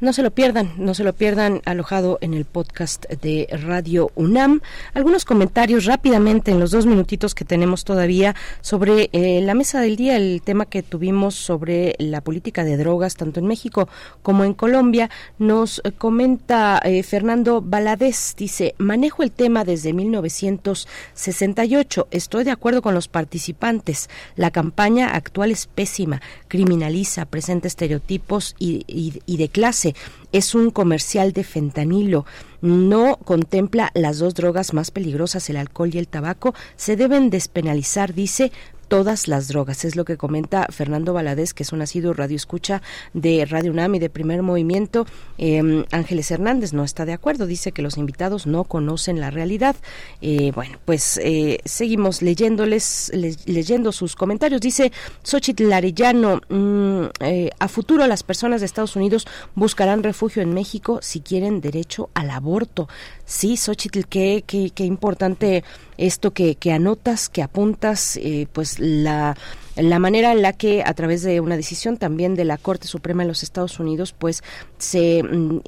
No 0.00 0.12
se 0.14 0.22
lo 0.22 0.30
pierdan, 0.30 0.72
no 0.78 0.94
se 0.94 1.04
lo 1.04 1.12
pierdan, 1.12 1.60
alojado 1.66 2.16
en 2.22 2.32
el 2.32 2.46
podcast 2.46 3.04
de 3.06 3.46
Radio 3.50 4.10
UNAM. 4.14 4.62
Algunos 4.94 5.26
comentarios 5.26 5.84
rápidamente 5.84 6.50
en 6.50 6.58
los 6.58 6.70
dos 6.70 6.86
minutitos 6.86 7.34
que 7.34 7.44
tenemos 7.44 7.84
todavía 7.84 8.34
sobre 8.62 9.10
eh, 9.12 9.42
la 9.42 9.52
mesa 9.52 9.82
del 9.82 9.96
día, 9.96 10.16
el 10.16 10.40
tema 10.42 10.64
que 10.64 10.82
tuvimos 10.82 11.34
sobre 11.34 11.96
la 11.98 12.22
política 12.22 12.64
de 12.64 12.78
drogas, 12.78 13.16
tanto 13.16 13.40
en 13.40 13.46
México 13.46 13.90
como 14.22 14.44
en 14.44 14.54
Colombia. 14.54 15.10
Nos 15.38 15.82
comenta 15.98 16.80
eh, 16.82 17.02
Fernando 17.02 17.60
Baladés, 17.60 18.34
dice, 18.38 18.74
manejo 18.78 19.22
el 19.22 19.32
tema 19.32 19.64
desde 19.64 19.92
1968. 19.92 22.08
Estoy 22.10 22.44
de 22.44 22.52
acuerdo 22.52 22.80
con 22.80 22.94
los 22.94 23.08
participantes. 23.08 24.08
La 24.34 24.50
campaña 24.50 25.10
actual 25.10 25.50
es 25.50 25.66
pésima, 25.66 26.22
criminaliza, 26.48 27.26
presenta 27.26 27.68
estereotipos 27.68 28.56
y 28.58 29.36
de 29.36 29.48
clase 29.50 29.89
es 30.32 30.54
un 30.54 30.70
comercial 30.70 31.32
de 31.32 31.44
fentanilo. 31.44 32.26
No 32.60 33.16
contempla 33.24 33.90
las 33.94 34.18
dos 34.18 34.34
drogas 34.34 34.74
más 34.74 34.90
peligrosas, 34.90 35.48
el 35.50 35.56
alcohol 35.56 35.90
y 35.92 35.98
el 35.98 36.08
tabaco. 36.08 36.54
Se 36.76 36.96
deben 36.96 37.30
despenalizar, 37.30 38.14
dice, 38.14 38.52
todas 38.90 39.28
las 39.28 39.46
drogas. 39.46 39.84
Es 39.84 39.94
lo 39.94 40.04
que 40.04 40.16
comenta 40.16 40.66
Fernando 40.68 41.14
Valadez, 41.14 41.54
que 41.54 41.62
es 41.62 41.72
un 41.72 41.80
asiduo 41.80 42.12
radio 42.12 42.34
escucha 42.34 42.82
de 43.14 43.46
Radio 43.46 43.70
UNAM 43.70 43.94
y 43.94 43.98
de 44.00 44.10
Primer 44.10 44.42
Movimiento. 44.42 45.06
Em, 45.38 45.84
Ángeles 45.92 46.28
Hernández 46.32 46.72
no 46.72 46.82
está 46.82 47.06
de 47.06 47.12
acuerdo, 47.12 47.46
dice 47.46 47.70
que 47.70 47.82
los 47.82 47.96
invitados 47.96 48.48
no 48.48 48.64
conocen 48.64 49.20
la 49.20 49.30
realidad. 49.30 49.76
Eh, 50.20 50.50
bueno, 50.56 50.78
pues 50.84 51.20
eh, 51.22 51.60
seguimos 51.64 52.20
leyéndoles, 52.20 53.12
leyendo 53.46 53.92
sus 53.92 54.16
comentarios. 54.16 54.60
Dice 54.60 54.90
Xochitl 55.22 55.72
Arellano, 55.72 56.40
mm, 56.48 57.04
eh, 57.20 57.50
a 57.60 57.68
futuro 57.68 58.08
las 58.08 58.24
personas 58.24 58.60
de 58.60 58.66
Estados 58.66 58.96
Unidos 58.96 59.24
buscarán 59.54 60.02
refugio 60.02 60.42
en 60.42 60.52
México 60.52 60.98
si 61.00 61.20
quieren 61.20 61.60
derecho 61.60 62.10
al 62.12 62.30
aborto. 62.30 62.88
Sí, 63.30 63.56
Xochitl, 63.56 64.06
qué, 64.08 64.42
qué, 64.44 64.70
qué 64.74 64.84
importante 64.84 65.62
esto 65.98 66.32
que, 66.32 66.56
que 66.56 66.72
anotas, 66.72 67.28
que 67.28 67.44
apuntas, 67.44 68.16
eh, 68.16 68.48
pues 68.52 68.80
la 68.80 69.36
la 69.76 69.98
manera 69.98 70.32
en 70.32 70.42
la 70.42 70.52
que 70.52 70.82
a 70.84 70.92
través 70.94 71.22
de 71.22 71.40
una 71.40 71.56
decisión 71.56 71.96
también 71.96 72.34
de 72.34 72.44
la 72.44 72.58
Corte 72.58 72.86
Suprema 72.86 73.22
de 73.22 73.28
los 73.28 73.42
Estados 73.42 73.78
Unidos 73.78 74.14
pues 74.16 74.42
se 74.78 75.22
mm, 75.22 75.60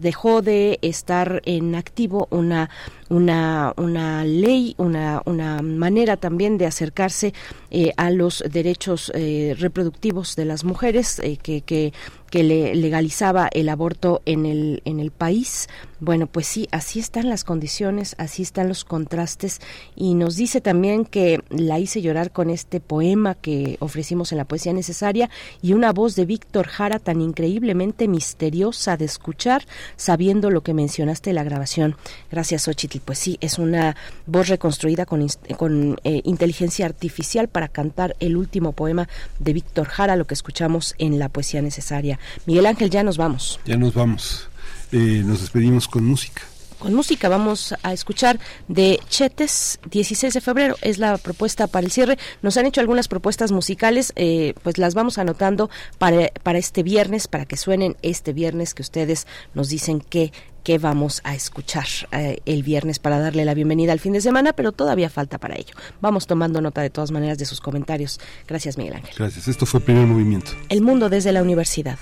dejó 0.00 0.42
de 0.42 0.78
estar 0.82 1.42
en 1.44 1.74
activo 1.74 2.26
una 2.30 2.70
una, 3.08 3.72
una 3.76 4.24
ley, 4.24 4.74
una, 4.78 5.22
una 5.24 5.62
manera 5.62 6.16
también 6.16 6.58
de 6.58 6.66
acercarse 6.66 7.32
eh, 7.70 7.92
a 7.96 8.10
los 8.10 8.44
derechos 8.50 9.10
eh, 9.14 9.54
reproductivos 9.58 10.36
de 10.36 10.44
las 10.44 10.64
mujeres 10.64 11.18
eh, 11.20 11.36
que, 11.36 11.62
que, 11.62 11.92
que 12.30 12.42
le 12.42 12.74
legalizaba 12.74 13.48
el 13.52 13.68
aborto 13.68 14.20
en 14.26 14.46
el, 14.46 14.82
en 14.84 15.00
el 15.00 15.10
país. 15.10 15.68
Bueno, 16.00 16.26
pues 16.26 16.46
sí, 16.46 16.68
así 16.70 17.00
están 17.00 17.28
las 17.28 17.44
condiciones, 17.44 18.14
así 18.18 18.42
están 18.42 18.68
los 18.68 18.84
contrastes 18.84 19.60
y 19.96 20.14
nos 20.14 20.36
dice 20.36 20.60
también 20.60 21.04
que 21.04 21.40
la 21.50 21.78
hice 21.78 22.02
llorar 22.02 22.30
con 22.30 22.50
este 22.50 22.80
poema 22.80 23.34
que 23.34 23.76
ofrecimos 23.80 24.32
en 24.32 24.38
la 24.38 24.44
poesía 24.44 24.72
necesaria 24.72 25.30
y 25.62 25.72
una 25.72 25.92
voz 25.92 26.14
de 26.14 26.26
Víctor 26.26 26.68
Jara 26.68 26.98
tan 26.98 27.20
increíblemente 27.20 28.06
misteriosa 28.06 28.96
de 28.96 29.06
escuchar, 29.06 29.66
sabiendo 29.96 30.50
lo 30.50 30.62
que 30.62 30.74
mencionaste 30.74 31.30
en 31.30 31.36
la 31.36 31.44
grabación. 31.44 31.96
Gracias, 32.30 32.68
Ochitl. 32.68 32.97
Pues 33.04 33.18
sí, 33.18 33.38
es 33.40 33.58
una 33.58 33.96
voz 34.26 34.48
reconstruida 34.48 35.06
con, 35.06 35.26
con 35.56 36.00
eh, 36.04 36.20
inteligencia 36.24 36.86
artificial 36.86 37.48
para 37.48 37.68
cantar 37.68 38.16
el 38.20 38.36
último 38.36 38.72
poema 38.72 39.08
de 39.38 39.52
Víctor 39.52 39.86
Jara, 39.88 40.16
lo 40.16 40.26
que 40.26 40.34
escuchamos 40.34 40.94
en 40.98 41.18
la 41.18 41.28
poesía 41.28 41.62
necesaria. 41.62 42.18
Miguel 42.46 42.66
Ángel, 42.66 42.90
ya 42.90 43.02
nos 43.02 43.16
vamos. 43.16 43.60
Ya 43.64 43.76
nos 43.76 43.94
vamos. 43.94 44.48
Eh, 44.92 45.22
nos 45.24 45.40
despedimos 45.40 45.88
con 45.88 46.04
música 46.04 46.42
con 46.78 46.94
música. 46.94 47.28
Vamos 47.28 47.74
a 47.82 47.92
escuchar 47.92 48.38
de 48.68 49.00
Chetes, 49.08 49.80
16 49.90 50.34
de 50.34 50.40
febrero, 50.40 50.76
es 50.80 50.98
la 50.98 51.18
propuesta 51.18 51.66
para 51.66 51.84
el 51.84 51.92
cierre. 51.92 52.18
Nos 52.42 52.56
han 52.56 52.66
hecho 52.66 52.80
algunas 52.80 53.08
propuestas 53.08 53.52
musicales, 53.52 54.12
eh, 54.16 54.54
pues 54.62 54.78
las 54.78 54.94
vamos 54.94 55.18
anotando 55.18 55.70
para, 55.98 56.30
para 56.42 56.58
este 56.58 56.82
viernes, 56.82 57.28
para 57.28 57.46
que 57.46 57.56
suenen 57.56 57.96
este 58.02 58.32
viernes 58.32 58.74
que 58.74 58.82
ustedes 58.82 59.26
nos 59.54 59.68
dicen 59.68 60.00
que 60.00 60.32
que 60.64 60.78
vamos 60.78 61.20
a 61.24 61.34
escuchar 61.34 61.86
eh, 62.12 62.40
el 62.44 62.62
viernes 62.62 62.98
para 62.98 63.18
darle 63.18 63.44
la 63.44 63.54
bienvenida 63.54 63.92
al 63.92 64.00
fin 64.00 64.12
de 64.12 64.20
semana, 64.20 64.52
pero 64.52 64.72
todavía 64.72 65.10
falta 65.10 65.38
para 65.38 65.56
ello. 65.56 65.74
Vamos 66.00 66.26
tomando 66.26 66.60
nota 66.60 66.82
de 66.82 66.90
todas 66.90 67.10
maneras 67.10 67.38
de 67.38 67.44
sus 67.44 67.60
comentarios. 67.60 68.20
Gracias, 68.46 68.78
Miguel 68.78 68.94
Ángel. 68.94 69.14
Gracias. 69.16 69.48
Esto 69.48 69.66
fue 69.66 69.80
Primer 69.80 70.06
Movimiento. 70.06 70.52
El 70.68 70.82
mundo 70.82 71.08
desde 71.08 71.32
la 71.32 71.42
universidad. 71.42 71.98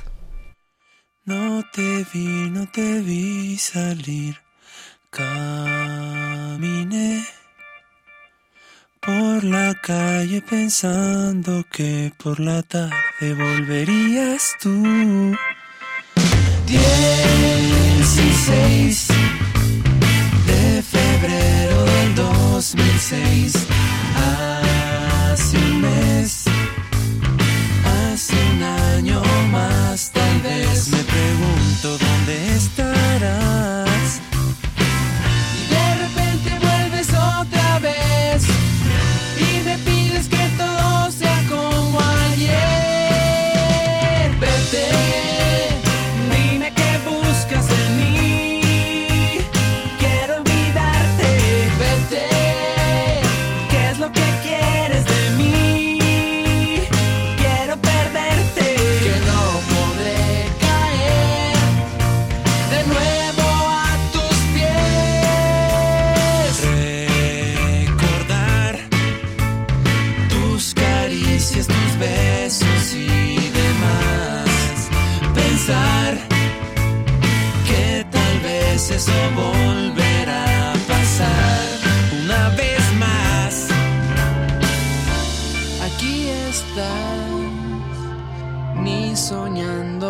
No 1.24 1.62
te 1.72 2.06
vi, 2.12 2.50
no 2.50 2.70
te 2.70 3.00
vi 3.00 3.56
salir 3.58 4.36
Caminé 5.16 6.16
por 9.00 9.44
la 9.44 9.74
calle 9.80 10.42
pensando 10.42 11.64
que 11.72 12.12
por 12.22 12.38
la 12.38 12.62
tarde 12.62 13.34
volverías 13.34 14.56
tú. 14.60 14.82
16 18.16 19.08
de 20.46 20.82
febrero 20.82 21.84
del 21.84 22.14
2006, 22.14 23.52
hace 25.30 25.58
un 25.58 25.80
mes, 25.82 26.44
hace 27.84 28.34
un 28.54 28.62
año 28.62 29.22
más 29.52 30.10
tal 30.12 30.40
vez, 30.40 30.88
me 30.88 31.05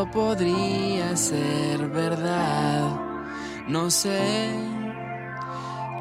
podría 0.04 1.16
ser 1.16 1.88
verdad. 1.88 2.90
No 3.68 3.90
sé, 3.90 4.50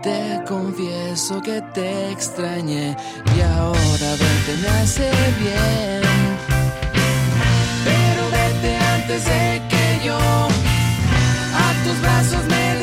te 0.03 0.41
confieso 0.47 1.41
que 1.41 1.61
te 1.73 2.11
extrañé 2.11 2.95
y 3.35 3.41
ahora 3.41 4.09
verte 4.23 4.53
me 4.61 4.67
hace 4.79 5.09
bien. 5.39 6.01
Pero 7.87 8.23
vete 8.37 8.75
antes 8.95 9.25
de 9.25 9.61
que 9.69 10.05
yo 10.05 10.17
a 10.17 11.67
tus 11.83 12.01
brazos 12.01 12.43
me 12.49 12.74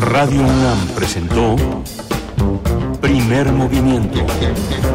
Radio 0.00 0.42
UNAM 0.42 0.88
presentó 0.94 1.56
Primer 3.00 3.50
Movimiento. 3.50 4.18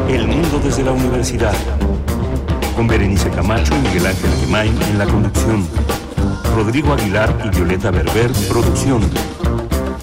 El 0.08 0.28
mundo 0.28 0.60
desde 0.62 0.84
la 0.84 0.92
universidad. 0.92 1.54
Con 2.76 2.86
Berenice 2.86 3.28
Camacho 3.30 3.74
y 3.74 3.88
Miguel 3.88 4.06
Ángel 4.06 4.30
Gemain 4.40 4.80
en 4.82 4.98
la 4.98 5.06
conducción. 5.06 5.66
Rodrigo 6.54 6.92
Aguilar 6.92 7.36
y 7.44 7.48
Violeta 7.48 7.90
Berber, 7.90 8.30
producción. 8.48 9.02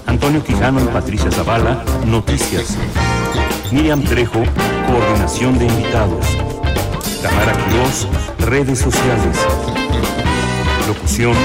Antonio 0.06 0.44
Quijano 0.44 0.82
y 0.82 0.88
Patricia 0.88 1.32
Zavala, 1.32 1.84
noticias. 2.06 2.78
Miriam 3.72 4.04
Trejo, 4.04 4.44
coordinación 4.86 5.58
de 5.58 5.66
invitados. 5.66 6.26
Tamara 7.22 7.54
Quiroz, 7.54 8.08
redes 8.40 8.80
sociales. 8.80 9.38
Locución, 10.88 11.36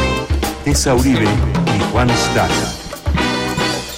Tessa 0.64 0.94
Uribe 0.94 1.24
y 1.26 1.92
Juan 1.92 2.10
Staca. 2.10 2.83